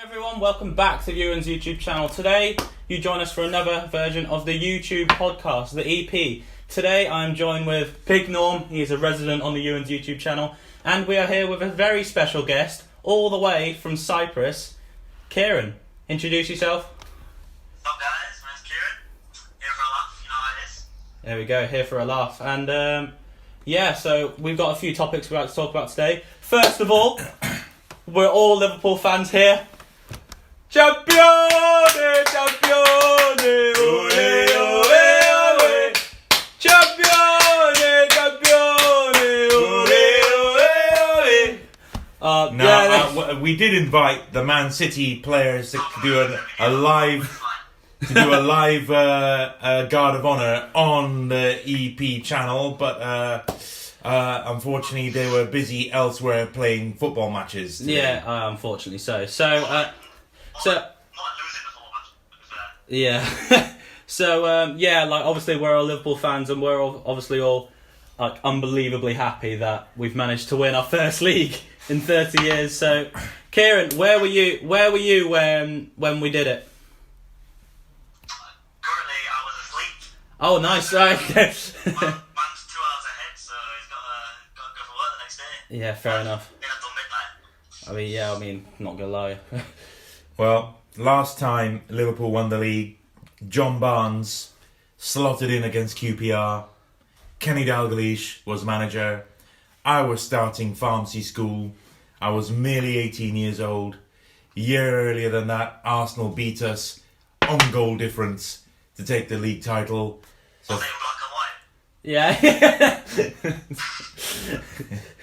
everyone, 0.00 0.38
welcome 0.38 0.76
back 0.76 1.04
to 1.04 1.12
Ewan's 1.12 1.48
YouTube 1.48 1.80
channel. 1.80 2.08
Today, 2.08 2.56
you 2.86 2.98
join 2.98 3.20
us 3.20 3.32
for 3.32 3.42
another 3.42 3.88
version 3.90 4.26
of 4.26 4.46
the 4.46 4.56
EuTube 4.56 5.08
podcast, 5.08 5.72
the 5.72 5.84
EP. 5.84 6.42
Today, 6.68 7.08
I'm 7.08 7.34
joined 7.34 7.66
with 7.66 8.04
Big 8.04 8.28
Noam. 8.28 8.62
He 8.68 8.80
is 8.80 8.92
a 8.92 8.98
resident 8.98 9.42
on 9.42 9.54
the 9.54 9.60
Ewan's 9.60 9.88
YouTube 9.88 10.20
channel, 10.20 10.54
and 10.84 11.08
we 11.08 11.16
are 11.16 11.26
here 11.26 11.48
with 11.48 11.62
a 11.62 11.68
very 11.68 12.04
special 12.04 12.44
guest, 12.44 12.84
all 13.02 13.28
the 13.28 13.38
way 13.38 13.74
from 13.74 13.96
Cyprus, 13.96 14.76
Ciaran. 15.30 15.74
Introduce 16.08 16.48
yourself. 16.48 16.84
What's 17.82 17.92
up, 17.92 18.00
guys? 18.00 18.40
My 18.44 18.50
name's 18.50 18.68
Ciaran. 18.68 19.48
Here 19.58 19.74
for 19.74 19.82
a 19.82 19.90
laugh, 19.90 20.22
you 20.22 20.28
know 20.28 20.34
how 20.34 20.54
it 20.54 20.64
is. 20.64 20.84
There 21.24 21.38
we 21.38 21.44
go, 21.44 21.66
here 21.66 21.84
for 21.84 21.98
a 21.98 22.04
laugh. 22.04 22.40
And 22.40 22.70
um, 22.70 23.12
yeah, 23.64 23.94
so 23.94 24.32
we've 24.38 24.56
got 24.56 24.76
a 24.76 24.78
few 24.78 24.94
topics 24.94 25.28
we'd 25.28 25.38
like 25.38 25.48
to 25.48 25.54
talk 25.56 25.70
about 25.70 25.88
today. 25.88 26.22
First 26.40 26.80
of 26.80 26.88
all, 26.92 27.18
we're 28.06 28.28
all 28.28 28.58
Liverpool 28.58 28.96
fans 28.96 29.32
here. 29.32 29.66
Champione, 30.70 32.24
champione, 32.26 33.72
ole, 33.78 34.46
ole, 34.54 35.02
ole. 35.32 35.92
Champione, 36.60 38.08
campione, 38.10 39.50
ole, 39.50 40.02
ole, 40.36 40.68
ole. 41.00 41.58
Uh, 42.20 42.50
No, 42.52 42.64
yeah, 42.64 43.04
uh, 43.08 43.14
w- 43.14 43.40
we 43.40 43.56
did 43.56 43.72
invite 43.74 44.32
the 44.34 44.44
Man 44.44 44.70
City 44.70 45.16
players 45.20 45.72
to 45.72 45.80
do 46.02 46.20
a, 46.20 46.38
a 46.60 46.70
live 46.70 47.42
to 48.06 48.14
do 48.14 48.32
a 48.34 48.40
live 48.42 48.90
uh, 48.90 49.52
uh, 49.60 49.86
guard 49.86 50.16
of 50.16 50.26
honor 50.26 50.68
on 50.74 51.28
the 51.28 51.60
EP 51.66 52.22
channel, 52.22 52.72
but 52.72 53.00
uh, 53.00 53.42
uh, 54.04 54.42
unfortunately 54.46 55.08
they 55.08 55.30
were 55.30 55.46
busy 55.46 55.90
elsewhere 55.90 56.44
playing 56.46 56.92
football 56.94 57.30
matches. 57.30 57.78
today. 57.78 57.96
yeah, 57.96 58.22
uh, 58.26 58.50
unfortunately 58.50 58.98
so. 58.98 59.24
So, 59.26 59.46
uh, 59.46 59.90
so 60.60 60.72
Not 60.72 60.94
losing 61.42 61.64
the 61.64 61.72
football 61.72 61.92
match, 61.94 62.10
to 62.30 62.38
be 62.38 62.44
fair. 62.44 63.58
Yeah. 63.60 63.74
so 64.06 64.46
um, 64.46 64.78
yeah, 64.78 65.04
like 65.04 65.24
obviously 65.24 65.56
we're 65.56 65.76
all 65.76 65.84
Liverpool 65.84 66.16
fans, 66.16 66.50
and 66.50 66.60
we're 66.62 66.80
all, 66.80 67.02
obviously 67.06 67.40
all 67.40 67.70
like 68.18 68.38
unbelievably 68.42 69.14
happy 69.14 69.56
that 69.56 69.88
we've 69.96 70.16
managed 70.16 70.48
to 70.48 70.56
win 70.56 70.74
our 70.74 70.82
first 70.84 71.22
league 71.22 71.56
in 71.88 72.00
thirty 72.00 72.42
years. 72.42 72.76
So, 72.76 73.08
Ciaran, 73.52 73.96
where 73.96 74.18
were 74.20 74.26
you? 74.26 74.58
Where 74.66 74.90
were 74.90 74.98
you 74.98 75.28
when 75.28 75.90
when 75.96 76.20
we 76.20 76.30
did 76.30 76.46
it? 76.46 76.68
Currently, 78.82 79.20
I 79.30 79.44
was 79.44 79.54
asleep. 79.64 80.12
Oh, 80.40 80.58
nice. 80.58 80.92
Right. 80.92 81.18
Man, 81.36 81.44
man's 81.94 82.66
two 82.66 82.80
hours 82.80 83.04
ahead, 83.06 83.34
so 83.36 83.54
he's 83.76 83.88
got 83.88 84.02
to, 84.02 84.56
got 84.56 84.68
to 84.68 84.74
go 84.74 84.82
for 84.84 84.94
work 84.94 85.12
the 85.14 85.24
next 85.24 85.36
day. 85.38 85.78
yeah, 85.78 85.94
fair 85.94 86.20
enough. 86.20 86.50
Been 86.60 86.70
up 86.70 86.80
midnight. 86.96 87.90
I 87.90 87.92
mean, 87.96 88.10
yeah, 88.12 88.32
I 88.32 88.38
mean, 88.38 88.66
not 88.78 88.96
gonna 88.96 89.10
lie. 89.10 89.38
Well, 90.38 90.76
last 90.96 91.38
time 91.40 91.82
Liverpool 91.88 92.30
won 92.30 92.48
the 92.48 92.58
league, 92.58 92.96
John 93.48 93.80
Barnes 93.80 94.52
slotted 94.96 95.50
in 95.50 95.64
against 95.64 95.98
QPR. 95.98 96.66
Kenny 97.40 97.64
Dalglish 97.64 98.46
was 98.46 98.64
manager. 98.64 99.24
I 99.84 100.02
was 100.02 100.22
starting 100.22 100.76
pharmacy 100.76 101.22
school. 101.22 101.72
I 102.20 102.30
was 102.30 102.52
merely 102.52 102.98
18 102.98 103.34
years 103.34 103.58
old. 103.58 103.96
A 104.56 104.60
year 104.60 105.10
earlier 105.10 105.28
than 105.28 105.48
that, 105.48 105.80
Arsenal 105.84 106.28
beat 106.28 106.62
us 106.62 107.00
on 107.48 107.58
goal 107.72 107.96
difference 107.96 108.62
to 108.96 109.04
take 109.04 109.28
the 109.28 109.38
league 109.38 109.64
title. 109.64 110.20
So 110.62 110.74
Was 110.76 110.84
it 110.84 110.86
in 110.86 111.00
black 112.04 112.32
and 112.36 112.42
white? 112.44 113.34
yeah. 114.86 114.94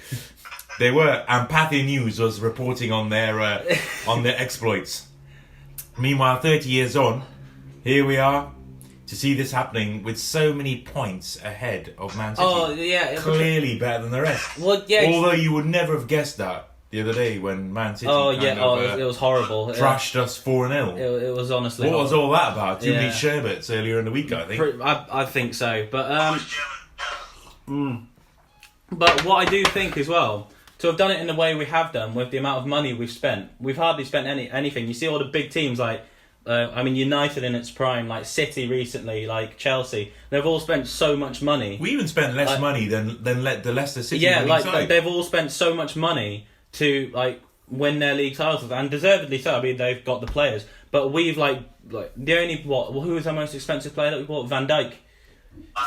they 0.80 0.92
were, 0.92 1.24
and 1.28 1.48
Pathé 1.50 1.86
News 1.86 2.20
was 2.20 2.40
reporting 2.42 2.92
on 2.92 3.10
their 3.10 3.40
uh, 3.42 3.64
on 4.08 4.24
their 4.24 4.40
exploits. 4.40 5.08
Meanwhile, 5.98 6.40
30 6.42 6.68
years 6.70 6.96
on, 6.96 7.24
here 7.84 8.06
we 8.06 8.18
are 8.18 8.52
to 9.08 9.16
see 9.16 9.34
this 9.34 9.52
happening 9.52 10.04
with 10.04 10.18
so 10.20 10.52
many 10.52 10.82
points 10.82 11.38
ahead 11.44 11.94
of 11.98 12.18
Man 12.18 12.36
City. 12.36 12.48
oh 12.52 12.74
yeah. 12.74 13.10
it- 13.12 13.20
Clearly 13.20 13.78
better 13.80 14.04
than 14.04 14.12
the 14.12 14.22
rest. 14.22 14.58
Well, 14.58 14.84
yeah. 14.88 15.06
Although 15.14 15.32
you 15.34 15.54
would 15.54 15.66
never 15.68 15.94
have 15.94 16.08
guessed 16.08 16.38
that 16.38 16.72
the 16.90 17.02
other 17.02 17.14
day 17.14 17.38
when 17.40 17.72
Man 17.72 17.96
City 17.96 18.12
oh 18.12 18.32
kind 18.32 18.42
yeah. 18.44 18.52
of, 18.54 18.58
Oh, 18.60 18.74
uh, 18.76 18.78
it 18.80 18.92
was, 18.92 19.00
it 19.00 19.04
was 19.04 19.18
horrible. 19.18 19.70
It- 19.70 19.78
thrashed 19.78 20.16
us 20.16 20.36
4 20.38 20.68
0. 20.70 20.98
It, 20.98 21.34
was 21.36 21.52
honestly. 21.52 21.88
What 21.90 22.00
was 22.00 22.12
all 22.14 22.32
that 22.32 22.54
about? 22.54 22.82
Too 22.82 22.92
many 22.94 23.06
Yeah. 23.06 23.12
sherbets 23.12 23.70
earlier 23.70 24.00
in 24.00 24.06
the 24.06 24.12
week, 24.12 24.32
I 24.34 24.46
think. 24.48 24.82
I, 24.82 25.06
I 25.12 25.26
think 25.26 25.54
so, 25.54 25.88
but 25.92 26.12
um. 26.12 26.40
Yeah. 27.68 27.98
But 28.92 29.24
what 29.26 29.48
I 29.48 29.50
do 29.50 29.64
think 29.66 29.98
as 29.98 30.08
well, 30.08 30.50
to 30.80 30.88
have 30.88 30.98
done 30.98 31.12
it 31.12 31.20
in 31.20 31.28
the 31.28 31.34
way 31.36 31.56
we 31.56 31.66
have 31.66 31.92
done, 31.94 32.14
with 32.16 32.32
the 32.32 32.38
amount 32.38 32.60
of 32.60 32.68
money 32.68 32.94
we've 32.94 33.12
spent, 33.12 33.50
we've 33.60 33.78
hardly 33.78 34.04
spent 34.06 34.28
any 34.28 34.50
anything. 34.50 34.88
You 34.88 34.94
see 34.94 35.08
all 35.08 35.20
the 35.20 35.26
big 35.26 35.50
teams 35.52 35.80
like, 35.80 36.02
uh, 36.46 36.70
I 36.74 36.84
mean, 36.84 36.96
United 36.96 37.44
in 37.44 37.56
its 37.56 37.72
prime, 37.72 38.08
like 38.08 38.26
City 38.26 38.68
recently, 38.68 39.26
like 39.26 39.58
Chelsea. 39.58 40.14
They've 40.30 40.46
all 40.46 40.60
spent 40.60 40.88
so 40.88 41.16
much 41.16 41.42
money. 41.42 41.78
We 41.82 41.92
even 41.92 42.08
spent 42.08 42.36
less 42.36 42.50
Like- 42.50 42.60
money 42.60 42.86
than 42.88 43.24
than 43.24 43.44
let 43.44 43.64
the 43.64 43.74
Leicester 43.74 44.04
City 44.04 44.22
yeah, 44.24 44.42
like, 44.42 44.66
like 44.66 44.88
they've 44.88 45.06
all 45.08 45.24
spent 45.24 45.52
so 45.52 45.74
much 45.74 45.96
money 45.96 46.46
to 46.74 47.10
like 47.14 47.42
win 47.70 48.00
their 48.00 48.14
league 48.14 48.36
titles, 48.36 48.70
and 48.70 48.92
deservedly 48.92 49.40
so. 49.40 49.56
I 49.56 49.62
mean, 49.62 49.78
they've 49.78 50.04
got 50.06 50.22
the 50.22 50.28
players, 50.28 50.66
but 50.92 51.12
we've 51.12 51.38
like 51.38 51.60
like 51.90 52.12
the 52.18 52.38
only 52.38 52.62
what 52.64 52.92
who 52.92 53.14
was 53.14 53.26
our 53.28 53.34
most 53.34 53.56
expensive 53.56 53.94
player 53.94 54.12
that 54.12 54.20
we 54.20 54.26
bought? 54.26 54.48
Van 54.48 54.68
Dijk. 54.68 54.94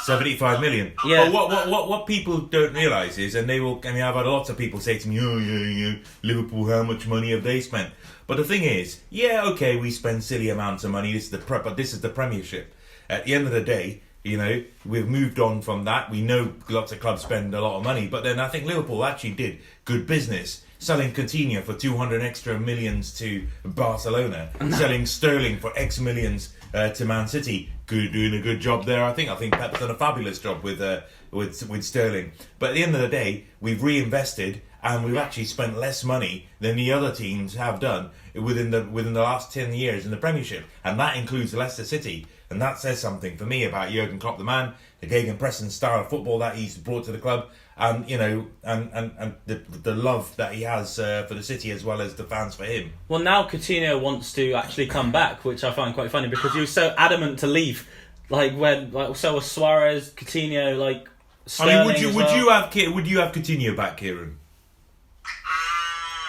75 0.02 0.60
million. 0.60 0.92
Yeah. 1.04 1.24
But 1.24 1.32
what, 1.32 1.48
what, 1.50 1.68
what, 1.68 1.88
what 1.88 2.06
people 2.06 2.38
don't 2.38 2.74
realise 2.74 3.18
is, 3.18 3.34
and 3.34 3.48
they 3.48 3.60
will, 3.60 3.80
I 3.84 3.92
mean, 3.92 4.02
I've 4.02 4.14
had 4.14 4.26
lots 4.26 4.50
of 4.50 4.58
people 4.58 4.80
say 4.80 4.98
to 4.98 5.08
me, 5.08 5.18
oh, 5.20 5.38
yeah, 5.38 5.58
yeah, 5.58 5.94
Liverpool, 6.22 6.66
how 6.66 6.82
much 6.82 7.06
money 7.06 7.30
have 7.30 7.42
they 7.42 7.60
spent? 7.60 7.92
But 8.26 8.36
the 8.36 8.44
thing 8.44 8.64
is, 8.64 9.00
yeah, 9.10 9.44
okay, 9.46 9.76
we 9.76 9.90
spend 9.90 10.22
silly 10.22 10.50
amounts 10.50 10.84
of 10.84 10.90
money, 10.90 11.12
this 11.12 11.24
is 11.24 11.30
the 11.30 11.38
prep, 11.38 11.64
but 11.64 11.76
this 11.76 11.92
is 11.92 12.00
the 12.00 12.10
Premiership. 12.10 12.74
At 13.08 13.24
the 13.24 13.34
end 13.34 13.46
of 13.46 13.52
the 13.52 13.62
day, 13.62 14.02
you 14.24 14.36
know, 14.36 14.62
we've 14.84 15.08
moved 15.08 15.38
on 15.38 15.62
from 15.62 15.84
that. 15.84 16.10
We 16.10 16.20
know 16.20 16.52
lots 16.68 16.92
of 16.92 17.00
clubs 17.00 17.22
spend 17.22 17.54
a 17.54 17.60
lot 17.60 17.78
of 17.78 17.84
money, 17.84 18.06
but 18.06 18.24
then 18.24 18.38
I 18.38 18.48
think 18.48 18.66
Liverpool 18.66 19.04
actually 19.04 19.32
did 19.32 19.58
good 19.84 20.06
business. 20.06 20.64
Selling 20.80 21.12
Coutinho 21.12 21.62
for 21.62 21.74
200 21.74 22.22
extra 22.22 22.58
millions 22.58 23.16
to 23.18 23.46
Barcelona, 23.64 24.50
selling 24.70 25.06
Sterling 25.06 25.58
for 25.58 25.72
X 25.76 25.98
millions 25.98 26.52
uh, 26.72 26.90
to 26.90 27.04
Man 27.04 27.26
City. 27.26 27.72
Good, 27.88 28.12
doing 28.12 28.34
a 28.34 28.42
good 28.42 28.60
job 28.60 28.84
there. 28.84 29.02
I 29.02 29.14
think. 29.14 29.30
I 29.30 29.34
think 29.34 29.54
Pep's 29.54 29.80
done 29.80 29.90
a 29.90 29.94
fabulous 29.94 30.38
job 30.38 30.62
with 30.62 30.78
uh, 30.82 31.00
with 31.30 31.66
with 31.70 31.82
Sterling. 31.82 32.32
But 32.58 32.70
at 32.70 32.74
the 32.74 32.82
end 32.82 32.94
of 32.94 33.00
the 33.00 33.08
day, 33.08 33.46
we've 33.62 33.82
reinvested 33.82 34.60
and 34.82 35.06
we've 35.06 35.16
actually 35.16 35.46
spent 35.46 35.78
less 35.78 36.04
money 36.04 36.48
than 36.60 36.76
the 36.76 36.92
other 36.92 37.14
teams 37.14 37.54
have 37.54 37.80
done 37.80 38.10
within 38.34 38.72
the 38.72 38.84
within 38.84 39.14
the 39.14 39.22
last 39.22 39.54
ten 39.54 39.72
years 39.72 40.04
in 40.04 40.10
the 40.10 40.18
Premiership, 40.18 40.66
and 40.84 41.00
that 41.00 41.16
includes 41.16 41.54
Leicester 41.54 41.84
City. 41.84 42.26
And 42.50 42.60
that 42.60 42.78
says 42.78 43.00
something 43.00 43.38
for 43.38 43.46
me 43.46 43.64
about 43.64 43.90
Jurgen 43.90 44.18
Klopp, 44.18 44.36
the 44.36 44.44
man, 44.44 44.74
the 45.00 45.06
gegenpressing 45.06 45.70
style 45.70 46.00
of 46.00 46.10
football 46.10 46.38
that 46.40 46.56
he's 46.56 46.76
brought 46.76 47.04
to 47.04 47.12
the 47.12 47.18
club, 47.18 47.48
and 47.78 48.10
you 48.10 48.18
know, 48.18 48.46
and 48.64 48.90
and, 48.92 49.12
and 49.18 49.34
the 49.46 49.54
the 49.54 49.94
love 49.94 50.34
that 50.36 50.52
he 50.54 50.62
has 50.62 50.98
uh, 50.98 51.24
for 51.28 51.34
the 51.34 51.42
city 51.42 51.70
as 51.70 51.84
well 51.84 52.00
as 52.00 52.16
the 52.16 52.24
fans 52.24 52.54
for 52.56 52.64
him. 52.64 52.92
Well, 53.08 53.20
now 53.20 53.44
Coutinho 53.48 54.00
wants 54.00 54.32
to 54.34 54.52
actually 54.54 54.86
come 54.88 55.12
back, 55.12 55.44
which 55.44 55.62
I 55.62 55.70
find 55.72 55.94
quite 55.94 56.10
funny 56.10 56.28
because 56.28 56.52
he 56.52 56.60
was 56.60 56.72
so 56.72 56.94
adamant 56.98 57.38
to 57.40 57.46
leave. 57.46 57.88
Like 58.30 58.54
when, 58.54 58.90
like 58.92 59.16
so 59.16 59.34
was 59.36 59.50
Suarez, 59.50 60.10
Coutinho, 60.10 60.78
like. 60.78 61.08
Sterling 61.46 61.74
I 61.74 61.78
mean, 61.78 61.86
would 61.86 62.00
you 62.00 62.08
would 62.08 62.26
well. 62.26 62.36
you 62.36 62.50
have 62.50 62.94
would 62.94 63.06
you 63.06 63.18
have 63.20 63.32
Coutinho 63.32 63.74
back, 63.74 63.96
Ciaran? 63.98 64.36
Mm, 64.36 64.36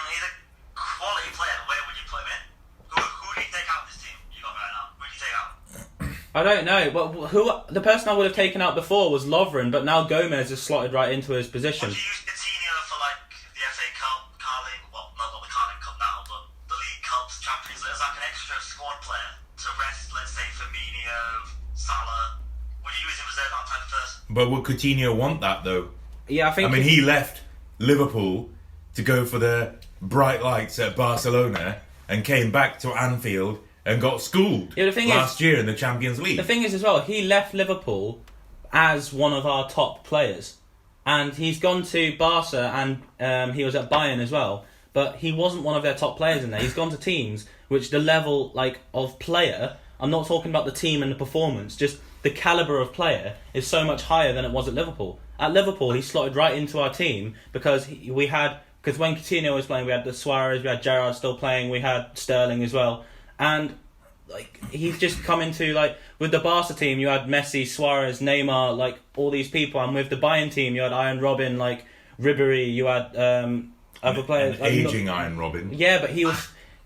he's 0.08 0.22
a 0.24 0.30
quality 0.74 1.28
player. 1.36 1.60
Where 1.68 1.82
would 1.86 1.96
you 1.98 2.06
put 2.08 2.20
him 2.24 2.30
in? 2.32 2.40
Who, 2.88 3.00
who 3.02 3.34
do 3.34 3.40
you 3.42 3.46
take 3.52 3.68
out 3.68 3.84
of 3.84 3.92
this 3.92 4.00
team 4.00 4.16
you 4.32 4.40
got 4.40 4.54
right 4.56 4.72
now? 4.72 4.96
Who 4.96 5.04
do 5.04 5.12
you 5.12 5.20
take 5.20 5.36
out? 5.36 5.50
I 6.34 6.42
don't 6.44 6.64
know, 6.64 6.90
but 6.92 7.08
who 7.34 7.50
the 7.70 7.80
person 7.80 8.08
I 8.08 8.12
would 8.12 8.26
have 8.26 8.36
taken 8.36 8.62
out 8.62 8.76
before 8.76 9.10
was 9.10 9.26
Lovren, 9.26 9.72
but 9.72 9.84
now 9.84 10.04
Gomez 10.04 10.50
has 10.50 10.62
slotted 10.62 10.92
right 10.92 11.12
into 11.12 11.32
his 11.32 11.48
position. 11.48 11.88
Would 11.88 11.96
you 11.96 12.02
use 12.06 12.22
Coutinho 12.22 12.74
for 12.86 12.98
like 13.02 13.18
the 13.50 13.66
FA 13.66 13.88
Cup, 13.98 14.38
Carling? 14.38 14.78
Well, 14.92 15.10
not 15.18 15.34
not 15.34 15.42
the 15.42 15.50
Carling 15.50 15.82
Cup 15.82 15.96
now, 15.98 16.22
but 16.30 16.46
the 16.68 16.78
League 16.78 17.02
Cups, 17.02 17.40
Champions 17.40 17.82
League, 17.82 17.90
as 17.94 17.98
like 17.98 18.14
an 18.14 18.22
extra 18.30 18.56
squad 18.62 19.02
player 19.02 19.30
to 19.58 19.68
rest, 19.82 20.14
let's 20.14 20.30
say 20.30 20.46
Firmino, 20.54 21.50
Salah. 21.74 22.38
Would 22.84 22.94
you 22.94 23.10
use 23.10 23.18
him 23.18 23.26
as 23.26 23.36
that 23.36 23.50
type 23.50 23.82
of 23.82 23.90
person? 23.90 24.22
But 24.30 24.50
would 24.54 24.62
Coutinho 24.62 25.16
want 25.16 25.40
that 25.40 25.64
though? 25.64 25.90
Yeah, 26.28 26.48
I 26.48 26.52
think. 26.52 26.70
I 26.70 26.72
mean, 26.72 26.82
he 26.86 27.00
left 27.00 27.42
Liverpool 27.80 28.50
to 28.94 29.02
go 29.02 29.24
for 29.24 29.40
the 29.40 29.74
bright 30.00 30.44
lights 30.44 30.78
at 30.78 30.94
Barcelona 30.94 31.80
and 32.08 32.24
came 32.24 32.52
back 32.52 32.78
to 32.80 32.90
Anfield 32.94 33.58
and 33.84 34.00
got 34.00 34.20
schooled 34.20 34.74
Yeah, 34.76 34.86
the 34.86 34.92
thing 34.92 35.08
is- 35.08 35.14
last 35.14 35.40
year 35.40 35.58
in 35.58 35.66
the 35.66 35.74
Champions 35.74 36.20
League. 36.20 36.36
The 36.36 36.44
thing 36.44 36.62
is, 36.62 36.74
as 36.74 36.82
well, 36.82 37.00
he 37.00 37.22
left 37.22 37.54
Liverpool 37.54 38.20
as 38.72 39.12
one 39.12 39.32
of 39.32 39.46
our 39.46 39.68
top 39.68 40.04
players, 40.04 40.56
and 41.06 41.34
he's 41.34 41.58
gone 41.58 41.82
to 41.84 42.16
Barca, 42.16 42.70
and 42.74 43.02
um, 43.18 43.54
he 43.54 43.64
was 43.64 43.74
at 43.74 43.90
Bayern 43.90 44.20
as 44.20 44.30
well. 44.30 44.64
But 44.92 45.16
he 45.16 45.32
wasn't 45.32 45.62
one 45.62 45.76
of 45.76 45.82
their 45.82 45.94
top 45.94 46.16
players 46.16 46.42
in 46.42 46.50
there. 46.50 46.60
He's 46.60 46.74
gone 46.74 46.90
to 46.90 46.96
teams 46.96 47.46
which 47.68 47.90
the 47.90 48.00
level 48.00 48.50
like 48.54 48.80
of 48.92 49.18
player. 49.20 49.76
I'm 50.00 50.10
not 50.10 50.26
talking 50.26 50.50
about 50.50 50.64
the 50.64 50.72
team 50.72 51.02
and 51.02 51.12
the 51.12 51.16
performance. 51.16 51.76
Just 51.76 52.00
the 52.22 52.30
caliber 52.30 52.80
of 52.80 52.92
player 52.92 53.34
is 53.54 53.66
so 53.66 53.84
much 53.84 54.02
higher 54.02 54.32
than 54.32 54.44
it 54.44 54.50
was 54.50 54.66
at 54.66 54.74
Liverpool. 54.74 55.20
At 55.38 55.52
Liverpool, 55.52 55.92
he 55.92 56.02
slotted 56.02 56.34
right 56.34 56.54
into 56.54 56.80
our 56.80 56.92
team 56.92 57.34
because 57.52 57.86
he, 57.86 58.10
we 58.10 58.26
had 58.26 58.56
because 58.82 58.98
when 58.98 59.14
Coutinho 59.14 59.54
was 59.54 59.66
playing, 59.66 59.86
we 59.86 59.92
had 59.92 60.04
the 60.04 60.12
Suarez, 60.12 60.62
we 60.62 60.68
had 60.68 60.82
Gerrard 60.82 61.14
still 61.14 61.36
playing, 61.36 61.70
we 61.70 61.80
had 61.80 62.16
Sterling 62.18 62.64
as 62.64 62.72
well, 62.72 63.04
and 63.40 63.74
like 64.28 64.60
he's 64.70 64.98
just 64.98 65.24
come 65.24 65.40
into 65.40 65.72
like 65.72 65.96
with 66.20 66.30
the 66.30 66.38
Barca 66.38 66.74
team, 66.74 67.00
you 67.00 67.08
had 67.08 67.22
Messi, 67.22 67.66
Suarez, 67.66 68.20
Neymar, 68.20 68.76
like 68.76 68.98
all 69.16 69.30
these 69.30 69.50
people, 69.50 69.80
and 69.80 69.94
with 69.94 70.10
the 70.10 70.16
Bayern 70.16 70.52
team, 70.52 70.76
you 70.76 70.82
had 70.82 70.92
Arjen 70.92 71.20
Robben, 71.20 71.56
like 71.56 71.84
Ribery, 72.20 72.72
you 72.72 72.86
had 72.86 73.16
um, 73.16 73.72
other 74.02 74.22
players. 74.22 74.56
An 74.56 74.60
like, 74.60 74.74
not- 74.74 74.94
aging 74.94 75.08
Arjen 75.08 75.36
Robben. 75.36 75.70
yeah, 75.72 76.00
but 76.00 76.10
he 76.10 76.24
was. 76.24 76.36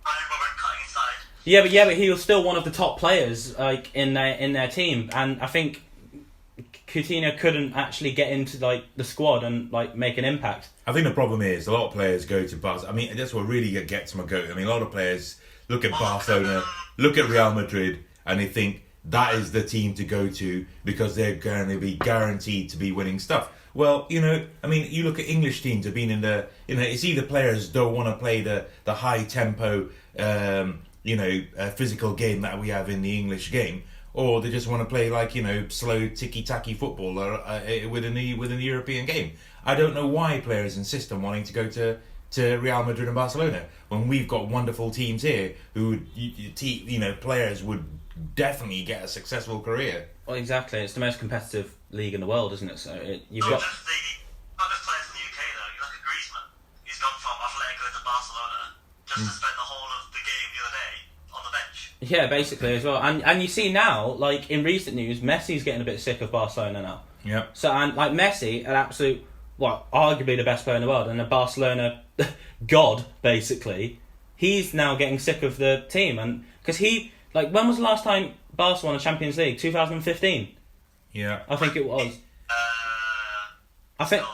Arjen 0.06 0.22
Robben 0.30 0.56
cutting 0.56 0.80
inside. 0.84 1.10
Yeah, 1.44 1.60
but 1.60 1.70
yeah, 1.72 1.84
but 1.84 1.96
he 1.96 2.08
was 2.08 2.22
still 2.22 2.42
one 2.42 2.56
of 2.56 2.64
the 2.64 2.70
top 2.70 2.98
players 2.98 3.58
like 3.58 3.94
in 3.94 4.14
their 4.14 4.34
in 4.36 4.54
their 4.54 4.68
team, 4.68 5.10
and 5.12 5.42
I 5.42 5.46
think 5.46 5.82
Coutinho 6.86 7.36
couldn't 7.36 7.74
actually 7.74 8.12
get 8.12 8.30
into 8.30 8.58
like 8.64 8.84
the 8.96 9.04
squad 9.04 9.42
and 9.42 9.70
like 9.72 9.96
make 9.96 10.16
an 10.16 10.24
impact. 10.24 10.68
I 10.86 10.92
think 10.92 11.04
the 11.04 11.12
problem 11.12 11.42
is 11.42 11.66
a 11.66 11.72
lot 11.72 11.88
of 11.88 11.92
players 11.92 12.24
go 12.24 12.46
to 12.46 12.56
Barca. 12.56 12.88
I 12.88 12.92
mean, 12.92 13.16
that's 13.16 13.34
what 13.34 13.46
really 13.46 13.72
gets 13.84 14.14
my 14.14 14.24
goat. 14.24 14.48
I 14.50 14.54
mean, 14.54 14.66
a 14.66 14.70
lot 14.70 14.80
of 14.82 14.92
players 14.92 15.36
look 15.68 15.84
at 15.84 15.92
Barcelona, 15.92 16.62
look 16.96 17.18
at 17.18 17.28
Real 17.28 17.52
Madrid, 17.52 18.04
and 18.26 18.40
they 18.40 18.46
think 18.46 18.84
that 19.06 19.34
is 19.34 19.52
the 19.52 19.62
team 19.62 19.94
to 19.94 20.04
go 20.04 20.28
to 20.28 20.66
because 20.84 21.14
they're 21.14 21.36
going 21.36 21.68
to 21.68 21.78
be 21.78 21.96
guaranteed 21.96 22.70
to 22.70 22.76
be 22.76 22.92
winning 22.92 23.18
stuff. 23.18 23.50
Well, 23.74 24.06
you 24.08 24.20
know, 24.20 24.46
I 24.62 24.68
mean, 24.68 24.90
you 24.90 25.02
look 25.02 25.18
at 25.18 25.28
English 25.28 25.62
teams 25.62 25.84
have 25.84 25.94
been 25.94 26.10
in 26.10 26.20
the, 26.20 26.46
you 26.68 26.76
know, 26.76 26.82
it's 26.82 27.04
either 27.04 27.22
players 27.22 27.68
don't 27.68 27.94
want 27.94 28.08
to 28.08 28.16
play 28.16 28.40
the 28.40 28.66
the 28.84 28.94
high 28.94 29.24
tempo, 29.24 29.88
um, 30.18 30.80
you 31.02 31.16
know, 31.16 31.42
uh, 31.58 31.70
physical 31.70 32.14
game 32.14 32.42
that 32.42 32.60
we 32.60 32.68
have 32.68 32.88
in 32.88 33.02
the 33.02 33.18
English 33.18 33.50
game, 33.50 33.82
or 34.12 34.40
they 34.40 34.50
just 34.50 34.68
want 34.68 34.80
to 34.80 34.86
play 34.86 35.10
like 35.10 35.34
you 35.34 35.42
know 35.42 35.66
slow 35.68 36.08
ticky 36.08 36.44
tacky 36.44 36.72
football 36.72 37.18
uh, 37.18 37.36
uh, 37.36 37.88
within 37.90 38.14
the 38.14 38.34
within 38.34 38.58
the 38.58 38.64
European 38.64 39.06
game. 39.06 39.32
I 39.66 39.74
don't 39.74 39.92
know 39.92 40.06
why 40.06 40.40
players 40.40 40.76
insist 40.76 41.10
on 41.10 41.20
wanting 41.20 41.42
to 41.44 41.52
go 41.52 41.68
to 41.70 41.98
to 42.30 42.56
Real 42.58 42.84
Madrid 42.84 43.08
and 43.08 43.14
Barcelona 43.14 43.64
when 43.98 44.08
we've 44.08 44.28
got 44.28 44.48
wonderful 44.48 44.90
teams 44.90 45.22
here 45.22 45.54
who 45.74 45.90
would, 45.90 46.06
you, 46.14 46.32
you, 46.36 46.50
te- 46.50 46.84
you 46.86 46.98
know 46.98 47.14
players 47.14 47.62
would 47.62 47.84
definitely 48.34 48.82
get 48.84 49.04
a 49.04 49.08
successful 49.08 49.60
career. 49.60 50.08
Well, 50.26 50.36
exactly. 50.36 50.80
It's 50.80 50.92
the 50.94 51.00
most 51.00 51.18
competitive 51.18 51.74
league 51.90 52.14
in 52.14 52.20
the 52.20 52.26
world, 52.26 52.52
isn't 52.54 52.70
it? 52.70 52.78
So 52.78 52.94
it, 52.94 53.22
you've 53.30 53.44
Not 53.44 53.50
got 53.52 53.60
just 53.60 53.84
the 53.86 53.92
not 54.58 54.70
just 54.70 54.82
players 54.84 55.06
in 55.08 55.14
the 55.18 55.24
UK 55.28 55.38
though. 55.54 55.70
You 55.74 55.80
look 55.80 55.94
at 55.94 56.02
Griezmann. 56.06 56.46
He's 56.84 56.98
gone 56.98 57.18
from 57.18 57.36
Atletico 57.42 57.98
to 57.98 58.04
Barcelona 58.04 58.62
just 59.06 59.18
Hmm. 59.20 59.26
to 59.26 59.30
spend 59.34 59.54
the 59.56 59.66
whole 59.66 59.88
of 60.00 60.12
the 60.12 60.18
game 60.18 60.48
the 60.54 60.60
other 60.62 60.74
day 60.74 60.94
on 61.34 61.40
the 61.44 61.52
bench. 61.52 61.92
yeah, 62.12 62.26
basically 62.28 62.76
as 62.76 62.84
well. 62.84 63.02
And 63.02 63.22
and 63.24 63.42
you 63.42 63.48
see 63.48 63.72
now, 63.72 64.08
like 64.12 64.50
in 64.50 64.64
recent 64.64 64.96
news, 64.96 65.20
Messi's 65.20 65.62
getting 65.64 65.80
a 65.82 65.84
bit 65.84 66.00
sick 66.00 66.20
of 66.20 66.30
Barcelona 66.32 66.82
now. 66.82 67.02
Yeah. 67.24 67.46
So 67.52 67.70
and 67.72 67.94
like 67.96 68.12
Messi, 68.12 68.60
an 68.60 68.72
absolute, 68.76 69.24
well, 69.58 69.86
arguably 69.92 70.36
the 70.36 70.44
best 70.44 70.64
player 70.64 70.76
in 70.76 70.82
the 70.82 70.88
world, 70.88 71.08
and 71.08 71.20
a 71.20 71.24
Barcelona 71.24 72.02
god 72.66 73.04
basically. 73.22 74.00
He's 74.36 74.74
now 74.74 74.96
getting 74.96 75.18
sick 75.18 75.42
of 75.42 75.56
the 75.58 75.84
team, 75.88 76.18
and 76.18 76.44
because 76.60 76.76
he 76.78 77.12
like 77.32 77.50
when 77.52 77.68
was 77.68 77.76
the 77.76 77.82
last 77.82 78.04
time 78.04 78.32
Barca 78.54 78.86
won 78.86 78.94
a 78.94 78.98
Champions 78.98 79.36
League? 79.38 79.58
2015, 79.58 80.48
Yeah. 81.12 81.42
I 81.48 81.56
think 81.56 81.76
it 81.76 81.86
was. 81.86 82.18
Uh, 82.50 82.52
I 83.98 84.04
think. 84.04 84.22
no, 84.22 84.28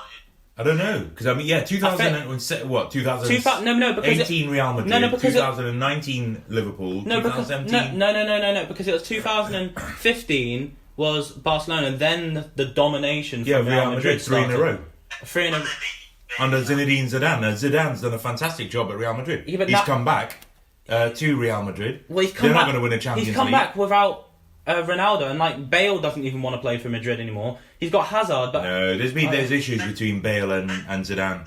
I 0.58 0.62
don't 0.62 0.76
know 0.78 1.00
because 1.04 1.26
I 1.26 1.34
mean, 1.34 1.46
yeah, 1.46 1.62
2000 1.64 2.14
I 2.14 2.18
and 2.18 2.42
se- 2.42 2.64
what 2.64 2.90
2000 2.90 3.28
Two 3.28 3.64
no, 3.64 3.74
no, 3.74 3.92
because 3.94 4.18
it- 4.18 4.22
18 4.30 4.50
Real 4.50 4.72
Madrid, 4.74 4.90
No, 4.90 4.98
no, 4.98 5.08
because 5.08 5.34
it- 5.34 5.38
2019 5.38 6.44
Liverpool, 6.48 7.02
No, 7.02 7.20
because 7.20 7.48
no, 7.48 7.58
2017. 7.58 7.98
no, 7.98 8.12
no, 8.12 8.26
no, 8.26 8.38
no, 8.40 8.54
no, 8.54 8.66
because 8.66 8.86
it 8.88 8.92
was 8.92 9.02
2015 9.02 10.76
was 10.96 11.30
Barcelona, 11.32 11.92
then 11.96 12.50
the 12.56 12.66
domination 12.66 13.44
yeah, 13.46 13.58
from 13.58 13.68
Real 13.68 13.90
Madrid 13.92 14.20
three 14.20 14.44
in 14.44 14.50
a 14.50 14.58
row 14.58 14.78
Three 15.24 15.46
in 15.48 15.54
a 15.54 15.58
they 15.58 15.64
beat 15.64 16.38
under 16.38 16.58
Zinedine 16.62 17.04
Zidane. 17.04 17.40
Now, 17.40 17.52
Zidane's 17.52 18.02
done 18.02 18.14
a 18.14 18.18
fantastic 18.18 18.70
job 18.70 18.90
at 18.90 18.96
Real 18.98 19.14
Madrid. 19.14 19.44
Yeah, 19.46 19.58
but 19.58 19.68
He's 19.68 19.76
that- 19.76 19.86
come 19.86 20.04
back 20.04 20.38
uh, 20.88 21.10
to 21.10 21.36
Real 21.36 21.62
Madrid. 21.62 22.04
Well, 22.08 22.24
he's 22.24 22.32
come 22.32 22.46
They're 22.48 22.54
back, 22.54 22.66
not 22.66 22.72
going 22.72 22.76
to 22.76 22.80
win 22.82 22.92
a 22.92 22.98
Champions 22.98 23.26
He's 23.28 23.36
come 23.36 23.46
League. 23.46 23.52
back 23.52 23.76
without 23.76 24.28
uh, 24.66 24.82
Ronaldo, 24.82 25.30
and 25.30 25.38
like 25.38 25.68
Bale 25.70 25.98
doesn't 26.00 26.24
even 26.24 26.42
want 26.42 26.54
to 26.56 26.60
play 26.60 26.78
for 26.78 26.88
Madrid 26.88 27.20
anymore. 27.20 27.58
He's 27.78 27.90
got 27.90 28.06
Hazard, 28.06 28.50
but 28.52 28.62
No, 28.62 28.96
there's 28.98 29.12
been 29.12 29.30
there's 29.30 29.50
issues 29.50 29.82
between 29.84 30.20
Bale 30.20 30.52
and, 30.52 30.70
and 30.70 31.04
Zidane. 31.04 31.42
uh, 31.42 31.44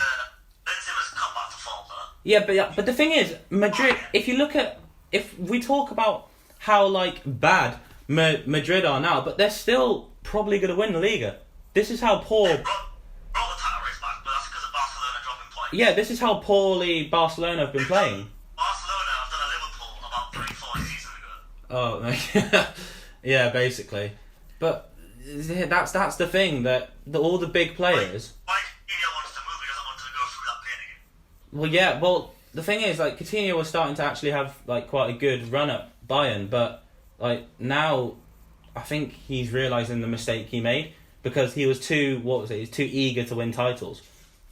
Benzema's 0.65 1.09
come 1.13 1.33
back 1.35 1.49
to 1.51 1.57
form 1.57 1.85
though. 1.89 1.95
yeah, 2.23 2.45
but 2.45 2.75
but 2.75 2.85
the 2.85 2.93
thing 2.93 3.11
is, 3.11 3.35
Madrid. 3.49 3.95
If 4.13 4.27
you 4.27 4.37
look 4.37 4.55
at, 4.55 4.79
if 5.11 5.37
we 5.39 5.61
talk 5.61 5.91
about 5.91 6.29
how 6.59 6.87
like 6.87 7.21
bad 7.25 7.77
Ma- 8.07 8.37
Madrid 8.45 8.83
are 8.85 8.99
now, 8.99 9.21
but 9.21 9.37
they're 9.37 9.49
still 9.49 10.09
probably 10.23 10.59
going 10.59 10.69
to 10.71 10.75
win 10.75 10.93
the 10.93 10.99
Liga. 10.99 11.37
This 11.73 11.89
is 11.91 11.99
how 12.01 12.17
poor. 12.19 12.47
Brought, 12.47 12.63
brought 12.63 13.55
the 13.55 13.61
title 13.61 13.85
race 13.85 13.99
back, 14.01 14.23
but 14.23 14.31
that's 14.31 14.47
because 14.47 14.63
of 14.63 14.71
Barcelona 14.73 15.19
dropping 15.23 15.51
points. 15.51 15.62
Yeah, 15.73 15.93
this 15.93 16.11
is 16.11 16.19
how 16.19 16.35
poorly 16.35 17.07
Barcelona 17.07 17.65
have 17.65 17.73
been 17.73 17.85
playing. 17.85 18.27
Barcelona 18.55 19.11
have 19.19 19.31
done 19.31 19.41
a 19.43 19.49
Liverpool 19.53 20.07
about 20.07 20.33
three, 20.33 20.55
four 20.55 20.75
seasons 20.81 21.13
ago. 21.17 22.63
Oh, 22.63 22.69
yeah, 23.23 23.49
basically. 23.49 24.11
But 24.59 24.93
that's 25.25 25.91
that's 25.91 26.15
the 26.17 26.27
thing 26.27 26.63
that 26.63 26.91
the, 27.07 27.19
all 27.19 27.37
the 27.37 27.47
big 27.47 27.75
players. 27.75 28.33
Why 28.45 28.53
Coutinho 28.53 29.15
wants 29.15 29.33
to 29.33 29.39
move, 29.39 29.59
he 29.61 29.67
doesn't 29.67 29.85
want 29.85 29.99
to 29.99 30.05
go 30.13 30.25
through 30.29 30.47
that 30.47 30.59
pain 30.63 30.79
again. 30.85 31.59
Well, 31.59 31.71
yeah. 31.71 31.99
Well, 31.99 32.33
the 32.53 32.63
thing 32.63 32.81
is, 32.81 32.99
like 32.99 33.17
Coutinho 33.17 33.57
was 33.57 33.67
starting 33.67 33.95
to 33.95 34.03
actually 34.03 34.31
have 34.31 34.57
like 34.67 34.87
quite 34.87 35.09
a 35.09 35.17
good 35.17 35.51
run 35.51 35.69
at 35.69 35.89
Bayern, 36.07 36.49
but 36.49 36.83
like 37.19 37.45
now, 37.59 38.15
I 38.75 38.81
think 38.81 39.13
he's 39.13 39.51
realizing 39.51 40.01
the 40.01 40.07
mistake 40.07 40.47
he 40.47 40.61
made 40.61 40.93
because 41.23 41.53
he 41.53 41.65
was 41.65 41.79
too 41.79 42.19
what 42.23 42.41
was 42.41 42.51
it? 42.51 42.59
He's 42.59 42.69
too 42.69 42.87
eager 42.89 43.23
to 43.23 43.35
win 43.35 43.51
titles, 43.51 44.01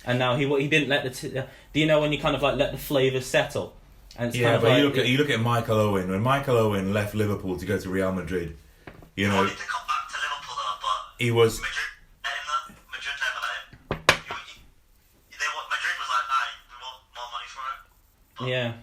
and 0.06 0.20
now 0.20 0.36
he 0.36 0.46
he 0.60 0.68
didn't 0.68 0.90
let 0.90 1.04
the. 1.04 1.10
T- 1.10 1.38
uh, 1.38 1.46
do 1.74 1.80
you 1.80 1.86
know 1.86 2.00
when 2.02 2.12
you 2.12 2.20
kind 2.20 2.36
of 2.36 2.42
like 2.42 2.56
let 2.58 2.72
the 2.72 2.78
flavors 2.78 3.26
settle? 3.26 3.74
And 4.18 4.28
it's 4.30 4.38
Yeah, 4.38 4.46
kind 4.48 4.56
of 4.58 4.62
but 4.64 4.70
like, 4.70 4.78
you 4.80 4.84
look 4.86 4.98
at 4.98 5.08
you 5.08 5.18
look 5.18 5.30
at 5.30 5.40
Michael 5.40 5.78
Owen. 5.80 6.10
When 6.10 6.22
Michael 6.22 6.58
Owen 6.58 6.94
left 6.94 7.16
Liverpool 7.16 7.58
to 7.58 7.66
go 7.66 7.78
to 7.78 7.90
Real 7.90 8.12
Madrid, 8.12 8.58
you 9.16 9.28
know 9.28 9.36
wanted 9.38 9.52
to 9.58 9.66
come 9.66 9.88
back 9.88 10.10
to 10.10 10.18
Liverpool 10.18 10.56
though, 10.58 10.80
but 10.82 11.24
he 11.24 11.32
was 11.32 11.60
Madrid 11.62 11.76
let. 12.24 12.78
Madrid 12.92 13.16
never 13.24 13.40
let 13.46 13.56
him. 13.98 14.18
You, 14.28 14.36
you, 15.32 15.38
they 15.40 15.50
want, 15.56 15.68
Madrid 15.70 15.96
was 16.00 16.10
like, 16.16 16.28
nah, 16.32 16.48
we 16.68 16.76
want 16.84 16.98
more 17.16 17.30
money 17.32 17.50
for 17.56 17.64
it. 18.46 18.50
yeah. 18.52 18.74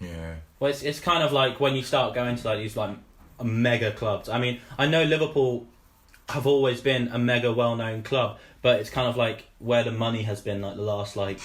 yeah. 0.00 0.34
Well, 0.58 0.70
it's, 0.70 0.82
it's 0.82 1.00
kind 1.00 1.22
of 1.22 1.32
like 1.32 1.60
when 1.60 1.76
you 1.76 1.82
start 1.82 2.14
going 2.14 2.36
to 2.36 2.48
like 2.48 2.58
these 2.58 2.76
like 2.76 2.96
mega 3.42 3.92
clubs. 3.92 4.28
I 4.28 4.38
mean, 4.38 4.60
I 4.78 4.86
know 4.86 5.04
Liverpool 5.04 5.66
have 6.30 6.46
always 6.46 6.80
been 6.80 7.08
a 7.08 7.18
mega 7.18 7.52
well-known 7.52 8.02
club, 8.02 8.38
but 8.66 8.80
it's 8.80 8.90
kind 8.90 9.06
of 9.06 9.16
like 9.16 9.44
where 9.60 9.84
the 9.84 9.92
money 9.92 10.22
has 10.22 10.40
been 10.40 10.60
like 10.60 10.74
the 10.74 10.82
last 10.82 11.14
like 11.14 11.38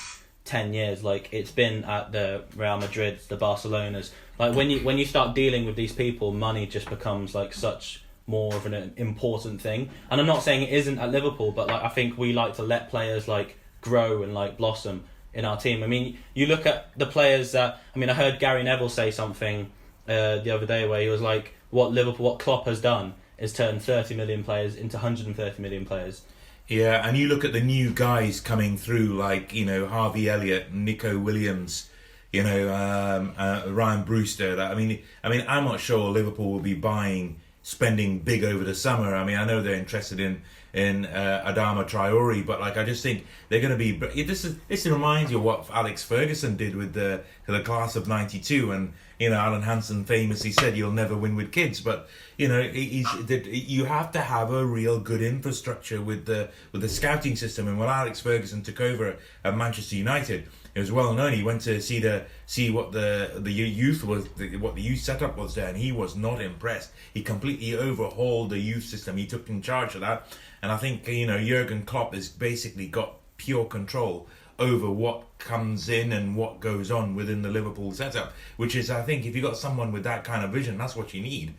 ten 0.44 0.74
years. 0.74 1.04
Like 1.04 1.30
it's 1.32 1.52
been 1.52 1.84
at 1.84 2.12
the 2.12 2.46
Real 2.56 2.80
Madrid, 2.80 3.20
the 3.30 3.38
Barcelonas. 3.38 4.10
Like 4.40 4.56
when 4.56 4.72
you 4.72 4.80
when 4.80 4.98
you 4.98 5.06
start 5.06 5.36
dealing 5.36 5.68
with 5.68 5.76
these 5.76 5.94
people, 5.94 6.34
money 6.34 6.66
just 6.66 6.90
becomes 6.90 7.36
like 7.36 7.54
such 7.54 8.04
more 8.26 8.56
of 8.56 8.66
an 8.66 8.94
important 8.98 9.62
thing. 9.62 9.92
And 10.10 10.20
I'm 10.20 10.26
not 10.26 10.42
saying 10.42 10.64
it 10.64 10.74
isn't 10.74 10.98
at 10.98 11.12
Liverpool, 11.12 11.52
but 11.52 11.68
like 11.68 11.84
I 11.84 11.90
think 11.90 12.18
we 12.18 12.34
like 12.34 12.56
to 12.56 12.64
let 12.64 12.90
players 12.90 13.28
like 13.28 13.56
grow 13.82 14.24
and 14.24 14.34
like 14.34 14.58
blossom 14.58 15.04
in 15.32 15.46
our 15.46 15.58
team. 15.58 15.84
I 15.84 15.86
mean, 15.86 16.18
you 16.34 16.48
look 16.48 16.66
at 16.66 16.90
the 16.98 17.06
players 17.06 17.52
that 17.52 17.84
I 17.96 18.00
mean, 18.00 18.10
I 18.10 18.16
heard 18.16 18.40
Gary 18.40 18.64
Neville 18.64 18.90
say 18.90 19.12
something 19.12 19.72
uh, 20.08 20.38
the 20.38 20.50
other 20.50 20.66
day 20.66 20.88
where 20.88 21.02
he 21.02 21.10
was 21.10 21.22
like, 21.22 21.54
"What 21.70 21.92
Liverpool, 21.92 22.26
what 22.26 22.40
Klopp 22.40 22.66
has 22.66 22.82
done 22.82 23.14
is 23.38 23.54
turned 23.54 23.84
30 23.84 24.16
million 24.16 24.44
players 24.44 24.76
into 24.76 24.98
130 24.98 25.62
million 25.62 25.86
players." 25.86 26.24
Yeah, 26.72 27.06
and 27.06 27.18
you 27.18 27.28
look 27.28 27.44
at 27.44 27.52
the 27.52 27.60
new 27.60 27.92
guys 27.92 28.40
coming 28.40 28.78
through, 28.78 29.18
like 29.18 29.52
you 29.52 29.66
know 29.66 29.88
Harvey 29.88 30.30
Elliott, 30.30 30.74
Nico 30.74 31.20
Williams, 31.20 31.90
you 32.32 32.44
know 32.44 32.74
um, 32.74 33.34
uh, 33.38 33.64
Ryan 33.68 34.06
Brewster. 34.06 34.56
That 34.56 34.72
I 34.72 34.76
mean, 34.76 35.02
I 35.22 35.28
mean, 35.28 35.44
I'm 35.50 35.66
not 35.66 35.82
sure 35.82 36.10
Liverpool 36.10 36.50
will 36.50 36.62
be 36.62 36.74
buying, 36.74 37.42
spending 37.64 38.20
big 38.20 38.44
over 38.44 38.64
the 38.64 38.76
summer. 38.76 39.16
I 39.16 39.24
mean, 39.24 39.38
I 39.38 39.46
know 39.46 39.62
they're 39.62 39.76
interested 39.76 40.20
in 40.20 40.42
in 40.74 41.06
uh, 41.06 41.44
Adama 41.46 41.88
Traore, 41.88 42.46
but 42.46 42.60
like 42.62 42.78
I 42.78 42.86
just 42.86 43.04
think 43.04 43.26
they're 43.50 43.60
going 43.60 43.78
to 43.78 43.78
be. 43.78 43.92
This 44.24 44.46
is 44.46 44.56
this 44.68 44.86
reminds 44.86 45.32
you 45.32 45.38
of 45.38 45.44
what 45.44 45.70
Alex 45.72 46.04
Ferguson 46.04 46.56
did 46.56 46.76
with 46.76 46.94
the 46.94 47.22
the 47.46 47.62
class 47.62 47.96
of 47.96 48.08
'92, 48.08 48.72
and 48.72 48.94
you 49.20 49.30
know 49.30 49.36
Alan 49.36 49.62
Hansen 49.62 50.06
famously 50.06 50.52
said, 50.52 50.78
"You'll 50.78 50.92
never 50.92 51.16
win 51.16 51.36
with 51.36 51.52
kids," 51.52 51.82
but 51.82 52.08
you 52.38 52.48
know 52.48 52.62
he's, 52.62 53.08
you 53.46 53.86
have 53.86 54.12
to 54.14 54.20
have 54.20 54.52
a 54.52 54.66
real 54.66 55.00
good 55.00 55.22
infrastructure 55.22 56.02
with 56.02 56.26
the 56.26 56.50
with 56.72 56.82
the 56.82 56.90
scouting 56.90 57.36
system. 57.36 57.68
And 57.68 57.78
when 57.78 57.90
Alex 57.90 58.22
Ferguson 58.22 58.62
took 58.64 58.80
over 58.80 59.18
at 59.44 59.58
Manchester 59.58 59.96
United, 59.96 60.48
it 60.74 60.80
was 60.80 60.92
well 60.92 61.14
known. 61.14 61.34
He 61.34 61.44
went 61.44 61.62
to 61.62 61.82
see 61.82 62.00
the 62.00 62.26
see 62.46 62.70
what 62.70 62.92
the 62.94 63.34
the 63.38 63.52
youth 63.52 64.04
was, 64.04 64.28
the, 64.38 64.56
what 64.58 64.76
the 64.76 64.82
youth 64.82 65.00
setup 65.00 65.38
was 65.38 65.56
there, 65.56 65.68
and 65.68 65.78
he 65.78 65.92
was 65.92 66.16
not 66.16 66.42
impressed. 66.42 66.92
He 67.14 67.22
completely 67.22 67.76
overhauled 67.76 68.52
the 68.52 68.60
youth 68.60 68.86
system. 68.86 69.18
He 69.18 69.26
took 69.26 69.50
in 69.50 69.62
charge 69.62 69.96
of 69.96 70.02
that, 70.02 70.28
and 70.62 70.72
I 70.72 70.78
think 70.78 71.08
you 71.08 71.28
know 71.28 71.44
Jurgen 71.44 71.84
Klopp 71.84 72.14
has 72.14 72.30
basically 72.30 72.88
got 72.88 73.16
pure 73.36 73.66
control 73.66 74.28
over 74.60 74.90
what 74.90 75.26
comes 75.40 75.90
in 75.90 76.14
and 76.14 76.36
what 76.36 76.60
goes 76.60 76.92
on 76.92 77.16
within 77.16 77.42
the 77.42 77.50
Liverpool 77.50 77.92
setup. 77.92 78.32
Which 78.56 78.76
is, 78.76 78.90
I 78.90 79.02
think, 79.02 79.26
if 79.26 79.36
you 79.36 79.42
got 79.42 79.58
someone 79.58 79.92
with 79.92 80.04
that 80.04 80.24
kind 80.24 80.46
of 80.46 80.52
vision, 80.52 80.78
that's 80.78 80.96
what 80.96 81.14
you 81.14 81.22
need. 81.22 81.54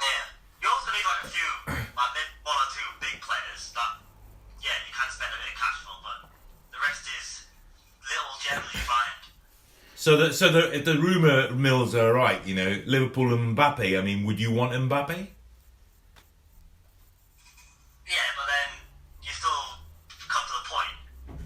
Yeah. 0.00 0.06
You 0.60 0.68
also 0.68 0.90
need 0.90 1.06
like 1.06 1.24
a 1.24 1.28
few, 1.32 1.50
maybe 1.72 2.22
one 2.42 2.58
or 2.58 2.68
two 2.74 2.88
big 3.00 3.22
players 3.22 3.72
that, 3.72 4.02
yeah, 4.60 4.76
you 4.84 4.92
can 4.92 5.08
spend 5.08 5.30
a 5.30 5.38
bit 5.38 5.54
of 5.54 5.58
cash 5.62 5.78
for, 5.86 5.96
but 6.02 6.28
the 6.74 6.80
rest 6.82 7.06
is 7.06 7.46
So 9.94 10.16
the 10.16 10.32
so 10.32 10.50
the 10.50 10.72
if 10.74 10.84
the 10.84 10.94
rumor 10.96 11.50
mills 11.50 11.94
are 11.94 12.12
right, 12.14 12.40
you 12.46 12.54
know, 12.54 12.80
Liverpool 12.86 13.34
and 13.34 13.56
Mbappe. 13.56 13.98
I 13.98 14.00
mean, 14.02 14.24
would 14.26 14.38
you 14.40 14.52
want 14.52 14.72
Mbappe? 14.72 15.08
Yeah, 18.06 18.14
but 18.36 18.46
then 18.46 18.78
you 19.22 19.30
still 19.32 19.50
come 20.28 20.42
to 20.46 20.54
the 20.62 20.68
point. 20.70 20.94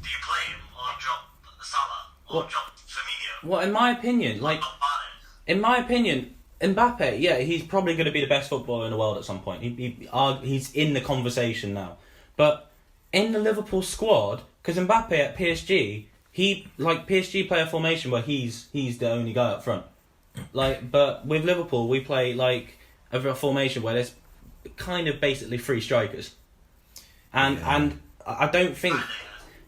Do 0.02 0.08
you 0.08 0.16
play 0.22 0.52
him 0.52 0.60
or 0.76 0.90
drop 1.00 1.24
Salah 1.62 2.06
or 2.28 2.36
What- 2.42 2.50
drop 2.50 2.76
Firmino? 2.86 3.48
Well, 3.48 3.60
in 3.60 3.72
my 3.72 3.90
opinion, 3.90 4.40
like 4.42 4.60
Not 4.60 4.78
Mane. 4.80 5.56
in 5.56 5.60
my 5.60 5.78
opinion, 5.78 6.34
Mbappe, 6.60 7.18
yeah, 7.20 7.38
he's 7.38 7.62
probably 7.64 7.94
going 7.94 8.06
to 8.06 8.12
be 8.12 8.20
the 8.20 8.28
best 8.28 8.50
footballer 8.50 8.84
in 8.84 8.92
the 8.92 8.98
world 8.98 9.16
at 9.18 9.24
some 9.24 9.40
point. 9.40 9.62
He, 9.62 9.70
he, 9.70 10.08
he's 10.46 10.72
in 10.74 10.92
the 10.92 11.00
conversation 11.00 11.74
now. 11.74 11.96
But 12.36 12.70
in 13.12 13.32
the 13.32 13.40
Liverpool 13.40 13.82
squad, 13.82 14.42
because 14.62 14.76
Mbappe 14.80 15.12
at 15.18 15.36
PSG, 15.36 16.04
he 16.32 16.66
like 16.78 17.06
PSG 17.06 17.46
play 17.46 17.60
a 17.60 17.66
formation 17.66 18.10
where 18.10 18.22
he's 18.22 18.68
he's 18.72 18.98
the 18.98 19.10
only 19.10 19.32
guy 19.34 19.50
up 19.50 19.62
front. 19.62 19.84
Like, 20.54 20.90
but 20.90 21.26
with 21.26 21.44
Liverpool, 21.44 21.88
we 21.88 22.00
play 22.00 22.32
like 22.32 22.78
a, 23.12 23.34
formation 23.34 23.82
where 23.82 23.92
there's 23.94 24.14
kind 24.76 25.06
of 25.08 25.20
basically 25.20 25.58
three 25.58 25.82
strikers, 25.82 26.34
and 27.34 27.58
Yeah. 27.58 27.76
and 27.76 28.00
I 28.26 28.46
I 28.46 28.50
don't 28.50 28.76
think 28.76 28.98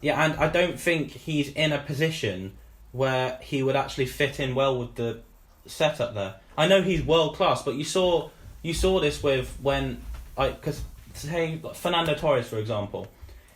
yeah, 0.00 0.24
and 0.24 0.34
I 0.34 0.48
don't 0.48 0.80
think 0.80 1.10
he's 1.10 1.50
in 1.52 1.72
a 1.72 1.78
position 1.78 2.52
where 2.92 3.38
he 3.42 3.62
would 3.62 3.76
actually 3.76 4.06
fit 4.06 4.40
in 4.40 4.54
well 4.54 4.78
with 4.78 4.94
the 4.94 5.20
setup 5.66 6.14
there. 6.14 6.36
I 6.56 6.66
know 6.66 6.80
he's 6.80 7.02
world 7.02 7.36
class, 7.36 7.62
but 7.62 7.74
you 7.74 7.84
saw 7.84 8.30
you 8.62 8.72
saw 8.72 9.00
this 9.00 9.22
with 9.22 9.54
when 9.60 10.00
I 10.38 10.48
because 10.50 10.82
say 11.12 11.60
Fernando 11.74 12.14
Torres 12.14 12.48
for 12.48 12.56
example, 12.56 13.08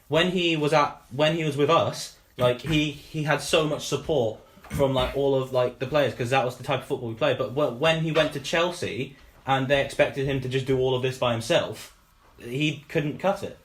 when 0.09 0.31
he 0.33 0.57
was 0.59 0.75
at 0.75 1.01
when 1.11 1.37
he 1.37 1.45
was 1.45 1.57
with 1.57 1.71
us, 1.71 2.18
like 2.39 2.61
he 2.63 2.91
he 2.91 3.25
had 3.25 3.43
so 3.43 3.67
much 3.67 3.87
support 3.87 4.41
from 4.71 4.95
like 4.95 5.17
all 5.17 5.35
of 5.35 5.53
like 5.53 5.79
the 5.79 5.87
players 5.87 6.13
because 6.13 6.31
that 6.31 6.45
was 6.45 6.57
the 6.57 6.65
type 6.65 6.81
of 6.81 6.87
football 6.87 7.09
we 7.09 7.15
played. 7.15 7.39
But 7.39 7.51
wh- 7.51 7.81
when 7.81 8.03
he 8.03 8.13
went 8.13 8.33
to 8.35 8.41
Chelsea 8.41 9.17
and 9.47 9.69
they 9.69 9.85
expected 9.85 10.27
him 10.27 10.41
to 10.41 10.49
just 10.49 10.67
do 10.67 10.79
all 10.79 10.95
of 10.95 11.03
this 11.03 11.19
by 11.19 11.33
himself, 11.33 11.97
he 12.39 12.85
couldn't 12.89 13.19
cut 13.19 13.43
it. 13.43 13.59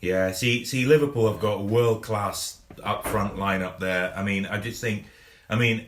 Yeah, 0.00 0.32
see, 0.32 0.64
see, 0.64 0.84
Liverpool 0.84 1.30
have 1.30 1.40
got 1.40 1.54
a 1.60 1.62
world 1.62 2.02
class 2.02 2.60
up 2.82 3.06
front 3.06 3.38
line 3.38 3.62
up 3.62 3.80
there. 3.80 4.12
I 4.14 4.22
mean, 4.22 4.44
I 4.44 4.60
just 4.60 4.80
think, 4.80 5.06
I 5.48 5.56
mean, 5.56 5.86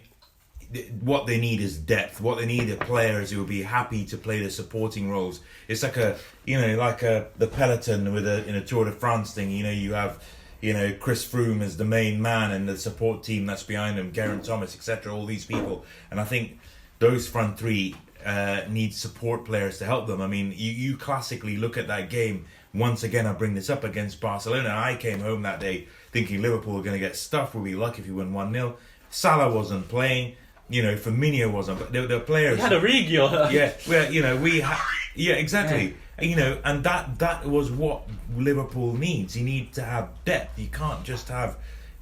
what 1.00 1.26
they 1.26 1.38
need 1.38 1.60
is 1.60 1.76
depth. 1.76 2.20
What 2.20 2.38
they 2.38 2.46
need 2.46 2.70
are 2.70 2.76
players 2.76 3.30
who 3.30 3.38
will 3.38 3.46
be 3.46 3.62
happy 3.62 4.04
to 4.06 4.16
play 4.16 4.42
the 4.42 4.50
supporting 4.50 5.10
roles. 5.10 5.40
It's 5.68 5.82
like 5.82 5.96
a, 5.96 6.16
you 6.44 6.60
know, 6.60 6.76
like 6.76 7.02
a 7.02 7.28
the 7.36 7.46
peloton 7.46 8.12
with 8.12 8.26
a 8.26 8.46
in 8.48 8.54
a 8.54 8.64
Tour 8.64 8.86
de 8.86 8.92
France 8.92 9.32
thing. 9.32 9.50
You 9.50 9.64
know, 9.64 9.70
you 9.70 9.92
have, 9.92 10.22
you 10.60 10.72
know, 10.72 10.92
Chris 10.98 11.26
Froome 11.26 11.62
is 11.62 11.76
the 11.76 11.84
main 11.84 12.20
man 12.20 12.50
and 12.50 12.68
the 12.68 12.76
support 12.76 13.22
team 13.22 13.46
that's 13.46 13.62
behind 13.62 13.98
him, 13.98 14.12
Geraint 14.12 14.44
Thomas, 14.44 14.74
etc. 14.74 15.14
All 15.14 15.26
these 15.26 15.44
people, 15.44 15.84
and 16.10 16.20
I 16.20 16.24
think 16.24 16.58
those 16.98 17.28
front 17.28 17.58
three 17.58 17.94
uh, 18.24 18.62
need 18.68 18.94
support 18.94 19.44
players 19.44 19.78
to 19.78 19.84
help 19.84 20.06
them. 20.06 20.20
I 20.20 20.26
mean, 20.26 20.52
you, 20.56 20.72
you 20.72 20.96
classically 20.96 21.56
look 21.56 21.76
at 21.76 21.86
that 21.88 22.10
game. 22.10 22.46
Once 22.74 23.02
again, 23.02 23.26
I 23.26 23.32
bring 23.32 23.54
this 23.54 23.70
up 23.70 23.84
against 23.84 24.20
Barcelona. 24.20 24.68
I 24.70 24.96
came 24.96 25.20
home 25.20 25.42
that 25.42 25.60
day 25.60 25.86
thinking 26.10 26.42
Liverpool 26.42 26.74
were 26.74 26.82
going 26.82 26.94
to 26.94 26.98
get 26.98 27.16
stuffed. 27.16 27.54
We'll 27.54 27.64
be 27.64 27.74
lucky 27.74 28.02
if 28.02 28.08
we 28.08 28.14
win 28.14 28.32
1 28.32 28.52
0. 28.52 28.76
Salah 29.10 29.54
wasn't 29.54 29.88
playing. 29.88 30.34
You 30.68 30.82
know, 30.82 30.96
Firmino 30.96 31.50
wasn't. 31.50 31.78
But 31.78 31.92
the, 31.92 32.06
the 32.06 32.20
players. 32.20 32.56
He 32.56 32.62
had 32.62 32.72
Origi. 32.72 33.52
yeah, 33.52 33.72
well, 33.88 34.12
you 34.12 34.20
know, 34.20 34.36
we. 34.36 34.60
Ha- 34.60 34.90
yeah, 35.14 35.34
exactly. 35.34 35.94
You 36.20 36.34
know, 36.36 36.58
and 36.64 36.82
that 36.84 37.18
that 37.18 37.46
was 37.46 37.70
what 37.70 38.02
Liverpool 38.36 38.94
needs. 38.94 39.36
You 39.36 39.44
need 39.44 39.72
to 39.74 39.82
have 39.82 40.08
depth. 40.24 40.58
You 40.58 40.68
can't 40.68 41.04
just 41.04 41.28
have. 41.28 41.56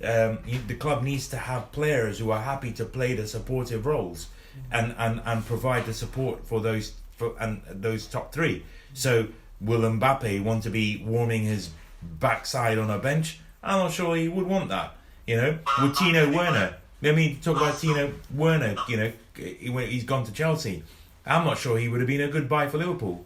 Um, 0.05 0.39
you, 0.47 0.59
the 0.67 0.75
club 0.75 1.03
needs 1.03 1.29
to 1.29 1.37
have 1.37 1.73
players 1.73 2.19
who 2.19 2.31
are 2.31 2.41
happy 2.41 2.73
to 2.73 2.85
play 2.85 3.15
the 3.15 3.27
supportive 3.27 3.87
roles, 3.87 4.29
and, 4.71 4.95
and, 4.99 5.21
and 5.25 5.45
provide 5.47 5.87
the 5.87 5.95
support 5.95 6.47
for 6.47 6.61
those 6.61 6.93
for 7.17 7.35
and 7.41 7.63
those 7.71 8.07
top 8.07 8.33
three. 8.33 8.65
So 8.93 9.29
will 9.61 9.81
Mbappe 9.81 10.43
want 10.45 10.63
to 10.65 10.71
be 10.71 11.03
warming 11.05 11.43
his 11.45 11.71
backside 12.03 12.79
on 12.79 12.91
a 12.91 12.99
bench? 12.99 13.41
I'm 13.63 13.79
not 13.79 13.93
sure 13.93 14.15
he 14.15 14.29
would 14.29 14.47
want 14.47 14.69
that. 14.69 14.97
You 15.27 15.37
know, 15.37 15.59
with 15.83 15.97
Timo 15.97 16.37
Werner. 16.37 16.77
I 17.03 17.13
mean, 17.13 17.41
talk 17.41 17.57
about 17.57 17.75
Timo 17.75 18.13
Werner. 18.35 18.77
You 18.89 18.97
know, 18.97 19.13
he- 19.37 19.87
he's 19.87 20.05
gone 20.05 20.25
to 20.25 20.33
Chelsea. 20.33 20.83
I'm 21.27 21.45
not 21.45 21.59
sure 21.59 21.79
he 21.79 21.89
would 21.89 22.01
have 22.01 22.07
been 22.09 22.21
a 22.21 22.29
good 22.29 22.49
buy 22.49 22.69
for 22.69 22.79
Liverpool. 22.79 23.25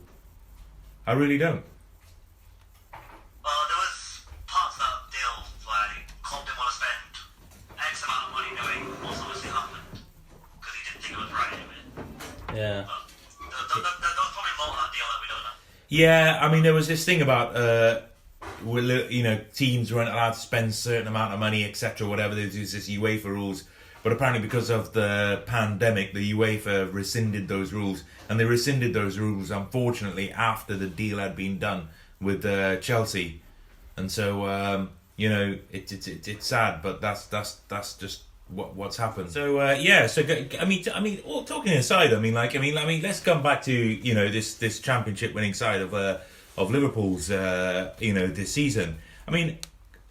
I 1.08 1.12
really 1.12 1.38
don't. 1.38 1.64
Well, 2.92 3.62
there 3.64 3.80
was 3.80 4.20
parts 4.46 4.76
of 4.76 4.84
that 4.84 5.08
deal 5.08 5.40
where 5.64 6.04
Klopp 6.22 6.44
didn't 6.44 6.58
want 6.58 6.68
to 6.68 6.76
spend 6.76 7.80
X 7.80 8.04
amount 8.04 8.28
of 8.28 8.32
money 8.36 8.52
knowing 8.52 8.92
what's 9.00 9.16
obviously 9.22 9.48
happened 9.48 10.04
because 10.60 10.74
he 10.76 10.84
didn't 10.84 11.00
think 11.00 11.16
it 11.16 11.22
was 11.24 11.32
right 11.32 11.48
anyway. 11.56 11.80
Yeah. 12.60 12.84
But 12.84 13.08
there, 13.40 13.80
there, 13.80 13.96
there, 14.04 14.12
there 14.12 14.20
was 14.20 14.32
probably 14.36 14.52
more 14.60 14.68
to 14.68 14.76
that 14.84 14.92
deal 14.92 15.08
that 15.08 15.20
we 15.24 15.28
don't 15.32 15.44
know. 15.48 15.56
Yeah, 15.88 16.44
I 16.44 16.52
mean, 16.52 16.62
there 16.62 16.74
was 16.74 16.88
this 16.88 17.06
thing 17.06 17.22
about, 17.22 17.56
uh, 17.56 18.04
you 19.08 19.22
know, 19.22 19.40
teams 19.54 19.90
weren't 19.90 20.10
allowed 20.10 20.34
to 20.34 20.40
spend 20.40 20.68
a 20.68 20.76
certain 20.76 21.08
amount 21.08 21.32
of 21.32 21.40
money, 21.40 21.64
etc., 21.64 22.06
whatever. 22.06 22.34
There's 22.34 22.52
this 22.52 22.86
UEFA 22.86 23.32
rules. 23.32 23.64
But 24.08 24.14
apparently, 24.14 24.40
because 24.40 24.70
of 24.70 24.94
the 24.94 25.42
pandemic, 25.44 26.14
the 26.14 26.32
UEFA 26.32 26.90
rescinded 26.90 27.46
those 27.46 27.74
rules. 27.74 28.04
And 28.30 28.40
they 28.40 28.46
rescinded 28.46 28.94
those 28.94 29.18
rules, 29.18 29.50
unfortunately, 29.50 30.32
after 30.32 30.78
the 30.78 30.86
deal 30.86 31.18
had 31.18 31.36
been 31.36 31.58
done 31.58 31.88
with 32.18 32.42
uh, 32.46 32.76
Chelsea. 32.76 33.42
And 33.98 34.10
so, 34.10 34.46
um, 34.46 34.92
you 35.16 35.28
know, 35.28 35.58
it, 35.70 35.92
it, 35.92 36.08
it, 36.08 36.26
it's 36.26 36.46
sad, 36.46 36.80
but 36.82 37.02
that's 37.02 37.26
that's 37.26 37.56
that's 37.68 37.96
just 37.98 38.22
what 38.48 38.74
what's 38.74 38.96
happened. 38.96 39.30
So 39.30 39.60
uh, 39.60 39.76
yeah, 39.78 40.06
so 40.06 40.22
I 40.58 40.64
mean, 40.64 40.86
I 40.94 41.00
mean, 41.00 41.20
all 41.26 41.44
talking 41.44 41.74
aside, 41.74 42.14
I 42.14 42.18
mean, 42.18 42.32
like, 42.32 42.56
I 42.56 42.60
mean, 42.60 42.78
I 42.78 42.86
mean, 42.86 43.02
let's 43.02 43.20
come 43.20 43.42
back 43.42 43.60
to 43.64 43.74
you 43.74 44.14
know 44.14 44.30
this 44.30 44.54
this 44.54 44.80
championship 44.80 45.34
winning 45.34 45.52
side 45.52 45.82
of 45.82 45.92
uh, 45.92 46.16
of 46.56 46.70
Liverpool's 46.70 47.30
uh, 47.30 47.92
you 48.00 48.14
know 48.14 48.26
this 48.26 48.54
season. 48.54 48.96
I 49.26 49.32
mean, 49.32 49.58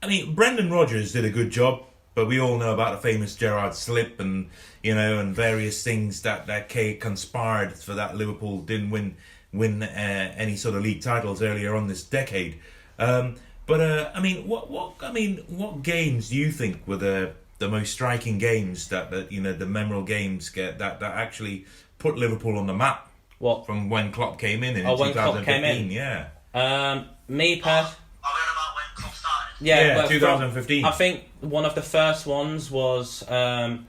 I 0.03 0.07
mean, 0.07 0.35
Brendan 0.35 0.69
Rodgers 0.69 1.13
did 1.13 1.25
a 1.25 1.31
good 1.31 1.49
job, 1.49 1.81
but 2.17 2.25
we 2.27 2.39
all 2.39 2.57
know 2.57 2.73
about 2.73 2.93
the 2.99 3.07
famous 3.11 3.35
Gerrard 3.35 3.75
slip 3.75 4.19
and 4.19 4.49
you 4.81 4.95
know 4.95 5.19
and 5.19 5.35
various 5.35 5.83
things 5.83 6.23
that 6.23 6.47
that 6.47 6.67
K 6.67 6.95
conspired 6.95 7.73
for 7.73 7.93
that 7.93 8.17
Liverpool 8.17 8.61
didn't 8.61 8.89
win 8.89 9.15
win 9.53 9.83
uh, 9.83 10.33
any 10.35 10.55
sort 10.55 10.73
of 10.73 10.81
league 10.81 11.01
titles 11.03 11.43
earlier 11.43 11.75
on 11.75 11.87
this 11.87 12.03
decade. 12.03 12.57
Um, 12.97 13.35
but 13.67 13.81
uh, 13.81 14.09
I 14.15 14.19
mean, 14.19 14.47
what 14.47 14.71
what 14.71 14.93
I 15.03 15.11
mean, 15.11 15.43
what 15.47 15.83
games 15.83 16.29
do 16.29 16.37
you 16.37 16.51
think 16.51 16.87
were 16.87 16.97
the 16.97 17.33
the 17.59 17.69
most 17.69 17.93
striking 17.93 18.39
games 18.39 18.87
that, 18.87 19.11
that 19.11 19.31
you 19.31 19.39
know 19.39 19.53
the 19.53 19.67
memorable 19.67 20.03
games 20.03 20.49
get 20.49 20.79
that 20.79 20.99
that 21.01 21.13
actually 21.15 21.65
put 21.99 22.17
Liverpool 22.17 22.57
on 22.57 22.65
the 22.65 22.73
map 22.73 23.11
What? 23.37 23.67
from 23.67 23.91
when 23.91 24.11
Klopp 24.11 24.39
came 24.39 24.63
in 24.63 24.75
in 24.75 24.87
Oh, 24.87 24.97
when 24.97 25.13
Klopp 25.13 25.35
2015? 25.35 25.45
came 25.45 25.85
in. 25.85 25.91
Yeah. 25.91 26.29
Um, 26.55 27.09
me 27.27 27.61
pers- 27.61 27.95
yeah, 29.59 29.87
Yeah, 29.87 29.95
but 29.95 30.07
from- 30.07 30.19
2015. 30.19 30.85
I 30.85 30.91
think 30.91 31.23
one 31.41 31.65
of 31.65 31.75
the 31.75 31.81
first 31.81 32.25
ones 32.25 32.69
was 32.71 33.29
um, 33.29 33.87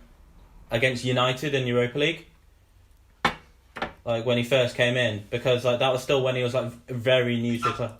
against 0.71 1.05
United 1.05 1.55
in 1.55 1.67
Europa 1.67 1.99
League. 1.99 2.27
Like 4.05 4.25
when 4.25 4.39
he 4.39 4.45
first 4.45 4.75
came 4.75 4.97
in, 4.97 5.25
because 5.31 5.65
like 5.67 5.81
that 5.81 5.93
was 5.93 6.03
still 6.03 6.23
when 6.23 6.35
he 6.35 6.43
was 6.43 6.55
like 6.55 6.73
very 6.89 7.37
new 7.39 7.59
to 7.59 7.65
the 7.65 7.75
club. 7.75 7.91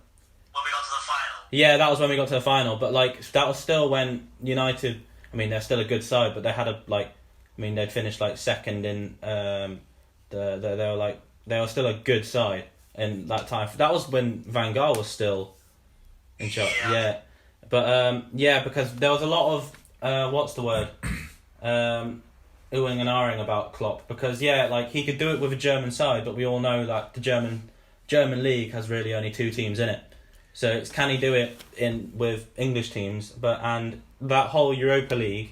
When 0.51 0.63
we 0.65 0.71
got 0.71 0.83
to 0.83 0.89
the 0.89 1.05
final. 1.05 1.47
Yeah, 1.51 1.77
that 1.77 1.89
was 1.89 1.99
when 1.99 2.09
we 2.09 2.15
got 2.15 2.27
to 2.29 2.33
the 2.33 2.41
final. 2.41 2.77
But 2.77 2.93
like 2.93 3.21
that 3.33 3.47
was 3.47 3.59
still 3.59 3.89
when 3.89 4.27
United. 4.41 5.01
I 5.31 5.35
mean, 5.35 5.51
they're 5.51 5.61
still 5.61 5.79
a 5.79 5.85
good 5.85 6.03
side, 6.03 6.33
but 6.33 6.41
they 6.41 6.51
had 6.51 6.67
a 6.67 6.81
like. 6.87 7.07
I 7.57 7.61
mean, 7.61 7.75
they'd 7.75 7.91
finished 7.91 8.19
like 8.21 8.37
second 8.37 8.85
in. 8.87 9.17
Um, 9.21 9.81
the, 10.31 10.57
the 10.57 10.75
they 10.75 10.87
were 10.87 10.95
like 10.95 11.21
they 11.45 11.59
were 11.59 11.67
still 11.67 11.85
a 11.85 11.93
good 11.93 12.25
side 12.25 12.63
in 12.95 13.27
that 13.27 13.47
time. 13.47 13.69
That 13.77 13.93
was 13.93 14.09
when 14.09 14.39
Van 14.47 14.73
Gaal 14.73 14.97
was 14.97 15.07
still 15.07 15.53
in 16.39 16.49
charge. 16.49 16.73
Yeah. 16.85 16.91
Yeah, 16.91 17.19
but 17.69 17.89
um, 17.89 18.25
yeah, 18.33 18.63
because 18.63 18.95
there 18.95 19.11
was 19.11 19.21
a 19.21 19.27
lot 19.27 19.55
of 19.57 19.71
uh, 20.01 20.31
what's 20.31 20.53
the 20.53 20.63
word, 20.63 20.89
um, 21.61 22.23
oohing 22.73 22.99
and 22.99 23.09
ahhing 23.09 23.41
about 23.41 23.73
Klopp 23.73 24.07
because 24.07 24.41
yeah, 24.41 24.67
like 24.67 24.91
he 24.91 25.03
could 25.05 25.17
do 25.17 25.31
it 25.33 25.39
with 25.39 25.53
a 25.53 25.55
German 25.57 25.91
side, 25.91 26.25
but 26.25 26.35
we 26.35 26.45
all 26.45 26.59
know 26.59 26.85
that 26.85 27.13
the 27.13 27.19
German 27.19 27.69
German 28.07 28.43
league 28.43 28.71
has 28.71 28.89
really 28.89 29.13
only 29.13 29.31
two 29.31 29.51
teams 29.51 29.79
in 29.79 29.89
it. 29.89 30.01
So 30.53 30.71
it's 30.71 30.91
can 30.91 31.09
he 31.09 31.17
do 31.17 31.33
it 31.33 31.61
in 31.77 32.11
with 32.15 32.47
English 32.57 32.91
teams? 32.91 33.29
But 33.31 33.61
and 33.63 34.01
that 34.21 34.47
whole 34.47 34.73
Europa 34.73 35.15
League 35.15 35.51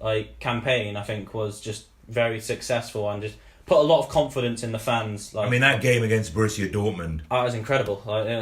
like 0.00 0.38
campaign, 0.40 0.96
I 0.96 1.02
think, 1.02 1.34
was 1.34 1.60
just 1.60 1.86
very 2.08 2.40
successful 2.40 3.08
and 3.10 3.22
just 3.22 3.36
put 3.66 3.78
a 3.78 3.82
lot 3.82 4.00
of 4.00 4.08
confidence 4.08 4.62
in 4.62 4.72
the 4.72 4.78
fans. 4.78 5.34
Like 5.34 5.46
I 5.46 5.50
mean, 5.50 5.60
that 5.60 5.82
game 5.82 6.02
against 6.02 6.34
Borussia 6.34 6.70
Dortmund. 6.72 7.20
oh, 7.30 7.40
it 7.42 7.44
was 7.44 7.54
incredible. 7.54 8.02
Like 8.06 8.26
yeah. 8.26 8.40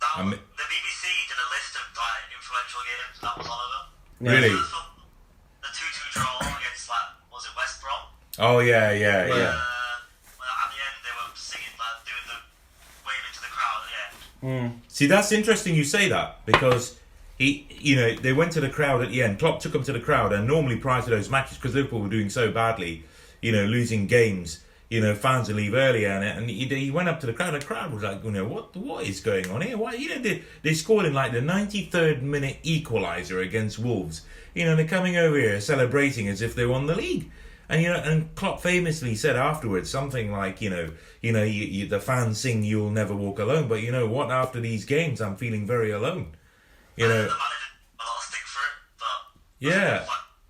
That 0.00 0.08
I 0.16 0.24
mean- 0.24 0.40
That 3.22 3.36
was. 3.38 3.46
Yeah. 4.20 4.30
Really? 4.32 4.48
There 4.48 4.56
was 4.56 4.68
some- 4.70 4.80
The 5.62 5.68
two-two 5.68 6.20
draw 6.20 6.38
against 6.40 6.88
like 6.88 7.08
was 7.32 7.44
it 7.44 7.50
West 7.56 7.80
Brom? 7.82 8.00
Oh 8.38 8.58
yeah, 8.60 8.90
yeah, 8.92 9.26
Yeah. 9.26 9.34
yeah. 9.34 9.34
Uh, 9.34 9.56
well, 10.38 10.54
at 10.64 10.70
the 10.72 10.80
end 10.80 10.96
they 11.04 11.12
were 11.16 11.30
singing 11.34 11.68
like 11.78 12.04
doing 12.04 12.26
the 12.26 12.38
waving 13.04 13.32
to 13.34 13.40
the 13.40 13.52
crowd. 13.52 13.82
Yeah. 13.92 14.68
Mm. 14.68 14.78
See, 14.88 15.06
that's 15.06 15.32
interesting 15.32 15.74
you 15.74 15.84
say 15.84 16.08
that 16.08 16.44
because 16.46 16.98
he, 17.38 17.66
you 17.70 17.96
know, 17.96 18.14
they 18.14 18.32
went 18.32 18.52
to 18.52 18.60
the 18.60 18.70
crowd 18.70 19.02
at 19.02 19.10
the 19.10 19.22
end. 19.22 19.38
Klopp 19.38 19.60
took 19.60 19.72
them 19.72 19.82
to 19.84 19.92
the 19.92 20.00
crowd, 20.00 20.32
and 20.32 20.46
normally 20.48 20.76
prior 20.76 21.02
to 21.02 21.10
those 21.10 21.28
matches, 21.28 21.58
because 21.58 21.74
Liverpool 21.74 22.00
were 22.00 22.08
doing 22.08 22.30
so 22.30 22.50
badly, 22.50 23.04
you 23.42 23.52
know, 23.52 23.64
losing 23.66 24.06
games, 24.06 24.60
you 24.88 25.00
know, 25.00 25.14
fans 25.14 25.48
would 25.48 25.56
leave 25.56 25.74
earlier, 25.74 26.08
and, 26.10 26.24
and 26.24 26.50
he, 26.50 26.64
he 26.66 26.90
went 26.90 27.08
up 27.08 27.18
to 27.20 27.26
the 27.26 27.32
crowd. 27.32 27.54
The 27.54 27.64
crowd 27.64 27.92
was 27.92 28.02
like, 28.04 28.22
you 28.22 28.30
know, 28.30 28.46
what 28.46 28.76
what 28.76 29.04
is 29.04 29.20
going 29.20 29.50
on 29.50 29.62
here? 29.62 29.76
Why, 29.76 29.94
you 29.94 30.10
know, 30.10 30.18
they, 30.20 30.42
they 30.62 30.74
scored 30.74 31.06
in 31.06 31.14
like 31.14 31.32
the 31.32 31.40
ninety 31.40 31.86
third 31.86 32.22
minute 32.22 32.58
equaliser 32.64 33.42
against 33.42 33.78
Wolves. 33.78 34.22
You 34.54 34.64
know, 34.64 34.76
they're 34.76 34.86
coming 34.86 35.16
over 35.16 35.36
here 35.36 35.60
celebrating 35.60 36.28
as 36.28 36.40
if 36.40 36.54
they 36.54 36.66
won 36.66 36.86
the 36.86 36.94
league. 36.94 37.30
And 37.68 37.82
you 37.82 37.88
know, 37.88 37.96
and 37.96 38.32
Klopp 38.36 38.60
famously 38.60 39.16
said 39.16 39.34
afterwards 39.34 39.90
something 39.90 40.30
like, 40.30 40.60
you 40.60 40.70
know, 40.70 40.90
you 41.20 41.32
know, 41.32 41.42
you, 41.42 41.64
you, 41.64 41.88
the 41.88 41.98
fans 41.98 42.38
sing 42.38 42.62
"You'll 42.62 42.90
never 42.90 43.14
walk 43.14 43.40
alone," 43.40 43.66
but 43.66 43.82
you 43.82 43.90
know 43.90 44.06
what? 44.06 44.30
After 44.30 44.60
these 44.60 44.84
games, 44.84 45.20
I'm 45.20 45.36
feeling 45.36 45.66
very 45.66 45.90
alone. 45.90 46.36
You 46.96 47.08
know, 47.08 47.22
the 47.22 47.28
manager 47.28 47.34
a 47.98 48.04
lot 48.04 48.16
of 48.18 48.22
stick 48.22 48.40
for 48.46 48.60
it, 48.60 48.98
but 48.98 49.68
yeah, 49.68 50.06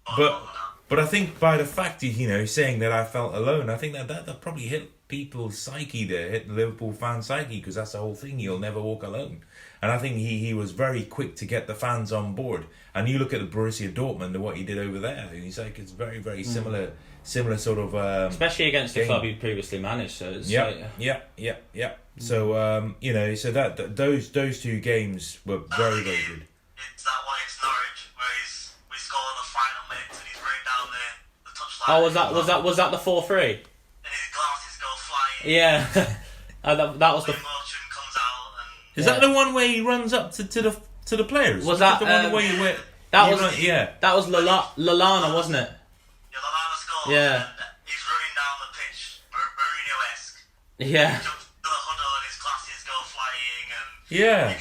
oh, 0.09 0.15
but. 0.19 0.56
But 0.89 1.01
I 1.01 1.07
think 1.07 1.41
by 1.41 1.57
the 1.57 1.65
fact 1.65 2.03
of 2.03 2.17
you 2.17 2.29
know 2.29 2.45
saying 2.45 2.79
that 2.81 2.93
I 2.93 3.05
felt 3.05 3.35
alone, 3.35 3.71
I 3.71 3.77
think 3.77 3.95
that 3.95 4.09
that, 4.09 4.27
that 4.27 4.41
probably 4.41 4.65
hit 4.65 5.09
people's 5.09 5.59
psyche 5.59 6.05
there, 6.05 6.31
hit 6.31 6.49
the 6.49 6.55
Liverpool 6.55 6.93
fan 6.93 7.23
psyche 7.23 7.59
because 7.59 7.75
that's 7.75 7.93
the 7.93 7.99
whole 7.99 8.15
thing. 8.15 8.39
You'll 8.39 8.59
never 8.59 8.81
walk 8.81 9.03
alone, 9.03 9.43
and 9.83 9.91
I 9.91 9.99
think 9.99 10.17
he 10.17 10.39
he 10.39 10.55
was 10.55 10.73
very 10.73 11.03
quick 11.05 11.37
to 11.37 11.45
get 11.45 11.67
the 11.67 11.75
fans 11.75 12.13
on 12.13 12.35
board. 12.35 12.67
And 12.95 13.09
you 13.09 13.19
look 13.19 13.35
at 13.35 13.41
the 13.41 13.47
Borussia 13.47 13.93
Dortmund 13.93 14.35
and 14.35 14.43
what 14.43 14.57
he 14.57 14.65
did 14.65 14.79
over 14.79 14.99
there, 14.99 15.29
and 15.33 15.43
he's 15.43 15.59
like 15.59 15.79
it's 15.79 15.93
very 15.93 16.19
very 16.19 16.45
similar 16.45 16.93
similar 17.25 17.59
sort 17.59 17.79
of. 17.79 17.95
Um, 17.95 18.31
especially 18.31 18.69
against 18.69 18.95
the 18.95 19.01
Game. 19.01 19.09
club 19.09 19.25
he 19.25 19.35
previously 19.35 19.79
managed. 19.79 20.13
So 20.13 20.31
it's 20.31 20.49
yeah, 20.49 20.65
like, 20.65 20.85
yeah, 20.99 21.21
yeah, 21.37 21.57
yeah. 21.75 21.93
So 22.19 22.57
um, 22.57 22.97
you 23.01 23.13
know, 23.13 23.35
so 23.35 23.51
that, 23.53 23.77
that 23.77 23.97
those 23.97 24.31
those 24.31 24.61
two 24.63 24.81
games 24.81 25.39
were 25.45 25.59
very 25.77 26.03
very 26.03 26.23
good. 26.29 26.47
Oh, 31.89 32.03
was 32.05 32.15
that 32.15 32.33
was 32.33 32.47
that 32.47 32.63
was 32.63 32.77
that 32.79 32.91
the 32.91 32.99
four 32.99 33.23
three? 33.23 33.61
Glasses 34.33 34.79
go 34.81 34.89
flying. 34.97 35.55
Yeah, 35.55 35.87
uh, 36.65 36.75
that, 36.75 36.99
that 36.99 37.15
was 37.15 37.25
The 37.27 37.33
the. 37.33 37.39
emotion 37.39 37.81
comes 37.91 38.17
out 38.17 38.53
and 38.59 39.01
Is 39.01 39.07
Yeah. 39.07 39.13
that 39.13 39.21
the 39.27 39.33
one 39.33 39.55
where 39.55 39.69
he 39.69 39.81
runs 39.81 40.13
up 40.13 40.33
to, 40.33 40.45
to 40.45 40.63
the 40.63 40.81
to 41.07 41.17
the 41.17 41.25
players? 41.25 41.65
Was 41.65 41.75
Is 41.75 41.79
that, 41.81 41.99
the 42.01 42.05
one 42.07 42.25
um, 42.27 42.33
where 42.33 42.43
you 42.53 42.61
where 42.61 42.77
that 43.13 43.27
he 43.27 43.33
was- 43.35 43.41
run- 43.43 43.55
yeah 43.59 43.91
That 44.01 44.15
was 44.17 44.29
Lala- 44.29 44.71
Lallana, 44.77 45.33
wasn't 45.35 45.57
it? 45.57 45.71
yeah, 46.33 46.39
Lallana 46.39 46.77
scores. 46.77 47.15
Yeah. 47.15 47.35
And 47.37 47.45
he's 47.85 48.03
running 48.11 48.35
down 48.35 48.57
the 48.63 48.71
pitch, 48.79 49.21
Mourinho-esque. 49.31 50.39
Yeah, 50.79 51.11
Jumps 51.23 51.45
to 51.45 51.63
the 51.63 51.69
huddle 51.71 52.13
and 52.19 52.27
his 52.27 52.39
glasses 52.43 52.83
go 52.85 52.97
flying 53.07 53.69
and 53.71 53.89
yeah? 54.11 54.59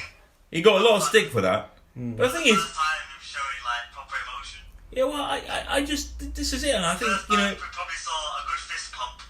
He 0.51 0.61
got 0.61 0.79
a 0.81 0.83
lot 0.83 0.95
of 0.97 1.03
stick 1.03 1.29
for 1.31 1.41
that. 1.41 1.71
Hmm. 1.95 2.13
But 2.15 2.31
the 2.31 2.37
thing 2.39 2.47
is, 2.47 2.55
first 2.61 2.75
time 2.75 3.01
him 3.09 3.21
showing 3.21 3.61
like 3.65 3.91
proper 3.91 4.15
emotion. 4.23 4.61
Yeah, 4.95 5.03
well, 5.03 5.21
I, 5.21 5.41
I, 5.49 5.63
I 5.77 5.83
just 5.85 6.33
this 6.35 6.53
is 6.53 6.63
it, 6.63 6.73
and 6.73 6.85
I 6.85 6.95
think 6.95 7.11
you 7.29 7.37
know, 7.37 7.49
we 7.49 7.55
probably 7.55 7.95
saw 7.95 8.11
a 8.11 8.47
good 8.47 8.59
fist 8.59 8.91
pump. 8.93 9.21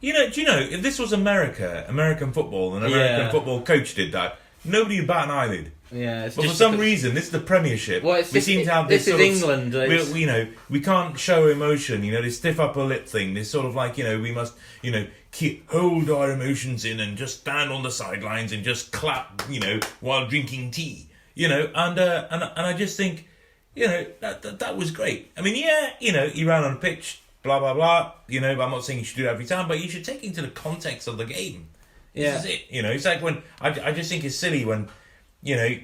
you 0.00 0.12
know, 0.12 0.28
do 0.30 0.40
you 0.40 0.46
know 0.46 0.58
if 0.58 0.82
this 0.82 0.98
was 0.98 1.12
America, 1.12 1.84
American 1.88 2.32
football, 2.32 2.74
and 2.74 2.84
American 2.84 3.26
Yeah. 3.26 3.30
football 3.30 3.62
coach 3.62 3.94
did 3.94 4.12
that, 4.12 4.38
nobody 4.64 4.98
would 4.98 5.06
bat 5.08 5.24
an 5.26 5.30
eyelid. 5.30 5.72
yeah. 5.92 6.24
It's 6.24 6.36
But 6.36 6.42
for 6.42 6.48
just 6.48 6.58
some 6.58 6.72
because- 6.72 6.86
reason, 6.86 7.14
this 7.14 7.24
is 7.24 7.30
the 7.30 7.40
Premiership. 7.40 8.02
Well, 8.02 8.16
it's 8.16 8.32
we 8.32 8.38
just- 8.38 8.46
seem 8.46 8.64
to 8.64 8.72
have 8.72 8.88
this 8.88 9.04
this. 9.04 9.14
is 9.14 9.40
sort 9.40 9.52
of- 9.54 9.60
England, 9.60 9.74
We, 9.88 9.94
it's- 9.94 10.10
we, 10.10 10.20
you 10.22 10.26
know, 10.26 10.46
we 10.70 10.80
can't 10.80 11.18
show 11.18 11.48
emotion. 11.48 12.02
You 12.04 12.12
know, 12.12 12.22
this 12.22 12.38
stiff 12.38 12.58
upper 12.58 12.82
lip 12.82 13.06
thing. 13.06 13.34
This 13.34 13.50
sort 13.50 13.66
of 13.66 13.74
like 13.74 13.98
you 13.98 14.04
know, 14.04 14.18
we 14.18 14.32
must 14.32 14.54
you 14.82 14.90
know 14.90 15.06
keep 15.30 15.70
hold 15.70 16.10
our 16.10 16.30
emotions 16.30 16.84
in 16.84 17.00
and 17.00 17.16
just 17.16 17.40
stand 17.40 17.70
on 17.72 17.82
the 17.82 17.90
sidelines 17.90 18.52
and 18.52 18.64
just 18.64 18.92
clap. 18.92 19.42
You 19.50 19.60
know, 19.60 19.80
while 20.00 20.26
drinking 20.26 20.70
tea. 20.70 21.08
You 21.34 21.48
know, 21.48 21.70
and 21.74 21.98
uh, 21.98 22.26
and 22.30 22.42
and 22.42 22.66
I 22.66 22.72
just 22.74 22.96
think, 22.96 23.26
you 23.74 23.86
know, 23.86 24.06
that, 24.20 24.42
that 24.42 24.58
that 24.58 24.76
was 24.76 24.90
great. 24.90 25.32
I 25.36 25.40
mean, 25.40 25.56
yeah, 25.56 25.90
you 26.00 26.12
know, 26.12 26.28
he 26.28 26.44
ran 26.44 26.64
on 26.64 26.74
the 26.74 26.80
pitch. 26.80 27.20
Blah 27.42 27.58
blah 27.58 27.74
blah. 27.74 28.12
You 28.28 28.40
know, 28.40 28.50
I'm 28.50 28.70
not 28.70 28.84
saying 28.84 29.00
you 29.00 29.04
should 29.04 29.16
do 29.16 29.24
it 29.26 29.28
every 29.28 29.46
time, 29.46 29.66
but 29.66 29.80
you 29.80 29.88
should 29.88 30.04
take 30.04 30.22
into 30.22 30.42
the 30.42 30.48
context 30.48 31.08
of 31.08 31.18
the 31.18 31.24
game. 31.24 31.68
Yeah. 32.14 32.38
Is 32.38 32.44
it. 32.44 32.66
You 32.70 32.82
know, 32.82 32.90
it's 32.90 33.04
like 33.04 33.22
when 33.22 33.42
I, 33.60 33.68
I 33.68 33.92
just 33.92 34.10
think 34.10 34.24
it's 34.24 34.36
silly 34.36 34.64
when, 34.64 34.88
you 35.42 35.56
know, 35.56 35.76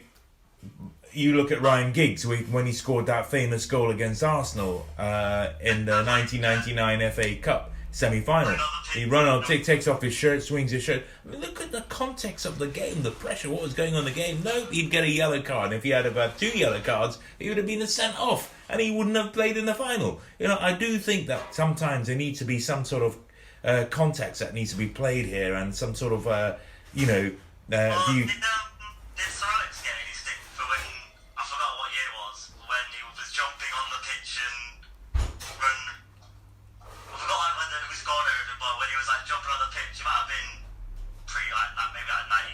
you 1.12 1.34
look 1.34 1.50
at 1.50 1.62
Ryan 1.62 1.92
Giggs 1.92 2.26
when 2.26 2.66
he 2.66 2.72
scored 2.72 3.06
that 3.06 3.26
famous 3.26 3.66
goal 3.66 3.90
against 3.90 4.22
Arsenal 4.22 4.86
uh, 4.98 5.48
in 5.60 5.86
the 5.86 6.04
1999 6.04 7.10
FA 7.12 7.36
Cup 7.36 7.72
semi-final. 7.90 8.56
He 8.94 9.04
run 9.04 9.26
on, 9.26 9.44
t- 9.44 9.62
takes 9.62 9.88
off 9.88 10.02
his 10.02 10.14
shirt, 10.14 10.42
swings 10.42 10.70
his 10.70 10.82
shirt. 10.82 11.04
I 11.26 11.30
mean, 11.30 11.40
look 11.40 11.60
at 11.60 11.72
the 11.72 11.82
context 11.82 12.46
of 12.46 12.58
the 12.58 12.68
game, 12.68 13.02
the 13.02 13.10
pressure, 13.10 13.50
what 13.50 13.62
was 13.62 13.74
going 13.74 13.94
on 13.94 14.00
in 14.00 14.04
the 14.06 14.10
game. 14.10 14.42
No, 14.44 14.66
he'd 14.66 14.90
get 14.90 15.04
a 15.04 15.08
yellow 15.08 15.40
card. 15.42 15.72
If 15.72 15.82
he 15.82 15.90
had 15.90 16.06
about 16.06 16.38
two 16.38 16.56
yellow 16.56 16.80
cards, 16.80 17.18
he 17.38 17.48
would 17.48 17.58
have 17.58 17.66
been 17.66 17.86
sent 17.86 18.18
off, 18.18 18.54
and 18.68 18.80
he 18.80 18.90
wouldn't 18.90 19.16
have 19.16 19.32
played 19.32 19.56
in 19.56 19.66
the 19.66 19.74
final. 19.74 20.20
You 20.38 20.48
know, 20.48 20.58
I 20.60 20.72
do 20.72 20.98
think 20.98 21.26
that 21.26 21.54
sometimes 21.54 22.06
there 22.06 22.16
needs 22.16 22.38
to 22.40 22.44
be 22.44 22.58
some 22.58 22.84
sort 22.84 23.02
of 23.02 23.16
uh, 23.64 23.84
context 23.90 24.40
that 24.40 24.54
needs 24.54 24.70
to 24.72 24.78
be 24.78 24.88
played 24.88 25.26
here, 25.26 25.54
and 25.54 25.74
some 25.74 25.94
sort 25.94 26.12
of, 26.12 26.26
uh, 26.26 26.56
you 26.94 27.06
know, 27.06 27.32
uh, 27.72 28.12
view. 28.12 28.26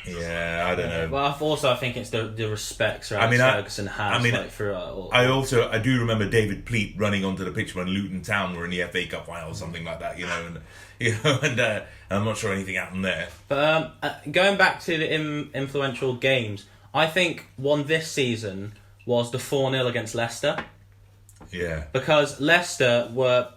Yeah, 0.06 0.66
I 0.70 0.74
don't 0.74 0.88
know. 0.88 1.08
Well, 1.10 1.26
I've 1.26 1.40
also 1.40 1.70
I 1.72 1.76
think 1.76 1.96
it's 1.96 2.10
the 2.10 2.24
the 2.28 2.46
respect 2.48 3.06
Sir 3.06 3.18
I 3.18 3.30
mean, 3.30 3.40
I- 3.40 3.54
Ferguson 3.54 3.86
has 3.86 4.20
I 4.20 4.22
mean, 4.22 4.34
like 4.34 4.50
throughout. 4.50 4.92
All, 4.94 5.10
I 5.12 5.26
also 5.26 5.68
I 5.70 5.78
do 5.78 5.98
remember 6.00 6.28
David 6.28 6.66
Pleat 6.66 6.94
running 6.98 7.24
onto 7.24 7.44
the 7.44 7.50
pitch 7.50 7.74
when 7.74 7.86
Luton 7.86 8.20
Town 8.22 8.54
were 8.56 8.64
in 8.64 8.70
the 8.70 8.82
FA 8.84 9.06
Cup 9.06 9.26
final 9.26 9.50
or 9.50 9.54
something 9.54 9.84
like 9.84 10.00
that, 10.00 10.18
you 10.18 10.26
know, 10.26 10.46
and 10.46 10.60
you 11.00 11.16
know, 11.24 11.38
and 11.42 11.58
uh, 11.58 11.80
I'm 12.10 12.24
not 12.24 12.36
sure 12.36 12.52
anything 12.52 12.74
happened 12.76 13.04
there. 13.04 13.28
But 13.48 13.58
um, 13.64 13.92
uh, 14.02 14.14
going 14.30 14.56
back 14.58 14.80
to 14.82 14.96
the 14.96 15.12
Im- 15.12 15.50
influential 15.54 16.14
games, 16.14 16.66
I 16.92 17.06
think 17.06 17.46
one 17.56 17.84
this 17.84 18.10
season 18.10 18.74
was 19.06 19.30
the 19.32 19.38
4 19.38 19.70
0 19.72 19.86
against 19.86 20.14
Leicester 20.14 20.56
Yeah, 21.50 21.84
because 21.92 22.40
Leicester 22.40 23.10
were 23.12 23.48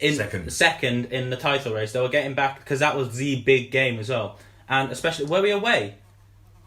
in 0.00 0.16
Second. 0.16 0.52
second 0.52 1.04
in 1.06 1.30
the 1.30 1.36
title 1.36 1.72
race. 1.74 1.92
They 1.92 2.00
were 2.00 2.08
getting 2.08 2.34
back 2.34 2.58
because 2.60 2.80
that 2.80 2.96
was 2.96 3.16
the 3.16 3.42
big 3.42 3.70
game 3.70 3.98
as 4.00 4.08
well. 4.08 4.38
And 4.68 4.90
especially, 4.92 5.26
were 5.26 5.42
we 5.42 5.50
away? 5.50 5.94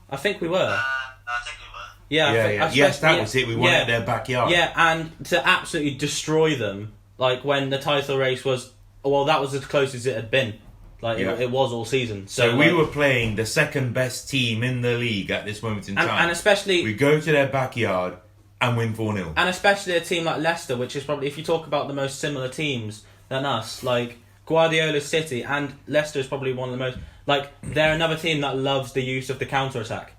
I 0.09 0.17
think 0.17 0.41
we 0.41 0.47
were. 0.47 0.57
Uh, 0.57 0.81
I 0.81 1.39
think 1.45 1.57
we 1.59 1.67
were. 1.73 1.87
Yeah, 2.09 2.33
yeah, 2.33 2.43
think- 2.47 2.57
yeah. 2.59 2.65
I 2.65 2.71
Yes, 2.87 2.99
that 2.99 3.15
yeah, 3.15 3.21
was 3.21 3.35
it. 3.35 3.47
We 3.47 3.55
won 3.55 3.71
yeah, 3.71 3.77
at 3.79 3.87
their 3.87 4.01
backyard. 4.01 4.51
Yeah, 4.51 4.73
and 4.75 5.25
to 5.25 5.47
absolutely 5.47 5.95
destroy 5.95 6.55
them, 6.55 6.93
like 7.17 7.43
when 7.45 7.69
the 7.69 7.77
title 7.79 8.17
race 8.17 8.43
was, 8.43 8.71
well, 9.03 9.25
that 9.25 9.39
was 9.39 9.53
as 9.53 9.65
close 9.65 9.93
as 9.95 10.05
it 10.05 10.15
had 10.15 10.29
been. 10.31 10.55
Like 11.01 11.17
Yeah. 11.19 11.31
it, 11.33 11.41
it 11.41 11.51
was 11.51 11.71
all 11.73 11.85
season. 11.85 12.27
So, 12.27 12.51
So 12.51 12.57
we 12.57 12.65
like- 12.69 12.75
were 12.77 12.87
playing 12.91 13.35
the 13.35 13.45
second 13.45 13.93
best 13.93 14.29
team 14.29 14.61
in 14.63 14.81
the 14.81 14.97
league 14.97 15.31
at 15.31 15.45
this 15.45 15.63
moment 15.63 15.89
in 15.89 15.97
and, 15.97 16.07
time. 16.07 16.23
and 16.23 16.31
especially 16.31 16.83
we 16.83 16.93
go 16.93 17.19
to 17.19 17.31
their 17.31 17.47
backyard 17.47 18.15
and 18.59 18.77
win 18.77 18.93
4 18.93 19.15
0. 19.15 19.33
and 19.35 19.49
especially 19.49 19.93
a 19.93 20.01
team 20.01 20.25
like 20.25 20.39
Leicester, 20.41 20.77
which 20.77 20.95
is 20.95 21.03
probably 21.03 21.25
if 21.27 21.37
you 21.39 21.43
talk 21.43 21.65
about 21.65 21.87
the 21.87 21.93
most 21.95 22.19
similar 22.19 22.47
teams 22.49 23.03
than 23.29 23.45
us, 23.45 23.81
like 23.83 24.17
Guardiola 24.45 25.01
City 25.01 25.41
and 25.43 25.73
Leicester 25.87 26.19
is 26.19 26.27
probably 26.27 26.53
one 26.53 26.69
of 26.69 26.73
the 26.77 26.83
most 26.85 26.97
like 27.27 27.51
they're 27.62 27.93
another 27.93 28.17
team 28.17 28.41
that 28.41 28.57
loves 28.57 28.93
the 28.93 29.01
use 29.01 29.29
of 29.29 29.39
the 29.39 29.45
counter 29.45 29.81
attack, 29.81 30.13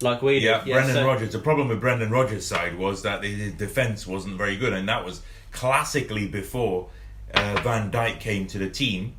like 0.00 0.22
we 0.22 0.40
do. 0.40 0.46
Yeah, 0.46 0.64
Brendan 0.64 0.94
so- 0.94 1.06
Rodgers. 1.06 1.32
The 1.32 1.38
problem 1.38 1.68
with 1.68 1.80
Brendan 1.80 2.10
Rodgers' 2.10 2.46
side 2.46 2.78
was 2.78 3.02
that 3.02 3.22
his 3.22 3.52
defence 3.54 4.06
wasn't 4.06 4.36
very 4.36 4.56
good, 4.56 4.72
and 4.72 4.88
that 4.88 5.04
was 5.04 5.22
classically 5.52 6.26
before 6.26 6.88
uh, 7.34 7.60
Van 7.62 7.90
Dijk 7.90 8.20
came 8.20 8.46
to 8.48 8.58
the 8.58 8.68
team. 8.68 9.14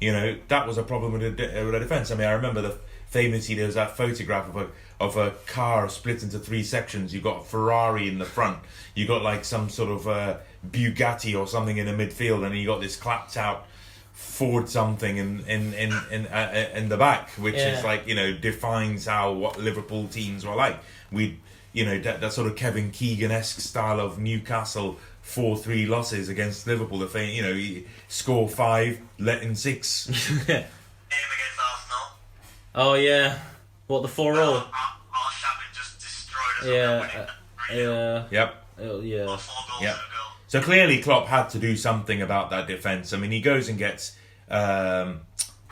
You 0.00 0.12
know, 0.12 0.36
that 0.48 0.66
was 0.66 0.76
a 0.76 0.82
problem 0.82 1.12
with 1.12 1.22
the, 1.22 1.30
de- 1.30 1.64
with 1.64 1.72
the 1.72 1.78
defence. 1.78 2.10
I 2.10 2.16
mean, 2.16 2.26
I 2.26 2.32
remember 2.32 2.62
the 2.62 2.76
famously 3.06 3.54
there 3.54 3.66
was 3.66 3.76
that 3.76 3.96
photograph 3.96 4.48
of 4.48 4.56
a 4.56 4.68
of 5.00 5.16
a 5.16 5.30
car 5.46 5.88
split 5.88 6.22
into 6.22 6.38
three 6.38 6.62
sections. 6.62 7.14
You 7.14 7.20
got 7.20 7.42
a 7.42 7.44
Ferrari 7.44 8.08
in 8.08 8.18
the 8.18 8.24
front, 8.24 8.58
you 8.94 9.06
got 9.06 9.22
like 9.22 9.44
some 9.44 9.68
sort 9.68 9.90
of 9.90 10.08
uh, 10.08 10.38
Bugatti 10.68 11.38
or 11.38 11.46
something 11.46 11.76
in 11.76 11.86
the 11.86 11.92
midfield, 11.92 12.44
and 12.44 12.56
you 12.56 12.66
got 12.66 12.80
this 12.80 12.96
clapped 12.96 13.36
out 13.36 13.66
Ford 14.14 14.68
something 14.68 15.16
in 15.16 15.40
in 15.46 15.74
in 15.74 15.92
in, 16.10 16.26
uh, 16.28 16.70
in 16.74 16.88
the 16.88 16.96
back, 16.96 17.30
which 17.32 17.56
Yeah. 17.56 17.76
is 17.78 17.84
like 17.84 18.06
you 18.06 18.14
know 18.14 18.32
defines 18.32 19.06
how 19.06 19.32
what 19.32 19.58
Liverpool 19.58 20.06
teams 20.08 20.46
were 20.46 20.54
like. 20.54 20.78
We, 21.12 21.38
you 21.72 21.84
know, 21.84 21.98
that, 22.00 22.20
that 22.20 22.32
sort 22.32 22.46
of 22.46 22.54
Kevin 22.56 22.90
Keegan 22.92 23.30
esque 23.32 23.60
style 23.60 23.98
of 24.00 24.18
Newcastle 24.18 24.96
four 25.22 25.56
three 25.56 25.86
losses 25.86 26.28
against 26.28 26.66
Liverpool. 26.66 26.98
The 26.98 27.08
thing 27.08 27.34
you 27.34 27.42
know, 27.42 27.50
you 27.50 27.84
score 28.08 28.48
five, 28.48 29.00
let 29.18 29.42
in 29.42 29.54
six. 29.56 30.06
Game 30.46 30.46
against 30.46 31.60
Arsenal. 31.60 32.16
oh 32.76 32.94
yeah, 32.94 33.38
what 33.88 34.02
the 34.02 34.08
four 34.08 34.34
Our, 34.34 34.40
all? 34.40 34.54
our, 34.54 34.68
Arshavin 35.12 35.74
just 35.74 35.98
destroyed 36.00 36.62
us. 36.62 36.66
Yeah, 36.66 37.20
uh. 37.20 37.30
Yeah, 37.74 38.24
yep. 38.30 38.64
oh, 38.80 39.00
yeah. 39.00 39.22
Or 39.22 39.38
four 40.60 40.66
goals 40.66 40.76
Yeah. 40.76 40.84
to 40.84 40.88
a 40.88 40.92
goal. 40.92 41.00
So 41.00 41.00
clearly, 41.00 41.02
Klopp 41.02 41.26
had 41.28 41.48
to 41.50 41.58
do 41.58 41.76
something 41.76 42.22
about 42.22 42.50
that 42.50 42.66
defence. 42.66 43.12
I 43.12 43.16
mean, 43.18 43.30
he 43.30 43.40
goes 43.40 43.68
and 43.68 43.78
gets 43.78 44.16
um, 44.50 45.20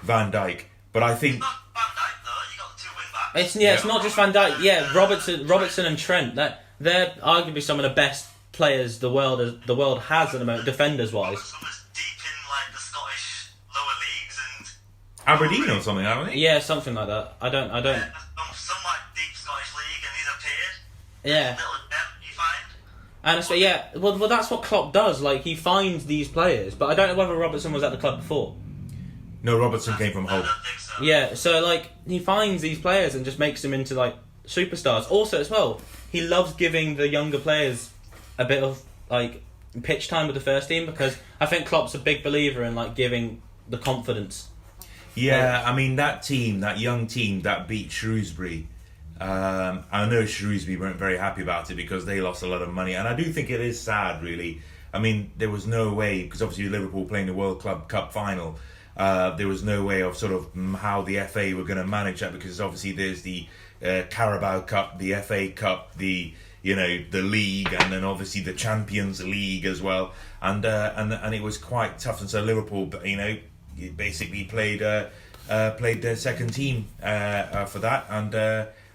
Van 0.03 0.33
Dijk, 0.33 0.63
but 0.93 1.03
I 1.03 1.15
think 1.15 1.41
Not 1.41 1.55
Van 1.75 1.83
Dijk 1.83 2.25
though. 2.25 2.53
You 2.53 2.59
got 2.59 2.77
the 2.77 2.83
two 2.83 2.89
wing 2.97 3.07
backs. 3.13 3.47
It's 3.55 3.57
yeah, 3.63 3.75
it's 3.75 3.85
not 3.85 4.03
just 4.03 4.17
Van 4.17 4.33
Dijk. 4.33 4.63
Yeah, 4.63 4.93
Robertson, 4.95 5.47
Robertson 5.47 5.87
and 5.87 5.99
Trent. 5.99 6.35
That 6.37 6.65
they're 6.81 7.15
arguably 7.23 7.63
some 7.63 7.79
of 7.79 7.83
the 7.85 7.91
best 7.95 8.29
players 8.53 8.99
the 8.99 9.11
world 9.11 9.41
has, 9.41 9.55
the 9.67 9.75
world 9.75 10.01
has 10.01 10.35
at 10.35 10.39
the 10.41 10.45
moment, 10.45 10.65
defenders 10.67 11.13
wise. 11.13 11.43
Some 11.43 11.61
is 11.69 11.85
deep 11.95 12.19
in 12.21 12.37
like 12.51 12.73
the 12.75 12.79
Scottish 12.81 13.51
lower 13.75 13.97
leagues 14.01 14.39
and 14.59 14.69
Aberdeen 15.27 15.71
or 15.71 15.81
something, 15.81 16.05
haven't 16.05 16.27
they? 16.27 16.37
Yeah, 16.37 16.59
something 16.59 16.95
like 16.95 17.07
that. 17.09 17.37
I 17.41 17.49
don't. 17.49 17.71
I 17.71 17.81
don't. 17.81 17.99
some, 17.99 18.55
some 18.55 18.77
like 18.85 19.01
deep 19.15 19.35
Scottish 19.35 19.73
league, 19.75 20.05
and 20.05 20.15
he's 20.17 20.29
appeared. 20.29 20.77
Yeah, 21.25 21.51
Little 21.57 21.89
gem 21.89 22.09
you 22.27 22.35
find. 22.35 22.67
And 23.25 23.39
it's, 23.39 23.51
yeah. 23.51 23.85
Well, 23.95 24.19
well, 24.19 24.29
that's 24.29 24.51
what 24.51 24.63
Klopp 24.63 24.93
does. 24.93 25.21
Like 25.21 25.43
he 25.43 25.55
finds 25.55 26.07
these 26.07 26.29
players, 26.29 26.75
but 26.75 26.91
I 26.91 26.95
don't 26.95 27.09
know 27.09 27.15
whether 27.15 27.37
Robertson 27.37 27.73
was 27.73 27.83
at 27.83 27.93
the 27.93 27.99
club 27.99 28.21
before. 28.21 28.57
No, 29.43 29.59
Robertson 29.59 29.95
came 29.97 30.13
from 30.13 30.27
Hull. 30.27 30.45
so. 30.79 31.03
Yeah, 31.03 31.35
so 31.35 31.61
like 31.61 31.91
he 32.07 32.19
finds 32.19 32.63
these 32.63 32.79
players 32.79 33.15
and 33.15 33.25
just 33.25 33.39
makes 33.39 33.63
them 33.63 33.75
into 33.75 33.95
like 33.95 34.17
superstars. 34.47 35.11
Also, 35.11 35.41
as 35.41 35.51
well, 35.51 35.81
he 36.11 36.21
loves 36.21 36.55
giving 36.55 36.97
the 36.97 37.09
younger 37.09 37.39
players 37.39 37.91
a 38.39 38.45
bit 38.45 38.63
of 38.63 38.83
like 39.11 39.43
pitch 39.83 40.09
time 40.09 40.27
with 40.27 40.35
the 40.35 40.41
first 40.41 40.69
team 40.69 40.87
because 40.87 41.17
I 41.41 41.47
think 41.47 41.67
Klopp's 41.67 41.95
a 41.95 41.99
big 41.99 42.23
believer 42.23 42.63
in 42.63 42.75
like 42.75 42.95
giving 42.95 43.43
the 43.69 43.79
confidence. 43.79 44.49
Yeah, 45.15 45.63
I 45.65 45.75
mean 45.75 45.97
that 45.97 46.23
team, 46.23 46.61
that 46.61 46.79
young 46.79 47.07
team 47.07 47.43
that 47.43 47.69
beat 47.69 47.91
Shrewsbury. 47.93 48.69
Um, 49.23 49.85
I 49.93 50.07
know 50.07 50.27
Shrewsbury 50.27 50.77
weren't 50.77 50.97
very 50.97 51.17
happy 51.17 51.43
about 51.43 51.71
it 51.71 51.77
because 51.77 52.05
they 52.05 52.21
lost 52.21 52.43
a 52.43 52.49
lot 52.49 52.61
of 52.61 52.71
money, 52.71 52.95
and 52.95 53.07
I 53.07 53.15
do 53.15 53.23
think 53.23 53.51
it 53.51 53.61
is 53.61 53.81
sad, 53.81 54.21
really. 54.21 54.61
I 54.93 54.99
mean, 54.99 55.31
there 55.37 55.49
was 55.49 55.65
no 55.65 55.93
way 55.93 56.25
because 56.25 56.43
obviously 56.43 56.69
Liverpool 56.69 57.05
playing 57.05 57.27
the 57.27 57.33
World 57.33 57.61
Club 57.61 57.89
Cup 57.89 58.13
final. 58.13 58.59
Uh, 58.97 59.37
there 59.37 59.47
was 59.47 59.63
no 59.63 59.85
way 59.85 60.03
of 60.03 60.17
sort 60.17 60.33
of 60.33 60.53
mm, 60.55 60.75
how 60.75 61.03
the 61.03 61.21
FA 61.21 61.55
were 61.57 61.63
going 61.63 61.79
to 61.79 61.87
manage 61.87 62.19
that 62.19 62.33
because 62.33 62.61
obviously 62.61 62.91
there's 62.91 63.23
the 63.23 63.47
uh, 63.81 64.03
Carabao 64.11 64.63
Cup, 64.63 64.99
the 64.99 65.15
FA 65.15 65.51
Cup, 65.51 65.95
the 65.95 66.35
you 66.63 66.75
know 66.75 67.05
the 67.11 67.23
league, 67.23 67.73
and 67.73 67.93
then 67.93 68.03
obviously 68.03 68.41
the 68.41 68.53
Champions 68.53 69.25
League 69.25 69.67
as 69.67 69.81
well, 69.81 70.13
and 70.41 70.67
uh, 70.67 70.95
and 70.97 71.13
and 71.13 71.33
it 71.33 71.43
was 71.43 71.59
quite 71.59 72.01
tough. 72.01 72.21
And 72.21 72.29
so 72.29 72.43
Liverpool, 72.43 72.91
you 73.05 73.17
know, 73.17 73.37
basically 73.97 74.45
played 74.45 74.83
uh, 74.83 75.07
uh, 75.49 75.71
played 75.79 76.03
their 76.03 76.17
second 76.17 76.53
team 76.53 76.89
uh, 77.01 77.65
for 77.67 77.79
that, 77.79 78.07
and 78.11 78.35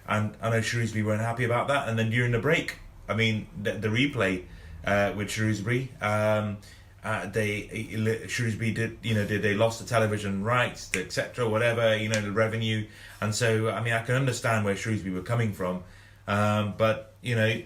and 0.08 0.36
I 0.42 0.50
know 0.50 0.62
Shrewsbury 0.62 1.04
weren't 1.04 1.22
happy 1.22 1.44
about 1.44 1.68
that. 1.68 1.88
And 1.88 1.98
then 1.98 2.10
during 2.10 2.32
the 2.32 2.40
break, 2.40 2.78
I 3.08 3.16
mean 3.16 3.48
the, 3.62 3.74
the 3.74 3.90
replay 3.90 4.44
uh, 4.86 5.14
with 5.16 5.30
Shrewsbury. 5.30 5.92
Um, 6.02 6.58
uh, 7.04 7.26
they 7.28 8.26
Shrewsbury 8.28 8.72
did 8.72 8.98
you 9.02 9.14
know 9.14 9.26
did 9.26 9.42
they 9.42 9.54
lost 9.54 9.80
the 9.80 9.86
television 9.86 10.44
rights 10.44 10.92
etc 10.94 11.48
whatever 11.48 11.96
you 11.96 12.10
know 12.10 12.20
the 12.20 12.32
revenue 12.32 12.86
and 13.22 13.34
so 13.34 13.70
I 13.70 13.82
mean 13.82 13.94
I 13.94 14.02
can 14.02 14.16
understand 14.16 14.66
where 14.66 14.76
Shrewsbury 14.76 15.14
were 15.14 15.22
coming 15.22 15.54
from 15.54 15.84
um, 16.28 16.74
but 16.78 17.14
you 17.22 17.36
know 17.36 17.62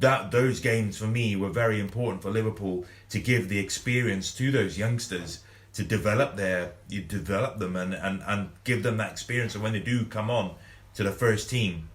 that 0.00 0.30
those 0.30 0.60
games 0.60 0.98
for 0.98 1.06
me 1.06 1.36
were 1.36 1.48
very 1.48 1.80
important 1.80 2.22
for 2.22 2.30
Liverpool 2.30 2.84
to 3.10 3.18
give 3.18 3.48
the 3.48 3.58
experience 3.58 4.34
to 4.34 4.50
those 4.50 4.76
youngsters 4.76 5.40
to 5.74 5.82
develop 5.82 6.36
their 6.36 6.72
you 6.88 7.00
develop 7.00 7.58
them 7.58 7.76
and, 7.76 7.94
and, 7.94 8.22
and 8.26 8.50
give 8.64 8.82
them 8.82 8.96
that 8.98 9.12
experience 9.12 9.54
and 9.54 9.62
when 9.62 9.72
they 9.72 9.80
do 9.80 10.04
come 10.04 10.28
on 10.28 10.54
to 10.94 11.02
the 11.02 11.12
first 11.12 11.50
team 11.50 11.88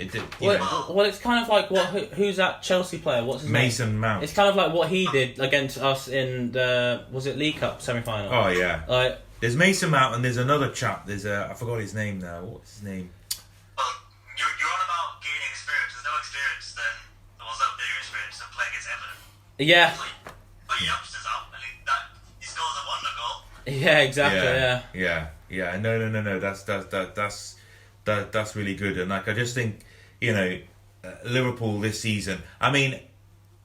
it, 0.00 0.14
it, 0.14 0.22
you 0.40 0.48
know, 0.48 0.58
Well, 0.58 0.92
well, 0.94 1.06
it's 1.06 1.18
kind 1.18 1.42
of 1.42 1.48
like 1.48 1.70
what 1.70 1.86
who, 1.86 1.98
who's 2.16 2.36
that 2.36 2.62
Chelsea 2.62 2.98
player? 2.98 3.22
What's 3.22 3.42
his 3.42 3.50
name? 3.50 3.62
Mason 3.64 3.98
Mount 3.98 4.24
It's 4.24 4.32
kind 4.32 4.48
of 4.48 4.56
like 4.56 4.72
what 4.72 4.88
he 4.88 5.06
did 5.08 5.38
against 5.38 5.76
us 5.78 6.08
in 6.08 6.52
the 6.52 7.04
was 7.12 7.26
it 7.26 7.36
League 7.36 7.56
Cup 7.56 7.82
semi 7.82 8.00
final. 8.00 8.32
oh 8.32 8.48
yeah 8.48 8.82
Like 8.88 9.18
There's 9.40 9.56
Mason 9.56 9.90
Mount 9.90 10.14
and 10.14 10.24
there's 10.24 10.38
another 10.38 10.70
chap. 10.70 11.06
There's 11.06 11.26
a 11.26 11.48
I 11.50 11.54
forgot 11.54 11.80
his 11.80 11.94
name 11.94 12.18
now. 12.18 12.40
What's 12.42 12.78
his 12.78 12.82
name? 12.82 13.10
Well, 13.76 13.86
you're, 14.38 14.48
you're 14.58 14.72
on 14.72 14.80
about 14.88 15.20
gaining 15.20 15.52
experience. 15.52 15.92
There's 15.92 16.08
no 16.08 16.16
experience 16.16 16.72
then. 16.80 16.94
There 17.36 17.46
was 17.46 17.60
no 17.60 17.68
bigger 17.76 17.98
experience 18.00 18.38
than 18.40 18.48
playing 18.56 18.72
against 18.72 18.88
Everton. 18.88 19.68
yeah, 19.68 19.90
Put, 20.00 20.32
put 20.64 20.80
your 20.80 20.88
youngsters 20.96 21.26
out, 21.28 21.52
and 21.52 21.60
he, 21.60 21.72
that, 21.84 22.02
he 22.40 22.46
scores 22.48 22.72
a 22.72 22.84
wonder 22.88 23.12
goal. 23.20 23.36
yeah, 23.84 24.00
exactly. 24.00 24.48
Yeah. 24.48 24.80
yeah, 24.96 25.20
yeah. 25.52 25.76
No, 25.76 25.98
no, 26.00 26.08
no, 26.08 26.22
no. 26.24 26.40
That's 26.40 26.62
that's 26.64 26.86
that 26.88 27.14
that's 27.14 27.59
that 28.16 28.32
that's 28.32 28.54
really 28.56 28.74
good. 28.74 28.98
And 28.98 29.10
like 29.10 29.28
I 29.28 29.32
just 29.34 29.54
think, 29.54 29.80
you 30.20 30.32
know, 30.32 30.58
uh, 31.04 31.10
Liverpool 31.24 31.80
this 31.80 32.00
season. 32.00 32.38
I 32.60 32.70
mean, 32.70 32.98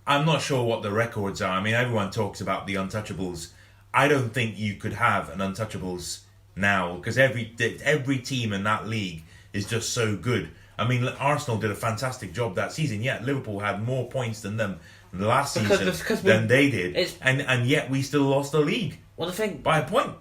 I'm 0.08 0.26
not 0.26 0.42
sure 0.42 0.64
what 0.64 0.84
the 0.84 0.92
records 0.92 1.42
are. 1.42 1.52
I 1.58 1.62
mean, 1.62 1.74
everyone 1.74 2.12
talks 2.12 2.42
about 2.42 2.68
the 2.68 2.76
untouchables. 2.76 3.50
I 3.94 4.08
don't 4.08 4.30
think 4.34 4.58
you 4.58 4.76
could 4.76 4.94
have 4.94 5.30
an 5.30 5.40
untouchables 5.40 6.20
now 6.56 6.96
because 6.96 7.18
every 7.18 7.54
every 7.84 8.20
team 8.20 8.54
in 8.54 8.64
that 8.64 8.88
league 8.88 9.24
is 9.54 9.66
just 9.68 9.90
so 9.94 10.16
good. 10.16 10.50
I 10.78 10.86
mean, 10.88 11.08
Arsenal 11.08 11.58
did 11.58 11.72
a 11.72 11.76
fantastic 11.76 12.34
job 12.34 12.56
that 12.56 12.72
season. 12.74 13.02
Yeah, 13.02 13.22
Liverpool 13.24 13.60
had 13.62 13.82
more 13.82 14.10
points 14.10 14.42
than 14.42 14.58
them 14.58 14.80
last 15.14 15.54
Because- 15.58 15.80
season 15.80 15.94
because 15.98 16.24
we- 16.24 16.30
than 16.32 16.48
they 16.48 16.70
did, 16.70 16.98
and 17.22 17.42
and 17.42 17.66
yet 17.66 17.90
we 17.90 18.02
still 18.02 18.24
lost 18.24 18.52
the 18.52 18.60
league 18.60 19.00
Well, 19.16 19.30
the 19.30 19.36
thing, 19.36 19.58
by 19.64 19.80
a 19.80 19.88
point. 19.88 20.12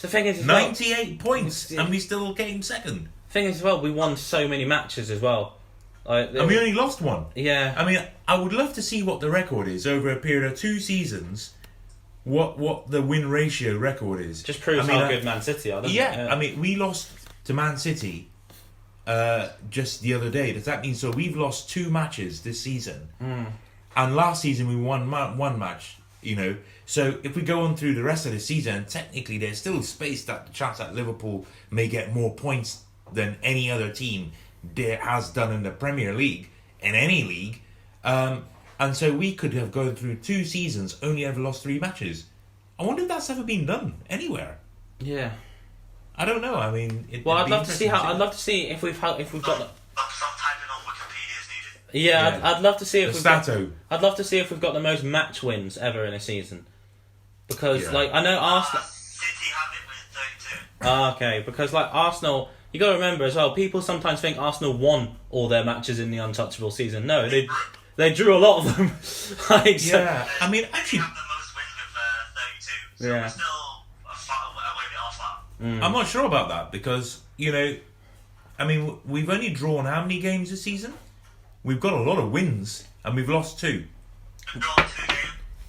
the 0.00 0.06
thing 0.08 0.26
is, 0.26 0.38
as 0.40 0.46
well, 0.46 0.60
98 0.66 1.18
points, 1.18 1.70
and 1.72 1.88
we 1.90 1.98
still 1.98 2.32
came 2.34 2.62
second. 2.62 3.08
Thing 3.34 3.44
is, 3.44 3.56
as 3.56 3.62
well, 3.62 3.80
we 3.82 3.90
won 3.90 4.16
so 4.16 4.48
many 4.48 4.64
matches 4.64 5.10
as 5.10 5.20
well. 5.20 5.56
Like, 6.06 6.30
And 6.34 6.48
we 6.48 6.58
only 6.58 6.72
lost 6.72 7.00
one. 7.02 7.26
yeah, 7.34 7.74
I 7.76 7.84
mean, 7.84 8.02
I 8.26 8.38
would 8.38 8.52
love 8.52 8.72
to 8.74 8.82
see 8.82 9.02
what 9.02 9.20
the 9.20 9.30
record 9.30 9.68
is 9.68 9.86
over 9.86 10.10
a 10.10 10.16
period 10.16 10.50
of 10.50 10.58
two 10.58 10.80
seasons. 10.80 11.52
What 12.24 12.58
what 12.58 12.90
the 12.90 13.02
win 13.02 13.28
ratio 13.28 13.76
record 13.76 14.20
is? 14.20 14.42
just 14.42 14.62
proves 14.62 14.88
I 14.88 14.92
mean, 14.92 15.00
how 15.00 15.08
good 15.08 15.24
Man 15.24 15.42
City 15.42 15.70
are. 15.72 15.82
doesn't 15.82 15.94
Yeah. 15.94 16.28
I 16.30 16.36
mean, 16.38 16.58
we 16.58 16.76
lost 16.76 17.10
to 17.44 17.52
Man 17.52 17.76
City 17.76 18.28
uh, 19.06 19.48
just 19.70 20.00
the 20.00 20.14
other 20.14 20.30
day. 20.30 20.52
Does 20.54 20.64
that 20.64 20.80
mean 20.82 20.94
so? 20.94 21.10
We've 21.10 21.36
lost 21.36 21.68
two 21.68 21.90
matches 21.90 22.40
this 22.42 22.60
season, 22.60 23.08
Hmm. 23.18 23.44
and 23.96 24.16
last 24.16 24.40
season 24.40 24.68
we 24.68 24.76
won 24.76 25.06
ma- 25.06 25.34
one 25.34 25.58
match. 25.58 25.96
You 26.22 26.36
know, 26.36 26.56
so 26.86 27.18
if 27.22 27.36
we 27.36 27.42
go 27.42 27.60
on 27.60 27.76
through 27.76 27.94
the 27.94 28.02
rest 28.02 28.24
of 28.24 28.32
the 28.32 28.40
season, 28.40 28.86
technically 28.86 29.36
there's 29.36 29.58
still 29.58 29.82
space 29.82 30.24
that 30.24 30.46
the 30.46 30.52
chance 30.54 30.78
that 30.78 30.94
Liverpool 30.94 31.44
may 31.70 31.86
get 31.88 32.14
more 32.14 32.32
points 32.34 32.83
than 33.14 33.36
any 33.42 33.70
other 33.70 33.90
team 33.90 34.32
there 34.74 34.96
has 34.98 35.30
done 35.30 35.52
in 35.52 35.62
the 35.62 35.70
Premier 35.70 36.12
League 36.14 36.48
in 36.80 36.94
any 36.94 37.22
league. 37.24 37.60
Um, 38.02 38.44
and 38.78 38.96
so 38.96 39.12
we 39.12 39.34
could 39.34 39.54
have 39.54 39.70
gone 39.72 39.94
through 39.94 40.16
two 40.16 40.44
seasons, 40.44 40.96
only 41.02 41.24
ever 41.24 41.40
lost 41.40 41.62
three 41.62 41.78
matches. 41.78 42.26
I 42.78 42.84
wonder 42.84 43.02
if 43.02 43.08
that's 43.08 43.30
ever 43.30 43.42
been 43.44 43.66
done 43.66 43.94
anywhere. 44.10 44.58
yeah. 45.00 45.32
I 46.16 46.24
don't 46.26 46.42
know. 46.42 46.54
I 46.54 46.70
mean, 46.70 47.08
it, 47.10 47.24
Well, 47.24 47.36
I'd 47.38 47.50
love 47.50 47.66
to 47.66 47.72
see 47.72 47.86
how. 47.86 48.00
I'd 48.04 48.18
love 48.18 48.30
to 48.30 48.38
see 48.38 48.68
if 48.68 48.82
we've 48.82 48.96
had, 48.96 49.20
if 49.20 49.32
we've 49.32 49.42
got. 49.42 49.58
The, 49.58 49.64
Some, 49.64 50.28
some 50.36 50.70
on 50.70 50.82
Wikipedia 50.94 51.40
is 51.40 51.48
needed. 51.92 52.04
yeah, 52.06 52.28
Yeah. 52.38 52.48
I'd, 52.50 52.54
I'd 52.58 52.62
love 52.62 52.76
to 52.76 52.84
see 52.84 53.00
the 53.02 53.08
if 53.08 53.14
we've 53.14 53.24
got, 53.24 53.42
Stato. 53.44 53.72
I'd 53.90 54.00
love 54.00 54.14
to 54.18 54.22
see 54.24 54.38
if 54.38 54.48
we've 54.52 54.60
got 54.60 54.74
the 54.74 54.80
most 54.80 55.02
match 55.02 55.42
wins 55.42 55.76
ever 55.76 56.04
in 56.04 56.14
a 56.14 56.20
season. 56.20 56.66
Because 57.48 57.82
Yeah. 57.82 57.90
like 57.90 58.10
I 58.14 58.22
know 58.22 58.38
Arsenal. 58.38 58.82
Uh, 58.84 58.86
City 58.86 59.50
have 59.54 59.74
it 59.74 59.88
with 59.88 60.56
32. 60.60 60.64
Ah, 60.82 61.16
okay, 61.16 61.42
because 61.44 61.72
like 61.72 61.88
Arsenal, 61.92 62.48
you 62.74 62.80
got 62.80 62.88
to 62.88 62.94
remember 62.94 63.24
as 63.24 63.36
well. 63.36 63.52
People 63.54 63.80
sometimes 63.80 64.20
think 64.20 64.36
Arsenal 64.36 64.76
won 64.76 65.16
all 65.30 65.48
their 65.48 65.64
matches 65.64 66.00
in 66.00 66.10
the 66.10 66.18
untouchable 66.18 66.70
season. 66.72 67.06
No, 67.06 67.28
they 67.28 67.48
they 67.96 68.12
drew 68.12 68.36
a 68.36 68.38
lot 68.38 68.66
of 68.66 68.76
them. 68.76 68.86
like, 69.50 69.78
so- 69.78 69.98
Yeah, 69.98 70.28
I 70.40 70.50
mean, 70.50 70.62
City 70.64 70.74
actually, 70.74 70.98
have 70.98 71.14
the 71.14 71.22
most 71.34 71.54
wins 71.56 71.74
with 71.78 71.96
uh, 71.96 72.40
32. 72.98 73.04
So 73.04 73.06
Yeah. 73.06 73.22
we're 73.22 73.28
still 73.28 73.44
a, 74.10 74.14
far, 74.16 74.36
a 74.36 74.76
way 74.76 74.84
bit 74.90 75.00
off 75.00 75.18
that. 75.80 75.84
I'm 75.86 75.92
not 75.92 76.06
sure 76.08 76.26
about 76.26 76.48
that 76.48 76.72
because 76.72 77.20
you 77.36 77.52
know, 77.52 77.76
I 78.58 78.66
mean, 78.66 78.98
we've 79.06 79.30
only 79.30 79.50
drawn 79.50 79.84
how 79.86 80.02
many 80.02 80.18
games 80.20 80.50
this 80.50 80.62
season? 80.62 80.92
We've 81.62 81.80
got 81.80 81.92
a 81.94 82.02
lot 82.02 82.18
of 82.18 82.30
wins, 82.32 82.84
and 83.04 83.14
we've 83.16 83.28
lost 83.28 83.58
two. 83.60 83.84
We've 84.52 84.62
drawn 84.62 84.76
two 84.76 85.06
games. 85.06 85.20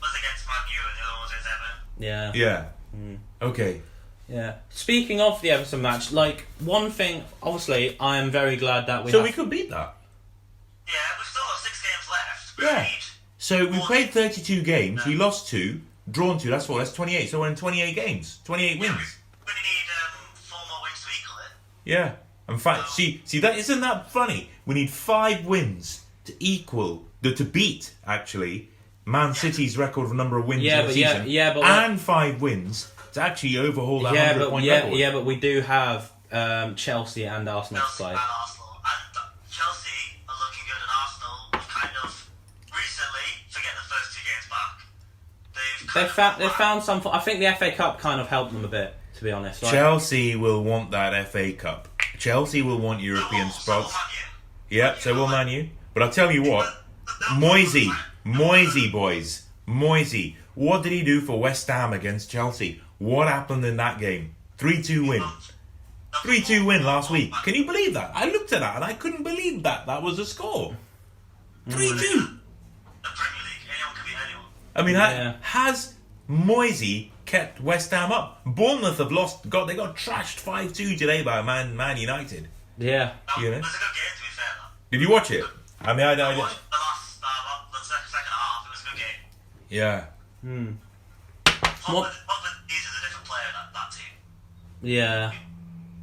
Was 0.01 0.11
against 0.19 0.45
Man 0.47 0.65
U 0.73 0.79
and 0.89 0.97
the 0.97 1.03
other 1.03 1.13
one 1.13 1.21
was 1.21 1.31
against 1.31 1.49
Everton. 1.53 2.33
yeah, 2.33 3.13
Yeah. 3.13 3.47
Okay. 3.47 3.81
Yeah. 4.27 4.55
Speaking 4.69 5.21
of 5.21 5.41
the 5.41 5.51
Everton 5.51 5.81
match, 5.81 6.11
like 6.11 6.45
one 6.59 6.91
thing, 6.91 7.23
obviously, 7.43 7.95
I 7.99 8.17
am 8.17 8.31
very 8.31 8.55
glad 8.55 8.87
that 8.87 9.03
we. 9.05 9.11
So 9.11 9.19
have- 9.19 9.27
we 9.27 9.31
could 9.33 9.49
beat 9.49 9.69
that. 9.69 9.95
Yeah, 10.87 10.93
we've 11.17 11.25
still 11.27 11.41
got 11.43 11.59
six 11.61 11.81
games 11.81 12.09
left. 12.09 12.57
We 12.57 12.65
Yeah. 12.65 12.83
need. 12.83 13.01
So 13.37 13.65
we 13.67 13.79
played 13.81 14.11
32 14.11 14.61
games. 14.63 15.05
We 15.05 15.15
lost 15.15 15.47
two, 15.47 15.81
drawn 16.09 16.37
two. 16.39 16.49
That's 16.49 16.67
what. 16.67 16.79
That's 16.79 16.93
28. 16.93 17.29
So 17.29 17.39
we're 17.41 17.47
in 17.49 17.55
28 17.55 17.93
games. 17.95 18.39
28 18.45 18.75
Yeah, 18.77 18.81
wins. 18.81 19.17
we, 19.45 19.45
we 19.45 19.53
need 19.53 19.85
um, 20.03 20.35
four 20.35 20.59
more 20.69 20.79
wins 20.83 21.01
to 21.03 21.09
equal 21.21 21.37
it. 21.39 21.51
Yeah. 21.85 22.11
And 22.47 22.61
five. 22.61 22.87
See, 22.89 23.21
see 23.25 23.39
that 23.39 23.57
isn't 23.57 23.81
that 23.81 24.11
funny? 24.11 24.49
We 24.65 24.75
need 24.75 24.89
five 24.89 25.45
wins 25.45 26.01
to 26.25 26.33
equal 26.39 27.05
the 27.21 27.33
to 27.35 27.43
beat 27.43 27.93
actually 28.05 28.69
Man 29.05 29.33
City's 29.35 29.77
record 29.77 30.05
of 30.07 30.13
number 30.13 30.37
of 30.39 30.45
wins 30.47 30.61
Yeah, 30.63 30.81
in 30.81 30.87
the 30.87 30.93
but 30.93 30.95
yeah- 30.97 31.11
season. 31.13 31.29
yeah, 31.29 31.53
but 31.53 31.63
and 31.63 31.99
five 32.01 32.41
wins 32.41 32.91
to 33.15 33.21
actually 33.21 33.57
overhaul 33.57 34.01
that 34.03 34.13
yeah, 34.13 34.27
100 34.27 34.39
but 34.45 34.49
point 34.51 34.65
yeah, 34.65 34.75
record. 34.83 34.93
yeah, 34.97 35.11
but 35.11 35.25
we 35.25 35.35
do 35.35 35.61
have 35.61 36.11
um, 36.31 36.75
Chelsea 36.75 37.25
and 37.25 37.47
Arsenal 37.49 37.81
to 37.81 37.87
Chelsea 37.87 38.03
play. 38.03 38.11
and 38.11 38.19
Arsenal. 38.19 38.67
And 38.85 39.51
Chelsea 39.51 39.89
are 40.29 40.35
looking 40.39 40.63
good, 40.67 40.79
and 40.79 40.91
Arsenal 41.01 41.37
have 41.53 41.67
kind 41.67 41.95
of 42.03 42.29
recently, 42.71 43.27
forget 43.49 43.71
the 43.75 43.87
first 43.89 44.15
two 44.15 44.23
games 44.23 44.47
back. 44.49 44.73
They've 45.53 45.87
kind 45.87 45.95
They 45.95 46.03
of 46.05 46.11
found 46.11 46.41
they 46.41 46.47
come 46.47 46.81
found 46.81 46.83
some. 46.83 47.13
I 47.13 47.19
think 47.19 47.39
the 47.39 47.51
FA 47.55 47.71
Cup 47.75 47.99
kind 47.99 48.19
of 48.21 48.27
helped 48.27 48.53
them 48.53 48.63
a 48.65 48.67
bit, 48.67 48.93
to 49.15 49.23
be 49.23 49.31
honest. 49.31 49.63
Like, 49.63 49.71
Chelsea 49.71 50.35
will 50.35 50.63
want 50.63 50.91
that 50.91 51.27
FA 51.29 51.53
Cup. 51.53 51.87
Chelsea 52.17 52.61
will 52.61 52.79
want 52.79 53.01
European 53.01 53.49
So 53.49 53.51
will- 53.51 53.51
so 53.51 53.71
will 53.79 53.83
spots. 53.89 53.93
Man 53.93 54.03
U. 54.69 54.77
Yep, 54.77 54.99
so 54.99 55.13
will 55.13 55.27
Man 55.27 55.47
U. 55.47 55.69
But 55.93 56.03
I'll 56.03 56.11
tell 56.11 56.31
you 56.31 56.43
what, 56.43 56.67
Moyesy, 57.33 57.89
Moyesy 58.25 58.91
boys, 58.91 59.43
Moyesy. 59.67 60.35
What 60.55 60.83
did 60.83 60.91
he 60.91 61.03
do 61.03 61.21
for 61.21 61.39
West 61.39 61.67
Ham 61.67 61.93
against 61.93 62.29
Chelsea? 62.31 62.81
What 62.99 63.27
happened 63.27 63.65
in 63.65 63.77
that 63.77 63.99
game? 63.99 64.35
Three 64.57 64.81
two 64.81 65.05
win. 65.07 65.23
Three 66.23 66.41
two 66.41 66.65
win 66.65 66.83
last 66.83 67.11
week. 67.11 67.33
Can 67.43 67.55
you 67.55 67.65
believe 67.65 67.93
that? 67.93 68.11
I 68.15 68.29
looked 68.29 68.53
at 68.53 68.61
that 68.61 68.75
and 68.75 68.83
I 68.83 68.93
couldn't 68.93 69.23
believe 69.23 69.63
that 69.63 69.85
that 69.85 70.01
was 70.01 70.17
a 70.19 70.25
score. 70.25 70.75
Three 71.69 71.89
two. 71.89 71.95
The 71.95 73.09
Premier 73.13 73.43
League, 73.43 73.69
anyone 73.69 73.95
can 73.95 74.05
beat 74.05 74.15
anyone. 74.25 74.45
I 74.75 74.81
mean, 74.83 74.95
Yeah. 74.95 75.35
has 75.41 75.95
Moyesy 76.29 77.09
kept 77.25 77.59
West 77.61 77.91
Ham 77.91 78.11
up? 78.11 78.41
Bournemouth 78.45 78.97
have 78.99 79.11
lost. 79.11 79.49
God, 79.49 79.67
they 79.67 79.75
got 79.75 79.95
trashed 79.97 80.39
five 80.39 80.71
two 80.73 80.95
today 80.95 81.21
by 81.21 81.41
Man 81.41 81.75
Man 81.75 81.97
United. 81.97 82.47
Yeah. 82.77 83.11
That 83.27 83.37
You 83.43 83.51
know? 83.51 83.57
was 83.57 83.67
a 83.67 83.71
good 83.71 83.95
game, 83.95 84.15
to 84.15 84.21
be 84.21 84.27
fair. 84.29 84.45
Though. 84.57 84.97
Did 84.97 85.01
you 85.01 85.09
watch 85.09 85.31
it? 85.31 85.43
I 85.81 85.93
mean, 85.93 86.05
I, 86.05 86.11
I, 86.11 86.13
I 86.13 86.33
I 86.33 86.37
watched 86.37 86.59
the 86.71 86.77
last, 86.77 87.19
uh, 87.21 87.71
the 87.71 87.77
second, 87.85 88.09
second 88.09 88.31
half. 88.31 88.65
It 88.65 88.71
was 88.71 88.81
a 88.81 88.89
good 88.89 88.99
game. 88.99 89.21
yeah. 89.69 90.05
Hmm. 90.41 90.71
Pogba, 91.85 92.11
Yeah. 94.85 95.31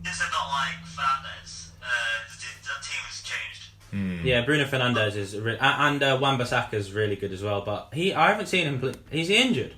Since 0.05 0.19
they've 0.19 0.31
got 0.33 0.49
like 0.49 0.75
Fernandes, 0.85 1.69
uh, 1.81 1.87
the, 2.29 2.47
the 2.63 2.77
team 2.83 3.01
has 3.07 3.23
changed. 3.23 3.71
Hmm. 3.93 4.27
Yeah, 4.27 4.45
Bruno 4.45 4.65
Fernandes 4.65 5.15
is 5.15 5.39
re- 5.39 5.57
and 5.61 6.03
uh, 6.03 6.19
Wan 6.21 6.37
Bissaka 6.37 6.75
is 6.75 6.93
really 6.93 7.15
good 7.15 7.33
as 7.33 7.45
well. 7.45 7.61
But 7.61 7.91
he, 7.93 8.13
I 8.13 8.31
haven't 8.31 8.47
seen 8.47 8.67
him. 8.67 8.81
Play. 8.81 8.95
He's 9.11 9.31
injured. 9.31 9.75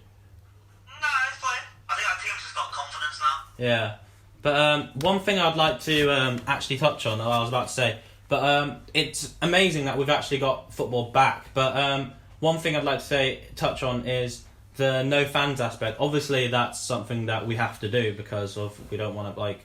Nah, 0.87 1.07
he's 1.29 1.39
playing. 1.39 1.63
I 1.87 1.95
think 1.95 2.09
our 2.09 2.23
team's 2.23 2.43
just 2.43 2.55
got 2.55 2.73
confidence 2.73 3.21
now. 3.21 3.65
Yeah, 3.65 3.97
but 4.41 4.57
um, 4.57 4.89
one 4.95 5.21
thing 5.21 5.39
I'd 5.39 5.57
like 5.57 5.81
to 5.81 6.09
um, 6.09 6.41
actually 6.47 6.79
touch 6.79 7.05
on, 7.05 7.19
that 7.19 7.27
I 7.27 7.41
was 7.41 7.51
about 7.51 7.69
to 7.69 7.75
say, 7.75 7.99
but 8.29 8.43
um, 8.43 8.77
it's 8.95 9.35
amazing 9.43 9.85
that 9.85 9.99
we've 9.99 10.09
actually 10.09 10.39
got 10.39 10.73
football 10.73 11.11
back. 11.11 11.53
But 11.53 11.77
um, 11.77 12.13
one 12.41 12.57
thing 12.57 12.75
I'd 12.75 12.85
like 12.85 13.01
to 13.01 13.05
say, 13.05 13.43
touch 13.55 13.83
on 13.83 14.07
is 14.07 14.45
the 14.77 15.03
no 15.03 15.25
fans 15.25 15.61
aspect. 15.61 15.99
Obviously, 16.01 16.49
that's 16.49 16.81
something 16.81 17.27
that 17.27 17.47
we 17.47 17.57
have 17.57 17.81
to 17.81 17.89
do 17.89 18.15
because 18.15 18.57
of 18.57 18.79
we 18.91 18.97
don't 18.97 19.15
want 19.15 19.35
to 19.35 19.41
like, 19.41 19.65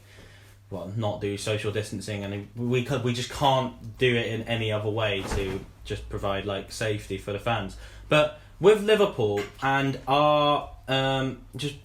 well, 0.69 0.91
not 0.95 1.21
do 1.21 1.37
social 1.37 1.71
distancing, 1.71 2.23
and 2.23 2.47
we 2.55 2.83
could 2.83 3.03
we 3.03 3.13
just 3.13 3.31
can't 3.31 3.97
do 3.97 4.15
it 4.15 4.27
in 4.27 4.43
any 4.43 4.71
other 4.71 4.89
way 4.89 5.23
to 5.35 5.59
just 5.85 6.07
provide 6.09 6.45
like 6.45 6.71
safety 6.71 7.17
for 7.17 7.33
the 7.33 7.39
fans. 7.39 7.77
But 8.07 8.39
with 8.59 8.83
Liverpool 8.83 9.41
and 9.61 9.99
our 10.07 10.69
um, 10.87 11.39
just 11.55 11.75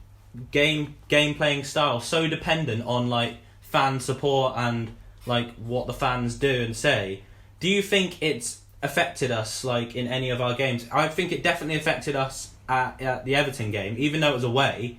game 0.50 0.96
game 1.08 1.34
playing 1.34 1.64
style 1.64 2.00
so 2.00 2.26
dependent 2.26 2.84
on 2.84 3.08
like 3.08 3.36
fan 3.60 4.00
support 4.00 4.54
and 4.56 4.94
like 5.26 5.54
what 5.56 5.86
the 5.86 5.92
fans 5.92 6.34
do 6.36 6.62
and 6.62 6.76
say 6.76 7.22
do 7.60 7.68
you 7.68 7.80
think 7.80 8.20
it's 8.20 8.62
affected 8.82 9.30
us 9.30 9.64
like 9.64 9.94
in 9.94 10.08
any 10.08 10.30
of 10.30 10.40
our 10.40 10.54
games 10.54 10.86
i 10.92 11.06
think 11.06 11.30
it 11.30 11.42
definitely 11.42 11.76
affected 11.76 12.16
us 12.16 12.53
at, 12.68 13.00
at 13.00 13.24
the 13.24 13.34
everton 13.36 13.70
game 13.70 13.94
even 13.98 14.20
though 14.20 14.30
it 14.30 14.34
was 14.34 14.44
away 14.44 14.98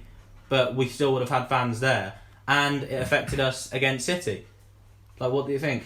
but 0.49 0.75
we 0.75 0.87
still 0.87 1.13
would 1.13 1.21
have 1.21 1.29
had 1.29 1.47
fans 1.47 1.79
there 1.79 2.13
and 2.47 2.83
it 2.83 3.01
affected 3.01 3.39
us 3.39 3.71
against 3.73 4.05
city 4.05 4.45
like 5.19 5.31
what 5.31 5.45
do 5.47 5.51
you 5.53 5.59
think 5.59 5.83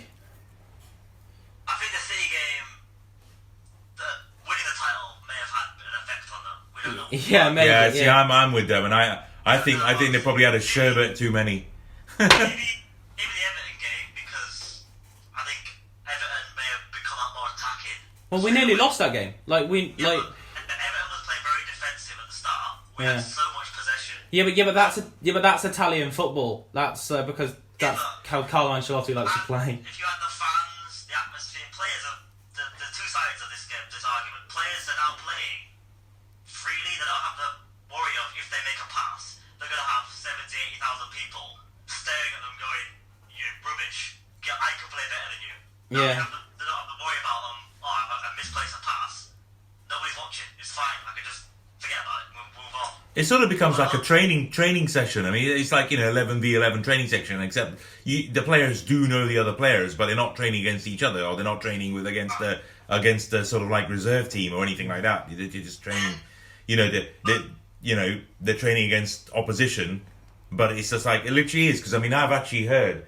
I 1.68 1.74
think 1.78 1.92
the 1.92 1.98
City 2.00 2.30
game, 2.34 2.68
the 3.96 4.10
winning 4.50 4.66
the 4.66 4.74
title 4.74 5.22
may 5.30 5.38
have 5.38 5.54
had 5.54 5.70
an 5.86 5.94
effect 6.02 6.26
on 6.34 6.42
them. 6.42 6.58
We 6.74 6.82
don't 6.82 6.98
know. 6.98 7.08
yeah 7.30 7.50
maybe 7.54 7.68
yeah, 7.70 7.86
yeah, 7.86 7.94
see, 7.94 8.10
I'm, 8.10 8.32
I'm 8.32 8.54
with 8.54 8.68
them, 8.68 8.86
and 8.86 8.94
I, 8.94 9.24
I 9.46 9.58
think, 9.60 9.80
I 9.82 9.94
think 9.94 10.14
they 10.14 10.20
probably 10.20 10.46
had 10.46 10.56
a 10.56 10.60
sherbet 10.60 11.16
too 11.16 11.32
many. 11.32 11.68
Maybe, 12.20 12.34
maybe 12.34 12.42
the 12.42 13.46
Everton 13.48 13.78
game 13.80 14.10
because 14.18 14.84
I 15.32 15.42
think 15.46 15.62
Everton 16.04 16.46
may 16.58 16.68
have 16.74 16.92
become 16.92 17.20
a 17.22 17.30
more 17.38 17.48
attacking. 17.56 18.02
well 18.32 18.42
we 18.42 18.52
nearly 18.52 18.76
lost 18.76 19.00
that 19.00 19.14
game 19.14 19.34
like 19.46 19.70
we 19.70 19.94
Yeah, 19.98 20.08
like 20.10 20.24
We 23.00 23.06
Yeah. 23.08 23.16
had 23.16 23.24
so 23.24 23.42
much 23.56 23.72
possession. 23.72 24.16
yeah 24.30 24.44
but 24.44 24.54
yeah 24.60 24.66
but 24.68 24.76
that's 24.76 25.00
yeah 25.24 25.34
but 25.34 25.42
that's 25.42 25.64
italian 25.64 26.12
football 26.12 26.68
that's 26.76 27.10
uh, 27.10 27.24
because 27.24 27.56
that's 27.80 28.02
how 28.28 28.44
carlo 28.44 28.76
ancelotti 28.76 29.16
likes 29.16 29.32
to 29.34 29.40
play 29.48 29.80
If 29.80 29.96
you 29.98 30.04
had 30.06 30.20
the 30.20 30.28
fans, 30.36 31.08
the 31.08 31.16
atmosphere, 31.16 31.64
players 31.72 32.04
are 32.12 32.20
the, 32.60 32.66
the 32.76 32.88
two 32.92 33.08
sides 33.08 33.40
of 33.40 33.48
this 33.56 33.64
game, 33.72 33.80
this 33.88 34.04
argument. 34.04 34.44
Players 34.52 34.84
are 34.92 35.00
now 35.00 35.16
playing 35.24 35.60
freely. 36.44 36.92
They 37.00 37.08
don't 37.08 37.24
have 37.24 37.40
to 37.40 37.50
worry 37.88 38.16
of 38.20 38.28
if 38.36 38.48
they 38.52 38.60
make 38.68 38.80
a 38.84 38.90
pass. 38.92 39.40
They're 39.64 39.72
to 39.72 39.80
have 39.96 40.06
70, 40.12 40.52
80,000 40.76 41.08
people 41.16 41.46
staring 41.88 42.34
at 42.36 42.42
them 42.44 42.56
going, 42.60 42.88
you're 43.32 43.56
rubbish. 43.64 44.20
I 44.44 44.70
can 44.76 44.88
play 44.92 45.06
better 45.08 45.30
than 45.32 45.42
you. 45.48 45.56
Now 45.96 46.00
Yeah. 46.04 46.16
They, 46.20 46.28
to, 46.36 46.40
they 46.60 46.66
don't 46.68 46.80
have 46.84 46.92
to 46.92 46.98
worry 47.00 47.20
about 47.24 47.42
them. 47.48 47.58
Oh, 47.80 47.88
I, 47.88 48.04
I 48.28 48.30
misplaced 48.36 48.76
a 48.76 48.82
pass. 48.84 49.32
Nobody's 49.88 50.18
watching. 50.20 50.50
It's 50.60 50.74
fine. 50.76 51.00
I 51.08 51.16
can 51.16 51.24
just 51.24 51.48
it. 53.16 53.26
Sort 53.26 53.42
of 53.42 53.50
becomes 53.50 53.78
like 53.78 53.94
a 53.94 53.98
training 53.98 54.52
training 54.52 54.88
session. 54.88 55.26
I 55.26 55.32
mean, 55.32 55.48
it's 55.48 55.72
like 55.72 55.92
you 55.92 55.98
know, 55.98 56.10
eleven 56.10 56.42
v 56.42 56.56
eleven 56.56 56.84
training 56.84 57.08
section. 57.08 57.42
Except 57.42 57.80
you, 58.04 58.32
the 58.32 58.42
players 58.42 58.84
do 58.84 59.08
know 59.08 59.28
the 59.28 59.38
other 59.38 59.54
players, 59.54 59.96
but 59.96 60.08
they're 60.08 60.16
not 60.16 60.36
training 60.36 60.62
against 60.62 60.88
each 60.88 61.04
other, 61.04 61.24
or 61.24 61.36
they're 61.36 61.44
not 61.44 61.62
training 61.62 61.94
with 61.94 62.08
against 62.08 62.38
the 62.40 62.62
against 62.88 63.32
the 63.32 63.46
sort 63.46 63.64
of 63.64 63.70
like 63.70 63.90
reserve 63.90 64.30
team 64.30 64.54
or 64.54 64.64
anything 64.64 64.88
like 64.88 65.04
that. 65.04 65.28
They're 65.30 65.48
just 65.48 65.82
training. 65.82 66.16
You 66.68 66.76
know, 66.78 66.90
they 66.90 67.10
you 67.82 67.96
know 67.96 68.20
they're 68.42 68.56
training 68.56 68.86
against 68.86 69.32
opposition, 69.34 70.02
but 70.52 70.72
it's 70.72 70.90
just 70.90 71.06
like 71.06 71.26
it 71.26 71.32
literally 71.32 71.68
is. 71.68 71.80
Because 71.80 71.94
I 71.94 72.00
mean, 72.00 72.14
I've 72.14 72.32
actually 72.32 72.66
heard. 72.66 73.06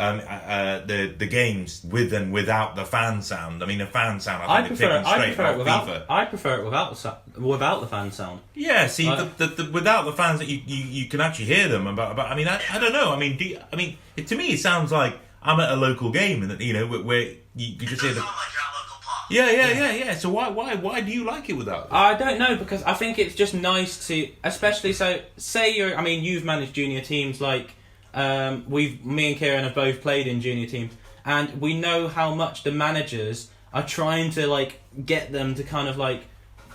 Um, 0.00 0.18
uh, 0.20 0.22
uh, 0.22 0.86
the 0.86 1.14
the 1.18 1.26
games 1.26 1.84
with 1.84 2.12
and 2.14 2.32
without 2.32 2.74
the 2.74 2.84
fan 2.86 3.20
sound. 3.22 3.62
I 3.62 3.66
mean, 3.66 3.78
the 3.78 3.86
fan 3.86 4.18
sound. 4.20 4.42
I 4.42 4.46
I 4.46 4.56
think 4.62 4.68
prefer 4.78 4.88
they're 4.94 5.00
it. 5.02 5.06
I 5.06 5.12
straight 5.16 5.26
prefer 5.34 5.42
out 5.44 5.54
it 5.54 5.58
without. 5.58 5.86
FIFA. 5.86 6.04
I 6.08 6.24
prefer 6.24 6.58
it 6.60 6.64
without 6.64 6.96
the 6.96 7.40
without 7.40 7.80
the 7.82 7.86
fan 7.86 8.10
sound. 8.12 8.40
Yeah, 8.54 8.86
see, 8.86 9.06
Like- 9.06 9.36
the, 9.36 9.46
the, 9.46 9.62
the, 9.64 9.70
without 9.72 10.06
the 10.06 10.12
fans, 10.12 10.38
that 10.40 10.48
you, 10.48 10.60
you, 10.66 10.84
you 11.02 11.08
can 11.08 11.20
actually 11.20 11.46
hear 11.46 11.68
them. 11.68 11.84
But, 11.94 12.14
but 12.16 12.26
I 12.26 12.34
mean, 12.34 12.48
I, 12.48 12.60
I 12.72 12.78
don't 12.78 12.92
know. 12.94 13.12
I 13.12 13.18
mean, 13.18 13.36
do 13.36 13.44
you, 13.44 13.60
I 13.72 13.76
mean, 13.76 13.98
it, 14.16 14.26
to 14.28 14.36
me, 14.36 14.52
it 14.54 14.60
sounds 14.60 14.90
like 14.90 15.18
I'm 15.42 15.60
at 15.60 15.70
a 15.70 15.76
local 15.76 16.10
game, 16.10 16.42
and 16.42 16.50
that, 16.50 16.60
you 16.62 16.72
know, 16.72 16.86
where, 16.86 17.02
where 17.02 17.20
you, 17.20 17.36
you 17.56 17.86
just 17.86 18.00
hear 18.02 18.12
the. 18.14 18.20
sound 18.20 18.26
like 18.26 18.52
you're 18.52 18.62
at 18.62 18.72
a 18.72 18.76
local 18.80 18.98
park. 19.02 19.30
Yeah, 19.30 19.50
yeah, 19.50 19.70
yeah, 19.92 20.04
yeah. 20.04 20.14
So 20.14 20.30
why, 20.30 20.48
why, 20.48 20.74
why 20.76 21.00
do 21.02 21.12
you 21.12 21.24
like 21.24 21.48
it 21.50 21.54
without? 21.54 21.88
I 21.92 22.14
don't 22.14 22.38
know 22.38 22.56
because 22.56 22.82
I 22.84 22.94
think 22.94 23.18
it's 23.18 23.34
just 23.34 23.52
nice 23.54 24.06
to, 24.08 24.28
especially 24.44 24.92
so. 24.94 25.20
Say 25.36 25.76
you're. 25.76 25.94
I 25.96 26.02
mean, 26.02 26.24
you've 26.24 26.44
managed 26.44 26.74
junior 26.74 27.00
teams 27.02 27.40
like 27.40 27.74
um, 28.14 28.64
we've. 28.68 29.04
Me 29.04 29.30
and 29.32 29.38
Ciaran 29.38 29.64
have 29.64 29.74
both 29.74 30.00
played 30.00 30.26
in 30.26 30.40
junior 30.40 30.66
teams, 30.66 30.92
and 31.24 31.60
we 31.60 31.78
know 31.78 32.08
how 32.08 32.34
much 32.34 32.62
the 32.62 32.72
managers 32.72 33.50
are 33.72 33.86
trying 33.86 34.30
to 34.32 34.46
like 34.46 34.80
get 35.04 35.32
them 35.32 35.54
to 35.54 35.62
kind 35.62 35.88
of 35.88 35.96
like 35.96 36.24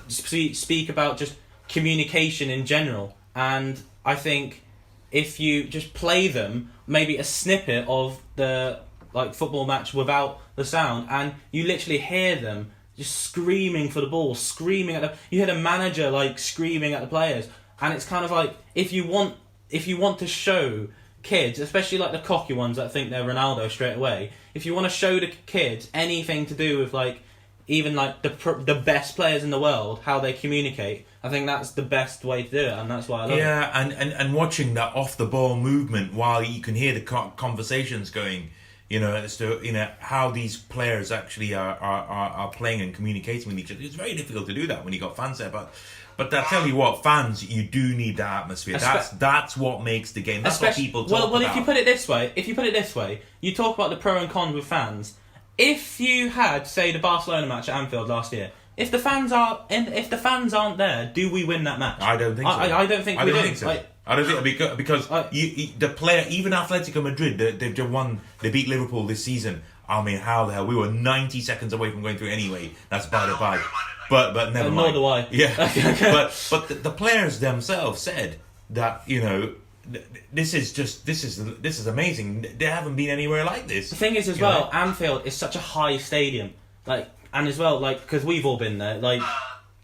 speak 0.07 0.55
speak 0.55 0.89
about 0.89 1.17
just 1.17 1.35
communication 1.67 2.49
in 2.49 2.65
general. 2.65 3.15
And 3.35 3.81
I 4.05 4.15
think 4.15 4.63
if 5.11 5.39
you 5.39 5.63
just 5.63 5.93
play 5.93 6.27
them 6.27 6.71
maybe 6.87 7.17
a 7.17 7.23
snippet 7.23 7.85
of 7.87 8.21
the 8.35 8.79
like 9.13 9.33
football 9.33 9.65
match 9.65 9.93
without 9.93 10.41
the 10.55 10.65
sound 10.65 11.07
and 11.09 11.33
you 11.51 11.63
literally 11.63 11.97
hear 11.97 12.35
them 12.35 12.71
just 12.97 13.15
screaming 13.21 13.89
for 13.89 14.01
the 14.01 14.07
ball 14.07 14.35
screaming 14.35 14.95
at 14.95 15.01
the 15.01 15.13
you 15.29 15.39
hear 15.39 15.47
the 15.47 15.59
manager 15.59 16.11
like 16.11 16.37
screaming 16.37 16.93
at 16.93 17.01
the 17.01 17.07
players 17.07 17.47
and 17.79 17.93
it's 17.93 18.05
kind 18.05 18.25
of 18.25 18.31
like 18.31 18.55
if 18.75 18.91
you 18.91 19.07
want 19.07 19.35
if 19.69 19.87
you 19.87 19.97
want 19.97 20.19
to 20.19 20.27
show 20.27 20.87
kids 21.25 21.59
especially 21.59 21.97
like 21.97 22.11
the 22.11 22.19
cocky 22.19 22.53
ones 22.53 22.77
that 22.77 22.91
think 22.93 23.09
they're 23.09 23.25
Ronaldo 23.25 23.69
straight 23.69 23.95
away 23.95 24.31
if 24.53 24.65
you 24.65 24.73
want 24.73 24.85
to 24.85 24.89
show 24.89 25.19
the 25.19 25.27
kids 25.45 25.89
anything 25.93 26.45
to 26.45 26.53
do 26.53 26.79
with 26.79 26.93
like 26.93 27.21
even 27.67 27.95
like 27.95 28.21
the 28.21 28.29
pr- 28.29 28.61
the 28.61 28.75
best 28.75 29.15
players 29.15 29.43
in 29.43 29.49
the 29.49 29.59
world 29.59 29.99
how 30.03 30.19
they 30.19 30.33
communicate 30.33 31.05
I 31.23 31.29
think 31.29 31.47
that's 31.47 31.71
the 31.71 31.81
best 31.81 32.23
way 32.23 32.43
to 32.43 32.49
do 32.49 32.57
it 32.59 32.73
and 32.73 32.89
that's 32.89 33.07
why 33.07 33.21
I 33.21 33.25
love 33.25 33.31
it 33.31 33.39
Yeah, 33.39 33.71
and, 33.73 33.91
and, 33.91 34.13
and 34.13 34.33
watching 34.35 34.75
that 34.75 34.95
off 34.95 35.17
the 35.17 35.25
ball 35.25 35.55
movement 35.55 36.13
while 36.13 36.43
you 36.43 36.61
can 36.61 36.75
hear 36.75 36.93
the 36.93 37.01
co- 37.01 37.33
conversations 37.35 38.11
going, 38.11 38.51
you 38.89 38.99
know, 38.99 39.15
as 39.15 39.35
to 39.37 39.59
you 39.63 39.71
know 39.71 39.89
how 39.97 40.29
these 40.29 40.55
players 40.55 41.11
actually 41.11 41.55
are, 41.55 41.75
are, 41.77 42.03
are, 42.05 42.29
are 42.29 42.49
playing 42.51 42.81
and 42.81 42.93
communicating 42.93 43.47
with 43.47 43.57
each 43.57 43.71
other. 43.71 43.81
It's 43.81 43.95
very 43.95 44.13
difficult 44.13 44.45
to 44.45 44.53
do 44.53 44.67
that 44.67 44.85
when 44.85 44.93
you 44.93 44.99
got 44.99 45.17
fans 45.17 45.39
there, 45.39 45.49
but 45.49 45.73
but 46.17 46.33
I 46.33 46.43
tell 46.43 46.65
you 46.67 46.75
what, 46.75 47.03
fans, 47.03 47.43
you 47.49 47.63
do 47.63 47.95
need 47.95 48.17
that 48.17 48.43
atmosphere. 48.43 48.75
Espe- 48.75 48.81
That's 48.81 49.09
that's 49.09 49.57
what 49.57 49.83
makes 49.83 50.11
the 50.13 50.21
game. 50.21 50.43
That's 50.43 50.61
what 50.61 50.75
people 50.75 51.03
talk 51.03 51.11
well, 51.11 51.31
well, 51.31 51.41
about. 51.41 51.51
if 51.51 51.55
you 51.57 51.63
put 51.63 51.77
it 51.77 51.85
this 51.85 52.07
way, 52.07 52.31
if 52.35 52.47
you 52.47 52.55
put 52.55 52.65
it 52.65 52.73
this 52.73 52.95
way, 52.95 53.21
you 53.41 53.53
talk 53.53 53.75
about 53.77 53.89
the 53.89 53.97
pro 53.97 54.17
and 54.17 54.29
cons 54.29 54.53
with 54.55 54.65
fans. 54.65 55.15
If 55.57 55.99
you 55.99 56.29
had, 56.29 56.67
say, 56.67 56.91
the 56.91 56.99
Barcelona 56.99 57.47
match 57.47 57.69
at 57.69 57.75
Anfield 57.75 58.09
last 58.09 58.33
year, 58.33 58.51
if 58.75 58.91
the 58.91 58.99
fans 58.99 59.31
are, 59.31 59.65
if 59.69 60.09
the 60.09 60.17
fans 60.17 60.53
aren't 60.53 60.77
there, 60.77 61.09
do 61.13 61.31
we 61.31 61.45
win 61.45 61.63
that 61.63 61.79
match? 61.79 62.01
I 62.01 62.17
don't 62.17 62.35
think 62.35 62.47
so. 62.47 62.53
I, 62.53 62.67
I, 62.67 62.79
I 62.81 62.85
don't 62.85 63.03
think 63.03 63.19
I 63.19 63.25
we 63.25 63.31
don't 63.31 63.39
do. 63.41 63.45
think 63.47 63.57
so. 63.57 63.67
Like, 63.67 63.87
I 64.07 64.15
don't 64.17 64.25
think 64.25 64.43
because 64.43 64.75
because 64.77 65.09
I- 65.11 65.29
you, 65.31 65.47
you, 65.47 65.67
the 65.79 65.89
player, 65.89 66.25
even 66.29 66.51
Atletico 66.51 67.01
Madrid, 67.01 67.37
they, 67.37 67.51
they've 67.51 67.73
just 67.73 67.89
won. 67.89 68.19
They 68.41 68.51
beat 68.51 68.67
Liverpool 68.67 69.05
this 69.05 69.23
season. 69.23 69.63
I 69.87 70.03
mean, 70.03 70.17
how 70.19 70.45
the 70.45 70.53
hell? 70.53 70.65
We 70.65 70.75
were 70.75 70.91
ninety 70.91 71.41
seconds 71.41 71.73
away 71.73 71.91
from 71.91 72.01
going 72.01 72.17
through 72.17 72.29
anyway. 72.29 72.71
That's 72.89 73.05
by 73.05 73.25
the 73.27 73.35
by. 73.35 73.55
never 73.55 73.61
mind 73.61 73.61
it, 73.61 74.09
But 74.09 74.33
but 74.33 74.53
never 74.53 74.69
Uh, 74.69 74.71
mind. 74.71 74.93
nor 74.95 75.01
do 75.01 75.05
I. 75.05 75.27
Yeah, 75.31 75.51
Okay, 75.59 75.91
okay. 75.91 76.11
but 76.11 76.47
but 76.51 76.67
the, 76.67 76.75
the 76.75 76.91
players 76.91 77.39
themselves 77.39 78.01
said 78.01 78.39
that 78.71 79.03
you 79.05 79.21
know 79.21 79.53
th- 79.91 80.05
this 80.33 80.53
is 80.53 80.73
just 80.73 81.05
this 81.05 81.23
is 81.23 81.37
this 81.61 81.79
is 81.79 81.87
amazing. 81.87 82.45
They 82.57 82.65
haven't 82.65 82.95
been 82.95 83.09
anywhere 83.09 83.43
like 83.45 83.67
this. 83.67 83.89
the 83.89 83.95
thing 83.95 84.15
is, 84.15 84.27
as 84.29 84.37
You 84.37 84.43
well, 84.45 84.61
know? 84.65 84.69
Anfield 84.71 85.25
is 85.25 85.35
such 85.35 85.55
a 85.55 85.59
high 85.59 85.97
stadium. 85.97 86.53
Like 86.85 87.07
and 87.33 87.47
as 87.47 87.57
well, 87.59 87.79
like 87.79 88.01
because 88.01 88.23
we've 88.23 88.45
all 88.45 88.57
been 88.57 88.77
there, 88.77 88.97
like, 88.97 89.21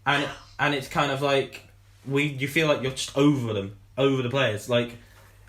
and 0.06 0.28
and 0.58 0.74
it's 0.74 0.88
kind 0.88 1.12
of 1.12 1.20
like 1.22 1.66
we 2.06 2.24
you 2.24 2.48
feel 2.48 2.66
like 2.66 2.82
you're 2.82 2.92
just 2.92 3.16
over 3.16 3.52
them, 3.52 3.76
over 3.98 4.22
the 4.22 4.30
players, 4.30 4.68
like, 4.68 4.96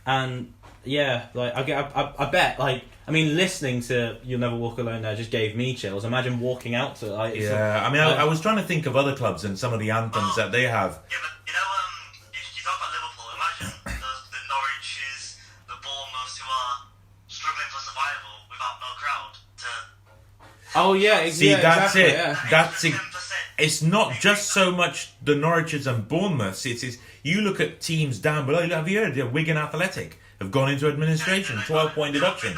and 0.06 0.54
yeah, 0.84 1.28
like 1.34 1.56
I 1.56 1.64
get, 1.64 1.96
I, 1.96 2.02
I, 2.02 2.28
I 2.28 2.30
bet, 2.30 2.60
like, 2.60 2.84
I 3.08 3.12
mean, 3.12 3.36
listening 3.36 3.82
to 3.84 4.18
"You'll 4.24 4.40
Never 4.40 4.56
Walk 4.56 4.78
Alone" 4.80 5.02
there 5.02 5.16
just 5.16 5.32
gave 5.32 5.56
me 5.56 5.76
chills. 5.76 6.06
Imagine 6.06 6.40
walking 6.40 6.74
out 6.76 6.96
to 6.98 7.08
like, 7.08 7.36
it's 7.36 7.46
Yeah, 7.46 7.86
I 7.86 7.92
mean, 7.92 8.02
I, 8.02 8.22
I 8.22 8.24
was 8.24 8.40
trying 8.40 8.58
to 8.58 8.64
think 8.64 8.86
of 8.86 8.96
other 8.96 9.16
clubs 9.16 9.44
and 9.44 9.60
some 9.60 9.74
of 9.74 9.80
the 9.80 9.92
anthems 9.92 10.36
that 10.38 10.52
they 10.52 10.64
have. 10.64 11.00
Yeah, 11.10 11.18
but 11.22 11.32
you 11.48 11.54
know, 11.54 11.60
um, 11.60 11.92
you, 12.34 12.40
you 12.56 12.62
talk 12.64 12.80
about 12.80 12.92
Liverpool. 12.96 13.28
Imagine 13.36 13.76
the, 13.84 14.12
the 14.32 14.42
Norwiches, 14.48 15.38
the 15.68 15.76
Bournemouths 15.84 16.38
who 16.40 16.48
are 16.48 16.76
struggling 17.28 17.70
for 17.72 17.82
survival 17.84 18.34
without 18.50 18.76
no 18.80 18.90
crowd. 18.96 19.34
To 19.58 20.80
oh 20.80 20.94
yeah, 20.94 21.28
ex- 21.28 21.36
See, 21.36 21.50
yeah, 21.50 21.60
that's 21.60 21.96
exactly, 21.96 22.02
it. 22.04 22.14
Yeah. 22.14 22.50
That's 22.50 22.84
it. 22.86 22.94
It's 23.60 23.82
not 23.84 24.14
just 24.14 24.50
so 24.52 24.72
much 24.72 25.14
the 25.22 25.34
Norwiches 25.36 25.88
and 25.88 26.08
Bournemouths. 26.08 26.66
It's, 26.66 26.84
it's 26.84 26.98
you 27.22 27.42
look 27.42 27.60
at 27.60 27.82
teams 27.82 28.18
down 28.18 28.46
below. 28.46 28.68
Have 28.68 28.90
you 28.90 29.00
heard? 29.00 29.14
The 29.14 29.28
Wigan 29.28 29.58
Athletic 29.58 30.20
have 30.44 30.52
gone 30.52 30.70
into 30.70 30.88
administration, 30.88 31.58
twelve 31.66 31.94
point 31.94 32.16
It 32.16 32.20
deduction. 32.20 32.56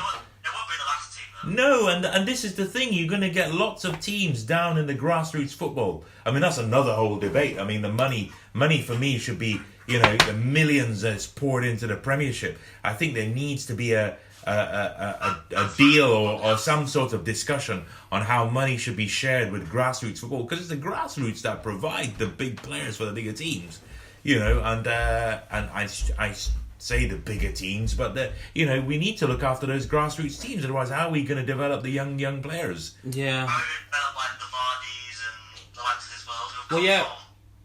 No, 1.48 1.88
and 1.90 2.04
and 2.06 2.28
this 2.28 2.44
is 2.44 2.56
the 2.56 2.66
thing. 2.66 2.92
You're 2.92 3.08
going 3.08 3.22
to 3.22 3.30
get 3.30 3.54
lots 3.54 3.86
of 3.86 4.00
teams 4.00 4.44
down 4.44 4.78
in 4.78 4.88
the 4.88 4.96
grassroots 4.96 5.54
football. 5.54 6.04
I 6.26 6.32
mean, 6.32 6.42
that's 6.42 6.58
another 6.58 6.94
whole 6.94 7.18
debate. 7.18 7.60
I 7.60 7.64
mean, 7.64 7.82
the 7.82 7.92
money 7.92 8.32
money 8.54 8.82
for 8.82 8.96
me 8.96 9.20
should 9.20 9.38
be 9.38 9.62
you 9.88 10.00
know 10.00 10.18
the 10.18 10.34
millions 10.34 11.02
that's 11.02 11.28
poured 11.28 11.64
into 11.64 11.86
the 11.86 11.96
Premiership. 11.96 12.58
I 12.84 12.94
think 12.94 13.14
there 13.14 13.30
needs 13.30 13.66
to 13.68 13.74
be 13.74 13.94
a. 13.94 14.18
A, 14.48 14.52
a, 14.52 15.42
a, 15.56 15.64
a 15.64 15.72
deal 15.76 16.06
or, 16.06 16.40
or 16.40 16.56
some 16.60 16.86
sort 16.86 17.14
of 17.14 17.24
discussion 17.24 17.84
on 18.12 18.22
how 18.22 18.48
money 18.48 18.78
should 18.78 18.96
be 18.96 19.08
shared 19.08 19.52
with 19.52 19.68
grassroots 19.72 20.20
football 20.20 20.44
because 20.44 20.60
it's 20.60 20.70
the 20.70 20.78
grassroots 20.78 21.42
that 21.42 21.64
provide 21.64 22.20
the 22.20 22.28
big 22.28 22.62
players 22.62 22.96
for 22.96 23.06
the 23.06 23.12
bigger 23.12 23.34
teams, 23.34 23.80
you 24.22 24.38
know. 24.38 24.62
And 24.64 24.86
uh, 24.86 25.40
and 25.50 25.68
I, 25.72 25.90
I 26.20 26.36
say 26.78 27.06
the 27.06 27.16
bigger 27.16 27.52
teams, 27.52 27.94
but 27.94 28.16
that 28.16 28.34
you 28.54 28.66
know 28.66 28.82
we 28.82 28.98
need 28.98 29.18
to 29.18 29.28
look 29.28 29.44
after 29.44 29.66
those 29.66 29.88
grassroots 29.88 30.42
teams. 30.42 30.64
Otherwise, 30.64 30.90
how 30.90 31.08
are 31.08 31.12
we 31.12 31.24
going 31.24 31.40
to 31.40 31.46
develop 31.46 31.84
the 31.84 31.90
young 31.90 32.20
young 32.20 32.42
players? 32.42 32.96
yeah. 33.04 33.42
Maybe 33.42 33.54
better 33.92 34.14
like 34.16 34.40
the 34.40 34.46
Vardys 34.46 35.20
and 35.28 35.74
the 35.74 35.82
likes 35.82 36.06
of 36.06 36.14
this 36.14 36.28
world 36.28 36.52
who 36.52 36.76
have 36.76 36.84
Well, 36.84 36.84
yeah. 36.84 37.06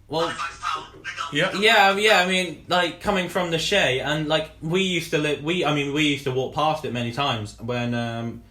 Well, 0.09 0.29
Halifax 0.29 0.61
Town. 0.61 0.85
Big 1.03 1.13
up, 1.23 1.33
Yeah. 1.33 1.61
Yeah, 1.61 1.97
yeah. 1.97 2.19
I 2.21 2.27
mean, 2.27 2.65
like 2.69 3.01
coming 3.01 3.29
from 3.29 3.51
the 3.51 3.59
Shay, 3.59 4.01
and 4.01 4.29
like 4.29 4.51
we 4.61 4.83
used 4.83 5.11
to 5.11 5.19
live. 5.19 5.43
We, 5.43 5.65
I 5.65 5.75
mean, 5.75 5.93
we 5.93 6.09
used 6.09 6.25
to 6.25 6.33
walk 6.33 6.55
past 6.55 6.85
it 6.85 6.93
many 6.93 7.13
times 7.13 7.61
when 7.61 7.95
um, 7.95 8.43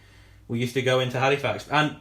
we 0.47 0.59
used 0.59 0.73
to 0.75 0.81
go 0.81 0.99
into 0.99 1.19
Halifax, 1.19 1.67
and 1.69 1.97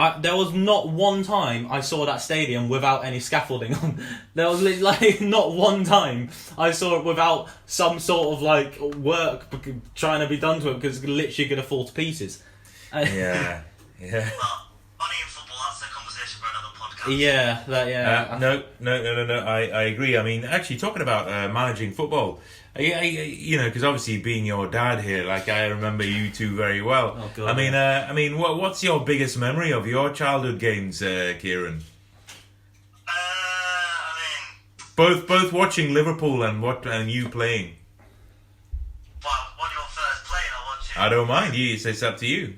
I, 0.00 0.18
there 0.18 0.34
was 0.34 0.54
not 0.54 0.88
one 0.88 1.22
time 1.22 1.70
I 1.70 1.82
saw 1.82 2.06
that 2.06 2.22
stadium 2.22 2.70
without 2.70 3.04
any 3.04 3.20
scaffolding 3.20 3.74
on. 3.74 4.02
There 4.34 4.48
was 4.48 4.62
like 4.80 5.20
not 5.36 5.52
one 5.52 5.84
time 5.84 6.30
I 6.56 6.70
saw 6.70 6.98
it 6.98 7.04
without 7.04 7.48
some 7.66 7.98
sort 7.98 8.34
of 8.34 8.40
like 8.40 8.80
work 8.80 9.52
trying 9.94 10.20
to 10.20 10.26
be 10.28 10.38
done 10.38 10.60
to 10.60 10.70
it 10.70 10.74
because 10.80 10.96
it's 10.96 11.06
literally 11.06 11.48
going 11.50 11.60
to 11.60 11.66
fall 11.66 11.84
to 11.84 11.92
pieces. 11.92 12.42
Yeah, 12.92 13.62
yeah. 14.00 14.30
But 14.40 14.66
money 14.98 15.18
in 15.22 15.28
football, 15.28 15.58
that's 15.68 15.82
a 15.82 15.84
conversation 15.94 16.40
for 16.40 16.48
another 16.50 16.74
podcast. 16.74 16.89
Yeah, 17.08 17.62
that 17.68 17.88
yeah. 17.88 18.28
Uh, 18.30 18.38
no, 18.38 18.62
no, 18.78 19.02
no, 19.02 19.14
no, 19.14 19.26
no. 19.26 19.38
I, 19.46 19.60
I 19.68 19.82
agree. 19.84 20.16
I 20.18 20.22
mean, 20.22 20.44
actually, 20.44 20.76
talking 20.76 21.00
about 21.02 21.28
uh, 21.28 21.52
managing 21.52 21.92
football, 21.92 22.40
I, 22.76 22.92
I, 22.92 23.02
you 23.02 23.56
know, 23.56 23.64
because 23.64 23.82
obviously 23.84 24.18
being 24.20 24.44
your 24.44 24.66
dad 24.66 25.00
here, 25.02 25.24
like 25.24 25.48
I 25.48 25.66
remember 25.66 26.04
you 26.04 26.30
two 26.30 26.54
very 26.54 26.82
well. 26.82 27.16
Oh, 27.18 27.30
God. 27.34 27.50
I 27.50 27.54
mean, 27.56 27.74
uh, 27.74 28.06
I 28.08 28.12
mean, 28.12 28.38
what, 28.38 28.58
what's 28.60 28.82
your 28.84 29.00
biggest 29.04 29.38
memory 29.38 29.72
of 29.72 29.86
your 29.86 30.10
childhood 30.12 30.58
games, 30.58 31.00
uh, 31.02 31.34
Ciaran? 31.40 31.82
Uh, 33.08 33.12
I 33.12 34.12
mean, 34.20 34.86
Both, 34.94 35.26
both 35.26 35.52
watching 35.52 35.94
Liverpool 35.94 36.42
and 36.42 36.62
what 36.62 36.84
and 36.86 37.10
you 37.10 37.28
playing. 37.28 37.76
well, 39.24 39.32
when 39.58 39.70
you're 39.72 39.82
first 39.84 40.24
playing 40.26 40.44
or 40.52 40.76
watching. 40.76 41.02
I 41.02 41.08
don't 41.08 41.28
mind. 41.28 41.54
You, 41.56 41.74
it's, 41.74 41.86
it's 41.86 42.02
up 42.02 42.18
to 42.18 42.26
you. 42.26 42.54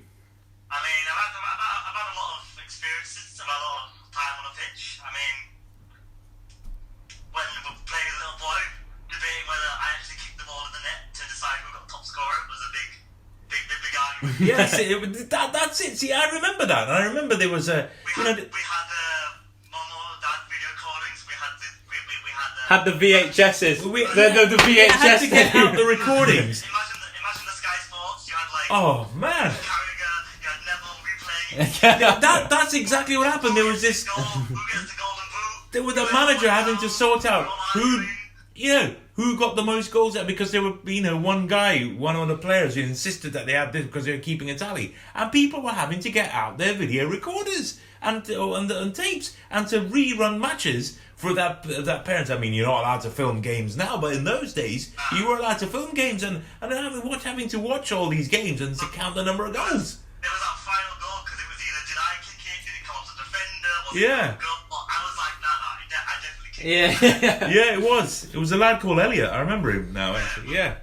Yes, 14.41 14.79
it, 14.79 15.31
that, 15.31 15.53
that's 15.53 15.81
it. 15.81 15.97
See, 15.99 16.13
I 16.13 16.31
remember 16.31 16.67
that. 16.67 16.89
I 16.89 17.05
remember 17.07 17.35
there 17.37 17.49
was 17.49 17.69
a, 17.69 17.89
We 18.07 18.23
you 18.23 18.25
know, 18.29 18.35
had, 18.35 18.39
we 18.39 18.61
had 18.63 18.87
uh, 18.87 19.35
mum 19.71 19.81
or 19.83 20.15
dad 20.23 20.41
video 20.47 20.69
recordings. 20.75 21.21
We 21.27 21.35
had 21.35 21.55
the, 21.59 21.69
we, 21.91 21.97
we, 22.07 22.15
we 22.23 22.31
had 22.31 22.51
the. 22.55 22.63
Had 22.71 22.83
the 22.87 22.95
VHSs. 23.03 23.83
we, 23.85 24.07
the, 24.07 24.31
the, 24.31 24.57
the 24.57 24.63
we 24.67 24.77
had 24.79 25.19
to 25.19 25.27
VHS. 25.27 25.31
get 25.31 25.55
out 25.57 25.75
the 25.77 25.85
recordings. 25.85 26.63
Imagine 26.71 26.99
the, 27.03 27.11
imagine 27.19 27.47
the 27.47 27.57
Sky 27.59 27.77
Sports. 27.83 28.29
You 28.31 28.35
had 28.39 28.49
like 28.55 28.71
Oh 28.71 29.11
man. 29.19 29.51
Carragher, 29.51 30.15
you 30.39 30.49
had 30.49 30.61
Neville 30.71 30.99
replaying. 31.03 31.83
Yeah, 32.01 32.19
that 32.21 32.49
that's 32.49 32.75
exactly 32.75 33.17
what 33.17 33.27
happened. 33.27 33.57
There 33.57 33.65
was 33.67 33.83
this 33.83 34.05
Goal, 34.05 34.23
who 34.25 34.55
gets 34.73 34.87
the 34.93 34.99
golden 35.03 35.27
boot? 35.35 35.73
there 35.73 35.83
was 35.83 35.95
the 35.97 36.07
manager 36.13 36.49
having 36.49 36.77
to 36.79 36.89
sort 36.89 37.27
out 37.27 37.47
who 37.75 38.07
you 38.55 38.73
know 38.73 38.95
who 39.15 39.39
got 39.39 39.57
the 39.57 39.63
most 39.63 39.93
goals 39.93 40.17
out 40.17 40.27
because 40.27 40.53
there 40.53 40.63
were 40.63 40.75
you 40.87 41.03
know 41.03 41.17
one 41.17 41.47
guy, 41.47 41.81
one 41.85 42.17
of 42.17 42.29
the 42.29 42.37
players 42.37 42.75
who 42.75 42.83
insisted 42.83 43.33
that 43.35 43.47
they 43.47 43.53
had 43.53 43.73
this 43.73 43.85
because 43.87 44.05
they 44.05 44.13
were 44.13 44.19
keeping 44.19 44.51
a 44.51 44.55
tally, 44.57 44.95
and 45.15 45.31
people 45.33 45.63
were 45.63 45.71
having 45.73 46.01
to 46.01 46.11
get 46.11 46.31
out 46.33 46.59
their 46.59 46.75
video 46.75 47.09
recorders 47.09 47.79
and 48.01 48.29
oh, 48.31 48.55
and, 48.55 48.71
and 48.71 48.95
tapes 48.95 49.37
and 49.51 49.67
to 49.69 49.81
rerun 49.81 50.41
matches 50.41 50.99
for 51.17 51.35
that 51.35 51.63
that 51.63 52.05
parents. 52.05 52.31
I 52.31 52.39
mean, 52.39 52.53
you're 52.53 52.67
not 52.67 52.81
allowed 52.81 53.01
to 53.03 53.11
film 53.11 53.41
games 53.41 53.77
now, 53.77 53.97
but 54.01 54.15
in 54.17 54.25
those 54.25 54.53
days 54.55 54.95
you 55.17 55.29
were 55.29 55.37
allowed 55.39 55.59
to 55.59 55.67
film 55.67 55.95
games 55.95 56.23
and 56.23 56.43
and 56.61 56.73
having 56.73 57.09
watch 57.09 57.23
having 57.25 57.49
to 57.49 57.59
watch 57.59 57.93
all 57.93 58.09
these 58.09 58.29
games 58.29 58.61
and 58.61 58.75
to 58.79 58.87
count 58.87 59.15
the 59.15 59.23
number 59.25 59.47
of 59.47 59.53
goals. 59.55 59.99
There 60.23 60.31
was 60.31 60.41
that 60.41 60.59
final 60.63 60.95
goal 61.03 61.19
because 61.27 61.39
it 61.39 61.49
was 61.51 61.61
either 61.63 61.83
did 61.87 61.99
I 61.99 62.13
kick 62.23 62.39
it, 62.43 62.59
did 62.65 62.75
it 62.79 62.85
come 62.87 62.97
off 62.97 63.11
the 63.11 63.19
defender, 63.23 63.75
Yeah. 64.07 64.35
it 64.35 64.39
a 64.39 64.43
goal? 64.43 64.63
But 64.71 64.83
I 64.87 64.99
was 65.03 65.15
like, 65.19 65.35
nah, 65.43 65.51
nah, 65.63 65.79
I 65.79 65.85
de- 65.91 65.99
I 65.99 66.15
definitely 66.23 66.52
kicked 66.52 66.52
it. 66.52 66.52
Yeah. 66.63 66.91
Yeah, 67.53 67.75
it 67.77 67.83
was. 67.83 68.33
It 68.33 68.39
was 68.39 68.53
a 68.53 68.57
lad 68.57 68.81
called 68.81 69.01
Elliot. 69.01 69.31
I 69.31 69.41
remember 69.41 69.71
him 69.71 69.93
now. 69.93 70.15
Actually, 70.17 70.55
yeah. 70.55 70.77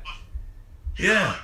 You 0.97 1.07
know, 1.07 1.13
Yeah. 1.13 1.27
like 1.27 1.37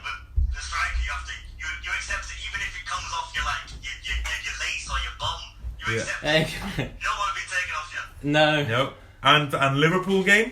the 0.53 0.61
striker, 0.61 0.99
you 1.05 1.11
have 1.15 1.25
to 1.25 1.33
you, 1.57 1.67
you 1.83 1.91
accept 1.95 2.25
it 2.27 2.39
even 2.47 2.59
if 2.61 2.73
it 2.75 2.85
comes 2.85 3.07
off 3.15 3.31
your 3.35 3.45
like 3.45 3.63
your, 3.81 3.95
your, 4.03 4.17
your, 4.19 4.39
your 4.43 4.55
lace 4.59 4.85
or 4.91 4.99
your 5.05 5.15
bum. 5.19 5.39
You 5.79 5.85
Yeah. 5.95 6.01
accept 6.03 6.23
it. 6.23 6.27
Hey, 6.27 6.41
You 6.83 7.03
don't 7.07 7.19
want 7.19 7.29
to 7.31 7.37
be 7.39 7.45
taken 7.47 7.73
off 7.79 7.89
you. 7.95 8.03
no. 8.35 8.47
Nope. 8.67 8.93
And 9.23 9.53
and 9.53 9.73
Liverpool 9.79 10.23
game. 10.23 10.51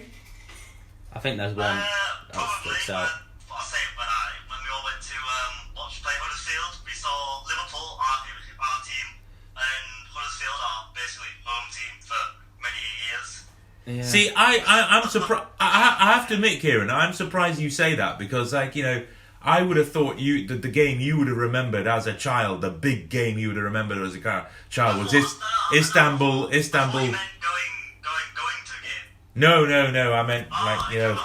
I 1.14 1.20
think 1.20 1.38
there's 1.38 1.54
one. 1.56 1.78
Uh, 1.78 1.86
probably, 2.34 2.74
sticks 2.80 2.88
but. 2.88 3.06
I'll 3.54 3.62
say 3.62 3.84
when 4.00 4.08
I 4.10 4.26
when 4.50 4.60
we 4.66 4.70
all 4.74 4.82
went 4.88 4.98
to 5.04 5.14
um, 5.14 5.54
watch 5.78 6.02
play 6.02 6.16
Huddersfield, 6.18 6.74
we 6.88 6.94
saw 6.98 7.14
Liverpool, 7.46 7.86
our, 8.02 8.18
our 8.26 8.80
team, 8.82 9.08
and 9.54 9.86
Huddersfield, 10.10 10.58
are 10.58 10.90
basically 10.98 11.30
home 11.46 11.68
team 11.70 11.94
for 12.02 12.18
many 12.66 12.82
years. 13.06 13.46
Yeah. 13.86 14.02
See, 14.04 14.30
I, 14.36 14.64
I 14.66 14.98
I'm 15.02 15.10
surprised. 15.10 15.46
I, 15.60 15.98
I 16.00 16.14
have 16.14 16.28
to 16.30 16.36
admit, 16.36 16.62
Ciaran, 16.62 16.90
I'm 16.90 17.14
surprised 17.14 17.60
you 17.60 17.70
say 17.70 17.96
that 17.96 18.18
because, 18.18 18.54
like, 18.54 18.76
you 18.76 18.84
know, 18.84 19.04
I 19.42 19.62
would 19.62 19.76
have 19.76 19.92
thought 19.92 20.20
you 20.20 20.48
that 20.48 20.62
the 20.62 20.70
game 20.70 21.02
you 21.02 21.18
would 21.18 21.28
have 21.28 21.36
remembered 21.36 21.86
as 21.86 22.08
a 22.08 22.14
child, 22.14 22.62
the 22.62 22.70
big 22.70 23.10
game 23.10 23.38
you 23.38 23.48
would 23.50 23.58
have 23.58 23.66
remembered 23.66 23.98
as 23.98 24.16
a 24.16 24.20
ca- 24.20 24.46
child 24.70 25.02
was 25.04 25.12
this 25.12 25.38
Istanbul, 25.76 26.50
Istanbul. 26.54 27.00
going, 27.00 27.12
going, 27.12 28.30
going 28.36 28.62
to 28.66 28.74
a 28.80 28.84
game. 28.84 29.10
No, 29.36 29.66
no, 29.66 29.92
no. 29.92 30.14
I 30.14 30.24
meant 30.26 30.48
Oh, 30.50 30.64
like 30.66 30.94
you 30.94 31.00
know. 31.00 31.10
watch, 31.12 31.20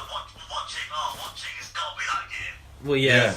watching, 0.51 0.83
oh, 0.91 0.95
ah, 0.95 1.19
watching, 1.31 1.51
it's 1.61 1.71
got 1.73 1.93
to 1.93 1.97
be 1.97 2.05
that 2.13 2.29
game. 2.29 2.89
well, 2.89 2.97
yeah. 2.97 3.25
Yeah. 3.25 3.37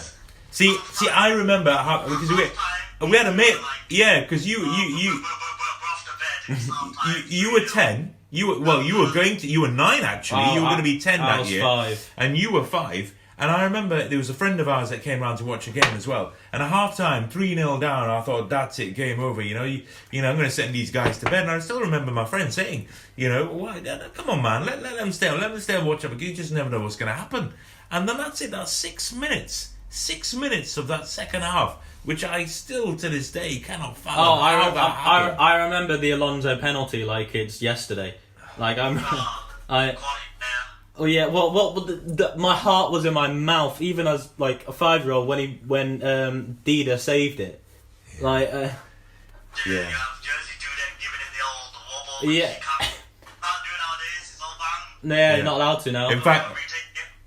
See, 0.50 0.76
see, 0.94 1.10
I 1.10 1.30
remember 1.34 1.72
how 1.74 2.04
because 2.10 2.30
we 2.32 3.08
we 3.08 3.18
had 3.18 3.28
a 3.28 3.34
mate. 3.34 3.56
Yeah, 3.90 4.22
because 4.22 4.48
you 4.48 4.58
Oh, 4.62 4.78
you 4.78 4.98
you. 4.98 5.24
You, 6.48 6.56
time. 7.04 7.24
you 7.28 7.54
were 7.54 7.66
ten. 7.66 8.16
You 8.32 8.48
were 8.48 8.60
well. 8.60 8.82
You 8.82 8.98
were 9.00 9.12
going 9.14 9.38
to. 9.38 9.48
You 9.48 9.62
were 9.62 9.68
nine 9.72 10.02
actually. 10.04 10.44
Oh, 10.48 10.56
you 10.56 10.62
were 10.62 10.68
I- 10.68 10.72
going 10.72 10.84
to 10.84 10.90
be 10.92 11.00
ten 11.00 11.20
I 11.20 11.34
that 11.34 11.40
was 11.42 11.52
year. 11.52 11.62
five. 11.62 12.14
And 12.18 12.38
you 12.38 12.52
were 12.54 12.64
five. 12.64 13.14
And 13.38 13.50
I 13.50 13.64
remember 13.64 14.08
there 14.08 14.20
was 14.20 14.30
a 14.30 14.36
friend 14.36 14.60
of 14.60 14.68
ours 14.68 14.92
that 14.92 15.02
came 15.02 15.20
round 15.20 15.40
to 15.40 15.46
watch 15.46 15.68
a 15.68 15.72
game 15.72 15.96
as 15.96 16.06
well. 16.08 16.32
And 16.54 16.62
at 16.62 16.70
half 16.70 16.96
time, 16.96 17.28
3 17.28 17.56
0 17.56 17.80
down, 17.80 18.08
I 18.08 18.22
thought, 18.22 18.50
that's 18.50 18.78
it, 18.78 18.94
game 18.94 19.20
over. 19.20 19.42
You 19.42 19.56
know, 19.56 19.64
you, 19.64 19.82
you 20.12 20.22
know, 20.22 20.30
I'm 20.30 20.36
going 20.36 20.48
to 20.48 20.54
send 20.54 20.76
these 20.76 20.92
guys 20.92 21.18
to 21.20 21.26
bed. 21.26 21.42
And 21.44 21.50
I 21.52 21.58
still 21.58 21.82
remember 21.82 22.12
my 22.12 22.26
friend 22.26 22.54
saying, 22.54 22.86
you 23.16 23.30
know, 23.30 23.46
Why, 23.48 23.82
come 24.14 24.30
on, 24.30 24.44
man, 24.44 24.68
let, 24.68 24.84
let 24.84 24.96
them 24.96 25.12
stay, 25.12 25.32
let 25.32 25.50
them 25.52 25.60
stay 25.60 25.76
and 25.76 25.88
watch 25.88 26.06
it. 26.06 26.22
You 26.22 26.36
just 26.36 26.52
never 26.52 26.70
know 26.70 26.82
what's 26.82 26.96
going 26.96 27.12
to 27.12 27.16
happen. 27.18 27.52
And 27.90 28.08
then 28.08 28.18
that's 28.18 28.42
it, 28.42 28.52
that's 28.52 28.72
six 28.72 29.12
minutes. 29.12 29.74
Six 29.90 30.36
minutes 30.36 30.78
of 30.78 30.88
that 30.90 31.08
second 31.08 31.42
half, 31.42 31.80
which 32.04 32.24
I 32.24 32.46
still 32.46 32.96
to 32.96 33.10
this 33.10 33.32
day 33.32 33.60
cannot 33.60 33.98
fathom. 33.98 34.24
Oh, 34.24 34.34
I, 34.34 34.54
re- 34.56 34.78
I. 34.78 35.30
I, 35.30 35.54
I 35.54 35.64
remember 35.66 35.98
the 35.98 36.12
Alonso 36.12 36.58
penalty 36.58 37.04
like 37.06 37.36
it's 37.36 37.62
yesterday. 37.62 38.16
Like 38.58 38.78
I'm, 38.78 38.98
I. 39.70 39.96
Oh 40.98 41.06
yeah, 41.06 41.28
well, 41.28 41.52
well, 41.54 41.74
well 41.74 41.86
the, 41.86 41.94
the, 41.96 42.36
my 42.38 42.56
heart 42.56 42.92
was 42.92 43.06
in 43.06 43.14
my 43.14 43.28
mouth, 43.32 43.82
even 43.82 44.08
as 44.08 44.30
like 44.38 44.68
a 44.68 44.72
five-year-old 44.74 45.28
when 45.28 45.40
he 45.40 45.60
when 45.66 46.04
um, 46.04 46.58
Dida 46.66 47.00
saved 47.00 47.40
it. 47.40 47.64
Like, 48.22 48.50
uh, 48.54 48.70
Yeah. 49.66 49.84
have 49.84 50.22
Jerzy 50.22 50.60
do 52.22 52.32
Yeah. 52.32 52.50
You 52.50 52.56
can't, 52.56 52.62
can't 52.62 52.94
do 53.64 53.72
it 53.72 53.80
nowadays. 53.82 54.20
It's 54.22 54.40
all 54.42 54.56
banned. 54.60 55.12
Yeah, 55.18 55.38
Yeah. 55.38 55.44
not 55.44 55.56
allowed 55.56 55.76
to 55.80 55.92
now. 55.92 56.10
In 56.10 56.22
fact- 56.22 56.50
Retake 56.50 56.66
it. 56.66 56.71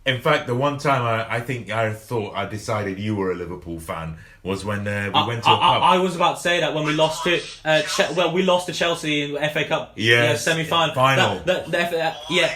In 0.06 0.20
fact, 0.20 0.46
the 0.46 0.54
one 0.54 0.76
time 0.76 1.02
I, 1.02 1.36
I 1.36 1.40
think 1.40 1.70
I 1.70 1.92
thought 1.94 2.34
I 2.36 2.44
decided 2.44 2.98
you 2.98 3.16
were 3.16 3.32
a 3.32 3.34
Liverpool 3.34 3.80
fan 3.80 4.18
was 4.42 4.62
when 4.62 4.86
uh, 4.86 5.10
we 5.14 5.18
I, 5.18 5.26
went 5.26 5.44
to 5.44 5.48
a 5.50 5.52
I- 5.54 5.56
I- 5.56 5.72
pub. 5.78 5.82
I 5.82 5.98
was 5.98 6.14
about 6.16 6.36
to 6.36 6.42
say 6.42 6.60
that 6.60 6.74
when 6.74 6.84
we 6.84 6.92
lost 6.92 7.24
to 7.24 7.40
uh, 7.64 7.80
che- 7.82 8.12
well, 8.14 8.32
we 8.32 8.42
lost 8.42 8.66
to 8.66 8.74
Chelsea 8.74 9.22
in 9.22 9.32
the 9.32 9.40
FA 9.48 9.64
Cup 9.64 9.92
Yes, 9.96 10.44
semi 10.44 10.64
final. 10.64 10.94
final. 10.94 11.36
That, 11.44 11.66
that, 11.66 11.70
the 11.70 11.78
F- 11.80 11.94
uh, 11.94 12.18
Bawling 12.28 12.42
yeah, 12.42 12.54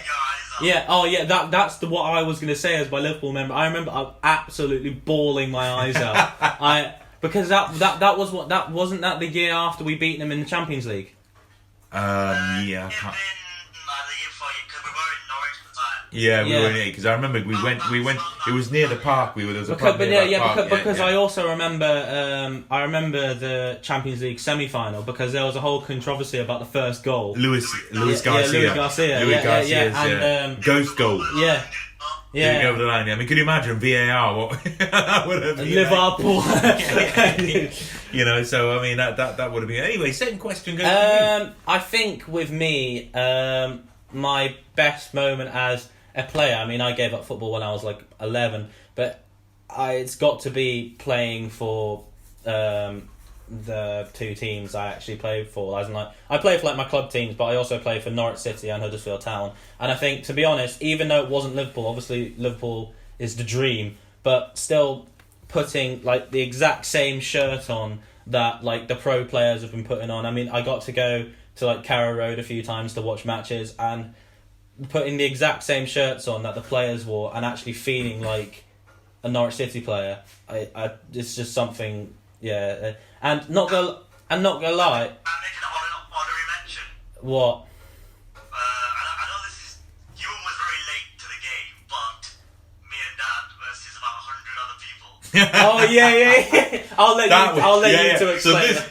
yeah. 0.61 0.87
Oh 0.91 1.05
yeah, 1.07 1.25
that 1.25 1.51
that's 1.51 1.79
the 1.79 1.89
what 1.89 2.03
I 2.13 2.23
was 2.23 2.39
going 2.39 2.53
to 2.53 2.59
say 2.59 2.77
as 2.77 2.91
my 2.91 2.99
Liverpool 2.99 3.33
member. 3.33 3.55
I 3.55 3.67
remember 3.69 3.93
I 3.93 4.13
absolutely 4.23 4.91
bawling 4.91 5.51
my 5.51 5.71
eyes 5.71 5.97
out. 5.97 6.17
I 6.43 6.97
because 7.23 7.49
that 7.49 7.73
that 7.79 8.01
that 8.01 8.19
was 8.19 8.31
what 8.31 8.51
that 8.51 8.71
wasn't 8.71 9.01
that 9.01 9.21
the 9.21 9.27
year 9.27 9.55
after 9.55 9.85
we 9.85 9.95
beat 9.95 10.19
them 10.19 10.31
in 10.33 10.41
the 10.41 10.47
Champions 10.47 10.87
League. 10.87 11.15
um, 11.93 11.99
yeah, 11.99 12.85
I 12.85 12.89
It'd 12.89 12.99
can't- 12.99 13.15
been 13.15 13.25
uh, 13.89 14.05
the 14.05 14.15
year 14.21 14.29
before 14.29 14.49
because 14.67 14.85
we 14.85 14.91
were 14.93 15.11
in 15.17 15.25
Norwich 15.33 15.57
at 15.65 15.67
the 15.73 15.77
time. 15.81 15.98
Yeah, 16.11 16.43
we 16.45 16.51
Yeah. 16.53 16.61
were 16.61 16.71
in 16.71 16.77
it 16.77 16.85
because 16.87 17.07
I 17.07 17.15
remember 17.15 17.43
we 17.45 17.63
went, 17.63 17.89
we 17.91 18.01
went. 18.03 18.19
It 18.47 18.53
was 18.53 18.71
near 18.73 18.89
the 18.89 18.97
park. 18.97 19.37
We 19.37 19.45
were 19.47 19.53
there 19.53 19.61
was 19.61 19.69
a 19.71 19.75
Because, 19.75 19.93
pub 19.97 20.01
near 20.01 20.23
yeah, 20.23 20.39
park, 20.39 20.55
because, 20.57 20.79
because 20.79 20.99
yeah. 20.99 21.07
I 21.07 21.15
also 21.15 21.51
remember, 21.51 21.87
um, 21.87 22.65
I 22.71 22.83
remember 22.83 23.35
the 23.35 23.79
Champions 23.83 24.23
League 24.23 24.41
semi-final 24.41 25.03
because 25.03 25.33
there 25.33 25.45
was 25.45 25.57
a 25.57 25.61
whole 25.61 25.81
controversy 25.83 26.39
about 26.39 26.61
the 26.61 26.67
first 26.67 27.05
goal. 27.05 27.35
Louis 27.37 27.65
Louis 27.93 28.25
Yeah, 28.25 28.33
yeah, 28.33 28.41
Garcia, 28.41 28.59
Luis 28.61 28.75
Garcia, 28.75 29.21
Louis 29.21 29.31
yeah, 29.33 29.43
Garcia's 29.45 29.71
yeah, 29.95 30.05
and, 30.45 30.57
um, 30.57 30.61
ghost 30.63 30.97
goal. 30.97 31.25
Yeah, 31.37 31.63
yeah. 32.33 32.69
over 32.69 32.79
the 32.79 32.85
line. 32.87 33.09
I 33.11 33.15
mean, 33.17 33.27
could 33.27 33.37
you 33.37 33.43
imagine 33.43 33.79
VAR? 33.79 34.37
What 34.37 35.27
would 35.27 35.43
have 35.43 35.57
been 35.57 35.75
like, 35.75 36.19
Liverpool. 36.19 36.43
you 38.13 38.25
know, 38.25 38.43
so 38.43 38.79
I 38.79 38.83
mean 38.83 38.97
that 38.99 39.17
that, 39.17 39.37
that 39.37 39.53
would 39.53 39.63
have 39.63 39.69
been 39.69 39.83
anyway. 39.85 40.13
Second 40.13 40.39
question 40.39 40.77
goes 40.77 40.87
to 40.87 41.43
um, 41.43 41.53
I 41.67 41.79
think 41.79 42.27
with 42.29 42.51
me, 42.51 43.13
um, 43.15 43.85
my 44.13 44.55
best 44.75 45.15
moment 45.15 45.51
as 45.55 45.89
a 46.19 46.25
player. 46.25 46.57
I 46.57 46.66
mean, 46.66 46.81
I 46.81 46.93
gave 46.93 47.14
up 47.14 47.25
football 47.25 47.53
when 47.53 47.62
I 47.62 47.73
was 47.73 47.85
like 47.85 48.01
eleven, 48.21 48.69
but 48.95 49.25
I, 49.71 49.95
it's 49.95 50.16
got 50.16 50.41
to 50.41 50.51
be 50.51 50.97
playing 50.99 51.51
for 51.51 52.05
um, 52.45 53.09
the 53.49 54.09
two 54.12 54.35
teams 54.35 54.75
I 54.75 54.89
actually 54.89 55.16
played 55.16 55.49
for. 55.49 55.79
As 55.79 55.89
in, 55.89 55.95
like, 55.95 56.09
I 56.29 56.39
play 56.39 56.59
for 56.59 56.66
like 56.66 56.77
my 56.77 56.85
club 56.85 57.11
teams, 57.11 57.35
but 57.35 57.45
I 57.45 57.57
also 57.57 57.79
play 57.79 58.01
for 58.01 58.11
Norwich 58.11 58.39
City 58.39 58.69
and 58.71 58.83
Huddersfield 58.83 59.21
Town. 59.21 59.53
And 59.79 59.91
I 59.93 59.95
think, 59.95 60.25
to 60.25 60.35
be 60.35 60.45
honest, 60.45 60.83
even 60.83 61.09
though 61.09 61.23
it 61.23 61.31
wasn't 61.31 61.55
Liverpool, 61.55 61.87
obviously 61.87 62.35
Liverpool 62.37 62.93
is 63.19 63.37
the 63.37 63.45
dream, 63.45 63.97
but 64.23 64.59
still 64.59 65.07
putting 65.49 66.03
like 66.03 66.31
the 66.31 66.41
exact 66.41 66.85
same 66.85 67.21
shirt 67.21 67.71
on 67.71 68.01
that 68.27 68.62
like 68.62 68.89
the 68.89 68.95
pro 68.95 69.25
players 69.25 69.62
have 69.62 69.71
been 69.71 69.85
putting 69.85 70.11
on. 70.11 70.27
I 70.27 70.31
mean, 70.31 70.49
I 70.49 70.62
got 70.62 70.83
to 70.83 70.93
go 70.93 71.31
to 71.57 71.66
like 71.66 71.85
Carrow 71.85 72.14
Road 72.14 72.39
a 72.39 72.43
few 72.43 72.62
times 72.62 72.95
to 72.95 73.03
watch 73.03 73.25
matches 73.25 73.75
and 73.79 74.14
putting 74.89 75.16
the 75.16 75.24
exact 75.24 75.62
same 75.62 75.87
shirts 75.87 76.29
on 76.29 76.43
that 76.45 76.55
the 76.55 76.61
players 76.61 77.05
wore 77.05 77.35
and 77.35 77.45
actually 77.45 77.72
feeling 77.72 78.20
like 78.20 78.64
a 79.22 79.29
Norwich 79.29 79.55
City 79.57 79.81
player. 79.81 80.20
I, 80.49 80.68
I 80.74 80.91
it's 81.12 81.35
just 81.35 81.53
something, 81.53 82.14
yeah. 82.41 82.79
uh, 82.83 82.93
And 83.20 83.49
not 83.51 83.70
go 83.70 84.01
and 84.31 84.43
not 84.43 84.61
gonna 84.61 84.76
lie, 84.76 85.03
I'm 85.03 85.09
making 85.09 85.62
an 85.62 85.72
honor- 85.74 86.07
honorary 86.14 86.47
mention. 86.61 86.85
what? 87.22 87.66
Uh, 88.37 88.41
I, 88.55 89.03
I 89.18 89.24
know 89.26 89.41
this 89.47 89.59
is. 89.59 89.79
Ewan 90.22 90.39
was 90.47 90.57
very 90.62 90.83
late 90.93 91.11
to 91.18 91.26
the 91.26 91.41
game, 91.43 91.70
but 91.91 92.22
me 92.87 92.97
and 93.03 93.16
Dad 93.18 93.45
versus 93.59 93.95
about 93.99 94.16
100 94.22 94.62
other 94.62 94.79
people. 94.79 95.11
Oh 95.66 95.91
yeah, 95.91 96.11
yeah. 96.14 96.72
yeah. 96.72 96.83
I'll 96.99 97.16
let 97.16 97.29
That 97.31 97.49
you. 97.51 97.55
was- 97.57 97.64
I'll 97.64 97.79
let 97.81 97.93
yeah, 97.93 98.03
you 98.03 98.09
yeah. 98.09 98.18
to 98.18 98.39
So 98.41 98.57
explain. 98.57 98.74
this- 98.74 98.85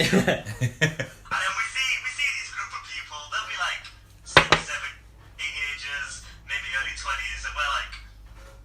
And 0.10 1.38
then 1.44 1.52
we 1.60 1.64
see 1.76 1.88
we 2.00 2.10
see 2.16 2.28
these 2.40 2.50
group 2.56 2.72
of 2.72 2.82
people. 2.88 3.20
They'll 3.30 3.50
be 3.52 3.58
like 3.60 3.82
six, 4.24 4.48
seven 4.64 4.90
teenagers, 5.36 6.24
maybe 6.48 6.66
early 6.80 6.94
twenties, 6.96 7.40
and 7.44 7.52
we're 7.52 7.72
like, 7.76 7.92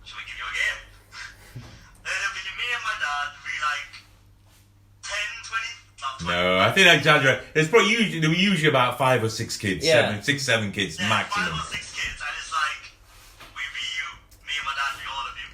"Should 0.08 0.18
we 0.18 0.26
give 0.26 0.38
you 0.40 0.48
a 0.48 0.56
game?" 0.56 0.80
and 2.08 2.12
it'll 2.16 2.36
be 2.40 2.44
me 2.56 2.68
and 2.72 2.84
my 2.88 2.96
dad. 3.04 3.28
We 3.44 3.52
like 3.68 3.92
10, 5.04 5.12
20, 5.52 5.68
not 6.02 6.14
20. 6.24 6.32
No, 6.32 6.60
I 6.64 6.72
think 6.72 6.88
I 6.88 6.96
exaggerate. 6.96 7.40
There's 7.54 7.68
probably 7.70 7.92
usually 7.92 8.20
there 8.24 8.32
were 8.32 8.40
usually 8.40 8.70
about 8.72 8.98
five 8.98 9.20
or 9.24 9.30
six 9.30 9.58
kids, 9.60 9.84
Yeah. 9.86 10.08
seven, 10.08 10.24
six, 10.24 10.42
seven 10.44 10.72
kids 10.72 10.96
yeah, 11.00 11.10
maximum. 11.12 11.52
five 11.52 11.60
or 11.60 11.68
six 11.68 11.92
kids, 11.94 12.16
and 12.18 12.34
it's 12.40 12.52
like 12.56 12.82
we 13.60 13.64
be 13.76 13.84
you, 14.00 14.08
me 14.48 14.54
and 14.56 14.66
my 14.66 14.74
dad 14.80 14.92
be 14.96 15.06
all 15.12 15.26
of 15.28 15.36
you. 15.36 15.50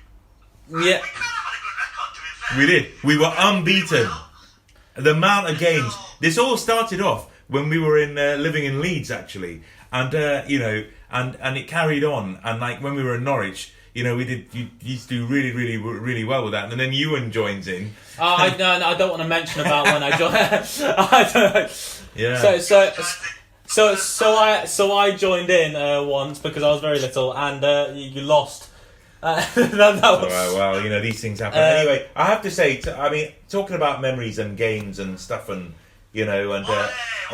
Yeah. 0.88 1.02
We 1.02 1.10
kind 1.10 1.26
of 1.26 1.42
had 1.42 1.58
a 1.58 1.62
good 1.66 1.78
record, 1.82 2.10
to 2.14 2.22
be 2.22 2.32
fair. 2.38 2.54
We 2.56 2.64
did. 2.70 2.84
We 3.04 3.14
were 3.18 3.34
unbeaten. 3.36 4.08
Well, 4.08 4.30
The 4.96 5.12
amount 5.12 5.50
of 5.50 5.58
games. 5.58 5.94
This 6.20 6.38
all 6.38 6.58
started 6.58 7.02
off 7.02 7.30
when 7.48 7.70
we 7.70 7.80
were 7.80 7.98
in 7.98 8.18
uh, 8.18 8.36
living 8.40 8.66
in 8.66 8.82
Leeds, 8.82 9.12
actually, 9.12 9.62
and 9.92 10.14
uh, 10.14 10.44
you 10.48 10.60
know, 10.60 10.86
and 11.10 11.36
and 11.42 11.58
it 11.58 11.68
carried 11.68 12.04
on. 12.04 12.40
And 12.44 12.60
like 12.60 12.82
when 12.82 12.96
we 12.96 13.04
were 13.04 13.16
in 13.16 13.24
Norwich, 13.24 13.74
you 13.94 14.04
know, 14.04 14.16
we 14.16 14.24
did 14.24 14.54
you 14.54 14.70
used 14.82 15.10
to 15.10 15.16
do 15.16 15.26
really, 15.26 15.52
really, 15.52 15.78
really 15.78 16.24
well 16.24 16.44
with 16.44 16.54
that. 16.54 16.72
And 16.72 16.80
then 16.80 16.94
Ewan 16.94 17.32
joins 17.32 17.68
in. 17.68 17.92
Oh, 18.20 18.36
I, 18.38 18.50
no, 18.58 18.80
no, 18.80 18.88
I 18.88 18.94
don't 18.96 19.10
want 19.10 19.22
to 19.22 19.28
mention 19.28 19.62
about 19.62 19.86
when 19.86 20.02
I 20.02 20.18
joined. 20.18 20.36
I. 20.98 21.70
Yeah. 22.16 22.42
So, 22.42 22.60
so, 22.60 22.92
so, 23.68 23.96
so 23.96 24.36
I, 24.36 24.66
so 24.66 24.98
I 24.98 25.16
joined 25.16 25.50
in 25.50 25.76
uh, 25.76 26.04
once 26.04 26.40
because 26.40 26.64
I 26.64 26.70
was 26.70 26.82
very 26.82 27.00
little, 27.00 27.36
and 27.36 27.64
uh, 27.64 27.92
you, 27.94 28.10
you 28.10 28.22
lost. 28.22 28.70
Uh, 29.22 29.36
that, 29.56 29.72
that 29.72 30.02
was, 30.02 30.32
right, 30.32 30.54
well, 30.58 30.82
you 30.82 30.90
know 30.90 31.00
these 31.02 31.22
things 31.22 31.40
happen. 31.40 31.60
Um, 31.60 31.64
anyway, 31.66 32.08
I 32.16 32.26
have 32.26 32.42
to 32.42 32.52
say, 32.52 32.78
t- 32.78 32.90
I 32.90 33.10
mean, 33.10 33.32
talking 33.50 33.76
about 33.76 34.02
memories 34.02 34.40
and 34.40 34.58
games 34.58 34.98
and 35.00 35.20
stuff, 35.20 35.50
and 35.50 35.74
you 36.12 36.26
know, 36.26 36.54
and 36.54 36.66
Hey, 36.66 36.72
uh, 36.74 36.76
what, 36.76 36.86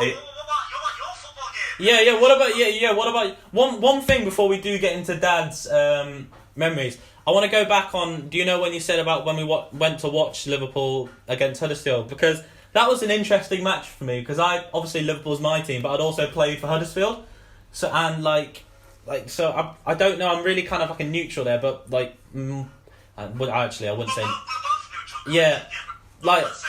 it, 0.08 0.14
what, 0.14 0.24
what 0.24 0.44
about 0.44 0.70
your, 0.70 0.80
your 0.98 1.14
football 1.16 1.48
game? 1.78 1.86
yeah, 1.88 2.00
yeah. 2.02 2.20
What 2.20 2.36
about 2.36 2.56
yeah, 2.58 2.66
yeah? 2.68 2.92
What 2.92 3.08
about 3.08 3.36
one 3.52 3.80
one 3.80 4.02
thing 4.02 4.24
before 4.24 4.48
we 4.48 4.60
do 4.60 4.78
get 4.78 4.96
into 4.96 5.16
Dad's 5.16 5.66
um, 5.70 6.28
memories? 6.56 6.98
I 7.26 7.30
want 7.30 7.44
to 7.44 7.50
go 7.50 7.64
back 7.66 7.94
on. 7.94 8.28
Do 8.28 8.38
you 8.38 8.44
know 8.44 8.60
when 8.60 8.72
you 8.72 8.80
said 8.80 8.98
about 8.98 9.24
when 9.26 9.36
we 9.36 9.44
wa- 9.44 9.66
went 9.72 10.00
to 10.00 10.08
watch 10.08 10.46
Liverpool 10.46 11.08
against 11.26 11.60
Huddersfield? 11.60 12.08
Because 12.08 12.42
that 12.72 12.88
was 12.88 13.02
an 13.02 13.10
interesting 13.10 13.62
match 13.64 13.88
for 13.88 14.04
me. 14.04 14.20
Because 14.20 14.38
I 14.38 14.64
obviously 14.72 15.02
Liverpool's 15.02 15.40
my 15.40 15.60
team, 15.60 15.82
but 15.82 15.90
I'd 15.92 16.00
also 16.00 16.26
played 16.26 16.58
for 16.58 16.66
Huddersfield. 16.68 17.24
So 17.72 17.90
and 17.92 18.22
like, 18.22 18.64
like 19.08 19.28
so 19.28 19.50
I 19.50 19.74
I 19.92 19.94
don't 19.94 20.18
know. 20.18 20.28
I'm 20.28 20.44
really 20.44 20.62
kind 20.62 20.82
of 20.82 20.90
like 20.90 21.00
a 21.00 21.04
neutral 21.04 21.44
there, 21.44 21.58
but 21.58 21.90
like, 21.90 22.16
mm, 22.34 22.66
I 23.16 23.26
would 23.26 23.48
actually 23.48 23.88
I 23.88 23.92
wouldn't 23.92 24.10
say 24.10 24.22
We're, 24.22 24.28
we're 24.28 24.34
both 24.34 24.90
neutral. 25.24 25.34
Yeah, 25.34 25.62
like- 26.22 26.44
let's 26.44 26.62
say 26.62 26.68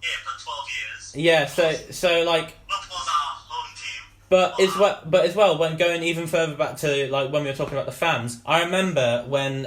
here 0.00 0.18
for 0.24 0.42
12 0.42 0.66
years. 0.80 1.26
yeah. 1.26 1.46
So 1.46 1.72
so 1.92 2.22
like 2.24 2.54
Liverpool's 2.68 3.08
our 3.08 3.34
home 3.50 3.74
team. 3.76 4.02
But 4.30 4.60
as 4.60 4.76
well, 4.78 5.02
but 5.04 5.24
as 5.26 5.34
well, 5.34 5.58
when 5.58 5.76
going 5.76 6.02
even 6.04 6.26
further 6.26 6.54
back 6.54 6.76
to 6.78 7.10
like 7.10 7.30
when 7.32 7.42
we 7.42 7.50
were 7.50 7.56
talking 7.56 7.74
about 7.74 7.86
the 7.86 7.92
fans, 7.92 8.40
I 8.46 8.62
remember 8.64 9.24
when 9.28 9.62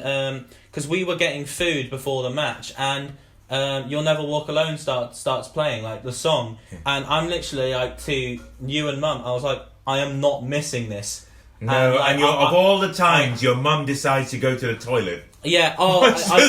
because 0.71 0.88
we 0.88 1.03
were 1.03 1.17
getting 1.17 1.45
food 1.45 1.89
before 1.89 2.24
the 2.24 2.30
match, 2.32 2.74
and 2.78 3.17
um, 3.49 3.89
"You'll 3.89 4.03
Never 4.03 4.24
Walk 4.24 4.47
Alone" 4.47 4.78
start 4.78 5.15
starts 5.15 5.47
playing 5.49 5.84
like 5.84 6.03
the 6.03 6.13
song, 6.13 6.57
and 6.86 7.05
I'm 7.05 7.28
literally 7.30 7.74
like 7.74 7.99
to 8.05 8.39
you 8.65 8.88
and 8.88 8.99
Mum, 9.01 9.21
I 9.24 9.32
was 9.32 9.43
like, 9.43 9.61
I 9.86 9.99
am 9.99 10.19
not 10.21 10.45
missing 10.45 10.88
this. 10.89 11.28
No, 11.66 11.95
like, 11.95 12.11
and 12.11 12.20
you're, 12.20 12.30
I- 12.30 12.47
of 12.47 12.53
all 12.53 12.80
the 12.80 12.93
times 12.93 13.41
your 13.43 13.55
mum 13.55 13.86
decides 13.86 14.32
to 14.32 14.38
go 14.38 14.55
to 14.57 14.68
the 14.68 14.76
toilet. 14.76 15.24
Yeah. 15.43 15.76
Oh, 15.78 16.01
What's 16.01 16.30
I, 16.32 16.36
I- 16.38 16.39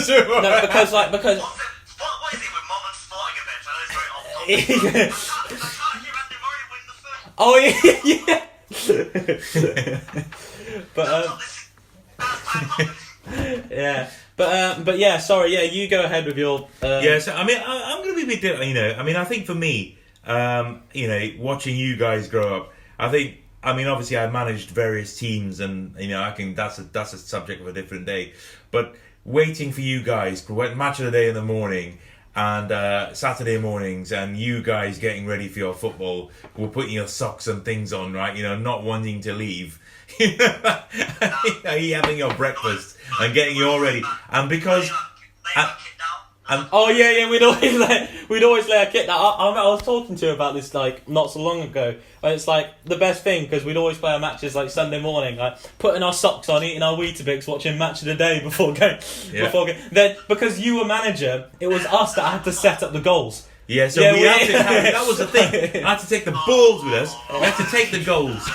no, 0.43 0.61
because 0.63 0.93
like 0.93 1.11
because 1.13 1.39
What's 1.41 1.57
it, 1.57 1.63
what, 1.99 2.11
what 2.23 2.35
is 2.35 2.41
it 2.41 2.51
with 2.53 2.65
mum 2.69 2.83
and 2.87 2.97
sporting 2.97 3.39
events? 3.43 3.67
I 3.69 3.73
know 3.75 3.83
it's 3.85 3.95
very 3.95 4.11
off 4.11 4.25
topic. 4.35 4.69
Yeah. 4.95 5.15
I 5.17 5.19
can't, 5.19 5.63
I 5.63 5.71
can't 5.81 6.05
hear 6.05 6.15
Andy 6.23 6.39
Murray 6.45 6.65
win 6.71 6.83
the 6.87 6.97
foot. 7.03 7.35
oh 7.39 7.57
yeah 7.85 8.39
yeah. 9.05 10.85
but 10.95 11.09
um, 11.09 11.25
Not 11.25 11.39
this 11.41 11.69
first 12.19 12.45
time 12.47 12.65
happening. 12.65 13.65
yeah, 13.71 14.11
but 14.37 14.77
um, 14.79 14.85
but 14.85 14.99
yeah, 14.99 15.19
sorry, 15.19 15.53
yeah, 15.55 15.63
you 15.63 15.89
go 15.89 16.03
ahead 16.05 16.27
with 16.27 16.37
your 16.37 16.61
um, 16.61 17.03
Yeah, 17.05 17.19
so 17.19 17.33
I 17.35 17.45
mean, 17.45 17.59
I, 17.59 17.93
I'm 17.97 18.03
going 18.05 18.21
to 18.21 18.27
be 18.27 18.35
a 18.35 18.41
bit. 18.41 18.67
You 18.69 18.75
know, 18.75 18.95
I 18.99 19.03
mean, 19.03 19.17
I 19.17 19.25
think 19.25 19.47
for 19.47 19.55
me, 19.55 19.99
um, 20.27 20.83
you 20.93 21.09
know, 21.09 21.31
watching 21.39 21.77
you 21.77 21.97
guys 21.97 22.29
grow 22.29 22.57
up, 22.61 22.73
I 22.99 23.09
think, 23.11 23.39
I 23.65 23.75
mean, 23.75 23.87
obviously, 23.87 24.19
I 24.19 24.31
managed 24.31 24.71
various 24.71 25.19
teams, 25.19 25.61
and 25.61 25.95
you 25.99 26.09
know, 26.09 26.23
I 26.23 26.33
can 26.33 26.55
that's 26.55 26.79
a 26.79 26.83
that's 26.83 27.13
a 27.15 27.19
subject 27.19 27.61
of 27.63 27.67
a 27.67 27.73
different 27.73 28.05
day. 28.07 28.35
But 28.71 28.95
waiting 29.25 29.73
for 29.73 29.81
you 29.81 30.03
guys, 30.03 30.47
match 30.49 30.99
of 31.01 31.07
the 31.07 31.11
day 31.11 31.29
in 31.29 31.35
the 31.35 31.43
morning. 31.43 31.99
And 32.37 32.73
uh, 32.73 33.15
Saturday 33.15 33.59
mornings, 33.59 34.11
and 34.11 34.37
you 34.37 34.61
guys 34.61 34.99
getting 34.99 35.25
ready 35.25 35.47
for 35.47 35.61
your 35.61 35.73
football, 35.73 36.33
we're 36.57 36.67
putting 36.67 36.91
your 36.91 37.07
socks 37.07 37.47
and 37.47 37.65
things 37.65 37.93
on, 37.93 38.13
right? 38.13 38.35
You 38.37 38.43
know, 38.43 38.59
not 38.59 38.83
wanting 38.83 39.21
to 39.21 39.33
leave. 39.33 39.79
you 40.19 40.37
having 41.95 42.19
your 42.19 42.35
breakfast 42.35 42.97
and 43.21 43.33
getting 43.35 43.55
you 43.57 43.69
all 43.69 43.79
ready. 43.79 44.03
And 44.31 44.49
because 44.49 44.89
They 44.89 44.95
Uh, 45.61 45.67
got 45.67 45.79
kicked 45.79 45.99
down. 45.99 46.14
And 46.49 46.69
Oh 46.73 46.91
yeah, 46.91 47.11
yeah. 47.13 47.31
We'd 47.31 47.43
always 47.51 47.75
let 47.79 48.11
we'd 48.29 48.43
always 48.45 48.69
let 48.69 48.89
a 48.89 48.91
kid. 48.91 49.09
I, 49.09 49.15
I, 49.17 49.49
I 49.51 49.69
was 49.69 49.83
talking 49.83 50.15
to 50.17 50.27
you 50.27 50.33
about 50.33 50.55
this 50.55 50.75
like 50.75 51.09
not 51.09 51.31
so 51.31 51.41
long 51.43 51.63
ago, 51.63 51.95
and 52.23 52.33
it's 52.35 52.47
like 52.47 52.67
the 52.85 52.97
best 52.97 53.23
thing 53.25 53.45
because 53.45 53.65
we'd 53.65 53.77
always 53.79 53.97
play 53.99 54.13
our 54.13 54.19
matches 54.19 54.55
like 54.55 54.69
Sunday 54.71 55.01
morning, 55.01 55.37
like 55.37 55.57
putting 55.79 56.03
our 56.03 56.13
socks 56.13 56.49
on, 56.51 56.63
eating 56.63 56.83
our 56.83 56.97
Weetabix, 56.97 57.47
watching 57.49 57.79
match 57.79 58.01
of 58.03 58.07
the 58.09 58.15
day 58.15 58.41
before 58.43 58.75
going. 58.75 58.99
Yeah. 59.33 59.45
Before 59.47 59.67
going. 59.67 59.79
Then 59.91 60.17
because 60.29 60.61
you 60.61 60.77
were 60.79 60.85
manager, 60.85 61.49
it 61.61 61.69
was 61.69 61.87
us 61.87 62.15
that 62.15 62.31
had 62.31 62.45
to 62.45 62.53
set 62.53 62.83
up 62.83 62.93
the 62.93 63.01
goals. 63.01 63.49
Yeah, 63.67 63.89
so 63.89 64.03
Yeah, 64.03 64.13
we 64.13 64.21
we- 64.21 64.27
had 64.27 64.47
to 64.49 64.63
have, 64.63 64.93
that 64.93 65.07
was 65.07 65.17
the 65.19 65.27
thing. 65.27 65.83
I 65.85 65.91
had 65.95 66.01
to 66.01 66.07
take 66.09 66.27
the 66.27 66.39
balls 66.47 66.85
with 66.85 66.93
us. 66.93 67.15
I 67.31 67.47
had 67.47 67.65
to 67.65 67.71
take 67.71 67.91
the 67.91 68.05
goals. 68.05 68.47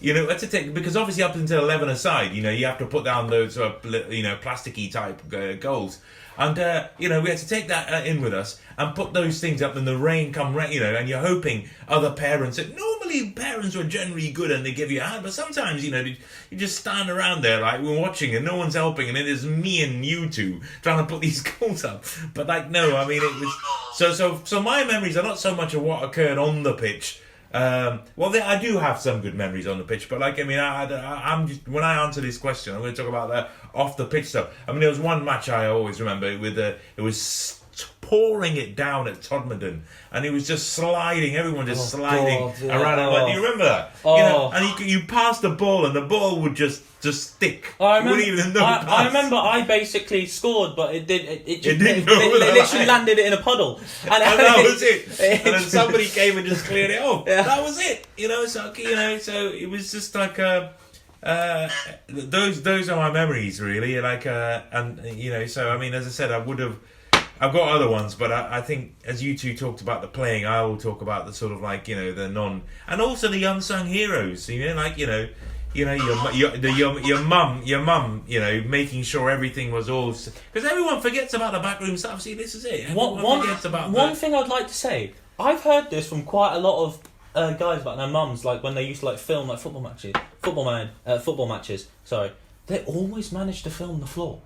You 0.00 0.12
know, 0.14 0.26
to 0.36 0.46
take 0.46 0.74
because 0.74 0.96
obviously 0.96 1.22
up 1.24 1.34
until 1.34 1.64
eleven 1.64 1.88
aside, 1.88 2.32
you 2.32 2.42
know, 2.42 2.50
you 2.50 2.66
have 2.66 2.76
to 2.78 2.86
put 2.86 3.04
down 3.04 3.28
those 3.30 3.56
uh, 3.58 3.70
pl- 3.70 4.12
you 4.12 4.22
know 4.22 4.36
plasticky 4.36 4.92
type 4.92 5.20
uh, 5.32 5.54
goals, 5.54 5.98
and 6.38 6.58
uh, 6.58 6.88
you 6.98 7.08
know 7.08 7.20
we 7.20 7.28
had 7.28 7.38
to 7.38 7.48
take 7.48 7.68
that 7.68 7.92
uh, 7.92 8.04
in 8.04 8.22
with 8.22 8.32
us 8.32 8.60
and 8.78 8.94
put 8.94 9.12
those 9.12 9.40
things 9.40 9.60
up 9.60 9.76
in 9.76 9.84
the 9.84 9.96
rain 9.96 10.32
come 10.32 10.54
rain, 10.54 10.72
you 10.72 10.80
know, 10.80 10.94
and 10.94 11.08
you're 11.08 11.18
hoping 11.18 11.68
other 11.88 12.12
parents. 12.12 12.56
That 12.56 12.76
normally, 12.76 13.30
parents 13.32 13.76
were 13.76 13.84
generally 13.84 14.30
good 14.30 14.52
and 14.52 14.64
they 14.64 14.72
give 14.72 14.90
you 14.90 15.00
a 15.00 15.04
hand, 15.04 15.24
but 15.24 15.32
sometimes 15.32 15.84
you 15.84 15.90
know 15.90 16.00
you 16.00 16.16
you 16.50 16.56
just 16.56 16.78
stand 16.78 17.10
around 17.10 17.42
there 17.42 17.60
like 17.60 17.82
we're 17.82 18.00
watching 18.00 18.34
and 18.34 18.44
no 18.44 18.56
one's 18.56 18.74
helping, 18.74 19.08
and 19.08 19.18
it 19.18 19.26
is 19.26 19.44
me 19.44 19.82
and 19.82 20.06
you 20.06 20.28
two 20.28 20.60
trying 20.80 21.04
to 21.04 21.12
put 21.12 21.20
these 21.28 21.42
goals 21.42 21.84
up. 21.84 22.04
But 22.32 22.46
like, 22.46 22.70
no, 22.70 22.96
I 22.96 23.06
mean 23.06 23.20
it 23.22 23.40
was 23.40 23.54
so 23.94 24.12
so 24.12 24.40
so. 24.44 24.62
My 24.62 24.84
memories 24.84 25.16
are 25.16 25.24
not 25.24 25.38
so 25.38 25.54
much 25.54 25.74
of 25.74 25.82
what 25.82 26.04
occurred 26.04 26.38
on 26.38 26.62
the 26.62 26.74
pitch. 26.74 27.20
Um, 27.52 28.02
well, 28.16 28.30
there, 28.30 28.44
I 28.44 28.60
do 28.60 28.78
have 28.78 28.98
some 28.98 29.20
good 29.20 29.34
memories 29.34 29.66
on 29.66 29.78
the 29.78 29.84
pitch, 29.84 30.08
but 30.08 30.20
like 30.20 30.38
I 30.38 30.42
mean, 30.42 30.58
I, 30.58 30.84
I, 30.84 31.32
I'm 31.32 31.46
just 31.46 31.66
when 31.66 31.82
I 31.84 32.04
answer 32.04 32.20
this 32.20 32.36
question, 32.36 32.74
I'm 32.74 32.80
going 32.80 32.94
to 32.94 33.00
talk 33.00 33.08
about 33.08 33.28
the 33.28 33.48
off 33.78 33.96
the 33.96 34.04
pitch 34.04 34.26
stuff. 34.26 34.54
I 34.66 34.72
mean, 34.72 34.80
there 34.80 34.90
was 34.90 35.00
one 35.00 35.24
match 35.24 35.48
I 35.48 35.66
always 35.66 35.98
remember 36.00 36.38
with 36.38 36.56
the 36.56 36.76
it 36.96 37.02
was 37.02 37.60
pouring 38.00 38.56
it 38.56 38.74
down 38.74 39.06
at 39.06 39.20
Todmorden, 39.20 39.80
and 40.12 40.24
he 40.24 40.30
was 40.30 40.46
just 40.46 40.70
sliding. 40.72 41.36
Everyone 41.36 41.66
just 41.66 41.94
Oh, 41.94 41.98
sliding 41.98 42.38
God, 42.40 42.54
yeah. 42.62 42.80
around. 42.80 42.98
Oh. 43.00 43.26
Do 43.26 43.32
you 43.32 43.42
remember 43.42 43.64
that? 43.64 43.94
You 44.04 44.10
know, 44.10 44.50
Oh. 44.50 44.56
and 44.56 44.80
you 44.80 44.86
you 45.00 45.06
pass 45.06 45.40
the 45.40 45.50
ball, 45.50 45.84
and 45.86 45.94
the 45.94 46.00
ball 46.02 46.40
would 46.42 46.54
just 46.54 46.82
just 47.00 47.34
stick. 47.34 47.74
I 47.78 47.98
remember. 47.98 48.16
wouldn't 48.18 48.28
even 48.38 48.52
know 48.54 48.64
I, 48.64 49.02
I 49.02 49.06
remember. 49.06 49.36
I 49.36 49.62
basically 49.62 50.26
scored, 50.26 50.74
but 50.74 50.94
it 50.94 51.06
did. 51.06 51.22
It, 51.26 51.42
it, 51.46 51.62
just, 51.62 51.66
It 51.76 51.78
didn't 51.78 52.08
it, 52.08 52.12
it- 52.12 52.42
it 52.48 52.54
literally 52.54 52.86
landed 52.86 53.18
it 53.18 53.26
in 53.26 53.32
a 53.34 53.42
puddle, 53.42 53.76
and, 54.04 54.12
and 54.28 54.38
that 54.40 54.56
was 54.64 54.82
it. 54.92 55.20
And 55.20 55.54
then 55.54 55.60
somebody 55.62 56.06
came 56.08 56.38
and 56.38 56.46
just 56.46 56.64
cleared 56.64 56.90
it 56.90 57.02
off. 57.02 57.24
Yeah. 57.26 57.42
That 57.42 57.62
was 57.62 57.78
it. 57.78 58.06
You 58.16 58.28
know, 58.28 58.46
so 58.46 58.72
you 58.76 58.96
know, 58.96 59.18
so 59.18 59.48
it 59.48 59.68
was 59.68 59.92
just 59.92 60.14
like 60.14 60.38
uh, 60.38 60.68
uh, 61.22 61.68
those 62.08 62.62
those 62.62 62.88
are 62.88 62.96
my 62.96 63.10
memories 63.12 63.60
really. 63.60 64.00
Like 64.00 64.24
uh, 64.26 64.62
and 64.72 64.98
you 65.16 65.30
know, 65.30 65.46
so 65.46 65.70
I 65.70 65.76
mean, 65.76 65.92
as 65.94 66.06
I 66.06 66.10
said, 66.10 66.32
I 66.32 66.38
would 66.38 66.58
have. 66.58 66.76
I've 67.40 67.52
got 67.52 67.68
other 67.68 67.88
ones, 67.88 68.14
but 68.14 68.32
I, 68.32 68.58
I 68.58 68.60
think 68.60 68.96
as 69.04 69.22
you 69.22 69.36
two 69.38 69.54
talked 69.56 69.80
about 69.80 70.02
the 70.02 70.08
playing, 70.08 70.44
I 70.46 70.62
will 70.62 70.76
talk 70.76 71.02
about 71.02 71.26
the 71.26 71.32
sort 71.32 71.52
of 71.52 71.60
like 71.60 71.86
you 71.88 71.96
know 71.96 72.12
the 72.12 72.28
non 72.28 72.62
and 72.86 73.00
also 73.00 73.28
the 73.28 73.44
unsung 73.44 73.86
heroes. 73.86 74.48
You 74.48 74.66
know, 74.68 74.74
like 74.74 74.98
you 74.98 75.06
know, 75.06 75.28
you 75.74 75.84
know 75.84 75.92
your 75.94 76.32
your 76.32 76.50
the, 76.56 76.72
your 76.72 77.00
your 77.00 77.20
mum 77.20 77.62
your 77.64 77.80
mum 77.80 78.24
you 78.26 78.40
know 78.40 78.62
making 78.62 79.02
sure 79.02 79.30
everything 79.30 79.70
was 79.70 79.88
all 79.88 80.08
because 80.12 80.64
everyone 80.68 81.00
forgets 81.00 81.34
about 81.34 81.52
the 81.52 81.60
backroom 81.60 81.96
stuff. 81.96 82.20
See, 82.22 82.34
this 82.34 82.54
is 82.54 82.64
it. 82.64 82.90
One, 82.94 83.10
Everyone 83.18 83.22
one, 83.22 83.40
forgets 83.42 83.64
about 83.64 83.90
one 83.92 84.08
that. 84.10 84.16
thing 84.18 84.34
I'd 84.34 84.48
like 84.48 84.66
to 84.68 84.74
say, 84.74 85.12
I've 85.38 85.62
heard 85.62 85.90
this 85.90 86.08
from 86.08 86.24
quite 86.24 86.54
a 86.54 86.58
lot 86.58 86.84
of 86.86 86.98
uh, 87.34 87.52
guys 87.52 87.82
about 87.82 87.98
their 87.98 88.08
mums, 88.08 88.44
like 88.44 88.62
when 88.62 88.74
they 88.74 88.84
used 88.84 89.00
to 89.00 89.06
like 89.06 89.18
film 89.18 89.48
like 89.48 89.60
football 89.60 89.82
matches, 89.82 90.14
football 90.42 90.64
man, 90.64 90.90
uh, 91.06 91.18
football 91.18 91.46
matches. 91.46 91.86
Sorry, 92.04 92.32
they 92.66 92.80
always 92.84 93.30
manage 93.30 93.62
to 93.62 93.70
film 93.70 94.00
the 94.00 94.06
floor. 94.06 94.40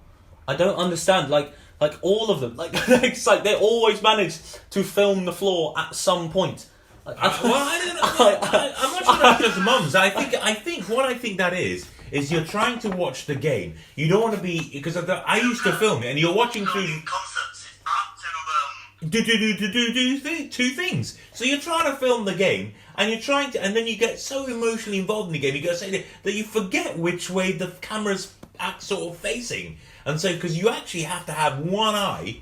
I 0.46 0.56
don't 0.56 0.76
understand, 0.76 1.30
like 1.30 1.54
like 1.82 1.98
all 2.00 2.30
of 2.30 2.40
them, 2.40 2.56
like 2.56 2.70
it's 2.74 3.26
like 3.26 3.42
they 3.44 3.56
always 3.56 4.00
manage 4.02 4.38
to 4.70 4.82
film 4.82 5.24
the 5.24 5.32
floor 5.32 5.74
at 5.76 5.94
some 5.94 6.30
point. 6.30 6.66
Like, 7.04 7.16
Uh, 7.18 7.38
well, 7.42 7.54
I 7.54 7.78
don't 7.84 7.96
know. 7.96 8.02
I, 8.58 8.74
I'm 8.78 8.92
not 8.92 9.04
sure 9.04 9.22
that's 9.22 9.42
just 9.42 9.60
mums. 9.60 9.94
I 9.94 10.08
think 10.10 10.34
I 10.42 10.54
think 10.54 10.88
what 10.88 11.04
I 11.04 11.14
think 11.14 11.38
that 11.38 11.52
is 11.52 11.88
is 12.12 12.30
you're 12.30 12.44
trying 12.44 12.78
to 12.80 12.90
watch 12.90 13.26
the 13.26 13.34
game. 13.34 13.74
You 13.96 14.06
don't 14.06 14.22
want 14.22 14.36
to 14.36 14.40
be 14.40 14.70
because 14.72 14.96
of 14.96 15.06
the, 15.06 15.14
I 15.26 15.38
used 15.38 15.64
to 15.64 15.72
film 15.72 16.02
it, 16.02 16.10
and 16.10 16.18
you're 16.18 16.34
watching 16.34 16.64
through. 16.66 16.82
Filming 16.86 17.02
concepts, 17.04 17.66
it's 17.66 17.78
acting 17.84 19.02
um, 19.02 19.08
do 19.10 19.24
do 19.24 19.38
do 19.38 19.56
do 19.56 19.72
do 19.72 19.92
do 19.92 20.20
th- 20.20 20.54
two 20.54 20.70
things. 20.70 21.18
So 21.32 21.44
you're 21.44 21.58
trying 21.58 21.90
to 21.90 21.96
film 21.96 22.24
the 22.24 22.34
game, 22.34 22.74
and 22.96 23.10
you're 23.10 23.20
trying 23.20 23.50
to, 23.52 23.64
and 23.64 23.74
then 23.74 23.86
you 23.88 23.96
get 23.96 24.20
so 24.20 24.46
emotionally 24.46 24.98
involved 24.98 25.28
in 25.28 25.32
the 25.32 25.38
game, 25.40 25.56
you 25.56 25.62
got 25.62 25.70
to 25.70 25.76
say 25.76 25.90
that, 25.90 26.04
that 26.22 26.34
you 26.34 26.44
forget 26.44 26.96
which 26.98 27.28
way 27.30 27.52
the 27.52 27.68
camera's 27.80 28.32
act 28.60 28.82
sort 28.82 29.10
of 29.10 29.18
facing, 29.18 29.78
and 30.04 30.20
so 30.20 30.32
because 30.32 30.56
you 30.56 30.68
actually 30.68 31.02
have 31.04 31.26
to 31.26 31.32
have 31.32 31.58
one 31.58 31.94
eye. 31.94 32.38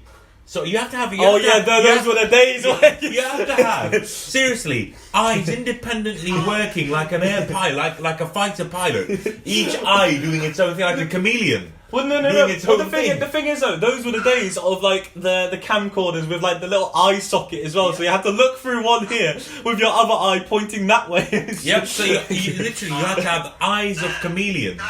So 0.46 0.64
you 0.64 0.78
have 0.78 0.90
to 0.90 0.96
have. 0.96 1.12
You 1.14 1.24
oh 1.24 1.34
have 1.34 1.42
yeah, 1.44 1.50
have- 1.52 1.66
tho- 1.66 1.82
those 1.82 2.06
were 2.06 2.14
the 2.24 2.28
days. 2.28 2.64
when- 2.66 3.12
you 3.12 3.22
have 3.22 3.46
to 3.46 3.54
have 3.54 4.06
seriously 4.34 4.94
eyes 5.14 5.48
independently 5.48 6.32
working 6.32 6.90
like 6.90 7.12
an 7.12 7.22
air 7.22 7.46
pilot, 7.46 7.76
like 7.76 8.00
like 8.00 8.20
a 8.20 8.26
fighter 8.26 8.64
pilot. 8.64 9.40
Each 9.44 9.76
eye 9.86 10.18
doing 10.20 10.42
its 10.42 10.58
own 10.58 10.74
thing, 10.74 10.84
like 10.84 10.98
a 10.98 11.06
chameleon. 11.06 11.72
Well, 11.92 12.06
no, 12.06 12.20
no, 12.20 12.30
no. 12.30 12.46
its 12.46 12.64
Well, 12.64 12.78
the 12.78 12.84
thing, 12.84 13.10
thing. 13.10 13.18
the 13.20 13.26
thing 13.26 13.46
is 13.48 13.60
though, 13.60 13.76
those 13.76 14.04
were 14.04 14.12
the 14.12 14.22
days 14.22 14.56
of 14.56 14.80
like 14.82 15.12
the 15.14 15.48
the 15.50 15.58
camcorders 15.58 16.28
with 16.28 16.42
like 16.42 16.60
the 16.60 16.68
little 16.68 16.90
eye 16.94 17.18
socket 17.20 17.64
as 17.64 17.74
well. 17.76 17.92
So 17.92 18.02
you 18.02 18.08
had 18.08 18.22
to 18.22 18.30
look 18.30 18.58
through 18.58 18.84
one 18.84 19.06
here 19.06 19.34
with 19.64 19.78
your 19.78 19.90
other 19.92 20.14
eye 20.14 20.44
pointing 20.48 20.86
that 20.88 21.08
way. 21.08 21.28
Yep. 21.62 21.86
So 21.86 22.02
you, 22.04 22.20
you 22.28 22.62
literally 22.62 22.94
you 22.96 23.04
have 23.04 23.16
to 23.18 23.22
have 23.22 23.54
eyes 23.60 24.02
of 24.02 24.10
chameleons. 24.20 24.80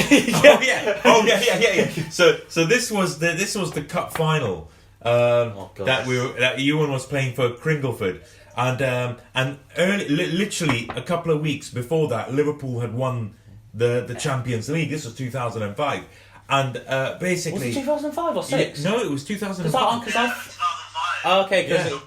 Stern 0.00 0.08
team. 0.24 0.34
Oh 0.36 0.60
yeah. 0.62 1.00
Oh 1.04 1.24
yeah, 1.26 1.40
yeah, 1.44 1.58
yeah, 1.58 1.90
yeah. 1.96 2.08
So 2.10 2.38
so 2.48 2.64
this 2.64 2.90
was 2.90 3.18
the 3.18 3.32
this 3.32 3.54
was 3.54 3.72
the 3.72 3.82
cup 3.82 4.16
final. 4.16 4.70
Um, 5.04 5.10
Oh, 5.56 5.70
that 5.78 6.06
we 6.06 6.16
were, 6.16 6.28
that 6.38 6.60
Ewan 6.60 6.90
was 6.92 7.04
playing 7.04 7.34
for 7.34 7.50
Cringleford, 7.50 8.22
and 8.56 8.80
um, 8.82 9.16
and 9.34 9.58
early, 9.76 10.08
li- 10.08 10.26
literally 10.30 10.88
a 10.94 11.02
couple 11.02 11.32
of 11.32 11.40
weeks 11.40 11.70
before 11.70 12.06
that, 12.08 12.32
Liverpool 12.32 12.78
had 12.80 12.94
won 12.94 13.34
the 13.74 14.04
the 14.06 14.14
Champions 14.14 14.68
League. 14.68 14.90
This 14.90 15.04
was 15.04 15.14
two 15.16 15.28
thousand 15.28 15.62
and 15.62 15.76
five, 15.76 16.04
and 16.48 16.76
uh, 16.76 17.14
was 17.14 17.20
basically 17.20 17.70
it 17.70 17.74
2005 17.74 18.36
or 18.36 18.40
Yeah, 18.42 18.42
six? 18.42 18.84
no, 18.84 19.00
it 19.00 19.10
was 19.10 19.24
two 19.24 19.36
thousand 19.36 19.64
and 19.66 19.72
Because 19.72 19.82
I, 19.84 20.04
cause 20.04 20.14
Yeah, 20.14 20.26
2005. 20.28 20.58
oh, 21.24 21.44
okay, 21.46 21.62
because 21.68 21.90
Yeah. 21.90 21.98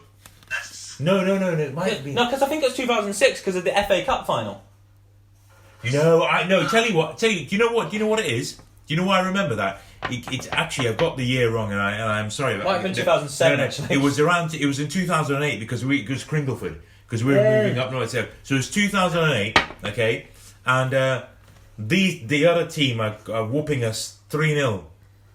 No, 1.05 1.25
no, 1.25 1.37
no, 1.37 1.53
no. 1.53 1.61
It 1.61 1.73
might 1.73 2.01
be. 2.05 2.13
no, 2.13 2.23
because 2.25 2.41
I 2.41 2.47
think 2.47 2.63
it 2.63 2.67
was 2.67 2.77
2006 2.77 3.41
because 3.41 3.57
of 3.57 3.65
the 3.65 3.71
FA 3.71 4.03
Cup 4.05 4.25
final. 4.25 4.61
No, 5.93 6.23
I 6.23 6.47
no. 6.47 6.67
Tell 6.67 6.85
you 6.85 6.95
what. 6.95 7.17
Tell 7.17 7.29
you. 7.29 7.45
Do 7.45 7.55
you 7.55 7.59
know 7.63 7.71
what? 7.71 7.89
Do 7.89 7.97
you 7.97 8.03
know 8.03 8.09
what 8.09 8.19
it 8.19 8.27
is? 8.27 8.53
Do 8.55 8.93
you 8.93 8.97
know 8.97 9.05
why 9.07 9.19
I 9.19 9.27
remember 9.27 9.55
that? 9.55 9.81
It, 10.09 10.31
it's 10.31 10.47
actually 10.51 10.89
I've 10.89 10.97
got 10.97 11.17
the 11.17 11.25
year 11.25 11.49
wrong, 11.51 11.71
and 11.71 11.81
I 11.81 11.93
and 11.93 12.03
I'm 12.03 12.29
sorry. 12.29 12.55
about 12.55 12.65
Might 12.65 12.73
have 12.73 12.83
been 12.83 12.93
2007, 12.93 13.51
no, 13.51 13.57
no, 13.57 13.67
actually. 13.67 13.95
It 13.95 14.01
was 14.01 14.19
around. 14.19 14.53
It 14.53 14.65
was 14.65 14.79
in 14.79 14.87
2008 14.87 15.59
because 15.59 15.83
we 15.83 16.01
because 16.01 16.23
Cringleford 16.23 16.77
because 17.07 17.23
we 17.23 17.33
were 17.33 17.41
Yeah. 17.41 17.63
moving 17.63 17.79
up 17.79 17.91
north. 17.91 18.09
So 18.11 18.27
so 18.43 18.55
it 18.55 18.57
was 18.57 18.69
2008. 18.71 19.57
Okay, 19.85 20.27
and 20.65 20.93
uh, 20.93 21.25
the 21.79 22.23
the 22.25 22.45
other 22.45 22.65
team 22.67 22.99
are, 23.01 23.17
are 23.31 23.45
whooping 23.45 23.83
us 23.83 24.19
three 24.29 24.53
0 24.53 24.85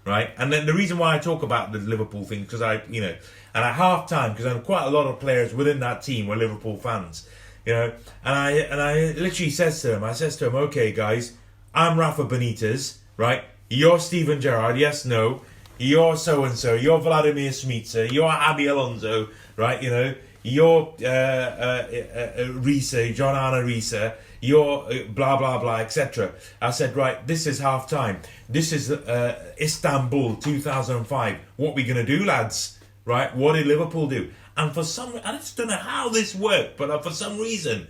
right? 0.06 0.30
And 0.38 0.50
then 0.52 0.64
the 0.66 0.72
reason 0.72 0.96
why 0.98 1.14
I 1.14 1.18
talk 1.18 1.42
about 1.42 1.72
the 1.72 1.78
Liverpool 1.78 2.24
thing 2.24 2.40
because 2.42 2.62
I, 2.62 2.82
you 2.90 3.00
know, 3.02 3.14
and 3.54 3.64
at 3.64 3.74
half 3.74 4.08
time 4.08 4.32
because 4.32 4.46
I'm 4.46 4.62
quite 4.62 4.84
a 4.86 4.90
lot 4.90 5.06
of 5.06 5.20
players 5.20 5.52
within 5.54 5.80
that 5.80 6.02
team 6.02 6.26
were 6.26 6.36
Liverpool 6.36 6.76
fans, 6.76 7.28
you 7.66 7.72
know, 7.72 7.92
and 8.24 8.34
I 8.34 8.50
and 8.52 8.80
I 8.80 9.12
literally 9.12 9.50
says 9.50 9.80
to 9.82 9.88
them, 9.88 10.04
I 10.04 10.12
says 10.12 10.36
to 10.36 10.46
them, 10.46 10.54
okay, 10.56 10.92
guys, 10.92 11.34
I'm 11.74 11.98
Rafa 11.98 12.24
Benitez, 12.24 12.98
right? 13.16 13.44
You're 13.68 14.00
Steven 14.00 14.40
Gerrard, 14.40 14.78
yes, 14.78 15.04
no. 15.04 15.42
You're 15.78 16.16
so 16.16 16.44
and 16.44 16.58
so. 16.58 16.74
You're 16.74 16.98
Vladimir 17.00 17.50
Smicer. 17.50 18.10
You're 18.12 18.28
Xabi 18.28 18.70
Alonso, 18.70 19.28
right? 19.56 19.82
You 19.82 19.90
know, 19.90 20.14
you're 20.42 20.94
uh, 21.02 21.06
uh, 21.06 21.86
uh, 21.90 22.18
uh, 22.18 22.44
Riise, 22.60 23.14
John 23.14 23.34
Arne 23.34 23.64
Riise. 23.66 24.14
You're 24.42 24.84
uh, 24.84 25.04
blah 25.08 25.36
blah 25.38 25.58
blah, 25.58 25.76
etc. 25.78 26.32
I 26.60 26.70
said, 26.70 26.96
right, 26.96 27.26
this 27.26 27.46
is 27.46 27.58
half 27.60 27.88
time. 27.88 28.20
This 28.48 28.72
is 28.72 28.90
uh, 28.90 29.52
Istanbul 29.60 30.36
2005. 30.36 31.36
What 31.56 31.74
we 31.74 31.84
gonna 31.84 32.04
do, 32.04 32.24
lads? 32.24 32.78
Right? 33.06 33.34
What 33.34 33.54
did 33.54 33.66
Liverpool 33.66 34.06
do? 34.06 34.30
And 34.56 34.72
for 34.72 34.84
some, 34.84 35.18
I 35.24 35.32
just 35.32 35.56
don't 35.56 35.68
know 35.68 35.76
how 35.76 36.08
this 36.08 36.34
worked, 36.34 36.76
but 36.76 36.90
uh, 36.90 36.98
for 36.98 37.10
some 37.10 37.38
reason, 37.38 37.86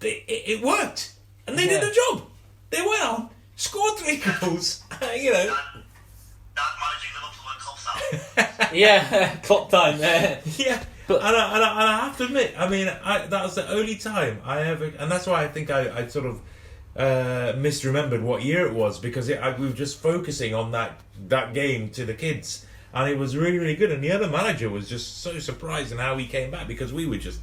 they, 0.00 0.24
it, 0.28 0.58
it 0.58 0.62
worked, 0.62 1.14
and 1.46 1.58
they 1.58 1.64
did 1.66 1.82
Yeah. 1.82 1.88
the 1.88 1.94
job. 1.94 2.22
They 2.70 2.82
went 2.82 3.02
on, 3.04 3.30
scored 3.56 3.98
three 3.98 4.16
goals. 4.40 4.82
you 5.16 5.32
know, 5.32 5.46
that, 5.46 5.74
that 6.56 6.72
managing 6.82 7.14
Liverpool 7.22 7.50
and 7.50 7.60
Cups 7.60 8.68
out. 8.68 8.74
Yeah, 8.74 9.36
clock 9.42 9.70
time. 9.70 10.00
eh. 10.02 10.40
yeah. 10.56 10.82
But- 11.06 11.22
and, 11.22 11.36
I, 11.36 11.54
and, 11.54 11.64
I, 11.64 11.70
and 11.80 11.90
I 11.90 12.00
have 12.06 12.16
to 12.18 12.24
admit, 12.24 12.54
I 12.58 12.68
mean, 12.68 12.88
I, 12.88 13.26
that 13.26 13.42
was 13.42 13.54
the 13.54 13.70
only 13.70 13.96
time 13.96 14.40
I 14.44 14.62
ever, 14.62 14.86
and 14.98 15.10
that's 15.10 15.26
why 15.26 15.44
I 15.44 15.48
think 15.48 15.70
I, 15.70 15.98
I 16.02 16.06
sort 16.08 16.26
of 16.26 16.40
uh, 16.96 17.52
misremembered 17.56 18.22
what 18.22 18.42
year 18.42 18.66
it 18.66 18.72
was 18.74 18.98
because 18.98 19.28
it, 19.28 19.38
I, 19.40 19.56
we 19.56 19.66
were 19.66 19.72
just 19.72 20.00
focusing 20.00 20.54
on 20.54 20.70
that 20.72 21.00
that 21.28 21.52
game 21.54 21.90
to 21.90 22.04
the 22.06 22.14
kids, 22.14 22.64
and 22.94 23.10
it 23.10 23.18
was 23.18 23.36
really 23.36 23.58
really 23.58 23.76
good. 23.76 23.92
And 23.92 24.02
the 24.02 24.12
other 24.12 24.28
manager 24.28 24.70
was 24.70 24.88
just 24.88 25.20
so 25.22 25.38
surprised 25.38 25.92
in 25.92 25.98
how 25.98 26.16
he 26.16 26.26
came 26.26 26.50
back 26.50 26.66
because 26.66 26.92
we 26.92 27.06
were 27.06 27.18
just 27.18 27.40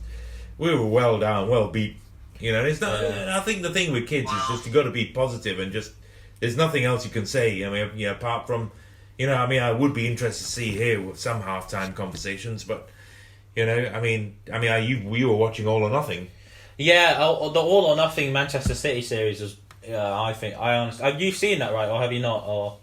we 0.58 0.74
were 0.74 0.86
well 0.86 1.20
down, 1.20 1.50
well 1.50 1.68
beat. 1.68 1.98
You 2.40 2.52
know, 2.52 2.66
it's 2.66 2.82
not. 2.82 3.02
Yeah. 3.02 3.38
I 3.38 3.42
think 3.42 3.62
the 3.62 3.70
thing 3.70 3.92
with 3.92 4.08
kids 4.08 4.32
is 4.32 4.48
just 4.48 4.66
you 4.66 4.72
got 4.72 4.84
to 4.84 4.92
be 4.92 5.06
positive 5.06 5.60
and 5.60 5.72
just 5.72 5.94
there's 6.40 6.58
nothing 6.58 6.86
else 6.86 7.06
you 7.06 7.12
can 7.12 7.26
say. 7.26 7.64
I 7.64 7.70
mean, 7.70 7.92
you 7.96 8.08
know, 8.08 8.14
apart 8.14 8.48
from 8.48 8.72
you 9.18 9.28
know, 9.28 9.36
I 9.36 9.46
mean, 9.46 9.62
I 9.62 9.72
would 9.72 9.94
be 9.94 10.08
interested 10.08 10.44
to 10.44 10.50
see 10.52 10.72
here 10.72 11.00
with 11.00 11.20
some 11.20 11.44
halftime 11.44 11.94
conversations, 11.94 12.64
but 12.64 12.90
you 13.56 13.66
know, 13.66 13.92
I 13.94 14.02
mean, 14.02 14.38
I 14.52 14.58
mean, 14.58 14.72
I, 14.72 14.80
you 14.80 15.08
we 15.08 15.24
were 15.26 15.36
watching 15.36 15.68
All 15.68 15.84
or 15.84 15.92
Nothing. 15.92 16.30
Yeah, 16.78 17.18
oh, 17.20 17.50
the 17.50 17.60
All 17.60 17.86
or 17.86 17.96
Nothing 17.96 18.34
Manchester 18.34 18.74
City 18.74 19.02
series 19.02 19.42
was. 19.42 19.58
Yeah, 19.88 20.20
I 20.20 20.34
think 20.34 20.58
I 20.58 20.78
honestly. 20.78 21.04
Have 21.06 21.22
you 21.22 21.32
seen 21.32 21.60
that 21.60 21.74
right, 21.74 21.90
or 21.90 22.02
have 22.02 22.12
you 22.12 22.20
not? 22.20 22.44
Or 22.48 22.80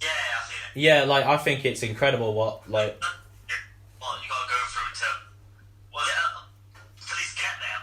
Yeah, 0.00 0.08
I've 0.40 0.46
seen 0.46 0.56
it. 0.67 0.67
Yeah, 0.78 1.04
like 1.04 1.26
I 1.26 1.36
think 1.36 1.64
it's 1.64 1.82
incredible 1.82 2.34
what 2.34 2.70
like 2.70 3.00
Well, 4.00 4.10
you 4.22 4.28
got 4.28 4.44
to 4.44 4.48
go 4.48 4.60
through 4.68 4.94
to, 4.94 5.06
well, 5.92 6.04
yeah, 6.06 6.80
at 6.96 7.16
least 7.16 7.36
get 7.36 7.54
there, 7.60 7.80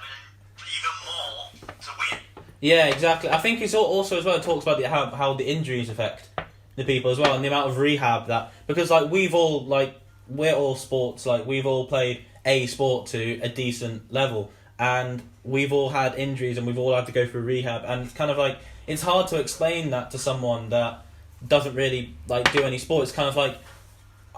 but 0.55 0.65
even 0.77 0.93
more 1.05 1.75
to 1.81 1.89
win. 1.99 2.19
Yeah, 2.61 2.87
exactly. 2.87 3.29
I 3.29 3.37
think 3.39 3.61
it's 3.61 3.73
also 3.73 4.17
as 4.17 4.25
well. 4.25 4.37
It 4.37 4.43
talks 4.43 4.63
about 4.63 4.79
the, 4.79 4.87
how 4.87 5.07
how 5.07 5.33
the 5.33 5.45
injuries 5.45 5.89
affect 5.89 6.29
the 6.75 6.85
people 6.85 7.11
as 7.11 7.19
well, 7.19 7.33
and 7.35 7.43
the 7.43 7.49
amount 7.49 7.69
of 7.69 7.77
rehab 7.77 8.27
that 8.27 8.53
because 8.65 8.89
like 8.89 9.11
we've 9.11 9.35
all 9.35 9.65
like 9.65 9.99
we're 10.27 10.55
all 10.55 10.75
sports 10.75 11.25
like 11.25 11.45
we've 11.45 11.65
all 11.65 11.87
played 11.87 12.23
a 12.45 12.65
sport 12.67 13.07
to 13.07 13.39
a 13.41 13.49
decent 13.49 14.11
level, 14.11 14.51
and 14.79 15.21
we've 15.43 15.73
all 15.73 15.89
had 15.89 16.15
injuries 16.15 16.57
and 16.57 16.65
we've 16.65 16.77
all 16.77 16.95
had 16.95 17.05
to 17.07 17.11
go 17.11 17.27
through 17.27 17.41
rehab, 17.41 17.83
and 17.85 18.03
it's 18.03 18.13
kind 18.13 18.31
of 18.31 18.37
like 18.37 18.57
it's 18.87 19.01
hard 19.01 19.27
to 19.27 19.39
explain 19.39 19.89
that 19.89 20.11
to 20.11 20.17
someone 20.17 20.69
that 20.69 21.04
doesn't 21.47 21.75
really 21.75 22.15
like 22.27 22.51
do 22.51 22.63
any 22.63 22.77
sport. 22.77 23.03
It's 23.03 23.11
kind 23.11 23.29
of 23.29 23.35
like 23.35 23.57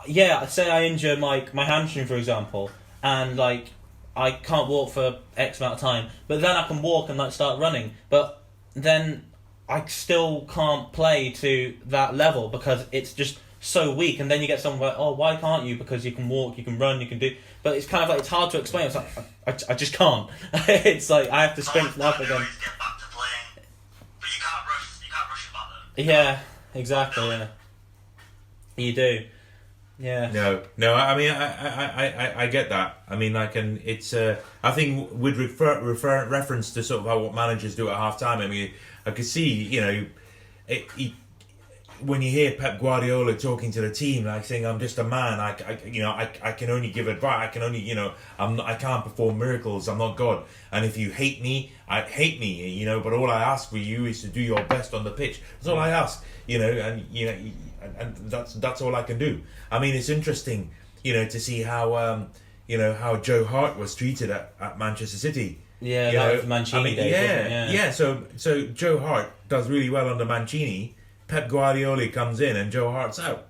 yeah, 0.08 0.46
say 0.46 0.70
I 0.70 0.84
injure 0.84 1.18
my 1.18 1.46
my 1.54 1.66
hamstring 1.66 2.08
for 2.08 2.16
example, 2.16 2.72
and 3.04 3.38
like 3.38 3.68
I 4.16 4.32
can't 4.32 4.68
walk 4.68 4.92
for 4.92 5.20
X 5.36 5.60
amount 5.60 5.76
of 5.76 5.80
time, 5.80 6.10
but 6.28 6.42
then 6.42 6.56
I 6.56 6.68
can 6.68 6.82
walk 6.82 7.10
and 7.10 7.18
like 7.18 7.32
start 7.32 7.60
running. 7.60 7.92
But 8.10 8.44
then 8.74 9.26
I 9.70 9.86
still 9.86 10.46
can't 10.50 10.92
play 10.92 11.32
to 11.32 11.76
that 11.88 12.16
level 12.16 12.50
because 12.50 12.86
it's 12.92 13.14
just 13.14 13.40
so 13.60 13.94
weak. 13.94 14.20
And 14.20 14.32
then 14.32 14.42
you 14.42 14.48
get 14.48 14.60
someone 14.60 14.82
like, 14.82 14.96
oh, 14.98 15.14
why 15.14 15.36
can't 15.36 15.66
you? 15.66 15.76
Because 15.76 16.06
you 16.06 16.12
can 16.12 16.30
walk, 16.30 16.58
you 16.58 16.64
can 16.64 16.80
run, 16.80 17.02
you 17.02 17.08
can 17.08 17.20
do. 17.20 17.36
But 17.64 17.76
it's 17.76 17.86
kind 17.86 18.04
of 18.04 18.10
like 18.10 18.20
it's 18.20 18.28
hard 18.28 18.52
to 18.52 18.60
explain. 18.60 18.88
It's 18.88 18.96
like 18.96 19.18
I, 19.18 19.52
I, 19.52 19.58
I 19.70 19.74
just 19.76 19.94
can't. 19.94 20.30
it's 20.54 21.10
like 21.10 21.30
I 21.30 21.44
have 21.44 21.56
to 21.56 21.62
strengthen 21.62 22.02
up 22.02 22.20
All 22.20 22.26
you 22.26 22.30
gotta 22.30 22.40
do 22.40 22.46
again. 22.46 22.48
is 22.48 22.60
get 22.60 22.80
back 22.80 22.98
to 23.00 23.06
playing, 23.06 23.68
but 24.20 24.30
you 24.30 24.42
can't 24.42 24.68
rush. 24.68 25.02
You 25.04 25.12
can't 25.12 25.30
rush 25.30 25.48
it 25.48 25.54
back 25.54 25.96
then. 25.96 26.06
Yeah, 26.06 26.40
exactly. 26.78 27.28
Yeah, 27.28 27.48
you 28.78 28.94
do. 28.94 29.26
Yeah. 30.00 30.32
No, 30.32 30.64
no. 30.78 30.94
I 30.94 31.18
mean, 31.18 31.32
I, 31.32 31.46
I, 31.46 32.06
I, 32.06 32.44
I, 32.44 32.48
get 32.48 32.70
that. 32.70 33.02
I 33.10 33.16
mean, 33.16 33.36
I 33.36 33.48
can. 33.48 33.82
It's. 33.84 34.14
Uh, 34.14 34.40
I 34.64 34.72
think 34.72 35.10
with 35.12 35.38
refer, 35.38 35.82
refer 35.82 36.28
reference 36.30 36.72
to 36.74 36.84
sort 36.84 37.02
of 37.02 37.08
how 37.08 37.20
what 37.20 37.34
managers 37.34 37.76
do 37.76 37.90
at 37.90 37.98
half 37.98 38.20
time. 38.20 38.40
I 38.40 38.48
mean, 38.48 38.72
I 39.06 39.12
could 39.12 39.26
see. 39.26 39.50
You 39.50 39.82
know, 39.82 40.06
it, 40.68 40.92
he, 40.92 41.16
when 42.02 42.22
you 42.22 42.30
hear 42.30 42.52
Pep 42.52 42.80
Guardiola 42.80 43.36
talking 43.36 43.72
to 43.72 43.82
the 43.82 43.90
team, 43.90 44.26
like 44.26 44.46
saying, 44.46 44.68
"I'm 44.68 44.80
just 44.80 45.00
a 45.00 45.04
man. 45.04 45.40
I, 45.40 45.58
I 45.68 45.80
you 45.88 46.02
know, 46.04 46.12
I, 46.12 46.30
I 46.44 46.52
can 46.52 46.70
only 46.70 46.92
give 46.92 47.08
advice. 47.08 47.48
I 47.48 47.52
can 47.52 47.64
only, 47.64 47.80
you 47.80 47.96
know, 47.96 48.14
I'm 48.38 48.62
I 48.62 48.76
can't 48.76 49.04
perform 49.04 49.40
miracles. 49.40 49.88
I'm 49.88 49.98
not 49.98 50.16
God. 50.16 50.46
And 50.72 50.86
if 50.86 50.96
you 50.98 51.10
hate 51.10 51.42
me, 51.42 51.72
I 51.88 52.02
hate 52.02 52.40
me. 52.40 52.70
You 52.70 52.86
know, 52.86 53.00
but 53.00 53.14
all 53.14 53.32
I 53.32 53.42
ask 53.42 53.70
for 53.72 53.78
you 53.78 54.06
is 54.06 54.22
to 54.22 54.28
do 54.28 54.42
your 54.42 54.64
best 54.66 54.94
on 54.94 55.04
the 55.04 55.12
pitch. 55.12 55.42
That's 55.56 55.68
all 55.68 55.80
I 55.80 55.90
ask. 55.90 56.24
You 56.48 56.60
know, 56.60 56.70
and 56.70 57.06
you 57.12 57.26
know, 57.28 57.38
and, 58.00 58.16
that's 58.18 58.54
that's 58.56 58.82
all 58.82 58.96
I 58.96 59.04
can 59.04 59.20
do. 59.20 59.42
I 59.70 59.80
mean, 59.80 59.96
it's 59.96 60.10
interesting, 60.10 60.72
you 61.04 61.14
know, 61.14 61.26
to 61.26 61.40
see 61.40 61.62
how, 61.62 61.96
um, 61.96 62.30
you 62.68 62.78
know, 62.78 62.94
how 62.94 63.18
Joe 63.18 63.44
Hart 63.44 63.78
was 63.78 63.96
treated 63.96 64.30
at, 64.30 64.54
at 64.60 64.80
Manchester 64.80 65.18
City. 65.18 65.60
Yeah, 65.80 66.10
You 66.10 66.18
know, 66.18 66.42
Mancini 66.48 66.82
I 66.82 66.84
mean, 66.84 66.96
days, 66.96 67.12
yeah, 67.12 67.44
wasn't? 67.44 67.72
Yeah. 67.74 67.92
So 67.92 68.24
so 68.36 68.62
Joe 68.68 68.98
Hart 68.98 69.32
does 69.48 69.70
really 69.70 69.90
well 69.90 70.10
under 70.10 70.26
Mancini. 70.26 70.96
Pep 71.28 71.50
Guardiola 71.50 72.08
comes 72.08 72.40
in 72.40 72.56
and 72.56 72.72
Joe 72.72 72.90
Hart's 72.90 73.20
out. 73.20 73.48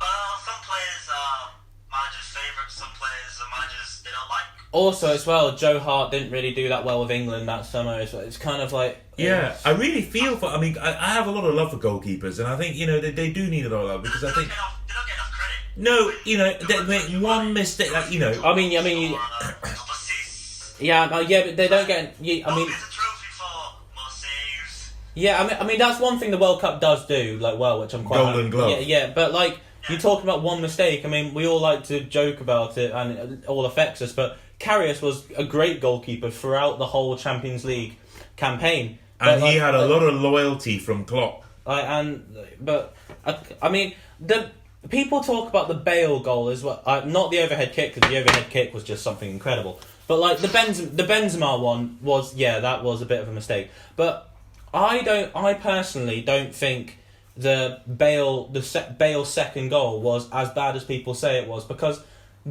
Well, 0.00 0.08
some 0.42 0.60
players 0.64 1.06
are 1.14 1.52
managers' 1.92 2.32
favourites. 2.32 2.74
Some 2.74 2.88
players 2.98 3.38
are 3.38 3.50
managers 3.60 4.02
they 4.02 4.10
don't 4.10 4.28
like. 4.28 4.57
Also, 4.70 5.08
as 5.14 5.26
well, 5.26 5.56
Joe 5.56 5.78
Hart 5.78 6.10
didn't 6.10 6.30
really 6.30 6.52
do 6.52 6.68
that 6.68 6.84
well 6.84 7.00
with 7.00 7.10
England 7.10 7.48
that 7.48 7.64
summer. 7.64 7.98
It's, 8.00 8.12
it's 8.12 8.36
kind 8.36 8.60
of 8.60 8.72
like 8.72 8.98
Yeah, 9.16 9.56
I 9.64 9.70
really 9.70 10.02
feel 10.02 10.36
for. 10.36 10.46
I 10.46 10.60
mean, 10.60 10.76
I, 10.78 10.90
I 10.90 11.14
have 11.14 11.26
a 11.26 11.30
lot 11.30 11.44
of 11.44 11.54
love 11.54 11.70
for 11.70 11.78
goalkeepers, 11.78 12.38
and 12.38 12.46
I 12.46 12.56
think 12.56 12.76
you 12.76 12.86
know 12.86 13.00
they, 13.00 13.10
they 13.10 13.30
do 13.32 13.48
need 13.48 13.64
a 13.64 13.70
lot 13.70 13.82
of 13.82 13.88
love 13.88 14.02
because 14.02 14.24
I 14.24 14.30
think 14.32 14.48
get 14.48 14.56
enough, 14.56 14.80
they 14.86 14.94
don't 14.94 15.06
get 15.06 15.14
enough 15.14 15.32
credit. 15.32 15.56
no, 15.76 16.12
you 16.26 16.36
know 16.38 16.52
they 16.68 16.82
make 16.84 17.22
one 17.22 17.54
mistake, 17.54 17.92
like 17.92 18.12
you 18.12 18.20
know. 18.20 18.32
I 18.44 18.54
mean, 18.54 18.78
I 18.78 18.82
mean, 18.82 19.02
you- 19.12 19.16
Or, 19.16 19.20
uh, 19.40 19.52
top 19.62 19.88
assists. 19.90 20.78
yeah, 20.80 21.20
yeah, 21.22 21.44
but 21.46 21.56
they 21.56 21.68
don't 21.68 21.86
get. 21.86 22.14
You, 22.20 22.44
I 22.44 22.54
mean, 22.54 22.68
there's 22.68 22.82
a 22.82 22.92
trophy 22.92 23.26
for 23.32 23.72
more 23.96 24.10
saves. 24.10 24.92
yeah, 25.14 25.42
I 25.42 25.46
mean, 25.46 25.56
I 25.60 25.64
mean 25.64 25.78
that's 25.78 25.98
one 25.98 26.18
thing 26.18 26.30
the 26.30 26.36
World 26.38 26.60
Cup 26.60 26.78
does 26.80 27.06
do 27.06 27.38
like 27.40 27.58
well, 27.58 27.80
which 27.80 27.94
I'm 27.94 28.04
quite 28.04 28.18
Golden 28.18 28.50
Glove. 28.50 28.70
Yeah, 28.70 28.78
yeah, 28.80 29.12
but 29.14 29.32
like 29.32 29.58
you're 29.88 29.98
talking 29.98 30.24
about 30.24 30.42
one 30.42 30.60
mistake. 30.60 31.04
I 31.04 31.08
mean, 31.08 31.34
we 31.34 31.46
all 31.46 31.60
like 31.60 31.84
to 31.84 32.00
joke 32.00 32.40
about 32.40 32.76
it, 32.78 32.90
and 32.92 33.12
it 33.42 33.46
all 33.46 33.66
affects 33.66 34.02
us. 34.02 34.12
But 34.12 34.38
Karius 34.60 35.00
was 35.02 35.24
a 35.36 35.44
great 35.44 35.80
goalkeeper 35.80 36.30
throughout 36.30 36.78
the 36.78 36.86
whole 36.86 37.16
Champions 37.16 37.64
League 37.64 37.96
campaign, 38.36 38.98
And 39.20 39.40
But, 39.40 39.48
he 39.50 39.58
like, 39.58 39.60
had 39.60 39.74
a 39.74 39.80
like- 39.82 39.90
lot 39.90 40.02
of 40.02 40.14
loyalty 40.14 40.78
from 40.78 41.04
Klopp. 41.04 41.44
I, 41.66 41.80
and 42.00 42.24
but 42.60 42.94
I, 43.26 43.38
I 43.60 43.68
mean 43.68 43.94
the 44.20 44.50
people 44.88 45.20
talk 45.22 45.48
about 45.50 45.68
the 45.68 45.74
Bale 45.74 46.20
goal 46.20 46.48
as 46.48 46.62
well. 46.64 46.82
Uh, 46.86 47.02
not 47.04 47.30
the 47.30 47.40
overhead 47.40 47.72
kick 47.74 47.94
because 47.94 48.08
the 48.10 48.16
overhead 48.18 48.48
kick 48.48 48.72
was 48.72 48.84
just 48.84 49.02
something 49.02 49.30
incredible. 49.30 49.78
But 50.06 50.18
like 50.18 50.38
the 50.38 50.48
Benz, 50.48 50.78
the 50.90 51.02
Benzema 51.02 51.60
one 51.60 51.98
was 52.00 52.34
yeah 52.34 52.60
that 52.60 52.82
was 52.84 53.02
a 53.02 53.06
bit 53.06 53.20
of 53.20 53.28
a 53.28 53.32
mistake. 53.32 53.70
But 53.96 54.30
I 54.72 55.02
don't. 55.02 55.34
I 55.36 55.52
personally 55.54 56.20
don't 56.22 56.54
think 56.54 56.97
the 57.38 57.80
Bale 57.86 58.48
the 58.48 58.62
se- 58.62 58.96
second 59.24 59.68
goal 59.68 60.02
was 60.02 60.28
as 60.32 60.50
bad 60.50 60.74
as 60.76 60.84
people 60.84 61.14
say 61.14 61.38
it 61.38 61.48
was 61.48 61.64
because 61.64 62.02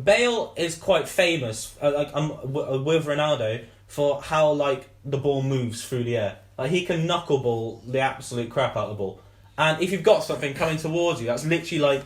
Bale 0.03 0.53
is 0.55 0.75
quite 0.75 1.07
famous 1.09 1.75
uh, 1.81 1.91
like 1.93 2.09
um, 2.15 2.29
w- 2.29 2.81
with 2.81 3.05
Ronaldo 3.05 3.65
for 3.87 4.21
how 4.21 4.51
like 4.51 4.89
the 5.03 5.17
ball 5.17 5.43
moves 5.43 5.83
through 5.83 6.05
the 6.05 6.17
air. 6.17 6.37
Like 6.57 6.71
he 6.71 6.85
can 6.85 7.05
knuckleball 7.07 7.91
the 7.91 7.99
absolute 7.99 8.49
crap 8.49 8.77
out 8.77 8.85
of 8.85 8.89
the 8.91 8.95
ball. 8.95 9.21
And 9.57 9.81
if 9.81 9.91
you've 9.91 10.03
got 10.03 10.23
something 10.23 10.53
coming 10.53 10.77
towards 10.77 11.19
you, 11.19 11.27
that's 11.27 11.45
literally 11.45 11.81
like 11.81 12.05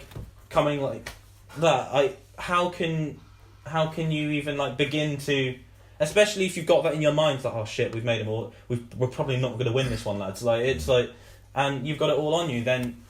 coming 0.49 0.81
like 0.81 1.09
that. 1.57 1.93
Like 1.93 2.19
how 2.39 2.69
can 2.69 3.19
how 3.65 3.87
can 3.87 4.11
you 4.11 4.31
even 4.31 4.57
like 4.57 4.75
begin 4.75 5.17
to 5.17 5.55
especially 5.99 6.47
if 6.47 6.57
you've 6.57 6.65
got 6.65 6.83
that 6.83 6.95
in 6.95 7.01
your 7.01 7.13
mind 7.13 7.43
like 7.43 7.53
oh 7.53 7.63
shit 7.63 7.93
we've 7.93 8.03
made 8.03 8.19
them 8.19 8.27
all 8.27 8.51
we've, 8.67 8.83
we're 8.95 9.07
probably 9.07 9.37
not 9.37 9.53
going 9.53 9.65
to 9.65 9.71
win 9.71 9.87
this 9.89 10.03
one 10.03 10.17
lads 10.17 10.41
like 10.41 10.65
it's 10.65 10.87
like 10.87 11.11
and 11.55 11.87
you've 11.87 11.97
got 11.97 12.09
it 12.09 12.17
all 12.17 12.35
on 12.35 12.49
you 12.49 12.63
then 12.63 13.01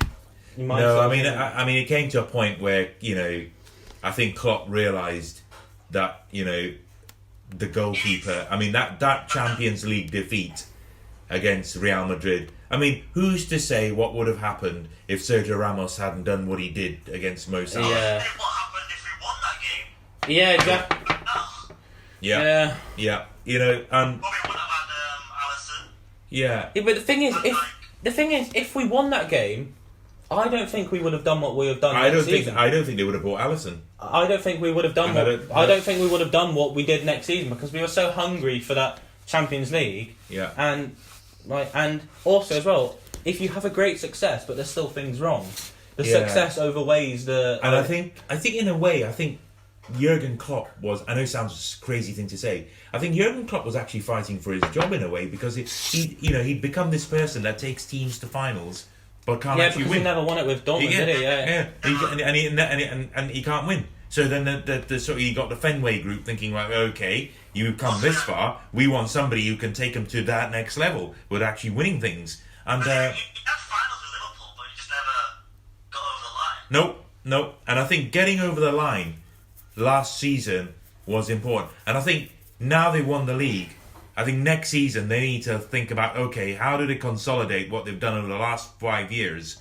you 0.58 0.66
might 0.66 0.82
No, 0.82 1.00
I 1.00 1.10
mean, 1.10 1.26
I, 1.26 1.62
I 1.62 1.66
mean, 1.66 1.78
it 1.78 1.86
came 1.86 2.10
to 2.10 2.22
a 2.22 2.26
point 2.26 2.62
where 2.62 2.92
you 3.00 3.16
know, 3.16 3.46
I 4.04 4.12
think 4.12 4.36
Klopp 4.36 4.70
realised 4.70 5.42
that 5.92 6.26
you 6.32 6.46
know, 6.46 6.74
the 7.58 7.68
goalkeeper. 7.68 8.48
I 8.50 8.58
mean, 8.58 8.74
that 8.74 9.00
that 9.00 9.30
Champions 9.30 9.86
League 9.86 10.12
defeat 10.12 10.66
against 11.30 11.76
Real 11.76 12.06
Madrid. 12.06 12.52
I 12.70 12.78
mean, 12.78 13.04
who's 13.14 13.48
to 13.50 13.60
say 13.60 13.92
what 13.92 14.14
would 14.14 14.28
have 14.28 14.40
happened 14.40 14.90
if 15.08 15.22
Sergio 15.22 15.58
Ramos 15.58 15.98
hadn't 15.98 16.24
done 16.24 16.48
what 16.48 16.60
he 16.60 16.70
did 16.70 17.00
against 17.10 17.50
Mo 17.50 17.66
Salah? 17.66 17.90
Yeah. 17.90 18.16
What 18.16 18.24
happened 18.24 18.92
if 18.92 19.06
we 19.06 19.26
won 19.26 19.36
that 19.44 19.62
game? 19.62 20.36
yeah 20.38 20.54
exactly 20.54 21.12
yeah, 22.22 22.42
yeah. 22.42 22.76
yeah. 22.98 23.26
You 23.44 23.60
know, 23.60 23.72
and 23.72 24.22
Well, 24.22 24.32
wouldn't 24.32 24.46
have 24.46 24.54
had 24.54 25.18
um, 25.18 25.24
Alisson. 25.34 25.88
yeah, 26.30 26.70
Yeah, 26.76 26.84
but 26.84 26.96
the 26.96 27.02
thing 27.02 27.24
is 27.24 27.36
if 27.44 27.81
the 28.04 28.12
thing 28.12 28.32
is 28.32 28.50
if 28.56 28.76
we 28.76 28.86
won 28.88 29.10
that 29.12 29.30
game 29.30 29.74
I 30.30 30.48
don't 30.48 30.70
think 30.70 30.92
we 30.94 31.00
would 31.00 31.12
have 31.14 31.26
done 31.26 31.42
what 31.42 31.56
we 31.58 31.68
have 31.68 31.82
done 31.82 31.96
I 31.96 32.10
don't 32.10 32.24
think. 32.24 32.48
I 32.48 32.70
don't 32.70 32.86
think 32.86 32.98
they 32.98 33.04
would 33.04 33.16
have 33.16 33.24
bought 33.24 33.42
Alisson. 33.42 33.80
I 34.00 34.28
don't 34.28 34.42
think 34.42 34.62
we 34.62 34.72
would 34.72 34.86
have 34.86 34.94
done 34.96 35.10
And 35.10 35.20
I 35.20 35.24
don't- 35.26 35.52
I 35.52 35.66
don't 35.66 35.84
think 35.84 36.00
we 36.00 36.08
would 36.08 36.22
have 36.22 36.32
done 36.32 36.56
what 36.56 36.74
we 36.74 36.86
did 36.86 37.06
next 37.06 37.26
season 37.28 37.50
because 37.50 37.74
we 37.74 37.82
were 37.82 37.88
so 37.88 38.12
hungry 38.12 38.60
for 38.62 38.74
that 38.76 39.00
Champions 39.26 39.72
League 39.72 40.16
Yeah, 40.30 40.52
and 40.58 40.96
like 41.46 41.70
and 41.74 42.02
also 42.24 42.56
as 42.58 42.66
well 42.66 42.98
if 43.26 43.42
you 43.42 43.50
have 43.50 43.66
a 43.66 43.70
great 43.70 44.00
success 44.00 44.46
but 44.46 44.56
there's 44.56 44.70
still 44.70 44.88
things 44.88 45.20
wrong 45.20 45.48
the 45.98 46.06
Yeah. 46.06 46.20
success 46.20 46.58
overweighs 46.58 47.26
the 47.26 47.60
and 47.64 47.76
I 47.76 47.80
uh, 47.80 47.84
think 47.84 48.14
I 48.30 48.38
think 48.38 48.56
in 48.56 48.68
a 48.68 48.78
way 48.78 49.04
I 49.06 49.12
think 49.12 49.40
Jurgen 50.00 50.38
Klopp 50.38 50.70
was. 50.82 51.04
I 51.08 51.16
know 51.16 51.22
it 51.22 51.28
sounds 51.28 51.78
a 51.82 51.86
crazy 51.86 52.14
thing 52.14 52.28
to 52.28 52.38
say. 52.38 52.68
I 52.94 53.00
think 53.00 53.16
Jurgen 53.16 53.48
Klopp 53.48 53.66
was 53.66 53.76
actually 53.76 54.02
fighting 54.02 54.40
for 54.40 54.54
his 54.54 54.64
job 54.72 54.94
in 54.94 55.04
a 55.04 55.10
way 55.10 55.26
because 55.28 55.58
it, 55.58 55.70
he, 55.70 56.18
you 56.20 56.32
know, 56.32 56.44
he'd 56.44 56.62
become 56.62 56.92
this 56.92 57.06
person 57.06 57.44
that 57.44 57.58
takes 57.58 57.86
teams 57.86 58.20
to 58.20 58.28
finals 58.28 58.86
but 59.26 59.40
can't 59.40 59.60
yeah 59.60 59.66
actually 59.66 59.84
because 59.84 59.92
win. 59.92 60.00
he 60.00 60.04
never 60.04 60.24
won 60.24 60.38
it 60.40 60.48
with 60.48 60.66
Dortmund 60.66 60.92
yeah, 60.92 61.06
did 61.06 61.16
he 61.18 61.22
yeah, 61.22 61.46
yeah. 61.84 61.90
He- 61.90 62.06
and, 62.12 62.22
and, 62.22 62.36
he, 62.36 62.48
and, 62.48 62.80
he, 62.82 62.86
and, 62.88 63.10
and 63.16 63.32
he 63.32 63.44
can't 63.44 63.68
win. 63.68 63.86
So 64.10 64.28
then 64.28 64.44
the, 64.46 64.58
the, 64.66 64.84
the 64.88 65.00
sort 65.00 65.18
of 65.18 65.22
you 65.22 65.34
got 65.34 65.50
the 65.50 65.56
Fenway 65.56 66.02
group 66.02 66.26
thinking 66.26 66.54
like, 66.54 66.70
okay, 66.72 67.32
you've 67.54 67.78
come 67.78 68.02
this 68.02 68.22
far. 68.22 68.60
We 68.74 68.88
want 68.88 69.10
somebody 69.10 69.48
who 69.48 69.56
can 69.56 69.74
take 69.74 69.94
them 69.94 70.06
to 70.08 70.24
that 70.24 70.52
next 70.52 70.76
level 70.78 71.16
with 71.30 71.42
actually 71.42 71.70
winning 71.70 72.02
things. 72.02 72.42
And 72.66 72.84
But 72.84 72.90
uh, 72.90 72.94
you, 72.94 72.98
you 73.00 73.42
had 73.46 73.60
finals 73.60 74.02
with 74.02 74.12
Liverpool, 74.12 74.54
but 74.58 74.66
you 74.66 74.76
just 74.76 74.90
never 74.90 75.16
got 75.92 76.02
over 76.02 76.24
the 76.24 76.82
line. 76.82 76.88
nope, 76.88 77.06
no, 77.24 77.54
and 77.68 77.80
I 77.80 77.86
think 77.86 78.12
getting 78.12 78.40
over 78.42 78.60
the 78.60 78.72
line 78.74 79.22
last 79.76 80.18
season 80.20 80.74
was 81.06 81.30
important. 81.30 81.72
And 81.86 81.98
I 81.98 82.02
think 82.02 82.32
now 82.60 82.92
they 82.92 83.02
won 83.02 83.26
the 83.26 83.34
league, 83.34 83.76
I 84.16 84.24
think 84.26 84.40
next 84.40 84.70
season 84.70 85.08
they 85.08 85.22
need 85.22 85.44
to 85.44 85.58
think 85.58 85.90
about 85.90 86.18
okay, 86.18 86.54
how 86.54 86.78
do 86.78 86.86
they 86.86 86.96
consolidate 86.96 87.72
what 87.72 87.86
they've 87.86 88.00
done 88.00 88.18
over 88.18 88.28
the 88.28 88.38
last 88.38 88.78
five 88.80 89.12
years, 89.12 89.58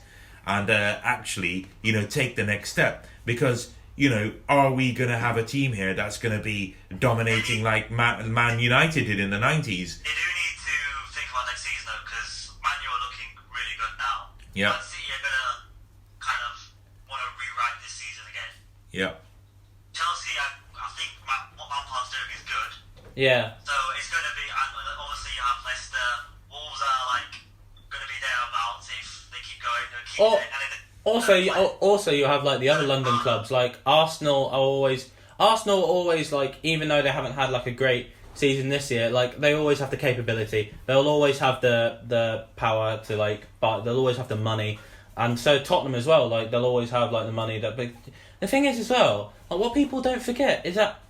and 0.47 0.69
uh, 0.69 0.99
actually, 1.03 1.67
you 1.83 1.93
know, 1.93 2.05
take 2.05 2.37
the 2.37 2.45
next 2.45 2.71
step 2.73 3.07
because. 3.25 3.73
You 3.97 4.09
know, 4.09 4.33
are 4.49 4.73
we 4.73 4.93
going 4.93 5.11
to 5.11 5.19
have 5.19 5.37
a 5.37 5.45
team 5.45 5.75
here 5.75 5.93
that's 5.93 6.17
going 6.17 6.35
to 6.35 6.43
be 6.43 6.75
dominating 6.99 7.63
like 7.63 7.91
Man, 7.91 8.33
Man 8.33 8.59
United 8.59 9.05
did 9.05 9.21
in 9.21 9.29
the 9.29 9.37
90s? 9.37 10.01
They 10.01 10.09
do 10.09 10.25
need 10.41 10.57
to 10.57 10.77
think 11.13 11.29
about 11.29 11.45
next 11.53 11.69
season 11.69 11.85
though, 11.85 12.01
because 12.09 12.49
Man 12.65 12.81
U 12.81 12.89
are 12.89 13.03
looking 13.05 13.29
really 13.53 13.77
good 13.77 13.93
now. 14.01 14.33
Yeah. 14.57 14.73
Man 14.73 14.81
City 14.89 15.05
are 15.05 15.21
gonna 15.21 15.69
kind 16.17 16.43
of 16.49 16.57
want 17.13 17.21
to 17.21 17.29
rewrite 17.45 17.77
this 17.85 17.93
season 17.93 18.25
again. 18.25 18.53
Yeah. 18.89 19.21
Chelsea, 19.93 20.33
I, 20.33 20.49
I 20.81 20.89
think 20.97 21.13
Ma- 21.29 21.53
what 21.61 21.69
Lampard's 21.69 22.09
doing 22.09 22.33
is 22.41 22.45
good. 22.49 22.73
Yeah. 23.17 23.53
So 23.65 23.73
it's 23.99 24.11
going 24.11 24.23
to 24.25 24.35
be, 24.37 24.47
obviously 24.53 25.33
you 25.37 25.43
have 25.43 25.65
Leicester. 25.65 26.09
Wolves 26.51 26.81
are 26.83 27.03
like 27.15 27.33
going 27.91 28.03
to 28.03 28.09
be 28.09 28.19
thereabouts 28.21 28.89
if 28.91 29.29
they 29.33 29.43
keep 29.43 29.61
going. 29.63 29.87
Keep 30.07 30.21
Oh. 30.25 30.35
it, 30.37 30.43
and 30.43 30.61
then 30.71 30.79
Also, 31.05 31.35
you, 31.35 31.51
al- 31.53 31.77
also 31.81 32.11
you 32.13 32.27
have 32.27 32.45
like 32.45 32.61
the 32.61 32.69
other 32.69 32.87
London 32.87 33.17
clubs, 33.19 33.51
like 33.51 33.77
Arsenal 33.87 34.47
are 34.47 34.59
always 34.61 35.11
Arsenal 35.39 35.79
are 35.81 35.87
always 35.89 36.33
like 36.33 36.57
even 36.63 36.89
though 36.89 37.01
they 37.03 37.11
haven't 37.11 37.33
had 37.33 37.51
like 37.51 37.67
a 37.67 37.71
great 37.71 38.11
season 38.35 38.69
this 38.69 38.91
year, 38.91 39.11
like 39.11 39.41
they 39.41 39.55
always 39.55 39.79
have 39.81 39.91
the 39.91 39.97
capability. 39.97 40.73
They'll 40.87 41.09
always 41.09 41.39
have 41.39 41.61
the 41.63 42.01
the 42.07 42.47
power 42.57 43.01
to 43.07 43.17
like, 43.17 43.47
but 43.61 43.81
they'll 43.83 43.97
always 43.97 44.19
have 44.19 44.29
the 44.29 44.37
money, 44.37 44.79
and 45.17 45.39
so 45.39 45.59
Tottenham 45.59 45.95
as 45.95 46.07
well. 46.07 46.29
Like 46.29 46.51
they'll 46.51 46.65
always 46.67 46.91
have 46.91 47.11
like 47.13 47.25
the 47.27 47.33
money 47.33 47.59
that. 47.61 47.77
But 47.77 47.91
the 48.41 48.47
thing 48.47 48.67
is 48.67 48.79
as 48.79 48.91
well, 48.91 49.33
like 49.51 49.59
what 49.59 49.73
people 49.75 50.03
don't 50.03 50.23
forget 50.23 50.67
is 50.67 50.75
that 50.75 51.01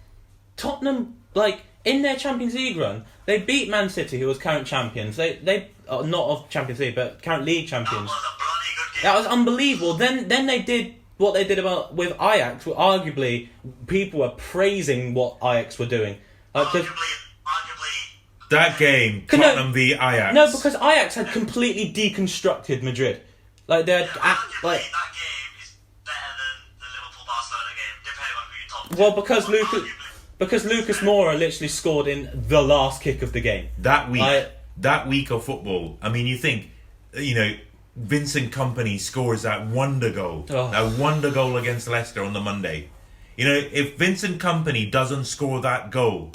Tottenham, 0.56 1.16
like 1.34 1.62
in 1.84 2.02
their 2.02 2.16
Champions 2.16 2.54
League 2.54 2.76
run, 2.76 3.04
they 3.26 3.38
beat 3.38 3.68
Man 3.68 3.88
City, 3.88 4.18
who 4.20 4.26
was 4.26 4.38
current 4.38 4.66
champions. 4.66 5.16
They 5.16 5.36
they 5.36 5.70
uh, 5.88 6.02
not 6.02 6.26
of 6.28 6.48
Champions 6.50 6.80
League, 6.80 6.94
but 6.94 7.22
current 7.22 7.44
league 7.44 7.66
that 7.66 7.70
champions. 7.70 8.08
was 8.08 8.10
a 8.10 8.36
bloody 8.38 8.70
good 8.76 8.94
game. 8.94 9.02
That 9.04 9.16
was 9.18 9.26
unbelievable. 9.26 9.94
Then 9.94 10.28
then 10.28 10.46
they 10.46 10.62
did 10.62 10.94
what 11.16 11.34
they 11.34 11.44
did 11.44 11.58
about 11.58 11.94
with 11.94 12.12
Ajax. 12.20 12.66
Where 12.66 12.76
arguably, 12.76 13.48
people 13.86 14.20
were 14.20 14.30
praising 14.36 15.14
what 15.14 15.36
Ajax 15.42 15.78
were 15.78 15.86
doing. 15.86 16.18
Like, 16.54 16.66
'cause- 16.68 16.84
arguably, 16.86 17.16
arguably, 17.46 18.48
That 18.50 18.78
game, 18.78 19.24
Can 19.28 19.40
I- 19.40 19.54
Tottenham 19.54 19.72
v 19.72 19.92
Ajax. 19.92 20.34
no, 20.34 20.46
because 20.50 20.74
Ajax 20.74 21.14
had 21.14 21.30
completely 21.32 21.92
deconstructed 21.92 22.82
Madrid. 22.82 23.20
Like 23.68 23.86
they're 23.86 24.00
yeah, 24.00 24.06
at, 24.06 24.38
like 24.64 24.80
that 24.80 25.12
game 25.14 25.52
is 25.62 25.72
better 26.04 26.32
than 26.40 26.54
the 26.80 26.86
Liverpool 26.90 27.24
Barcelona 27.26 27.70
game, 27.78 27.96
depending 28.02 28.36
on 28.36 28.44
who 28.50 28.56
you 28.58 28.68
talk 28.68 28.88
to. 28.90 28.96
well 28.96 29.12
because 29.22 29.44
But 29.44 29.52
Lucas 29.52 29.82
arguably- 29.82 29.99
because 30.40 30.64
Lucas 30.64 30.98
Moura 30.98 31.38
literally 31.38 31.68
scored 31.68 32.08
in 32.08 32.28
the 32.48 32.60
last 32.60 33.00
kick 33.02 33.22
of 33.22 33.32
the 33.32 33.40
game. 33.40 33.68
that 33.78 34.10
week, 34.10 34.22
I- 34.22 34.48
that 34.78 35.06
week 35.06 35.30
of 35.30 35.44
football. 35.44 35.98
I 36.02 36.08
mean, 36.08 36.26
you 36.26 36.36
think, 36.36 36.70
you 37.14 37.34
know, 37.36 37.54
Vincent 37.96 38.50
Kompany 38.52 38.98
scores 38.98 39.42
that 39.42 39.66
wonder 39.66 40.10
goal, 40.10 40.46
Oh. 40.50 40.70
that 40.70 40.98
wonder 40.98 41.30
goal 41.30 41.56
against 41.56 41.86
Leicester 41.86 42.24
on 42.24 42.32
the 42.32 42.40
Monday. 42.40 42.88
You 43.36 43.44
know, 43.46 43.62
if 43.72 43.96
Vincent 43.98 44.40
Kompany 44.40 44.90
doesn't 44.90 45.26
score 45.26 45.60
that 45.60 45.90
goal, 45.90 46.32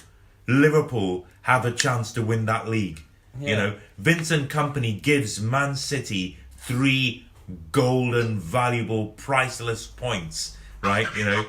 Liverpool 0.48 1.26
have 1.44 1.66
a 1.66 1.72
chance 1.72 2.12
to 2.14 2.22
win 2.22 2.46
that 2.46 2.68
league. 2.70 3.02
You 3.42 3.56
know, 3.56 3.74
Vincent 3.98 4.50
Kompany 4.50 5.02
gives 5.02 5.42
Man 5.42 5.76
City 5.76 6.38
three 6.58 7.26
golden, 7.72 8.40
valuable, 8.40 9.08
priceless 9.08 9.86
points. 9.88 10.56
Right? 10.82 11.08
You 11.18 11.26
know, 11.26 11.46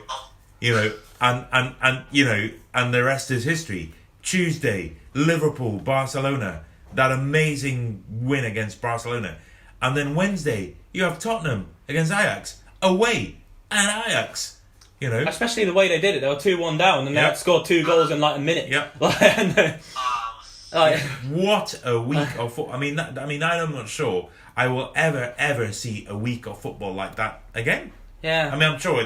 you 0.60 0.72
know, 0.74 0.92
and 1.20 1.46
and 1.52 1.74
and 1.82 2.04
you 2.10 2.24
know, 2.24 2.50
and 2.74 2.92
the 2.94 3.02
rest 3.04 3.30
is 3.30 3.44
history. 3.44 3.92
Tuesday, 4.22 4.96
Liverpool, 5.14 5.78
Barcelona, 5.78 6.64
that 6.94 7.12
amazing 7.12 8.02
win 8.10 8.44
against 8.44 8.80
Barcelona, 8.82 9.36
and 9.80 9.96
then 9.96 10.14
Wednesday 10.14 10.74
you 10.92 11.04
have 11.04 11.18
Tottenham 11.18 11.68
against 11.88 12.10
Ajax 12.12 12.60
away 12.82 13.36
and 13.70 14.04
Ajax. 14.06 14.54
You 14.98 15.10
know, 15.10 15.24
Especially 15.28 15.66
the 15.66 15.74
way 15.74 15.88
they 15.88 16.00
did 16.00 16.14
it. 16.16 16.20
They 16.22 16.26
were 16.28 16.40
two 16.40 16.56
one 16.58 16.78
down 16.78 17.06
and 17.06 17.14
they 17.14 17.20
had 17.20 17.36
scored 17.36 17.66
two 17.66 17.84
goals 17.84 18.10
in 18.10 18.18
like 18.18 18.36
a 18.38 18.40
minute. 18.40 18.70
Yeah. 18.70 18.88
Like, 19.00 19.20
and 19.38 19.52
then- 19.52 19.74
it 19.74 19.76
was- 19.76 20.70
like, 20.72 20.98
what 21.28 21.80
a 21.84 22.00
week 22.00 22.18
of 22.38 22.52
football! 22.54 22.74
I 22.74 22.78
mean, 22.78 22.96
that, 22.96 23.18
I 23.18 23.26
mean, 23.26 23.42
I'm 23.42 23.72
not 23.72 23.88
sure 23.88 24.30
I 24.56 24.68
will 24.68 24.92
ever 24.96 25.34
ever 25.38 25.70
see 25.72 26.06
a 26.08 26.16
week 26.16 26.46
of 26.46 26.60
football 26.60 26.94
like 26.94 27.16
that 27.16 27.42
again. 27.54 27.92
Yeah. 28.26 28.50
I 28.52 28.56
mean, 28.58 28.68
I'm 28.72 28.78
sure 28.78 29.04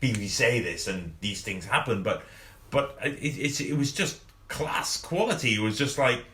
people 0.00 0.22
say 0.28 0.60
this 0.60 0.86
and 0.88 1.12
these 1.20 1.42
things 1.42 1.64
happen, 1.66 2.02
but 2.02 2.22
but 2.70 2.96
it, 3.04 3.18
it's 3.46 3.60
it 3.60 3.76
was 3.76 3.92
just 3.92 4.20
class 4.48 5.00
quality. 5.00 5.54
It 5.54 5.60
was 5.60 5.76
just 5.76 5.98
like 5.98 6.24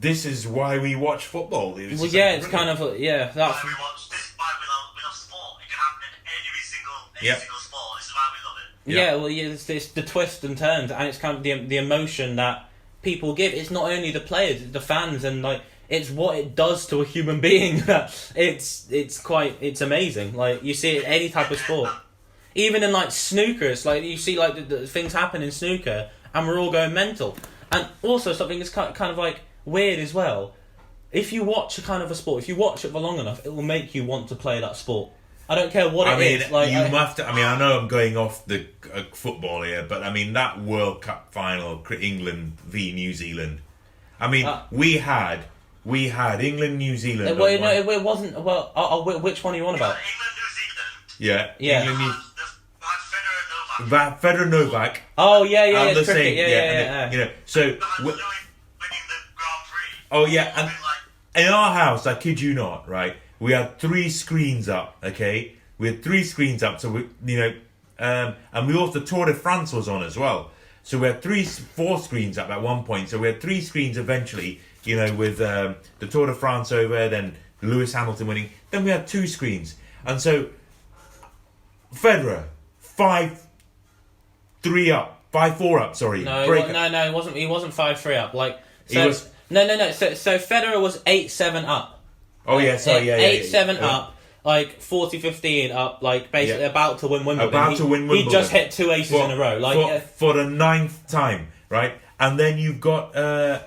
this 0.00 0.24
is 0.24 0.46
why 0.46 0.78
we 0.78 0.94
watch 0.94 1.26
football. 1.26 1.76
It 1.76 1.90
was 1.90 2.00
well, 2.00 2.10
yeah, 2.10 2.30
like 2.30 2.38
it's 2.38 2.46
kind 2.48 2.70
of 2.70 2.78
yeah. 2.98 3.30
That's 3.34 3.36
why 3.36 3.70
we 3.70 3.74
watch 3.86 4.08
this 4.10 4.20
is 4.20 4.32
why 4.36 4.50
we 4.60 4.66
love, 4.72 4.86
we 4.96 5.02
love 5.04 5.14
sport. 5.14 5.60
It 5.62 5.68
can 5.70 5.78
happen 5.78 6.08
in 6.24 6.32
every 6.48 6.64
single 6.72 6.98
any 7.18 7.28
Yeah. 7.28 7.36
single 7.36 7.58
sport. 7.58 7.90
This 7.98 8.06
is 8.06 8.14
why 8.18 8.26
we 8.34 8.40
love 8.48 8.58
it. 8.64 8.92
Yeah, 8.92 9.04
Yeah. 9.04 9.14
well, 9.20 9.30
yeah, 9.30 9.54
it's, 9.54 9.68
it's 9.70 9.88
the 9.88 10.02
twist 10.02 10.44
and 10.44 10.56
turns, 10.56 10.90
and 10.90 11.08
it's 11.08 11.18
kind 11.18 11.36
of 11.36 11.42
the 11.42 11.52
the 11.66 11.76
emotion 11.78 12.36
that 12.36 12.68
people 13.02 13.34
give. 13.34 13.52
It's 13.52 13.70
not 13.70 13.90
only 13.90 14.10
the 14.10 14.20
players, 14.20 14.62
it's 14.62 14.72
the 14.72 14.80
fans, 14.80 15.24
and 15.24 15.42
like 15.42 15.62
it's 15.88 16.10
what 16.10 16.36
it 16.38 16.54
does 16.54 16.86
to 16.88 17.00
a 17.02 17.04
human 17.04 17.40
being. 17.40 17.82
It's 18.36 18.86
it's 18.90 19.18
quite 19.20 19.56
it's 19.60 19.80
amazing. 19.80 20.34
Like 20.34 20.62
you 20.62 20.74
see 20.74 20.96
it 20.96 21.04
in 21.04 21.10
any 21.12 21.28
type 21.28 21.50
of 21.50 21.58
sport, 21.58 21.90
even 22.54 22.82
in 22.82 22.92
like 22.92 23.10
snooker. 23.10 23.66
It's 23.66 23.84
like 23.84 24.02
you 24.02 24.16
see 24.16 24.38
like 24.38 24.54
the, 24.54 24.62
the 24.62 24.86
things 24.86 25.12
happen 25.12 25.42
in 25.42 25.50
snooker, 25.50 26.10
and 26.32 26.46
we're 26.46 26.58
all 26.58 26.72
going 26.72 26.92
mental. 26.94 27.36
And 27.72 27.86
also 28.02 28.32
something 28.32 28.58
that's 28.58 28.70
kind 28.70 28.94
kind 28.94 29.10
of 29.10 29.18
like 29.18 29.40
weird 29.64 29.98
as 29.98 30.12
well. 30.14 30.54
If 31.12 31.32
you 31.32 31.44
watch 31.44 31.78
a 31.78 31.82
kind 31.82 32.02
of 32.02 32.10
a 32.10 32.14
sport, 32.14 32.42
if 32.42 32.48
you 32.48 32.56
watch 32.56 32.84
it 32.84 32.90
for 32.90 33.00
long 33.00 33.18
enough, 33.18 33.44
it 33.46 33.54
will 33.54 33.62
make 33.62 33.94
you 33.94 34.04
want 34.04 34.28
to 34.30 34.34
play 34.34 34.60
that 34.60 34.76
sport. 34.76 35.10
I 35.48 35.54
don't 35.54 35.70
care 35.70 35.88
what 35.90 36.08
I 36.08 36.14
it 36.14 36.18
mean, 36.18 36.40
is. 36.42 36.50
Like 36.50 36.72
you 36.72 36.78
I- 36.78 36.90
must. 36.90 37.20
I 37.20 37.32
mean, 37.34 37.44
I 37.44 37.58
know 37.58 37.78
I'm 37.78 37.88
going 37.88 38.16
off 38.16 38.44
the 38.46 38.66
uh, 38.92 39.02
football 39.12 39.62
here, 39.62 39.84
but 39.88 40.02
I 40.02 40.12
mean 40.12 40.32
that 40.32 40.60
World 40.60 41.02
Cup 41.02 41.32
final, 41.32 41.84
England 42.00 42.58
v 42.66 42.92
New 42.92 43.12
Zealand. 43.12 43.60
I 44.18 44.28
mean, 44.28 44.46
Uh, 44.46 44.62
we 44.70 44.94
had 44.98 45.44
we 45.84 46.08
had 46.08 46.42
England, 46.42 46.78
New 46.78 46.96
Zealand. 46.96 47.28
It, 47.30 47.36
well, 47.36 47.52
on 47.54 47.60
no, 47.60 47.70
it, 47.72 47.86
it 47.86 48.02
wasn't. 48.02 48.32
Well, 48.40 48.72
oh, 48.74 49.04
oh, 49.06 49.18
which 49.18 49.42
one 49.44 49.54
are 49.54 49.56
you 49.56 49.66
on 49.66 49.74
about? 49.74 49.96
England, 49.96 50.34
New 51.18 51.26
Zealand. 51.28 51.54
yeah, 51.58 51.68
Yeah. 51.68 51.80
England, 51.80 51.98
New- 51.98 52.10
Had 52.10 52.20
the, 53.80 53.86
had 53.86 53.88
Federer 53.88 53.88
Novak. 53.88 54.20
Va- 54.20 54.28
Federer 54.28 54.48
Novak. 54.50 55.02
Oh 55.18 55.42
yeah, 55.44 55.64
yeah, 55.66 55.78
and 55.80 55.88
yeah, 55.88 55.94
the 55.94 56.04
cricket, 56.04 56.06
same, 56.06 56.36
yeah, 56.38 56.46
yeah, 56.46 56.46
and 56.46 56.54
yeah, 56.56 56.82
the- 56.82 56.84
yeah. 56.84 57.12
You 57.12 57.18
know, 57.26 57.30
so 57.46 57.60
Had 57.62 57.80
w- 57.98 58.16
the 58.16 58.22
Oh, 60.10 60.26
yeah, 60.26 60.52
and- 60.56 61.46
in 61.46 61.52
our 61.52 61.74
house, 61.74 62.06
I 62.06 62.14
kid 62.14 62.40
you 62.40 62.54
not, 62.54 62.88
right? 62.88 63.16
We 63.40 63.52
had 63.52 63.78
three 63.80 64.08
screens 64.08 64.68
up, 64.68 64.96
okay? 65.02 65.54
We 65.78 65.88
had 65.88 66.04
three 66.04 66.22
screens 66.22 66.62
up, 66.62 66.80
so 66.80 66.88
we, 66.90 67.08
you 67.26 67.38
know, 67.40 67.54
um, 67.98 68.36
and 68.52 68.68
we 68.68 68.76
also 68.76 69.00
Tour 69.00 69.26
de 69.26 69.34
France 69.34 69.72
was 69.72 69.88
on 69.88 70.02
as 70.04 70.16
well. 70.16 70.50
So 70.84 70.98
we 70.98 71.08
had 71.08 71.20
three, 71.22 71.42
four 71.44 71.98
screens 71.98 72.38
up 72.38 72.50
at 72.50 72.62
one 72.62 72.84
point. 72.84 73.08
So 73.08 73.18
we 73.18 73.26
had 73.28 73.40
three 73.40 73.60
screens 73.60 73.96
eventually, 73.96 74.60
you 74.84 74.96
know, 74.96 75.14
with 75.14 75.40
um, 75.40 75.76
the 75.98 76.06
Tour 76.06 76.26
de 76.26 76.34
France 76.34 76.72
over, 76.72 77.08
then 77.08 77.34
Lewis 77.62 77.92
Hamilton 77.92 78.26
winning. 78.26 78.50
Then 78.70 78.84
we 78.84 78.90
had 78.90 79.06
two 79.06 79.26
screens, 79.26 79.74
and 80.04 80.20
so 80.20 80.48
Federer 81.94 82.44
five, 82.78 83.40
three 84.62 84.90
up, 84.90 85.22
five 85.32 85.56
four 85.56 85.78
up. 85.80 85.96
Sorry, 85.96 86.24
No, 86.24 86.42
he 86.42 86.48
break 86.48 86.66
wa- 86.66 86.72
no, 86.72 86.88
no, 86.90 87.08
he 87.08 87.14
wasn't. 87.14 87.36
He 87.36 87.46
wasn't 87.46 87.72
five 87.74 88.00
three 88.00 88.16
up. 88.16 88.34
Like 88.34 88.58
He 88.88 88.98
was- 88.98 89.28
no, 89.50 89.66
no, 89.66 89.76
no. 89.76 89.90
So, 89.92 90.14
so 90.14 90.38
Federer 90.38 90.80
was 90.80 91.02
eight 91.06 91.30
seven 91.30 91.64
up. 91.64 92.02
Oh 92.46 92.58
yeah, 92.58 92.76
sorry, 92.76 93.06
yeah, 93.06 93.16
yeah, 93.16 93.26
eight 93.26 93.44
yeah, 93.44 93.50
seven 93.50 93.76
yeah. 93.76 93.86
up. 93.86 94.10
Like 94.44 94.78
40-15 94.80 95.74
up, 95.74 96.02
like 96.02 96.30
basically 96.30 96.64
Yeah. 96.64 96.68
about 96.68 96.98
to 96.98 97.08
win 97.08 97.24
Wimbledon. 97.24 97.48
About 97.48 97.70
he, 97.70 97.76
to 97.78 97.84
win 97.86 98.00
Wimbledon. 98.08 98.24
He 98.26 98.30
just 98.30 98.50
hit 98.52 98.72
two 98.72 98.90
aces 98.90 99.12
in 99.14 99.30
a 99.30 99.36
row. 99.38 99.56
Like 99.56 99.74
for, 99.74 99.90
uh, 99.90 100.00
for 100.00 100.32
the 100.34 100.44
ninth 100.44 101.08
time, 101.08 101.48
right? 101.70 101.94
And 102.20 102.38
then 102.38 102.58
you've 102.58 102.78
got 102.78 103.16
uh, 103.16 103.60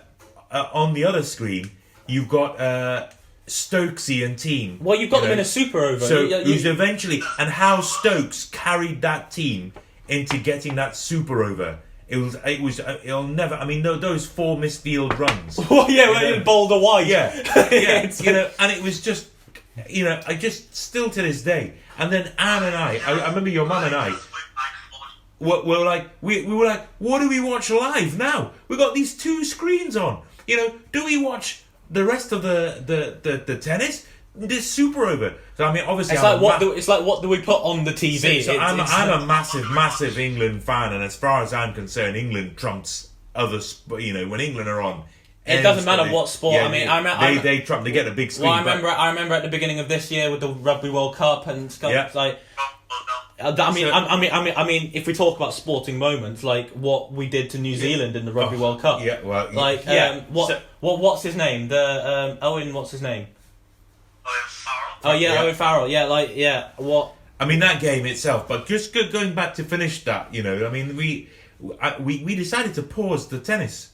uh, 0.51 0.69
on 0.73 0.93
the 0.93 1.03
other 1.05 1.23
screen, 1.23 1.71
you've 2.07 2.29
got 2.29 2.59
uh, 2.59 3.09
Stokesy 3.47 4.25
and 4.25 4.37
team. 4.37 4.79
well, 4.81 4.97
you've 4.99 5.09
got 5.09 5.17
you 5.17 5.21
them 5.23 5.29
know. 5.29 5.33
in 5.33 5.39
a 5.39 5.45
super 5.45 5.79
over. 5.79 6.05
So 6.05 6.21
You- 6.21 6.37
you- 6.37 6.43
who's 6.45 6.65
eventually 6.65 7.21
and 7.39 7.49
how 7.49 7.81
Stokes 7.81 8.45
carried 8.51 9.01
that 9.01 9.31
team 9.31 9.73
into 10.07 10.37
getting 10.37 10.75
that 10.75 10.95
super 10.95 11.43
over. 11.43 11.79
It 12.09 12.17
was 12.17 12.35
it 12.45 12.61
was 12.61 12.79
uh, 12.79 12.99
it'll 13.03 13.23
never. 13.23 13.55
I 13.55 13.65
mean, 13.65 13.81
no, 13.81 13.97
those 13.97 14.25
four 14.25 14.55
misfield 14.57 15.17
runs. 15.19 15.57
well, 15.69 15.91
yeah, 15.91 16.05
You 16.05 16.11
well, 16.11 16.33
in 16.35 16.43
Boulder 16.43 16.79
White. 16.79 17.07
Yeah, 17.07 17.35
yeah, 17.71 18.09
you 18.21 18.31
know, 18.31 18.49
and 18.59 18.71
it 18.71 18.81
was 18.81 19.01
just, 19.01 19.27
you 19.89 20.05
know, 20.05 20.21
I 20.25 20.35
just 20.35 20.73
still 20.73 21.09
to 21.09 21.21
this 21.21 21.41
day. 21.41 21.73
And 21.99 22.09
then 22.11 22.31
Anne 22.37 22.63
and 22.63 22.75
I, 22.75 22.99
I, 23.05 23.11
I 23.19 23.27
remember 23.29 23.49
your 23.49 23.65
mum 23.65 23.83
and 23.83 23.95
I, 23.95 24.09
just 24.11 24.31
went 24.31 24.45
back 24.55 24.73
and 25.41 25.49
were, 25.49 25.63
were 25.79 25.83
like, 25.83 26.07
we, 26.21 26.45
we 26.45 26.53
were 26.53 26.65
like, 26.65 26.85
what 26.99 27.19
do 27.19 27.27
we 27.27 27.41
watch 27.41 27.69
live 27.71 28.17
now? 28.17 28.51
We 28.69 28.77
got 28.77 28.93
these 28.95 29.17
two 29.17 29.43
screens 29.43 29.97
on. 29.97 30.21
You 30.47 30.57
know, 30.57 30.75
do 30.91 31.05
we 31.05 31.21
watch 31.21 31.63
the 31.89 32.03
rest 32.03 32.31
of 32.31 32.41
the 32.41 32.81
the, 32.85 33.17
the, 33.29 33.37
the 33.37 33.57
tennis? 33.57 34.05
this 34.39 34.69
super 34.69 35.05
over. 35.05 35.33
So 35.55 35.65
I 35.65 35.73
mean, 35.73 35.83
obviously, 35.85 36.13
It's 36.15 36.23
I'm 36.23 36.33
like 36.33 36.41
what 36.41 36.53
ma- 36.53 36.59
do, 36.59 36.71
it's 36.73 36.87
like 36.87 37.03
what 37.03 37.21
do 37.21 37.29
we 37.29 37.41
put 37.41 37.59
on 37.63 37.83
the 37.83 37.91
TV? 37.91 38.19
so 38.43 38.51
It's- 38.53 38.57
I'm, 38.59 38.79
it's 38.79 38.93
I'm 38.93 39.23
a 39.23 39.25
massive, 39.25 39.69
massive 39.71 40.19
England 40.19 40.63
fan, 40.63 40.93
and 40.93 41.03
as 41.03 41.15
far 41.15 41.41
as 41.43 41.53
I'm 41.53 41.73
concerned, 41.73 42.15
England 42.15 42.55
trumps 42.57 43.09
other. 43.35 43.59
Sp- 43.61 43.99
you 43.99 44.13
know, 44.13 44.27
when 44.27 44.39
England 44.39 44.69
are 44.69 44.81
on, 44.81 45.03
It 45.45 45.61
doesn't 45.63 45.85
matter 45.85 46.11
what 46.11 46.29
sport, 46.29 46.61
I 46.61 46.69
mean, 46.69 46.87
I 46.87 47.33
they 47.33 47.41
they 47.41 47.59
trump. 47.61 47.83
They 47.83 47.91
get 47.91 48.07
a 48.07 48.11
big 48.11 48.31
screen. 48.31 48.49
Well, 48.49 48.59
I 48.59 48.63
but- 48.63 48.69
remember. 48.77 48.89
I 48.89 49.09
remember 49.09 49.33
at 49.33 49.43
the 49.43 49.49
beginning 49.49 49.79
of 49.79 49.89
this 49.89 50.11
year 50.11 50.29
with 50.29 50.41
the 50.41 50.49
Rugby 50.49 50.89
World 50.89 51.15
Cup 51.15 51.47
and 51.47 51.71
stuff. 51.71 51.91
Yeah. 51.91 52.09
Like. 52.13 52.39
I 53.39 53.71
mean, 53.71 53.85
So- 53.85 53.91
I, 53.91 54.15
I 54.15 54.19
mean, 54.19 54.31
I 54.31 54.43
mean, 54.43 54.53
I 54.57 54.65
mean, 54.65 54.91
if 54.93 55.05
we 55.05 55.13
talk 55.13 55.37
about 55.37 55.53
sporting 55.53 55.97
moments, 55.97 56.43
like 56.43 56.69
what 56.71 57.11
we 57.11 57.27
did 57.27 57.51
to 57.51 57.59
New 57.59 57.75
Zealand 57.75 58.15
in 58.15 58.25
the 58.25 58.33
Rugby 58.33 58.57
Oh, 58.57 58.61
World 58.61 58.81
Cup. 58.81 59.01
Yeah, 59.03 59.21
well, 59.21 59.49
Like, 59.53 59.85
yeah. 59.85 60.09
um, 60.09 60.21
what, 60.33 60.47
So- 60.49 60.61
what, 60.79 60.99
what's 60.99 61.21
his 61.23 61.35
name? 61.35 61.67
The 61.67 61.83
um, 62.31 62.37
Owen. 62.41 62.73
What's 62.73 62.91
his 62.91 63.01
name? 63.01 63.27
Oh, 64.25 64.31
yeah, 64.33 64.47
Farrell. 64.47 64.99
Oh 65.03 65.13
yeah, 65.19 65.33
Yeah. 65.33 65.41
Owen 65.43 65.55
Farrell. 65.55 65.87
Yeah, 65.87 66.03
like 66.05 66.35
yeah. 66.35 66.69
What? 66.77 67.13
I 67.39 67.45
mean 67.45 67.59
that 67.59 67.79
game 67.79 68.05
itself, 68.07 68.47
but 68.47 68.65
just 68.65 68.93
going 68.93 69.35
back 69.35 69.53
to 69.55 69.63
finish 69.63 70.03
that, 70.05 70.33
you 70.33 70.41
know, 70.41 70.65
I 70.65 70.71
mean 70.71 70.95
we 70.97 71.29
I, 71.79 71.95
we 71.99 72.23
we 72.23 72.35
decided 72.35 72.73
to 72.75 72.83
pause 72.83 73.27
the 73.27 73.39
tennis 73.39 73.91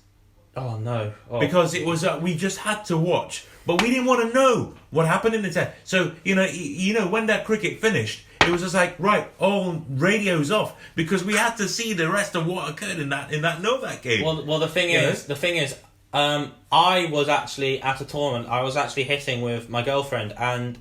Oh 0.56 0.78
no. 0.78 1.14
Oh. 1.30 1.40
because 1.40 1.74
it 1.74 1.86
was 1.86 2.04
uh, 2.06 2.20
we 2.22 2.36
just 2.36 2.60
had 2.60 2.86
to 2.86 2.98
watch, 2.98 3.46
but 3.66 3.82
we 3.82 3.90
didn't 3.90 4.06
want 4.06 4.22
to 4.28 4.34
know 4.34 4.76
what 4.92 5.08
happened 5.08 5.36
in 5.36 5.42
the 5.42 5.50
tennis. 5.52 5.74
So 5.84 6.14
you 6.24 6.36
know, 6.36 6.44
y- 6.44 6.52
you 6.54 6.94
know 6.94 7.08
when 7.08 7.26
that 7.28 7.44
cricket 7.46 7.82
finished, 7.82 8.24
it 8.48 8.52
was 8.52 8.62
just 8.62 8.76
like 8.76 8.96
right, 9.00 9.28
all 9.40 9.84
radios 9.90 10.52
off 10.52 10.76
because 10.96 11.24
we 11.24 11.36
had 11.36 11.56
to 11.58 11.68
see 11.68 11.94
the 11.94 12.10
rest 12.10 12.36
of 12.36 12.46
what 12.46 12.70
occurred 12.70 13.00
in 13.00 13.10
that 13.10 13.32
in 13.34 13.42
that 13.42 13.62
Novak 13.62 14.02
game. 14.02 14.24
Well, 14.24 14.46
well, 14.46 14.60
the 14.60 14.68
thing 14.68 14.90
You 14.90 15.00
is, 15.00 15.28
know? 15.28 15.36
the 15.36 15.40
thing 15.40 15.58
is, 15.58 15.76
um, 16.14 16.52
I 16.72 17.08
was 17.12 17.28
actually 17.30 17.82
at 17.82 18.02
a 18.02 18.06
tournament. 18.06 18.50
I 18.50 18.62
was 18.62 18.78
actually 18.78 19.04
hitting 19.04 19.42
with 19.42 19.70
my 19.70 19.82
girlfriend, 19.82 20.34
and 20.38 20.78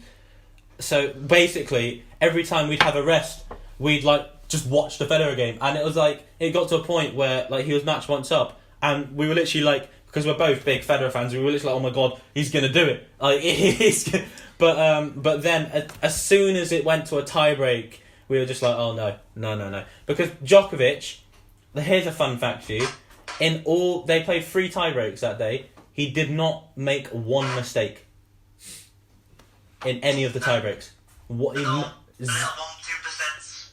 so 0.79 1.13
basically, 1.13 2.05
every 2.21 2.45
time 2.45 2.69
we'd 2.69 2.83
have 2.83 2.97
a 2.97 3.03
rest, 3.03 3.45
we'd 3.79 4.05
like 4.05 4.49
just 4.49 4.67
watch 4.67 4.99
the 4.99 5.07
Federer 5.07 5.37
game, 5.37 5.59
and 5.61 5.79
it 5.79 5.85
was 5.85 5.97
like 5.97 6.27
it 6.39 6.51
got 6.51 6.69
to 6.69 6.77
a 6.77 6.85
point 6.85 7.15
where 7.15 7.47
like 7.51 7.65
he 7.65 7.73
was 7.73 7.85
match 7.85 8.09
once 8.09 8.31
up, 8.31 8.61
and 8.83 9.17
we 9.17 9.29
were 9.29 9.35
literally 9.35 9.65
like 9.65 9.89
because 10.07 10.27
we're 10.27 10.37
both 10.37 10.63
big 10.65 10.83
Federer 10.83 11.11
fans, 11.11 11.33
we 11.33 11.39
were 11.39 11.51
literally 11.51 11.75
like, 11.75 11.81
oh 11.83 11.89
my 11.89 11.95
god, 11.95 12.21
he's 12.35 12.51
gonna 12.51 12.73
do 12.73 12.85
it, 12.85 13.09
like 13.21 13.41
he's. 13.43 14.15
But 14.63 14.79
um, 14.79 15.15
but 15.17 15.43
then 15.43 15.89
as 16.03 16.23
soon 16.23 16.55
as 16.55 16.71
it 16.71 16.85
went 16.85 17.07
to 17.07 17.19
a 17.19 17.25
tiebreak, 17.25 17.95
we 18.29 18.39
were 18.39 18.47
just 18.47 18.63
like, 18.63 18.77
oh 18.77 18.93
no, 18.95 19.17
no, 19.35 19.57
no, 19.57 19.69
no, 19.71 19.83
because 20.07 20.29
Djokovic. 20.45 21.19
Here's 21.75 22.07
a 22.07 22.13
fun 22.13 22.39
fact 22.39 22.63
for 22.63 22.75
you. 22.75 22.87
In 23.41 23.63
all, 23.65 24.03
they 24.03 24.23
played 24.23 24.45
three 24.45 24.71
tiebreaks 24.71 25.19
that 25.19 25.37
day. 25.37 25.67
He 25.93 26.13
did 26.13 26.31
not 26.31 26.77
make 26.77 27.09
one 27.09 27.53
mistake 27.57 28.07
in 29.85 29.99
any 29.99 30.23
of 30.23 30.33
the 30.33 30.39
tiebreaks. 30.39 30.91
What? 31.27 31.57
He, 31.57 31.65
No, 31.65 31.85
z- 32.23 32.31
have 32.31 32.51
one, 32.57 32.69
two 32.87 33.03
percent. 33.03 33.73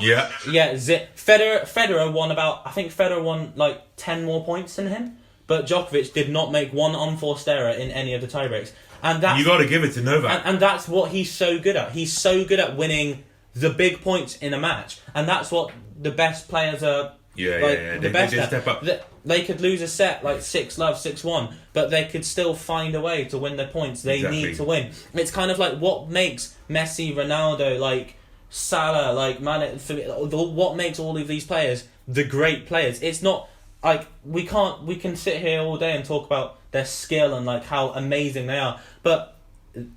Yeah. 0.00 0.30
yeah, 0.48 0.76
Z- 0.76 1.06
Federer. 1.16 1.62
Federer 1.62 2.12
won 2.12 2.30
about. 2.30 2.62
I 2.64 2.70
think 2.70 2.92
Federer 2.94 3.20
won 3.20 3.52
like 3.56 3.82
ten 3.96 4.24
more 4.24 4.44
points 4.44 4.76
than 4.76 4.86
him, 4.86 5.16
but 5.46 5.66
Djokovic 5.66 6.12
did 6.12 6.30
not 6.30 6.50
make 6.52 6.72
one 6.72 6.94
unforced 6.94 7.48
error 7.48 7.70
in 7.70 7.90
any 7.90 8.14
of 8.14 8.20
the 8.20 8.26
tiebreaks. 8.26 8.72
and 9.02 9.22
that's 9.22 9.38
you 9.38 9.44
got 9.44 9.58
to 9.58 9.66
give 9.66 9.84
it 9.84 9.92
to 9.94 10.00
Novak. 10.02 10.30
and, 10.30 10.54
and 10.54 10.60
that's 10.60 10.88
what 10.88 11.10
he's 11.10 11.30
so 11.30 11.58
good 11.58 11.76
at. 11.76 11.92
He's 11.92 12.12
so 12.16 12.44
good 12.44 12.58
at 12.60 12.76
winning 12.76 13.24
the 13.54 13.70
big 13.70 14.00
points 14.00 14.36
in 14.36 14.54
a 14.54 14.58
match, 14.58 15.00
and 15.14 15.28
that's 15.28 15.50
what 15.50 15.70
the 16.00 16.10
best 16.10 16.48
players 16.48 16.82
are. 16.82 17.12
Yeah, 17.36 17.50
like, 17.56 17.62
yeah, 17.62 17.70
yeah. 17.70 17.94
The 17.94 18.00
They- 18.00 18.12
best 18.12 18.34
they 18.34 18.46
step 18.46 18.66
up. 18.68 18.82
They, 18.82 19.00
they 19.24 19.42
could 19.42 19.60
lose 19.60 19.80
a 19.82 19.88
set 19.88 20.22
like 20.22 20.40
six 20.42 20.76
love, 20.78 20.98
six 20.98 21.24
one, 21.24 21.56
but 21.72 21.90
they 21.90 22.04
could 22.04 22.24
still 22.24 22.54
find 22.54 22.94
a 22.94 23.00
way 23.00 23.24
to 23.26 23.38
win 23.38 23.56
their 23.56 23.66
points. 23.68 24.02
They 24.02 24.16
Exactly. 24.16 24.42
need 24.44 24.56
to 24.56 24.64
win. 24.64 24.90
It's 25.14 25.30
kind 25.30 25.50
of 25.50 25.58
like 25.58 25.78
what 25.78 26.08
makes 26.10 26.54
Messi, 26.70 27.14
Ronaldo, 27.14 27.78
like 27.80 28.16
Salah, 28.50 29.12
like 29.12 29.40
Man, 29.40 29.78
what 29.78 30.76
makes 30.76 30.98
all 30.98 31.16
of 31.16 31.26
these 31.26 31.44
players 31.46 31.88
the 32.06 32.22
great 32.24 32.66
players. 32.66 33.02
It's 33.02 33.22
not 33.22 33.48
like 33.84 34.06
we 34.24 34.46
can't 34.46 34.82
we 34.84 34.96
can 34.96 35.14
sit 35.16 35.40
here 35.40 35.60
all 35.60 35.76
day 35.76 35.94
and 35.94 36.04
talk 36.04 36.24
about 36.26 36.58
their 36.72 36.84
skill 36.86 37.34
and 37.36 37.44
like 37.46 37.64
how 37.64 37.90
amazing 37.90 38.46
they 38.46 38.58
are, 38.58 38.80
but 39.02 39.36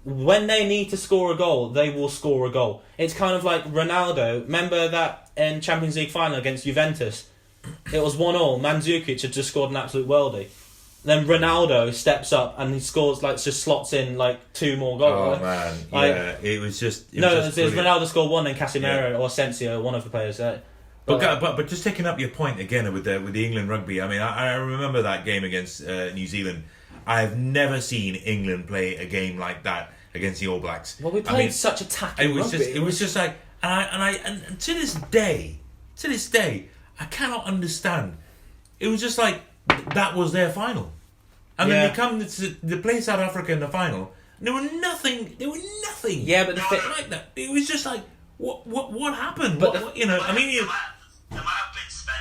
when 0.04 0.48
they 0.48 0.68
need 0.68 0.90
to 0.90 0.98
score 0.98 1.32
a 1.32 1.36
goal, 1.36 1.70
they 1.70 1.90
will 1.92 2.10
score 2.10 2.48
a 2.48 2.52
goal. 2.52 2.82
It's 2.98 3.14
kind 3.14 3.36
of 3.36 3.44
like 3.44 3.64
Ronaldo. 3.66 4.44
Remember 4.44 4.88
that 4.88 5.30
in 5.38 5.62
Champions 5.62 5.96
League 5.96 6.10
final 6.10 6.38
against 6.38 6.64
Juventus, 6.66 7.30
it 7.94 8.02
was 8.02 8.18
one 8.18 8.36
all. 8.36 8.60
Mandzukic 8.60 9.22
had 9.22 9.32
just 9.32 9.50
scored 9.50 9.70
an 9.70 9.78
absolute 9.78 10.08
worldie. 10.08 10.48
Then 11.06 11.26
Ronaldo 11.28 11.94
steps 11.94 12.34
up 12.34 12.56
and 12.58 12.74
he 12.74 12.80
scores 12.80 13.22
like 13.24 13.38
just 13.40 13.62
slots 13.64 13.94
in 13.94 14.18
like 14.18 14.40
two 14.54 14.78
more 14.78 14.98
goals. 14.98 15.38
oh 15.40 15.44
man, 15.44 15.78
Like- 15.92 16.16
yeah, 16.16 16.36
it 16.42 16.60
was 16.60 16.80
just 16.80 17.14
it 17.14 17.20
no, 17.22 17.36
was 17.36 17.56
it 17.58 17.64
was. 17.66 17.74
Ronaldo 17.76 18.08
scored 18.08 18.32
one 18.32 18.48
and 18.48 18.58
Casemiro 18.58 19.18
or 19.20 19.28
Asensio, 19.28 19.80
one 19.82 19.94
of 19.96 20.04
the 20.04 20.10
players. 20.10 20.40
Uh, 20.40 20.60
But, 21.08 21.20
gu- 21.20 21.40
but 21.42 21.56
but 21.56 21.68
just 21.68 21.84
taking 21.84 22.06
up 22.06 22.20
your 22.20 22.30
point 22.30 22.60
again 22.60 22.94
with 22.94 23.06
the 23.06 23.20
with 23.20 23.34
the 23.34 23.44
England 23.46 23.70
rugby. 23.70 24.02
I 24.02 24.08
mean, 24.08 24.22
I, 24.22 24.52
I 24.52 24.54
remember 24.56 25.02
that 25.04 25.26
game 25.26 25.44
against 25.44 25.82
uh, 25.84 26.14
New 26.14 26.28
Zealand. 26.28 26.64
I've 27.08 27.38
never 27.38 27.80
seen 27.82 28.16
England 28.16 28.68
play 28.68 28.98
a 28.98 29.06
game 29.06 29.38
like 29.40 29.64
that 29.64 29.94
against 30.14 30.42
the 30.42 30.48
All 30.50 30.60
Blacks. 30.60 31.00
well, 31.02 31.12
we 31.14 31.22
I 31.22 31.24
played 31.24 31.38
mean, 31.46 31.52
such 31.52 31.80
attacking 31.82 32.30
it 32.30 32.34
was 32.34 32.46
rugby. 32.52 32.58
just 32.58 32.70
it 32.72 32.80
was 32.82 33.00
just 33.00 33.16
like 33.16 33.38
and 33.64 33.72
I 33.74 33.84
and 33.84 34.04
I 34.04 34.12
and, 34.26 34.60
to 34.60 34.74
this 34.74 34.94
day, 34.96 35.60
to 35.98 36.08
this 36.10 36.30
day, 36.30 36.68
I 37.00 37.06
cannot 37.06 37.46
understand. 37.46 38.18
It 38.80 38.88
was 38.90 39.00
just 39.00 39.18
like 39.18 39.40
that 39.96 40.14
was 40.16 40.34
their 40.34 40.50
final, 40.50 40.92
and 41.58 41.72
then 41.72 41.88
they 41.90 41.96
come 41.96 42.20
to 42.20 42.50
they 42.62 42.78
play 42.80 43.00
South 43.02 43.20
Africa 43.22 43.54
in 43.54 43.62
the 43.62 43.70
final. 43.70 44.12
And 44.40 44.46
there 44.48 44.54
were 44.54 44.70
nothing. 44.82 45.36
There 45.40 45.50
were 45.50 45.58
nothing. 45.84 46.20
Yeah, 46.24 46.44
but 46.46 46.56
the 46.58 46.62
like, 46.70 46.90
like 46.98 47.10
that. 47.10 47.30
It 47.38 47.50
was 47.50 47.66
just 47.68 47.86
like 47.86 48.02
what 48.38 48.68
what 48.68 48.92
what 48.92 49.16
happened? 49.16 49.60
But 49.60 49.70
What, 49.72 49.80
the- 49.80 49.86
what- 49.86 49.98
you 49.98 50.06
know, 50.06 50.20
I 50.20 50.36
mean, 50.36 50.50
you, 50.50 50.68
they 51.30 51.36
might 51.38 51.44
have 51.46 51.74
been 51.74 51.90
spent. 51.90 52.18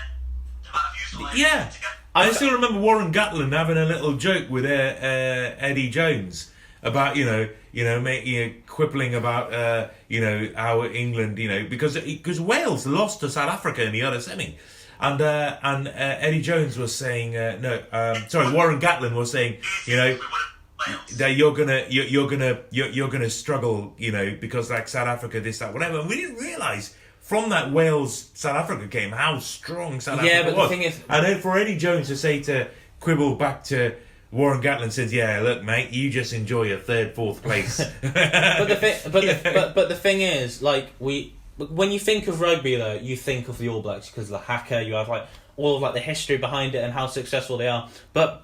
They 0.64 0.70
might 0.72 0.78
have 0.80 0.96
used 1.00 1.34
the 1.34 1.38
Yeah. 1.38 1.68
to 1.68 1.80
get. 1.80 1.90
I 2.14 2.32
still 2.32 2.52
remember 2.52 2.80
Warren 2.80 3.12
Gatland 3.12 3.52
having 3.52 3.76
a 3.76 3.84
little 3.84 4.14
joke 4.16 4.48
with 4.48 4.64
uh, 4.64 4.68
uh, 4.68 5.54
Eddie 5.58 5.90
Jones 5.90 6.50
about 6.82 7.16
you 7.16 7.24
know 7.26 7.48
you 7.72 7.84
know 7.84 8.00
making 8.00 8.32
you 8.32 8.46
know, 8.46 8.52
quibbling 8.66 9.14
about 9.14 9.52
uh, 9.52 9.88
you 10.08 10.20
know 10.22 10.48
how 10.56 10.84
England 10.84 11.38
you 11.38 11.48
know 11.48 11.66
because 11.68 11.98
because 11.98 12.40
Wales 12.40 12.86
lost 12.86 13.20
to 13.20 13.28
South 13.28 13.50
Africa 13.50 13.84
in 13.84 13.92
the 13.92 14.02
other 14.02 14.20
semi. 14.20 14.56
And 14.98 15.20
uh, 15.20 15.58
and 15.62 15.88
uh, 15.88 15.90
Eddie 15.94 16.40
Jones 16.40 16.78
was 16.78 16.94
saying 16.94 17.36
uh, 17.36 17.58
no, 17.60 17.82
um, 17.92 18.22
sorry, 18.28 18.50
Warren 18.54 18.80
Gatland 18.80 19.14
was 19.14 19.30
saying, 19.30 19.58
you 19.86 19.96
know, 19.96 20.06
we 20.06 20.12
would 20.14 20.20
have 20.22 21.00
Wales. 21.00 21.18
that 21.18 21.36
you're 21.36 21.52
gonna 21.54 21.84
you're, 21.90 22.06
you're 22.06 22.28
gonna 22.30 22.60
you're, 22.70 22.88
you're 22.88 23.10
gonna 23.10 23.28
struggle, 23.28 23.94
you 23.98 24.10
know, 24.10 24.34
because 24.40 24.70
like 24.70 24.88
South 24.88 25.06
Africa, 25.06 25.38
this 25.40 25.58
that 25.58 25.74
whatever. 25.74 26.00
And 26.00 26.08
we 26.08 26.16
didn't 26.16 26.36
realize 26.36 26.96
from 27.26 27.50
that 27.50 27.72
Wales 27.72 28.30
South 28.34 28.54
Africa 28.56 28.86
game 28.86 29.10
how 29.10 29.38
strong 29.40 30.00
South 30.00 30.22
Yeah, 30.22 30.30
Africa 30.32 30.44
but 30.44 30.50
the 30.54 30.60
was. 30.62 30.70
thing 30.70 30.82
is- 30.82 31.00
and 31.08 31.26
then 31.26 31.40
for 31.40 31.58
Eddie 31.58 31.76
Jones 31.76 32.06
to 32.08 32.16
say 32.16 32.40
to 32.44 32.68
quibble 33.00 33.34
back 33.34 33.64
to 33.64 33.94
Warren 34.32 34.60
Gatland 34.62 34.92
says, 34.92 35.12
"Yeah, 35.12 35.40
look, 35.40 35.62
mate, 35.62 35.90
you 35.90 36.10
just 36.10 36.32
enjoy 36.32 36.72
a 36.72 36.78
third, 36.78 37.14
fourth 37.14 37.42
place." 37.42 37.78
but 38.02 38.68
the 38.68 38.76
thing, 38.76 38.96
but, 39.10 39.24
Yeah. 39.24 39.34
the, 39.34 39.50
but 39.52 39.74
but 39.74 39.88
the 39.88 39.94
thing 39.96 40.20
is, 40.20 40.62
like 40.62 40.88
we, 40.98 41.32
when 41.56 41.90
you 41.92 41.98
think 41.98 42.26
of 42.28 42.40
rugby 42.40 42.76
though, 42.76 42.94
you 42.94 43.16
think 43.16 43.48
of 43.48 43.56
the 43.58 43.68
All 43.68 43.82
Blacks 43.82 44.08
because 44.10 44.28
the 44.28 44.38
haka 44.38 44.82
you 44.84 44.94
have 44.94 45.08
like 45.08 45.26
all 45.56 45.76
of 45.76 45.82
like 45.82 45.94
the 45.94 46.00
history 46.00 46.36
behind 46.36 46.74
it 46.74 46.82
and 46.84 46.92
how 46.92 47.06
successful 47.06 47.56
they 47.56 47.68
are. 47.68 47.88
But 48.12 48.42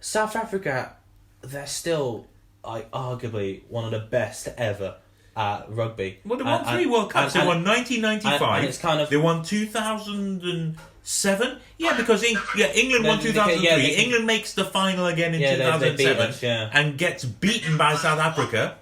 South 0.00 0.34
Africa, 0.36 0.96
they're 1.42 1.66
still 1.66 2.26
like 2.64 2.90
arguably 2.92 3.62
one 3.68 3.84
of 3.84 3.90
the 3.90 3.98
best 3.98 4.48
ever 4.56 4.96
at 5.36 5.66
rugby. 5.68 6.18
well, 6.24 6.38
they 6.38 6.44
won 6.44 6.60
And- 6.64 6.76
three 6.76 6.86
World 6.86 7.10
Cups. 7.10 7.34
and- 7.34 7.42
they 7.42 7.46
won 7.46 7.64
1995. 7.64 8.40
and- 8.42 8.56
and 8.58 8.66
it's 8.68 8.78
kind 8.78 9.00
of- 9.00 9.10
they 9.10 9.16
won 9.16 9.42
2007. 9.42 11.58
Yeah, 11.78 11.90
ah. 11.92 11.96
because 11.96 12.22
Eng- 12.24 12.38
yeah, 12.56 12.66
England 12.72 13.04
won 13.06 13.18
They- 13.18 13.24
they- 13.24 13.32
2003. 13.32 13.64
yeah, 13.68 13.76
they- 13.76 13.96
England 13.96 14.26
makes 14.26 14.52
the 14.54 14.64
final 14.64 15.06
again 15.06 15.34
in 15.34 15.40
Yeah, 15.40 15.56
they- 15.56 15.58
they 15.58 15.64
beat 15.90 15.96
2007 15.98 16.28
us, 16.30 16.42
yeah. 16.42 16.70
and 16.72 16.96
gets 16.96 17.24
beaten 17.24 17.76
by 17.76 17.96
South 17.96 18.18
Africa. 18.20 18.74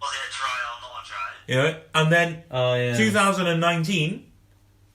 Was 0.00 0.10
it 0.12 0.32
try 0.32 0.48
or 0.48 0.80
not 0.82 1.04
a 1.04 1.08
try? 1.08 1.18
You 1.48 1.54
know, 1.56 1.74
and 1.94 2.12
then 2.12 2.42
Oh 2.50 2.74
yeah. 2.74 2.96
2019, 2.96 4.24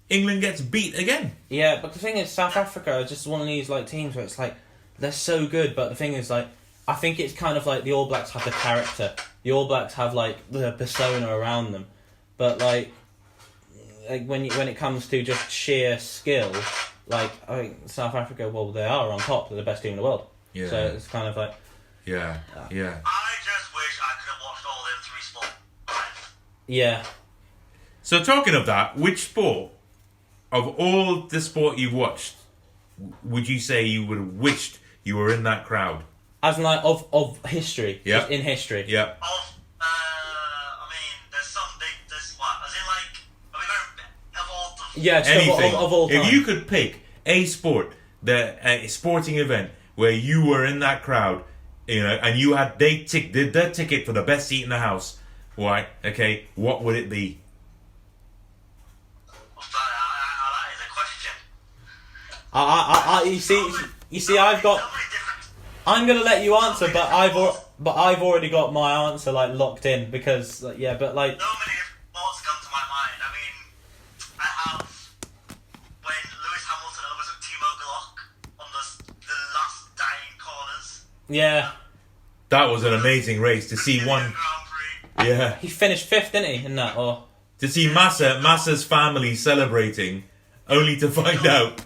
England 0.09 0.41
gets 0.41 0.61
beat 0.61 0.97
again. 0.97 1.35
Yeah, 1.49 1.79
but 1.81 1.93
the 1.93 1.99
thing 1.99 2.17
is, 2.17 2.31
South 2.31 2.55
Africa 2.57 2.93
are 2.99 3.03
just 3.03 3.27
one 3.27 3.41
of 3.41 3.47
these 3.47 3.69
like 3.69 3.85
teams 3.87 4.15
where 4.15 4.25
it's 4.25 4.39
like 4.39 4.55
they're 4.99 5.11
so 5.11 5.45
good, 5.47 5.75
but 5.75 5.89
the 5.89 5.95
thing 5.95 6.13
is, 6.13 6.29
like, 6.29 6.47
I 6.91 6.95
think 6.95 7.21
it's 7.21 7.33
kind 7.33 7.57
of 7.57 7.65
like 7.65 7.85
the 7.85 7.93
All 7.93 8.05
Blacks 8.05 8.31
have 8.31 8.43
the 8.43 8.51
character. 8.51 9.15
The 9.43 9.53
All 9.53 9.65
Blacks 9.65 9.93
have 9.93 10.13
like 10.13 10.37
the 10.51 10.73
persona 10.73 11.25
around 11.29 11.71
them, 11.71 11.85
but 12.35 12.59
like, 12.59 12.91
like 14.09 14.25
when 14.25 14.43
you, 14.43 14.51
when 14.57 14.67
it 14.67 14.75
comes 14.75 15.07
to 15.07 15.23
just 15.23 15.49
sheer 15.49 15.97
skill, 15.99 16.51
like 17.07 17.31
I 17.47 17.61
think 17.61 17.77
South 17.85 18.13
Africa, 18.13 18.49
well, 18.49 18.73
they 18.73 18.83
are 18.83 19.09
on 19.09 19.19
top. 19.19 19.47
They're 19.47 19.55
the 19.55 19.63
best 19.63 19.83
team 19.83 19.91
in 19.91 19.97
the 19.97 20.03
world. 20.03 20.27
Yeah. 20.51 20.69
So 20.69 20.87
it's 20.87 21.07
kind 21.07 21.29
of 21.29 21.37
like, 21.37 21.53
Yeah, 22.05 22.39
yeah. 22.69 22.99
I 23.05 23.31
just 23.45 23.73
wish 23.73 23.99
I 24.01 24.11
could 24.19 24.31
have 24.33 24.41
watched 24.43 24.65
all 24.65 24.83
them 24.83 25.01
three 25.01 25.21
sports 25.21 26.33
yeah, 26.67 27.05
So 28.01 28.21
talking 28.21 28.53
of 28.53 28.65
that, 28.65 28.97
which 28.97 29.29
sport 29.29 29.71
of 30.51 30.67
all 30.77 31.21
the 31.21 31.39
sport 31.39 31.77
you've 31.77 31.93
watched 31.93 32.35
would 33.23 33.47
you 33.47 33.61
say 33.61 33.85
you 33.85 34.05
would 34.05 34.17
have 34.17 34.33
wished 34.33 34.79
you 35.05 35.15
were 35.15 35.33
in 35.33 35.43
that 35.43 35.63
crowd? 35.63 36.03
As 36.43 36.57
in, 36.57 36.63
like, 36.63 36.83
of, 36.83 37.07
of 37.13 37.43
history. 37.45 38.01
Yeah. 38.03 38.27
In 38.27 38.41
history. 38.41 38.85
Yeah. 38.87 39.03
Of, 39.03 39.13
uh, 39.79 39.83
I 39.83 40.87
mean, 40.89 41.31
there's 41.31 41.45
some 41.45 41.63
big, 41.79 41.89
there's 42.09 42.35
what, 42.37 42.49
as 42.65 42.73
in, 42.73 42.85
like, 42.87 43.21
are 43.53 43.59
we 43.59 43.65
going 43.67 44.43
of 44.43 44.49
all 44.51 44.75
time? 44.75 44.91
Yeah, 44.95 45.19
just 45.19 45.29
Anything. 45.29 45.73
Of, 45.75 45.81
of, 45.81 45.93
all 45.93 46.09
time. 46.09 46.17
If 46.17 46.31
you 46.33 46.41
could 46.41 46.67
pick 46.67 47.01
a 47.25 47.45
sport, 47.45 47.93
the 48.23 48.57
a 48.67 48.87
sporting 48.87 49.37
event 49.37 49.71
where 49.95 50.11
you 50.11 50.45
were 50.45 50.65
in 50.65 50.79
that 50.79 51.03
crowd, 51.03 51.43
you 51.87 52.01
know, 52.01 52.19
and 52.21 52.39
you 52.39 52.53
had, 52.53 52.79
they 52.79 53.03
tick, 53.03 53.33
did 53.33 53.53
their 53.53 53.69
ticket 53.71 54.05
for 54.05 54.13
the 54.13 54.23
best 54.23 54.47
seat 54.47 54.63
in 54.63 54.69
the 54.69 54.79
house, 54.79 55.19
right? 55.57 55.87
Okay, 56.03 56.45
what 56.55 56.83
would 56.83 56.95
it 56.95 57.09
be? 57.09 57.39
I, 62.53 62.63
I, 62.63 63.21
I, 63.21 63.29
you 63.29 63.39
see, 63.39 63.71
you 64.09 64.19
see, 64.19 64.37
I've 64.37 64.61
got. 64.61 64.81
So 65.85 65.91
many 65.91 66.05
different. 66.05 66.07
I'm 66.07 66.07
gonna 66.07 66.23
let 66.23 66.43
you 66.43 66.55
answer, 66.55 66.87
but 66.93 67.11
I've 67.11 67.35
al- 67.35 67.65
but 67.79 67.95
I've 67.95 68.21
already 68.21 68.49
got 68.49 68.73
my 68.73 69.09
answer 69.11 69.31
like 69.31 69.53
locked 69.53 69.85
in 69.85 70.11
because 70.11 70.61
like, 70.63 70.77
yeah, 70.77 70.95
but 70.97 71.15
like 71.15 71.39
So 71.41 71.47
many 71.47 71.77
different 71.77 72.13
thoughts 72.13 72.41
come 72.41 72.57
to 72.61 72.69
my 72.71 72.83
mind. 72.89 73.19
I 73.21 73.29
mean, 73.33 74.33
I 74.39 74.43
have 74.69 74.81
when 76.03 76.15
Lewis 76.43 76.65
Hamilton 76.69 77.03
overtook 77.13 77.41
Timo 77.41 77.69
Glock 77.81 78.15
on 78.59 78.67
the 78.71 79.13
the 79.21 79.37
last 79.55 79.95
dying 79.97 80.37
corners. 80.39 81.05
yeah, 81.29 81.71
That 82.49 82.65
was 82.69 82.83
an 82.83 82.93
amazing 82.93 83.41
race 83.41 83.69
to 83.69 83.77
see 83.77 84.05
one. 84.05 84.33
Yeah, 85.19 85.57
he 85.59 85.67
finished 85.67 86.07
fifth, 86.07 86.31
didn't 86.31 86.59
he? 86.59 86.65
In 86.65 86.75
that 86.77 86.97
or 86.97 87.23
to 87.59 87.67
see 87.67 87.91
Massa 87.93 88.39
Massa's 88.41 88.83
family 88.83 89.35
celebrating, 89.35 90.23
only 90.67 90.97
to 90.97 91.09
find 91.09 91.45
out. 91.45 91.81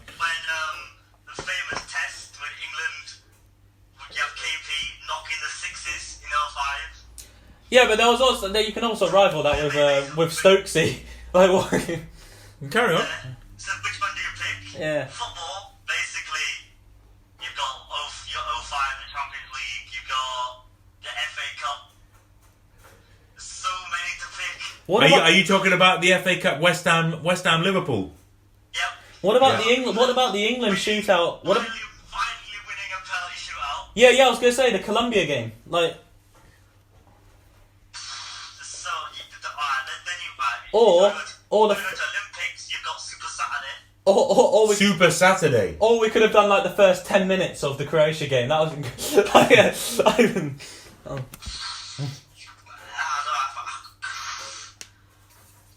Yeah, 7.75 7.87
but 7.87 7.97
there 7.97 8.07
was 8.07 8.21
also 8.21 8.47
there 8.47 8.61
you 8.63 8.71
can 8.71 8.83
also 8.83 9.09
rival 9.11 9.43
that 9.43 9.61
with 9.63 9.75
uh, 9.75 10.05
with 10.17 10.31
Stokesy. 10.31 10.99
Like 11.35 11.51
what? 11.51 11.69
Carry 12.71 12.95
on. 12.95 13.05
So 13.57 13.71
which 13.83 13.99
one 13.99 14.11
do 14.15 14.21
you 14.23 14.33
pick? 14.39 14.79
Yeah. 14.79 15.05
Football, 15.07 15.75
basically, 15.85 16.47
you've 17.43 17.57
got 17.57 17.75
oh, 17.91 18.07
your 18.31 18.39
05 18.63 18.79
the 19.03 19.07
Champions 19.11 19.51
League, 19.51 19.87
you've 19.91 20.07
got 20.07 20.63
the 21.03 21.09
FA 21.35 21.47
Cup. 21.61 21.91
There's 23.33 23.43
so 23.43 23.67
many 23.91 24.11
to 24.21 24.27
pick. 24.37 24.61
What 24.87 25.03
Are 25.03 25.09
you, 25.09 25.15
are 25.15 25.31
you 25.31 25.43
talking 25.43 25.73
about 25.73 25.99
the 26.01 26.11
FA 26.23 26.39
Cup 26.39 26.61
West 26.61 26.85
Ham 26.85 27.21
West 27.21 27.43
Ham 27.43 27.61
Liverpool? 27.63 28.13
Yep. 28.73 28.83
what 29.19 29.35
about 29.35 29.59
Yeah. 29.59 29.65
the 29.65 29.73
England? 29.75 29.97
What 29.97 30.09
about 30.09 30.31
the 30.31 30.45
England 30.45 30.77
shootout? 30.77 31.43
What? 31.43 31.57
ab- 31.57 31.63
finally, 31.63 31.81
finally 32.07 32.59
winning 32.63 32.91
a 32.95 32.99
penalty 33.03 33.35
shootout. 33.35 33.87
yeah, 33.93 34.11
yeah, 34.11 34.27
I 34.27 34.29
was 34.29 34.39
gonna 34.39 34.53
say 34.53 34.71
the 34.71 34.79
Colombia 34.79 35.25
game. 35.25 35.51
Like 35.67 35.97
Or- 40.77 41.07
you 41.07 41.11
or 41.51 41.67
the 41.69 41.75
you 41.75 41.81
go 41.81 41.89
to 41.89 42.01
Olympics, 42.11 42.69
you've 42.71 42.83
got 42.83 42.99
Super 42.99 43.27
Saturday. 43.27 43.75
or 44.05 44.15
or, 44.15 44.53
or 44.53 44.67
we. 44.69 44.75
Super 44.75 45.09
Saturday. 45.11 45.77
Or 45.79 45.99
we 45.99 46.09
could 46.09 46.21
have 46.21 46.33
done 46.33 46.49
like 46.49 46.63
the 46.63 46.69
first 46.83 47.05
ten 47.05 47.27
minutes 47.27 47.63
of 47.63 47.77
the 47.77 47.85
Croatia 47.85 48.27
game. 48.27 48.49
That 48.49 48.59
was 48.59 48.71
like, 49.35 49.49
yeah, 49.51 49.73
I 50.05 50.21
even- 50.23 50.55
I 51.05 51.09
don't 51.09 51.19
I- 51.19 51.25
I- 53.57 53.81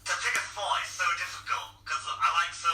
to 0.05 0.13
pick 0.23 0.35
a 0.35 0.43
sport 0.51 0.83
so 0.85 1.05
difficult 1.17 1.67
because 1.83 2.03
I 2.07 2.27
like 2.41 2.53
so 2.53 2.69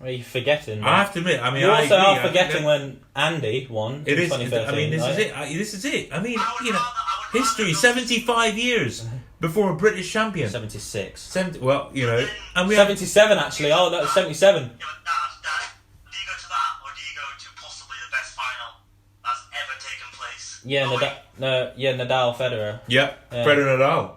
many. 0.00 0.10
Are 0.10 0.12
you 0.18 0.24
forgetting? 0.24 0.82
I 0.82 0.98
have 0.98 1.12
to 1.14 1.18
admit, 1.20 1.40
I 1.42 1.50
mean, 1.50 1.62
you 1.62 1.68
I 1.70 1.82
also 1.82 1.94
agree, 1.96 2.06
are 2.06 2.20
I- 2.20 2.26
forgetting 2.26 2.64
when 2.64 3.00
Andy 3.14 3.66
won. 3.70 4.02
It 4.06 4.14
in 4.18 4.24
is. 4.24 4.30
2013, 4.30 4.68
I 4.68 4.76
mean, 4.76 4.90
this 4.90 5.06
is 5.06 5.18
it. 5.18 5.36
I, 5.36 5.48
this 5.54 5.74
is 5.74 5.84
it. 5.84 6.12
I 6.12 6.20
mean, 6.22 6.38
I 6.38 6.56
you 6.64 6.72
know, 6.72 6.78
rather- 6.78 7.38
history. 7.38 7.72
Seventy-five 7.74 8.56
years 8.58 9.04
before 9.40 9.70
a 9.70 9.76
British 9.76 10.10
champion. 10.12 10.48
76. 10.48 11.20
Seventy. 11.20 11.58
Well, 11.58 11.90
you 11.92 12.06
know, 12.06 12.26
and 12.54 12.68
we 12.68 12.74
have 12.76 12.86
77 12.88 13.38
actually. 13.38 13.72
Oh, 13.72 13.90
that 13.90 14.02
was 14.02 14.12
77. 14.12 14.62
Yeah, 14.62 14.68
but 14.70 14.78
that, 15.04 15.12
that, 15.42 15.72
do 16.10 16.18
you 16.18 16.26
go 16.26 16.32
to 16.36 16.48
that 16.48 16.72
or 16.84 16.90
do 16.94 17.00
you 17.02 17.16
go 17.16 17.22
to 17.38 17.48
possibly 17.62 17.96
the 18.06 18.12
best 18.16 18.34
final 18.34 18.80
that's 19.22 19.42
ever 19.52 19.78
taken 19.78 20.08
place? 20.12 20.60
Yeah, 20.64 20.86
Oh, 20.88 20.96
Nadal, 20.96 21.16
no, 21.38 21.72
yeah, 21.76 21.92
Nadal, 21.92 22.34
Federer. 22.36 22.80
yeah, 22.88 23.14
Yeah. 23.32 23.44
Federer 23.44 23.78
Nadal. 23.78 24.12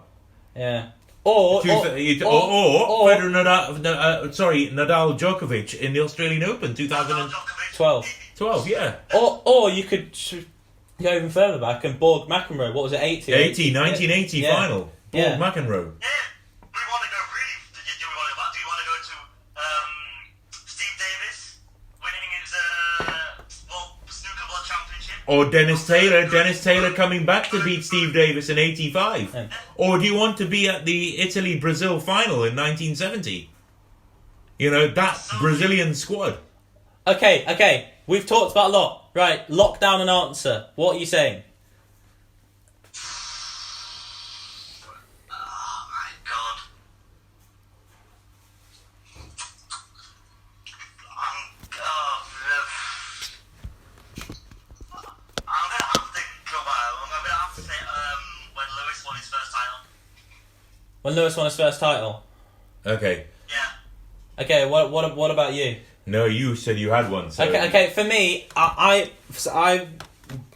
Yeah. 0.56 0.90
Or, 1.22 1.62
Two- 1.62 1.70
or, 1.70 1.86
or, 1.86 1.86
or, 1.86 2.32
or, 2.32 2.88
or- 2.88 3.08
Federer 3.10 3.30
Nadal. 3.30 3.80
no, 3.82 3.92
Uh, 3.92 4.32
sorry, 4.32 4.68
Nadal 4.68 5.18
Djokovic 5.18 5.78
in 5.78 5.92
the 5.92 6.00
Australian 6.00 6.42
Open, 6.44 6.74
two 6.74 6.88
thousand 6.88 7.16
Nadal, 7.16 7.32
Twelve. 7.74 8.08
twelve. 8.36 8.66
Yeah, 8.68 8.96
or, 9.14 9.42
or 9.44 9.70
you 9.70 9.84
could 9.84 10.16
go 11.00 11.14
even 11.14 11.28
further 11.30 11.58
back 11.58 11.84
and 11.84 11.98
Borg 12.00 12.28
McEnroe. 12.28 12.72
What 12.74 12.84
was 12.84 12.92
it? 12.94 13.00
80? 13.02 13.32
80, 13.32 13.74
1980 13.74 14.38
Yeah. 14.38 14.54
final. 14.54 14.92
Paul 15.12 15.20
Yeah. 15.20 15.38
McEnroe. 15.38 15.92
Yeah, 16.00 16.08
we 16.62 16.82
want 16.90 17.02
to 17.04 17.10
go 17.10 17.20
really. 17.34 17.56
Do 17.74 17.80
you, 17.82 17.94
do 17.98 18.06
we 18.06 18.14
want 18.16 18.30
to? 18.30 18.36
Do 18.52 18.58
you 18.62 18.68
want 18.70 18.80
to 18.80 18.88
go 18.90 18.96
to 19.10 19.16
um, 19.64 19.90
Steve 20.66 20.96
Davis 20.98 21.58
winning 22.02 22.30
his 22.40 22.52
uh, 22.54 23.42
world 23.70 23.90
snooker 24.08 24.46
world 24.50 24.66
championship? 24.66 25.16
Or 25.26 25.50
Dennis 25.50 25.86
Taylor. 25.86 26.28
Dennis 26.28 26.62
Taylor 26.62 26.92
coming 26.92 27.26
back 27.26 27.50
to 27.50 27.62
beat 27.64 27.82
Steve 27.84 28.12
Davis 28.12 28.48
in 28.48 28.58
'85. 28.58 29.34
Yeah. 29.34 29.48
Or 29.76 29.98
do 29.98 30.04
you 30.04 30.14
want 30.14 30.36
to 30.38 30.46
be 30.46 30.68
at 30.68 30.84
the 30.84 31.18
Italy 31.20 31.58
Brazil 31.58 31.98
final 32.00 32.44
in 32.44 32.54
1970? 32.56 33.50
You 34.58 34.70
know 34.70 34.88
that 34.88 35.26
Brazilian 35.40 35.94
squad. 35.94 36.38
Okay, 37.06 37.44
okay. 37.48 37.88
We've 38.06 38.26
talked 38.26 38.52
about 38.52 38.70
a 38.70 38.72
lot. 38.72 38.96
Right, 39.14 39.48
lock 39.50 39.80
down 39.80 40.00
an 40.02 40.08
answer. 40.08 40.66
What 40.76 40.96
are 40.96 40.98
you 40.98 41.06
saying? 41.06 41.42
When 61.02 61.14
Lewis 61.14 61.36
won 61.36 61.46
his 61.46 61.56
first 61.56 61.80
title. 61.80 62.22
Okay. 62.86 63.26
Yeah. 63.48 64.44
Okay, 64.44 64.66
what 64.68 64.90
what 64.90 65.16
what 65.16 65.30
about 65.30 65.54
you? 65.54 65.76
No, 66.06 66.24
you 66.24 66.56
said 66.56 66.78
you 66.78 66.90
had 66.90 67.10
one. 67.10 67.30
So. 67.30 67.44
Okay, 67.44 67.68
okay. 67.68 67.90
For 67.90 68.04
me, 68.04 68.46
I, 68.56 69.10
I 69.30 69.34
so 69.34 69.52
I'm 69.52 69.98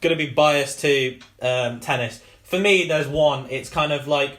gonna 0.01 0.17
be 0.17 0.31
biased 0.31 0.81
to 0.81 1.19
um, 1.43 1.81
tennis. 1.81 2.21
For 2.43 2.59
me, 2.59 2.87
there's 2.89 3.07
one. 3.09 3.47
It's 3.51 3.69
kind 3.71 3.93
of 3.93 4.07
like 4.09 4.39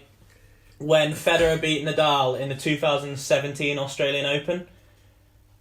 when 0.77 1.11
Federer 1.13 1.59
beat 1.61 1.85
Nadal 1.85 2.39
in 2.39 2.49
the 2.49 2.55
2017 2.55 3.77
Australian 3.79 4.25
Open, 4.25 4.67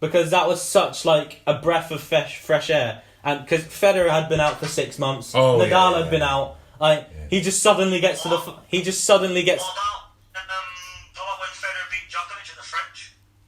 because 0.01 0.31
that 0.31 0.49
was 0.49 0.61
such 0.63 1.05
like 1.05 1.41
a 1.47 1.55
breath 1.55 1.91
of 1.91 2.01
fresh 2.01 2.39
fresh 2.39 2.71
air. 2.71 3.03
And 3.23 3.41
because 3.43 3.65
Federer 3.65 4.11
had 4.11 4.29
been 4.29 4.41
out 4.41 4.59
for 4.61 4.67
six 4.67 4.99
months, 4.99 5.35
Oh, 5.35 5.59
Nadal 5.59 5.69
yeah, 5.71 5.97
had 5.97 6.05
yeah, 6.07 6.11
been 6.11 6.21
yeah. 6.21 6.35
out. 6.35 6.57
Like 6.81 7.31
he 7.31 7.41
just 7.41 7.63
suddenly 7.63 8.01
gets 8.01 8.23
to 8.23 8.29
the 8.29 8.55
he 8.69 8.83
just 8.83 9.05
suddenly 9.05 9.43
gets. 9.43 9.65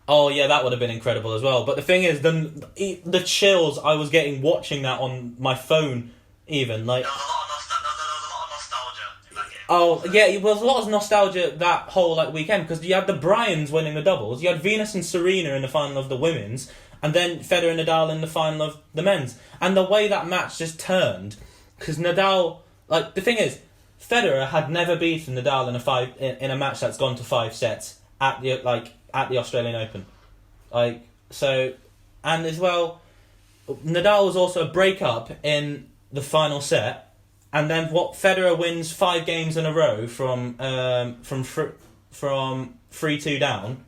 Oh 0.09 0.29
yeah, 0.29 0.47
that 0.47 0.63
would 0.63 0.73
have 0.73 0.81
been 0.81 0.91
incredible 0.91 1.33
as 1.33 1.43
well. 1.43 1.65
But 1.65 1.77
the 1.77 1.83
thing 1.83 2.05
is, 2.05 2.21
the 2.21 2.69
the 3.05 3.21
chills 3.21 3.79
I 3.79 3.95
was 3.95 4.11
getting 4.11 4.41
watching 4.41 4.83
that 4.83 5.01
on 5.01 5.37
my 5.39 5.55
phone, 5.55 6.13
even 6.47 6.87
like. 6.87 7.05
There 7.05 7.13
was 7.13 7.23
a 7.23 7.29
lot 7.29 7.43
of 7.43 7.51
nostalgia. 7.51 8.07
There 8.07 8.07
was, 8.07 8.07
there 8.09 8.19
was 8.21 8.31
a 8.31 8.35
lot 8.35 8.45
of 8.45 8.51
nostalgia 8.53 9.07
in 9.31 9.35
that 9.35 9.51
game. 9.51 9.67
Oh 9.69 10.05
yeah, 10.13 10.27
it 10.27 10.43
was 10.43 10.63
a 10.63 10.65
lot 10.65 10.83
of 10.83 10.89
nostalgia 10.89 11.55
that 11.57 11.81
whole 11.89 12.15
like 12.15 12.33
weekend 12.33 12.69
because 12.69 12.85
you 12.85 12.95
had 12.95 13.07
the 13.09 13.15
Bryans 13.15 13.73
winning 13.73 13.95
the 13.95 14.03
doubles, 14.03 14.43
you 14.43 14.49
had 14.49 14.63
Venus 14.63 14.95
and 14.95 15.05
Serena 15.05 15.51
in 15.55 15.63
the 15.63 15.69
final 15.69 15.99
of 15.99 16.09
the 16.09 16.17
women's, 16.17 16.71
and 17.03 17.13
then 17.13 17.41
Federer 17.41 17.77
and 17.77 17.81
Nadal 17.81 18.11
in 18.13 18.21
the 18.21 18.27
final 18.29 18.63
of 18.63 18.79
the 18.95 19.03
men's. 19.03 19.37
And 19.61 19.77
the 19.77 19.85
way 19.85 20.07
that 20.09 20.29
match 20.29 20.59
just 20.59 20.79
turned, 20.79 21.37
because 21.79 21.99
Nadal, 21.99 22.61
like 22.87 23.15
the 23.15 23.21
thing 23.21 23.39
is, 23.39 23.59
Federer 24.01 24.47
had 24.49 24.71
never 24.71 24.95
beaten 24.95 25.35
Nadal 25.35 25.69
in 25.69 25.75
a 25.75 25.81
five 25.81 26.15
in, 26.19 26.37
in 26.37 26.51
a 26.53 26.57
match 26.57 26.79
that's 26.79 26.97
gone 26.97 27.17
to 27.17 27.25
five 27.25 27.55
sets 27.55 27.99
at 28.21 28.41
the 28.41 28.63
like 28.63 28.93
at 29.17 29.31
the 29.31 29.39
Australian 29.39 29.75
Open, 29.75 30.05
like 30.71 31.01
so, 31.31 31.73
and 32.23 32.45
as 32.45 32.61
well, 32.61 33.01
Nadal 33.67 34.27
was 34.27 34.37
also 34.37 34.69
a 34.69 34.71
breakup 34.71 35.33
in 35.43 35.89
the 36.13 36.21
final 36.21 36.61
set, 36.61 37.15
and 37.53 37.71
then 37.71 37.93
what 37.93 38.13
Federer 38.13 38.57
wins 38.57 38.93
five 38.93 39.25
games 39.25 39.57
in 39.57 39.65
a 39.65 39.73
row 39.73 40.07
from 40.07 40.57
um, 40.61 41.23
from 41.23 41.43
fr- 41.45 41.75
from 42.11 42.75
three 42.91 43.19
two 43.19 43.39
down. 43.39 43.85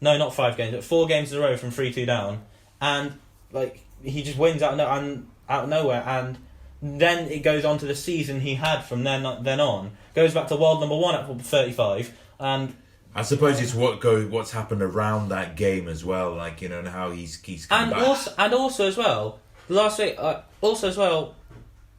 No, 0.00 0.16
not 0.18 0.34
five 0.34 0.56
games, 0.56 0.74
but 0.74 0.84
four 0.84 1.06
games 1.08 1.32
in 1.32 1.38
a 1.38 1.40
row 1.40 1.56
from 1.56 1.70
three 1.70 1.92
two 1.92 2.04
down, 2.04 2.42
and 2.80 3.14
like 3.50 3.80
he 4.02 4.22
just 4.22 4.38
wins 4.38 4.62
out 4.62 4.72
of, 4.72 4.76
no- 4.76 4.90
and 4.90 5.28
out 5.48 5.64
of 5.64 5.70
nowhere, 5.70 6.04
and 6.06 6.38
then 6.82 7.26
it 7.28 7.42
goes 7.42 7.64
on 7.64 7.78
to 7.78 7.86
the 7.86 7.94
season 7.96 8.40
he 8.40 8.54
had 8.54 8.82
from 8.82 9.02
then 9.02 9.24
then 9.42 9.60
on. 9.60 9.92
Goes 10.14 10.34
back 10.34 10.48
to 10.48 10.56
world 10.56 10.80
number 10.80 10.96
one 10.96 11.14
at 11.14 11.40
thirty 11.40 11.72
five, 11.72 12.12
and 12.38 12.74
I 13.18 13.22
suppose 13.22 13.60
it's 13.60 13.74
what 13.74 14.00
go 14.00 14.24
what's 14.26 14.52
happened 14.52 14.82
around 14.82 15.30
that 15.30 15.56
game 15.56 15.88
as 15.88 16.04
well, 16.04 16.34
like 16.34 16.62
you 16.62 16.68
know, 16.68 16.78
and 16.78 16.88
how 16.88 17.10
he's 17.10 17.40
he's 17.42 17.66
come 17.66 17.82
and 17.82 17.90
back. 17.90 18.06
also 18.06 18.32
and 18.38 18.54
also 18.54 18.86
as 18.86 18.96
well 18.96 19.40
last 19.68 19.98
week 19.98 20.14
uh, 20.18 20.42
also 20.60 20.88
as 20.88 20.96
well 20.96 21.34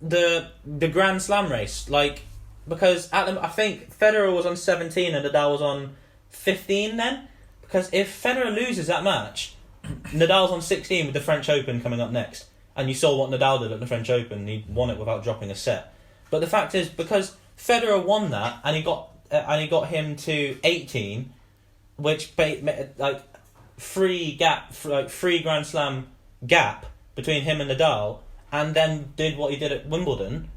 the 0.01 0.49
the 0.65 0.87
Grand 0.87 1.21
Slam 1.21 1.51
race 1.51 1.89
like 1.89 2.21
because 2.67 3.11
at 3.11 3.25
the, 3.25 3.43
I 3.43 3.47
think 3.47 3.93
Federer 3.97 4.33
was 4.33 4.45
on 4.45 4.55
seventeen 4.55 5.13
and 5.13 5.25
Nadal 5.25 5.51
was 5.51 5.61
on 5.61 5.95
fifteen 6.29 6.97
then 6.97 7.27
because 7.69 7.89
if 7.93 8.23
Federer 8.23 8.53
loses 8.55 8.87
that 8.87 9.03
match, 9.03 9.55
Nadal's 9.83 10.51
on 10.51 10.61
16 10.61 11.05
with 11.05 11.13
the 11.13 11.21
French 11.21 11.49
Open 11.49 11.81
coming 11.81 12.01
up 12.01 12.09
next, 12.09 12.45
and 12.75 12.89
you 12.89 12.95
saw 12.95 13.15
what 13.15 13.29
Nadal 13.29 13.59
did 13.59 13.71
at 13.71 13.79
the 13.79 13.85
French 13.85 14.09
Open. 14.09 14.47
He 14.47 14.65
won 14.67 14.89
it 14.89 14.97
without 14.97 15.23
dropping 15.23 15.51
a 15.51 15.55
set. 15.55 15.93
But 16.31 16.39
the 16.39 16.47
fact 16.47 16.73
is, 16.73 16.89
because 16.89 17.35
Federer 17.59 18.03
won 18.03 18.31
that, 18.31 18.59
and 18.63 18.75
he 18.75 18.81
got 18.81 19.08
and 19.31 19.61
he 19.61 19.67
got 19.67 19.87
him 19.87 20.15
to 20.15 20.57
18, 20.63 21.31
which 21.97 22.33
like 22.97 23.21
free 23.77 24.35
gap, 24.35 24.73
like 24.85 25.09
free 25.09 25.41
Grand 25.41 25.65
Slam 25.65 26.07
gap 26.45 26.85
between 27.15 27.43
him 27.43 27.61
and 27.61 27.69
Nadal, 27.69 28.19
and 28.51 28.73
then 28.73 29.13
did 29.15 29.37
what 29.37 29.51
he 29.51 29.57
did 29.57 29.71
at 29.71 29.87
Wimbledon 29.87 30.49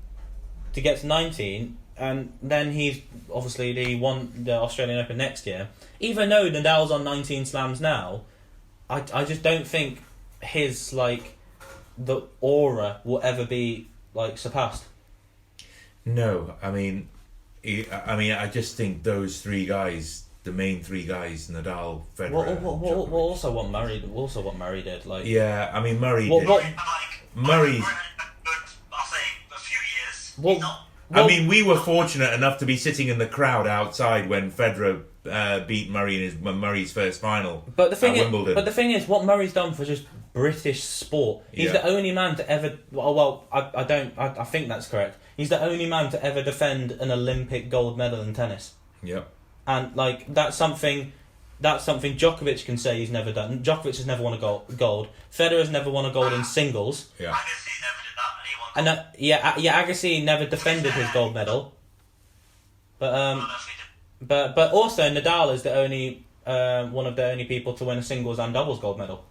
to 0.72 0.80
get 0.80 0.98
to 0.98 1.06
19, 1.06 1.76
and 1.96 2.32
then 2.42 2.72
he's 2.72 3.00
obviously 3.32 3.72
the 3.72 3.94
won 3.96 4.32
the 4.44 4.52
Australian 4.52 4.98
Open 4.98 5.16
next 5.16 5.46
year. 5.46 5.68
Even 6.00 6.28
though 6.28 6.50
Nadal's 6.50 6.90
on 6.90 7.04
19 7.04 7.44
slams 7.44 7.80
now, 7.80 8.22
I, 8.88 9.04
I 9.12 9.24
just 9.24 9.42
don't 9.42 9.66
think 9.66 10.02
his 10.40 10.92
like 10.92 11.38
the 11.98 12.22
aura 12.40 13.00
will 13.04 13.20
ever 13.22 13.44
be 13.44 13.88
like 14.14 14.38
surpassed. 14.38 14.84
No, 16.04 16.54
I 16.62 16.70
mean, 16.70 17.08
I 17.64 17.86
I 18.06 18.16
mean, 18.16 18.32
I 18.32 18.46
just 18.48 18.76
think 18.76 19.02
those 19.02 19.40
three 19.40 19.66
guys, 19.66 20.24
the 20.44 20.52
main 20.52 20.82
three 20.82 21.04
guys, 21.04 21.48
Nadal, 21.48 22.02
Federer, 22.16 22.30
Well, 22.32 22.44
well, 22.44 22.78
well, 22.78 22.78
Djokovic. 23.06 23.08
well, 23.10 23.20
also 23.22 23.52
what 23.52 23.70
Murray 23.70 24.02
also 24.14 24.40
what 24.40 24.56
Murray 24.56 24.82
did 24.82 25.06
like 25.06 25.24
yeah, 25.26 25.70
I 25.72 25.80
mean 25.80 26.00
Murray. 26.00 26.28
Well, 26.28 26.40
did. 26.40 26.48
well- 26.48 26.58
Like, 26.58 26.74
Murray's- 27.34 27.80
Murray 27.80 27.80
had 27.80 28.26
a 28.26 28.44
good, 28.44 28.70
I'll 28.92 29.06
say, 29.06 29.24
a 29.54 29.58
few 29.58 29.78
years. 29.78 30.34
Well, 30.38 30.58
not. 30.60 30.86
well- 31.10 31.24
I 31.24 31.26
mean, 31.28 31.46
we 31.48 31.62
were 31.62 31.78
fortunate 31.78 32.32
enough 32.34 32.58
to 32.58 32.66
be 32.66 32.76
sitting 32.76 33.08
in 33.08 33.18
the 33.18 33.26
crowd 33.26 33.66
outside 33.66 34.28
when 34.28 34.50
Federer 34.50 35.02
uh, 35.30 35.60
beat 35.60 35.88
Murray 35.88 36.16
in 36.16 36.22
his 36.22 36.34
Murray's 36.36 36.92
first 36.92 37.20
final. 37.20 37.64
But 37.76 37.90
the 37.90 37.96
thing 37.96 38.12
at 38.14 38.18
is, 38.18 38.22
Wimbledon. 38.24 38.54
but 38.54 38.64
the 38.64 38.72
thing 38.72 38.90
is, 38.90 39.06
what 39.06 39.24
Murray's 39.24 39.52
done 39.52 39.72
for 39.72 39.84
just 39.84 40.04
British 40.32 40.82
sport. 40.84 41.42
He's 41.52 41.66
Yeah. 41.66 41.72
the 41.72 41.86
only 41.88 42.12
man 42.12 42.36
to 42.36 42.48
ever. 42.50 42.78
Well, 42.90 43.14
well 43.14 43.44
I, 43.52 43.70
I 43.74 43.84
don't. 43.84 44.14
I, 44.18 44.28
I 44.40 44.44
think 44.44 44.68
that's 44.68 44.86
correct. 44.88 45.18
He's 45.36 45.48
the 45.50 45.60
only 45.62 45.86
man 45.86 46.10
to 46.10 46.24
ever 46.24 46.42
defend 46.42 46.92
an 46.92 47.10
Olympic 47.10 47.68
gold 47.70 47.98
medal 47.98 48.20
in 48.22 48.32
tennis, 48.34 48.74
Yeah. 49.02 49.22
and 49.66 49.94
like 49.96 50.32
that's 50.32 50.56
something. 50.56 51.12
That's 51.60 51.84
something 51.84 52.16
Djokovic 52.16 52.64
can 52.64 52.76
say 52.76 52.98
he's 52.98 53.10
never 53.12 53.32
done. 53.32 53.62
Djokovic 53.62 53.96
has 53.96 54.06
never 54.06 54.22
won 54.22 54.32
a 54.32 54.38
gold. 54.38 54.76
Gold. 54.76 55.08
Federer's 55.30 55.70
never 55.70 55.90
won 55.90 56.04
a 56.06 56.10
gold 56.12 56.32
in 56.32 56.42
singles. 56.44 57.10
Yeah. 57.20 57.32
Agassi 57.32 57.80
never 57.80 58.00
did 58.02 58.16
that, 58.16 58.32
and 58.38 58.48
he 58.48 58.54
won. 58.58 58.88
And 58.88 58.98
uh, 58.98 59.04
yeah, 59.18 59.54
yeah, 59.58 59.84
Agassi 59.84 60.24
never 60.24 60.44
defended 60.46 60.92
his 60.92 61.08
gold 61.12 61.34
medal. 61.34 61.72
But 62.98 63.14
um, 63.14 63.38
don't 63.38 63.48
know 63.48 63.54
if 63.54 63.66
he 63.68 63.72
did. 64.24 64.28
but 64.28 64.54
but 64.56 64.72
also 64.72 65.02
Nadal 65.08 65.54
is 65.54 65.62
the 65.62 65.74
only 65.74 66.24
um, 66.46 66.92
one 66.92 67.06
of 67.06 67.14
the 67.16 67.30
only 67.30 67.44
people 67.44 67.74
to 67.74 67.84
win 67.84 67.98
a 67.98 68.02
singles 68.02 68.38
and 68.40 68.52
doubles 68.52 68.80
gold 68.80 68.98
medal. 68.98 69.24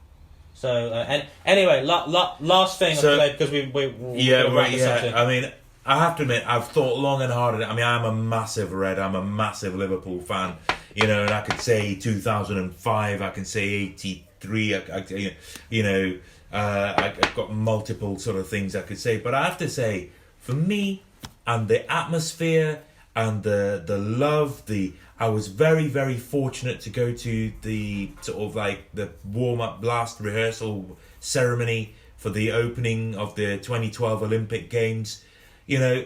So 0.54 0.92
uh, 0.92 1.06
and 1.08 1.26
anyway, 1.46 1.84
la, 1.84 2.06
la, 2.06 2.36
last 2.40 2.80
thing 2.80 2.96
So- 2.96 3.18
because 3.32 3.52
we 3.52 3.72
we 3.74 3.88
we're 3.88 4.16
Yeah, 4.16 4.44
this 4.70 4.82
yeah. 4.82 5.22
I 5.22 5.28
mean, 5.28 5.52
I 5.86 5.98
have 6.00 6.16
to 6.18 6.22
admit, 6.24 6.44
I've 6.48 6.68
thought 6.68 6.98
long 6.98 7.22
and 7.24 7.34
hard. 7.34 7.62
I 7.62 7.74
mean, 7.76 7.86
I'm 7.86 8.06
a 8.06 8.14
massive 8.14 8.72
Red. 8.72 9.00
I'm 9.00 9.16
a 9.16 9.24
massive 9.24 9.74
Liverpool 9.76 10.20
fan. 10.22 10.56
You 10.94 11.08
know, 11.08 11.22
and 11.24 11.32
I 11.32 11.42
could 11.42 11.60
say 11.60 11.96
2005. 11.96 13.22
I 13.22 13.30
can 13.30 13.46
say 13.46 13.64
83. 13.64 14.76
I, 14.76 14.80
I, 14.80 15.36
you 15.70 15.84
know, 15.84 16.18
uh, 16.54 16.94
I, 16.98 17.06
I've 17.08 17.36
got 17.36 17.52
multiple 17.54 18.20
sort 18.20 18.36
of 18.36 18.48
things 18.48 18.76
I 18.76 18.82
could 18.82 19.00
say. 19.00 19.18
But 19.18 19.34
I 19.34 19.44
have 19.44 19.58
to 19.60 19.70
say, 19.70 20.10
for 20.40 20.54
me, 20.54 21.02
and 21.48 21.68
the 21.68 21.90
atmosphere 21.92 22.82
and 23.16 23.44
the 23.44 23.82
the 23.86 23.98
love, 23.98 24.66
the 24.68 24.94
I 25.22 25.30
was 25.30 25.50
very 25.50 25.86
very 25.86 26.18
fortunate 26.18 26.82
to 26.82 26.90
go 26.90 27.14
to 27.14 27.54
the 27.62 28.10
sort 28.22 28.40
of 28.40 28.56
like 28.56 28.92
the 28.96 29.12
warm 29.24 29.62
up 29.62 29.80
blast 29.80 30.20
rehearsal 30.20 30.98
ceremony 31.20 31.94
for 32.18 32.32
the 32.32 32.52
opening 32.52 33.14
of 33.16 33.36
the 33.36 33.58
2012 33.60 34.24
Olympic 34.24 34.72
Games. 34.72 35.24
You 35.68 35.78
know, 35.78 36.06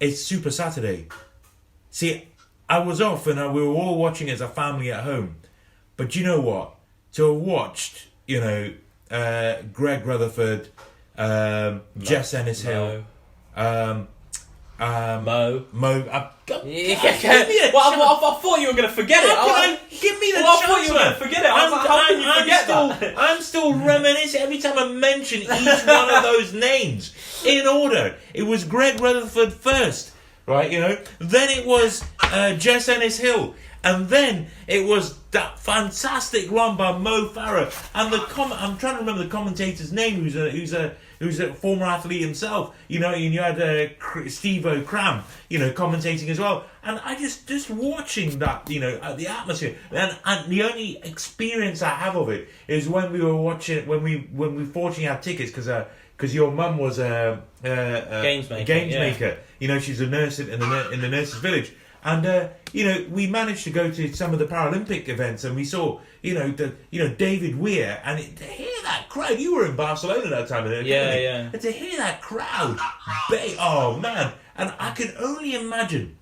it's 0.00 0.20
Super 0.20 0.50
Saturday. 0.50 1.06
See, 1.92 2.26
I 2.68 2.80
was 2.80 3.00
off 3.00 3.28
and 3.28 3.38
I, 3.38 3.46
we 3.46 3.62
were 3.62 3.72
all 3.72 3.98
watching 3.98 4.28
as 4.28 4.40
a 4.40 4.48
family 4.48 4.90
at 4.90 5.04
home. 5.04 5.36
But 5.96 6.16
you 6.16 6.24
know 6.24 6.40
what? 6.40 6.74
To 7.12 7.32
have 7.34 7.40
watched, 7.40 8.08
you 8.26 8.40
know, 8.40 8.72
uh, 9.12 9.62
Greg 9.72 10.04
Rutherford, 10.04 10.70
um, 11.16 11.82
Jess 11.98 12.34
Ennis 12.34 12.62
Hill, 12.62 13.04
um, 13.54 14.08
um, 14.78 15.24
Mo. 15.24 15.64
Mo. 15.72 16.04
I, 16.12 16.30
God, 16.46 16.66
Yeah, 16.66 16.94
give 17.20 17.48
me 17.48 17.58
a 17.60 17.70
well, 17.72 17.92
I. 17.92 17.96
I, 17.96 18.30
I 18.36 18.40
thought 18.40 18.60
you 18.60 18.66
were 18.68 18.72
going 18.74 18.88
to 18.88 18.94
forget 18.94 19.24
it. 19.24 19.30
How 19.30 19.48
I, 19.48 19.78
I- 19.80 19.80
give 19.90 20.20
me 20.20 20.32
the 20.32 20.40
Well, 20.42 20.58
I 20.58 20.66
thought 20.66 20.86
you 20.86 20.92
were 20.92 20.98
gonna 20.98 21.10
man. 21.10 21.18
forget 21.18 21.44
it. 21.44 21.50
I 21.50 21.64
was 21.64 21.72
like, 21.72 21.86
how 21.88 22.06
can 22.08 22.20
you 22.20 22.32
forget 22.42 22.62
still, 22.64 22.88
that? 22.88 23.14
I'm 23.16 23.40
still 23.42 23.74
reminiscing 23.74 24.40
every 24.42 24.58
time 24.58 24.78
I 24.78 24.88
mention 24.88 25.42
each 25.42 25.48
one 25.50 26.14
of 26.14 26.22
those 26.22 26.52
names 26.52 27.14
in 27.44 27.66
order. 27.66 28.16
It 28.34 28.42
was 28.44 28.64
Greg 28.64 29.00
Rutherford 29.00 29.52
first, 29.52 30.12
right? 30.46 30.70
You 30.70 30.80
know, 30.80 30.98
then 31.18 31.48
it 31.50 31.66
was 31.66 32.04
uh, 32.20 32.54
Jess 32.54 32.88
Ennis 32.88 33.18
Hill, 33.18 33.54
and 33.82 34.08
then 34.08 34.48
it 34.68 34.84
was 34.86 35.16
that 35.30 35.58
fantastic 35.58 36.50
run 36.50 36.76
by 36.76 36.96
Mo 36.96 37.28
Farah. 37.30 37.72
And 37.94 38.12
the 38.12 38.18
com- 38.18 38.52
I'm 38.52 38.76
trying 38.78 38.94
to 38.94 39.00
remember 39.00 39.22
the 39.24 39.30
commentator's 39.30 39.92
name, 39.92 40.16
who's 40.22 40.36
a 40.36 40.50
who's 40.50 40.72
a 40.74 40.94
who's 41.18 41.40
a 41.40 41.54
former 41.54 41.86
athlete 41.86 42.22
himself. 42.22 42.74
You 42.88 43.00
know, 43.00 43.12
and 43.12 43.34
you 43.34 43.40
had 43.40 43.60
uh, 43.60 44.28
Steve 44.28 44.66
O'Cram, 44.66 45.24
you 45.48 45.58
know, 45.58 45.70
commentating 45.72 46.28
as 46.28 46.38
well. 46.38 46.64
And 46.82 47.00
I 47.04 47.16
just 47.18 47.46
just 47.46 47.70
watching 47.70 48.38
that, 48.38 48.70
you 48.70 48.80
know, 48.80 49.16
the 49.16 49.26
atmosphere. 49.26 49.76
And, 49.90 50.16
and 50.24 50.50
the 50.50 50.62
only 50.62 50.98
experience 51.02 51.82
I 51.82 51.90
have 51.90 52.16
of 52.16 52.28
it 52.28 52.48
is 52.68 52.88
when 52.88 53.12
we 53.12 53.20
were 53.20 53.36
watching 53.36 53.86
when 53.86 54.02
we 54.02 54.28
when 54.32 54.54
we 54.54 54.64
fortunately 54.64 55.04
had 55.04 55.22
tickets 55.22 55.50
because. 55.50 55.68
Uh, 55.68 55.86
because 56.16 56.34
your 56.34 56.50
mum 56.50 56.78
was 56.78 56.98
a, 56.98 57.42
a, 57.62 57.68
a 57.68 58.22
Games 58.22 58.48
maker, 58.48 58.64
games 58.64 58.94
yeah. 58.94 59.00
maker. 59.00 59.38
You 59.58 59.68
know, 59.68 59.78
she's 59.78 60.00
a 60.00 60.06
nurse 60.06 60.38
in 60.38 60.58
the 60.58 60.90
in 60.90 61.02
the 61.02 61.08
nurses' 61.08 61.40
village, 61.40 61.74
and 62.06 62.24
uh, 62.24 62.48
you 62.72 62.84
know, 62.84 63.04
we 63.10 63.26
managed 63.26 63.64
to 63.64 63.70
go 63.70 63.90
to 63.90 64.14
some 64.14 64.32
of 64.32 64.38
the 64.38 64.46
Paralympic 64.46 65.08
events, 65.08 65.42
and 65.42 65.56
we 65.56 65.64
saw, 65.64 66.00
you 66.22 66.34
know, 66.34 66.50
the 66.52 66.72
you 66.90 67.02
know 67.02 67.12
David 67.12 67.58
Weir, 67.58 68.00
and 68.04 68.20
it, 68.20 68.36
to 68.36 68.44
hear 68.44 68.82
that 68.84 69.08
crowd. 69.08 69.40
You 69.40 69.56
were 69.56 69.66
in 69.66 69.74
Barcelona 69.74 70.30
that 70.30 70.48
time, 70.48 70.70
Yeah, 70.86 71.16
yeah. 71.16 71.50
And 71.52 71.60
to 71.60 71.72
hear 71.72 71.98
that 71.98 72.22
crowd, 72.22 72.78
ba- 73.28 73.56
oh 73.58 73.98
man, 73.98 74.32
and 74.56 74.72
I 74.78 74.92
can 74.92 75.14
only 75.18 75.56
imagine, 75.56 76.16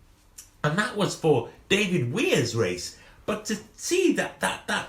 and 0.64 0.78
that 0.78 0.96
was 0.96 1.14
for 1.14 1.50
David 1.68 2.10
Weir's 2.14 2.56
race, 2.56 2.96
but 3.26 3.44
to 3.46 3.58
see 3.76 4.14
that 4.14 4.40
that 4.40 4.66
that 4.66 4.88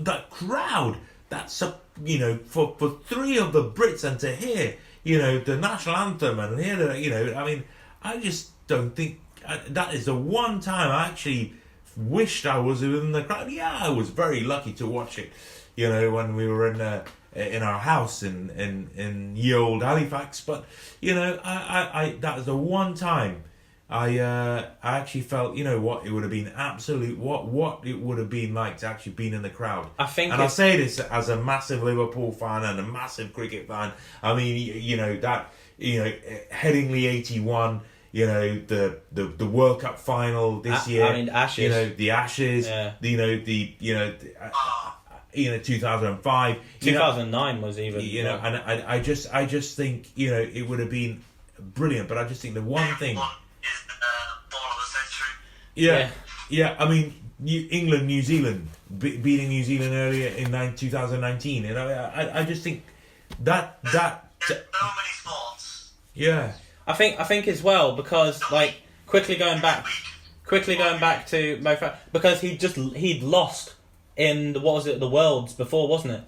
that 0.00 0.30
crowd, 0.30 0.96
that 1.28 1.52
you 2.02 2.18
know, 2.18 2.38
for 2.46 2.74
for 2.78 2.96
three 3.06 3.36
of 3.36 3.52
the 3.52 3.62
Brits, 3.62 4.04
and 4.04 4.18
to 4.20 4.34
hear, 4.34 4.76
you 5.02 5.18
know, 5.18 5.38
the 5.38 5.58
national 5.58 5.96
anthem, 5.96 6.38
and 6.40 6.58
hear 6.58 6.76
the, 6.76 6.98
you 6.98 7.10
know, 7.10 7.34
I 7.34 7.44
mean, 7.44 7.64
I 8.02 8.16
just 8.16 8.52
don't 8.66 8.96
think 8.96 9.20
that 9.68 9.94
is 9.94 10.06
the 10.06 10.14
one 10.14 10.60
time 10.60 10.90
I 10.90 11.06
actually 11.06 11.54
wished 11.96 12.46
I 12.46 12.58
was 12.58 12.82
in 12.82 13.12
the 13.12 13.22
crowd. 13.22 13.50
Yeah, 13.50 13.78
I 13.82 13.88
was 13.88 14.10
very 14.10 14.40
lucky 14.40 14.72
to 14.74 14.86
watch 14.86 15.18
it. 15.18 15.32
You 15.76 15.88
know, 15.88 16.10
when 16.10 16.36
we 16.36 16.46
were 16.46 16.70
in 16.70 16.80
uh, 16.80 17.04
in 17.34 17.62
our 17.62 17.78
house 17.78 18.22
in 18.22 18.50
in 18.50 18.90
in 18.96 19.36
ye 19.36 19.54
old 19.54 19.82
Halifax, 19.82 20.40
but 20.40 20.64
you 21.00 21.14
know, 21.14 21.38
I 21.42 21.54
I, 21.54 22.02
I 22.02 22.10
that 22.20 22.36
was 22.36 22.46
the 22.46 22.56
one 22.56 22.94
time. 22.94 23.44
I 23.90 24.18
uh, 24.18 24.70
I 24.82 24.98
actually 24.98 25.20
felt, 25.20 25.56
you 25.56 25.62
know 25.62 25.78
what, 25.78 26.06
it 26.06 26.10
would 26.10 26.22
have 26.22 26.32
been 26.32 26.48
absolute 26.56 27.18
what 27.18 27.48
what 27.48 27.86
it 27.86 28.00
would 28.00 28.18
have 28.18 28.30
been 28.30 28.54
like 28.54 28.78
to 28.78 28.86
actually 28.86 29.12
been 29.12 29.34
in 29.34 29.42
the 29.42 29.50
crowd. 29.50 29.88
I 29.98 30.06
think 30.06 30.32
and 30.32 30.40
I 30.40 30.46
say 30.46 30.76
this 30.78 30.98
as 30.98 31.28
a 31.28 31.36
massive 31.36 31.82
Liverpool 31.82 32.32
fan 32.32 32.64
and 32.64 32.80
a 32.80 32.82
massive 32.82 33.34
cricket 33.34 33.68
fan. 33.68 33.92
I 34.22 34.34
mean, 34.34 34.56
you, 34.56 34.72
you 34.74 34.96
know 34.96 35.16
that 35.18 35.52
you 35.76 36.02
know 36.02 36.12
Headingley 36.50 37.04
eighty 37.04 37.40
one. 37.40 37.82
You 38.14 38.26
know 38.26 38.44
the, 38.72 38.98
the 39.10 39.24
the 39.26 39.46
World 39.46 39.80
Cup 39.80 39.98
final 39.98 40.60
this 40.60 40.86
A- 40.86 40.90
year. 40.90 41.04
I 41.04 41.12
mean, 41.16 41.28
Ashes. 41.28 41.58
You 41.64 41.68
know 41.70 41.88
the 42.02 42.10
Ashes. 42.12 42.66
Yeah. 42.68 42.92
the- 43.00 43.08
You 43.10 43.16
know 43.16 43.32
the 43.50 43.74
you 43.80 43.94
know 43.94 44.08
the, 44.12 44.28
uh, 44.40 44.50
you 45.32 45.50
know 45.50 45.58
two 45.58 45.78
thousand 45.80 46.08
and 46.12 46.20
five. 46.22 46.54
2009 46.78 47.60
was 47.60 47.80
even. 47.80 48.00
You 48.00 48.22
know, 48.22 48.38
and 48.40 48.54
I 48.56 48.74
I 48.94 49.00
just 49.00 49.34
I 49.34 49.46
just 49.46 49.76
think 49.76 50.10
you 50.14 50.30
know 50.30 50.38
it 50.40 50.62
would 50.68 50.78
have 50.78 50.90
been 50.90 51.22
brilliant. 51.58 52.06
But 52.08 52.18
I 52.18 52.24
just 52.28 52.40
think 52.40 52.54
the 52.54 52.62
one 52.62 52.86
thing. 53.02 53.16
One 53.16 53.26
is 53.62 53.82
uh, 53.90 54.04
ball 54.48 54.60
of 54.70 54.78
the 54.78 54.90
century. 54.98 55.34
Yeah, 55.74 56.10
yeah. 56.48 56.76
I 56.78 56.88
mean, 56.88 57.14
New, 57.40 57.66
England, 57.68 58.06
New 58.06 58.22
Zealand, 58.22 58.68
be- 58.96 59.16
beating 59.16 59.48
New 59.48 59.64
Zealand 59.64 59.92
earlier 59.92 60.28
in 60.28 60.52
nine, 60.52 60.76
2019. 60.76 61.64
You 61.64 61.74
know, 61.74 61.88
I, 61.88 62.42
I 62.42 62.44
just 62.44 62.62
think 62.62 62.84
that 63.42 63.82
that 63.90 64.30
There's 64.46 64.60
so 64.60 64.86
many 64.86 65.12
sports. 65.18 65.90
yeah, 66.14 66.52
I 66.86 66.92
think 66.92 67.18
I 67.20 67.24
think 67.24 67.48
as 67.48 67.62
well 67.62 67.96
because 67.96 68.42
like 68.52 68.76
quickly 69.06 69.36
going 69.36 69.60
back, 69.60 69.86
quickly 70.44 70.76
going 70.76 71.00
back 71.00 71.26
to 71.28 71.58
Mo 71.60 71.76
Farah 71.76 71.96
because 72.12 72.40
he 72.40 72.56
just 72.56 72.76
he'd 72.76 73.22
lost 73.22 73.74
in 74.16 74.52
the 74.52 74.60
what 74.60 74.74
was 74.74 74.86
it 74.86 75.00
the 75.00 75.08
worlds 75.08 75.52
before 75.54 75.88
wasn't 75.88 76.14
it? 76.14 76.22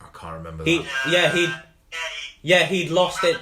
I 0.00 0.06
can't 0.12 0.34
remember 0.34 0.64
He 0.64 0.78
that. 0.78 0.86
yeah 1.10 1.32
he 1.32 1.44
Yeah, 1.44 1.48
he, 1.90 2.38
yeah 2.42 2.62
he'd 2.66 2.90
lost 2.90 3.24
it. 3.24 3.38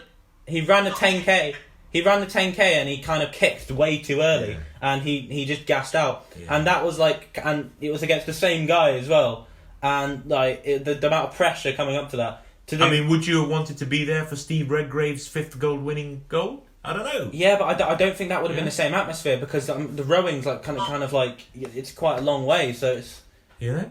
He 0.47 0.61
ran 0.63 0.87
a 0.87 0.91
10k. 0.91 1.55
He 1.91 2.03
ran 2.03 2.21
the 2.21 2.27
10k 2.27 2.59
and 2.59 2.89
he 2.89 2.99
kind 2.99 3.23
of 3.23 3.33
kicked 3.33 3.71
way 3.71 3.99
too 3.99 4.21
early, 4.21 4.51
Yeah. 4.53 4.59
and 4.83 5.03
he 5.03 5.21
he 5.23 5.47
just 5.47 5.65
gassed 5.67 5.95
out, 5.95 6.27
Yeah. 6.39 6.55
and 6.55 6.67
that 6.67 6.85
was 6.85 6.99
like, 6.99 7.39
and 7.43 7.71
it 7.81 7.91
was 7.91 8.03
against 8.03 8.27
the 8.27 8.35
same 8.35 8.67
guy 8.67 8.91
as 8.93 9.09
well, 9.09 9.47
and 9.83 10.27
like 10.27 10.63
it, 10.67 10.85
the, 10.85 10.95
the 10.95 11.07
amount 11.07 11.31
of 11.31 11.35
pressure 11.35 11.73
coming 11.73 11.97
up 11.97 12.11
to 12.11 12.19
that. 12.19 12.45
To 12.69 12.77
do, 12.77 12.85
I 12.85 12.91
mean, 12.91 13.09
would 13.09 13.27
you 13.27 13.41
have 13.41 13.51
wanted 13.51 13.79
to 13.79 13.87
be 13.87 14.05
there 14.05 14.25
for 14.25 14.37
Steve 14.37 14.71
Redgrave's 14.71 15.27
fifth 15.27 15.59
gold-winning 15.59 16.25
goal? 16.29 16.65
I 16.85 16.93
don't 16.93 17.05
know. 17.05 17.31
Yeah, 17.33 17.59
but 17.59 17.65
I, 17.65 17.75
d- 17.75 17.83
I 17.85 17.95
don't 17.97 18.17
think 18.17 18.29
that 18.31 18.41
would 18.41 18.51
have 18.51 18.57
been 18.57 18.65
the 18.65 18.71
same 18.71 18.95
atmosphere 18.95 19.37
because 19.37 19.69
um, 19.69 19.97
the 19.97 20.05
rowing's 20.05 20.47
like 20.47 20.63
kind 20.63 20.79
of 20.79 20.87
kind 20.87 21.03
of 21.03 21.13
like 21.13 21.47
it's 21.55 21.93
quite 21.93 22.19
a 22.19 22.23
long 22.23 22.47
way, 22.47 22.73
so 22.73 22.93
it's 22.93 23.23
You 23.59 23.73
know, 23.73 23.91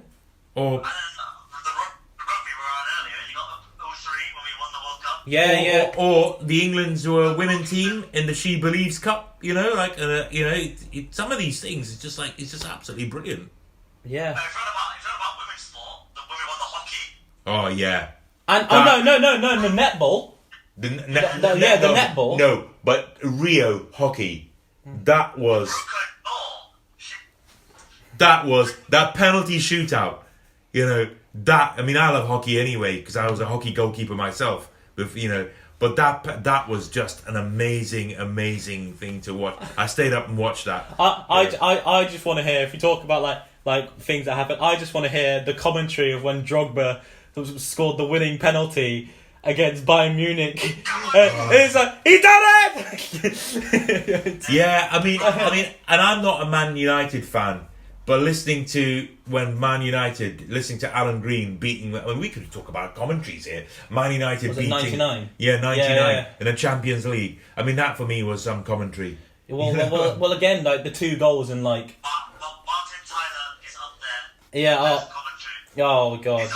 or 0.56 0.74
And 0.78 0.84
then 0.86 0.92
the 1.18 1.74
rugby 2.18 2.48
we 2.48 2.54
were 2.58 2.72
on 2.72 2.86
earlier, 3.02 3.22
you 3.30 3.36
got 3.36 3.94
03 3.94 4.14
when 4.36 4.44
we 4.46 4.54
won 4.60 4.72
the 4.72 4.80
World 4.86 5.02
Cup. 5.04 5.24
yeah, 5.26 5.52
or, 5.52 5.66
yeah. 5.66 5.92
or, 5.98 6.38
or 6.40 6.44
the 6.44 6.62
England's 6.66 7.06
uh, 7.08 7.36
women 7.38 7.64
team 7.66 8.06
in 8.14 8.26
the 8.26 8.34
She 8.34 8.60
Believes 8.60 9.00
Cup. 9.00 9.38
You 9.42 9.54
know, 9.54 9.74
like 9.74 10.00
uh, 10.00 10.26
you 10.32 10.44
know, 10.46 10.54
it, 10.54 10.78
it, 10.92 11.14
some 11.14 11.32
of 11.32 11.38
these 11.38 11.60
things. 11.62 11.92
It's 11.92 12.02
just 12.02 12.18
like 12.18 12.34
it's 12.38 12.52
just 12.52 12.66
absolutely 12.66 13.08
brilliant. 13.08 13.50
Yeah. 14.06 14.32
Now, 14.32 14.32
if 14.32 14.38
about, 14.38 14.98
if 14.98 15.04
you're 15.04 15.14
on 15.14 15.20
about 15.20 15.38
women's 15.46 15.62
sport, 15.62 16.00
the, 16.16 16.22
when 16.22 16.40
won 16.48 16.58
the 16.58 16.70
hockey, 16.72 17.14
Oh 17.46 17.68
yeah, 17.68 18.12
And 18.48 18.68
oh 18.70 18.84
no 18.84 19.02
no 19.02 19.18
no 19.18 19.38
no 19.56 19.62
the 19.62 19.68
netball. 19.76 20.34
the, 20.78 20.90
ne- 20.90 20.98
The- 20.98 21.38
the- 21.42 21.60
yeah, 21.60 21.76
the 21.78 21.88
no, 21.88 21.96
netball. 21.96 22.38
No, 22.38 22.70
but 22.84 23.18
Rio 23.24 23.88
hockey. 23.94 24.52
That 25.04 25.38
was 25.38 25.68
Brooke 25.70 26.26
Law, 26.26 26.72
she 26.96 27.16
that 28.20 28.46
was 28.46 28.74
that 28.90 29.16
penalty 29.16 29.58
shootout. 29.60 30.20
You 30.72 30.86
know 30.86 31.10
that. 31.34 31.76
I 31.78 31.82
mean, 31.82 31.98
I 31.98 32.10
love 32.12 32.28
hockey 32.28 32.58
anyway 32.60 32.98
because 32.98 33.18
I 33.18 33.30
was 33.30 33.40
a 33.42 33.46
hockey 33.46 33.72
goalkeeper 33.74 34.16
myself. 34.16 34.70
With 34.96 35.18
you 35.18 35.28
know, 35.28 35.50
but 35.80 35.98
that 35.98 36.46
that 36.46 36.70
was 36.70 36.88
just 36.90 37.28
an 37.28 37.36
amazing, 37.36 38.14
amazing 38.14 38.94
thing 38.94 39.20
to 39.22 39.34
watch. 39.34 39.62
I 39.78 39.88
stayed 39.88 40.14
up 40.14 40.30
and 40.30 40.38
watched 40.38 40.66
that. 40.66 40.86
I, 40.98 41.26
I, 41.30 41.58
I, 41.62 42.00
I 42.00 42.06
just 42.06 42.24
want 42.26 42.38
to 42.38 42.44
hear 42.44 42.62
if 42.62 42.74
you 42.74 42.80
talk 42.80 43.04
about 43.04 43.22
like 43.22 43.40
like 43.66 43.98
things 44.00 44.26
that 44.26 44.36
happen. 44.36 44.58
I 44.62 44.78
just 44.78 44.94
want 44.94 45.06
to 45.06 45.12
hear 45.12 45.44
the 45.44 45.54
commentary 45.54 46.14
of 46.14 46.24
when 46.24 46.44
Drogba 46.44 47.02
scored 47.46 47.98
the 47.98 48.06
winning 48.06 48.38
penalty 48.40 49.10
against 49.44 49.86
Bayern 49.86 50.16
Munich. 50.16 50.78
Uh, 51.14 51.30
it's 51.52 51.76
like 51.76 51.94
he 52.06 52.20
done 52.22 52.42
it. 52.46 54.44
Yeah, 54.50 54.88
I 54.92 55.04
mean, 55.04 55.20
I 55.22 55.52
mean, 55.56 55.66
and 55.88 56.02
I'm 56.02 56.22
not 56.22 56.42
a 56.46 56.50
Man 56.50 56.76
United 56.76 57.24
fan, 57.26 57.62
but 58.06 58.20
listening 58.22 58.66
to 58.66 59.08
when 59.26 59.58
Man 59.60 59.82
United, 59.82 60.50
listening 60.50 60.80
to 60.80 60.94
Alan 60.96 61.22
Green 61.22 61.58
beating, 61.58 61.96
I 61.96 62.06
mean, 62.08 62.20
we 62.20 62.30
could 62.30 62.52
talk 62.52 62.68
about 62.70 62.96
commentaries 62.96 63.46
here. 63.46 63.66
Man 63.90 64.12
United 64.12 64.50
Was 64.50 64.58
beating 64.58 64.70
99? 64.72 65.30
Yeah, 65.38 65.60
ninety 65.62 65.82
nine 65.82 65.90
Yeah, 65.90 66.10
yeah. 66.12 66.28
in 66.40 66.46
the 66.46 66.54
Champions 66.54 67.06
League. 67.06 67.40
I 67.56 67.64
mean, 67.64 67.76
that 67.78 67.98
for 67.98 68.06
me 68.06 68.24
was 68.24 68.44
some 68.44 68.64
commentary. 68.64 69.18
well, 69.50 69.74
well, 69.74 69.90
well, 69.92 70.18
well, 70.18 70.32
again, 70.34 70.64
like 70.64 70.84
the 70.84 70.92
two 70.92 71.16
goals 71.18 71.50
and 71.50 71.64
like 71.64 71.96
Ma- 72.04 72.10
Ma- 72.40 72.64
Martin 72.66 73.00
Tyler 73.06 73.58
is 73.66 73.76
up 73.76 73.94
there. 74.52 74.62
yeah, 74.62 74.76
Best 74.76 75.08
oh, 75.08 75.12
commentary. 75.14 75.90
oh 75.90 76.18
god, 76.18 76.50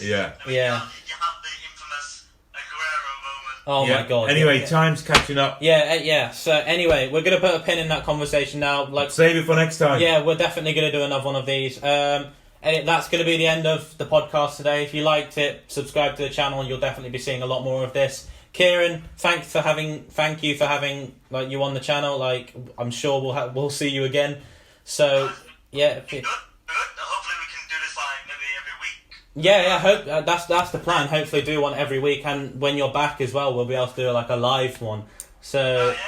Yeah. 0.00 0.32
I 0.44 0.46
mean, 0.46 0.56
Yeah. 0.56 0.74
You, 0.74 1.14
have, 1.14 1.42
the 1.42 1.48
infamous 1.70 2.26
Aguero 2.54 3.02
moment. 3.24 3.62
oh 3.66 3.86
yeah. 3.86 4.02
my 4.02 4.08
god. 4.08 4.30
Anyway, 4.30 4.60
yeah. 4.60 4.66
time's 4.66 5.02
catching 5.02 5.38
up. 5.38 5.58
Yeah, 5.62 5.96
uh, 5.98 6.02
yeah. 6.02 6.30
So 6.30 6.52
anyway, 6.52 7.10
we're 7.10 7.22
gonna 7.22 7.40
put 7.40 7.54
a 7.54 7.60
pin 7.60 7.78
in 7.78 7.88
that 7.88 8.04
conversation 8.04 8.60
now. 8.60 8.86
Like, 8.86 9.10
Save 9.10 9.36
it 9.36 9.44
for 9.44 9.54
next 9.56 9.78
time. 9.78 10.00
yeah, 10.00 10.22
we're 10.24 10.36
definitely 10.36 10.74
gonna 10.74 10.92
do 10.92 11.02
another 11.02 11.24
one 11.24 11.36
of 11.36 11.46
these. 11.46 11.78
Um, 11.82 12.26
and 12.62 12.76
it, 12.76 12.86
that's 12.86 13.08
gonna 13.08 13.24
be 13.24 13.36
the 13.36 13.46
end 13.46 13.66
of 13.66 13.96
the 13.98 14.06
podcast 14.06 14.56
today. 14.56 14.84
If 14.84 14.92
you 14.94 15.02
liked 15.02 15.38
it, 15.38 15.64
subscribe 15.68 16.16
to 16.16 16.22
the 16.22 16.30
channel. 16.30 16.64
You'll 16.64 16.80
definitely 16.80 17.10
be 17.10 17.18
seeing 17.18 17.42
a 17.42 17.46
lot 17.46 17.62
more 17.62 17.84
of 17.84 17.92
this. 17.92 18.28
Ciaran, 18.52 19.02
thanks 19.18 19.52
for 19.52 19.60
having, 19.60 20.04
thank 20.04 20.42
you 20.42 20.56
for 20.56 20.66
having 20.66 21.14
like 21.30 21.50
you 21.50 21.62
on 21.62 21.74
the 21.74 21.80
channel. 21.80 22.16
Like, 22.18 22.54
I'm 22.78 22.90
sure 22.90 23.20
we'll 23.20 23.34
ha- 23.34 23.52
we'll 23.54 23.68
see 23.70 23.88
you 23.88 24.04
again. 24.04 24.38
So 24.84 25.30
yeah, 25.72 25.88
if 25.98 26.10
you- 26.12 26.22
Good, 26.22 26.30
good. 26.66 26.76
Hopefully 26.96 27.36
we 27.38 27.46
can 27.52 27.68
do 27.68 27.76
this 27.84 27.96
like 27.98 28.24
maybe 28.26 28.48
every 28.56 28.72
week. 28.80 29.25
Yeah, 29.36 29.62
yeah. 29.62 29.78
Hope 29.78 30.06
uh, 30.08 30.20
that's 30.22 30.46
that's 30.46 30.70
the 30.72 30.78
plan. 30.78 31.06
Hopefully, 31.08 31.42
do 31.42 31.60
one 31.60 31.74
every 31.74 32.00
week, 32.00 32.26
and 32.26 32.60
when 32.60 32.76
you're 32.76 32.92
back 32.92 33.20
as 33.20 33.32
well, 33.32 33.54
we'll 33.54 33.66
be 33.66 33.74
able 33.74 33.86
to 33.88 33.96
do 33.96 34.10
like 34.10 34.30
a 34.30 34.36
live 34.36 34.80
one. 34.80 35.04
So. 35.40 35.60
Oh 35.60 35.90
yeah. 35.92 35.98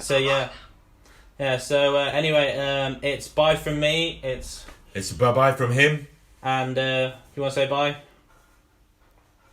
So 0.00 0.18
yeah, 0.18 0.48
yeah. 1.38 1.56
So 1.58 1.94
uh, 1.96 2.10
anyway, 2.12 2.58
um, 2.58 2.96
it's 3.00 3.28
bye 3.28 3.54
from 3.54 3.78
me. 3.78 4.18
It's 4.24 4.66
It's 4.92 5.12
bye 5.12 5.30
bye 5.32 5.52
from 5.52 5.70
him. 5.70 6.08
and 6.42 6.76
uh, 6.76 7.12
you 7.36 7.42
want 7.42 7.54
to 7.54 7.60
say 7.60 7.68
bye? 7.68 7.92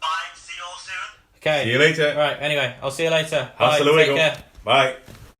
Bye. 0.01 0.07
See 0.33 0.53
you 0.57 0.63
all 0.65 0.79
soon. 0.79 1.19
Okay. 1.37 1.63
See 1.65 1.71
you 1.73 1.77
later. 1.77 2.15
Right. 2.17 2.37
Anyway, 2.41 2.75
I'll 2.81 2.89
see 2.89 3.03
you 3.03 3.11
later. 3.11 3.51
Hasta 3.55 3.83
Bye. 3.85 4.05
Take 4.05 4.15
care. 4.15 4.37
Bye. 4.65 4.95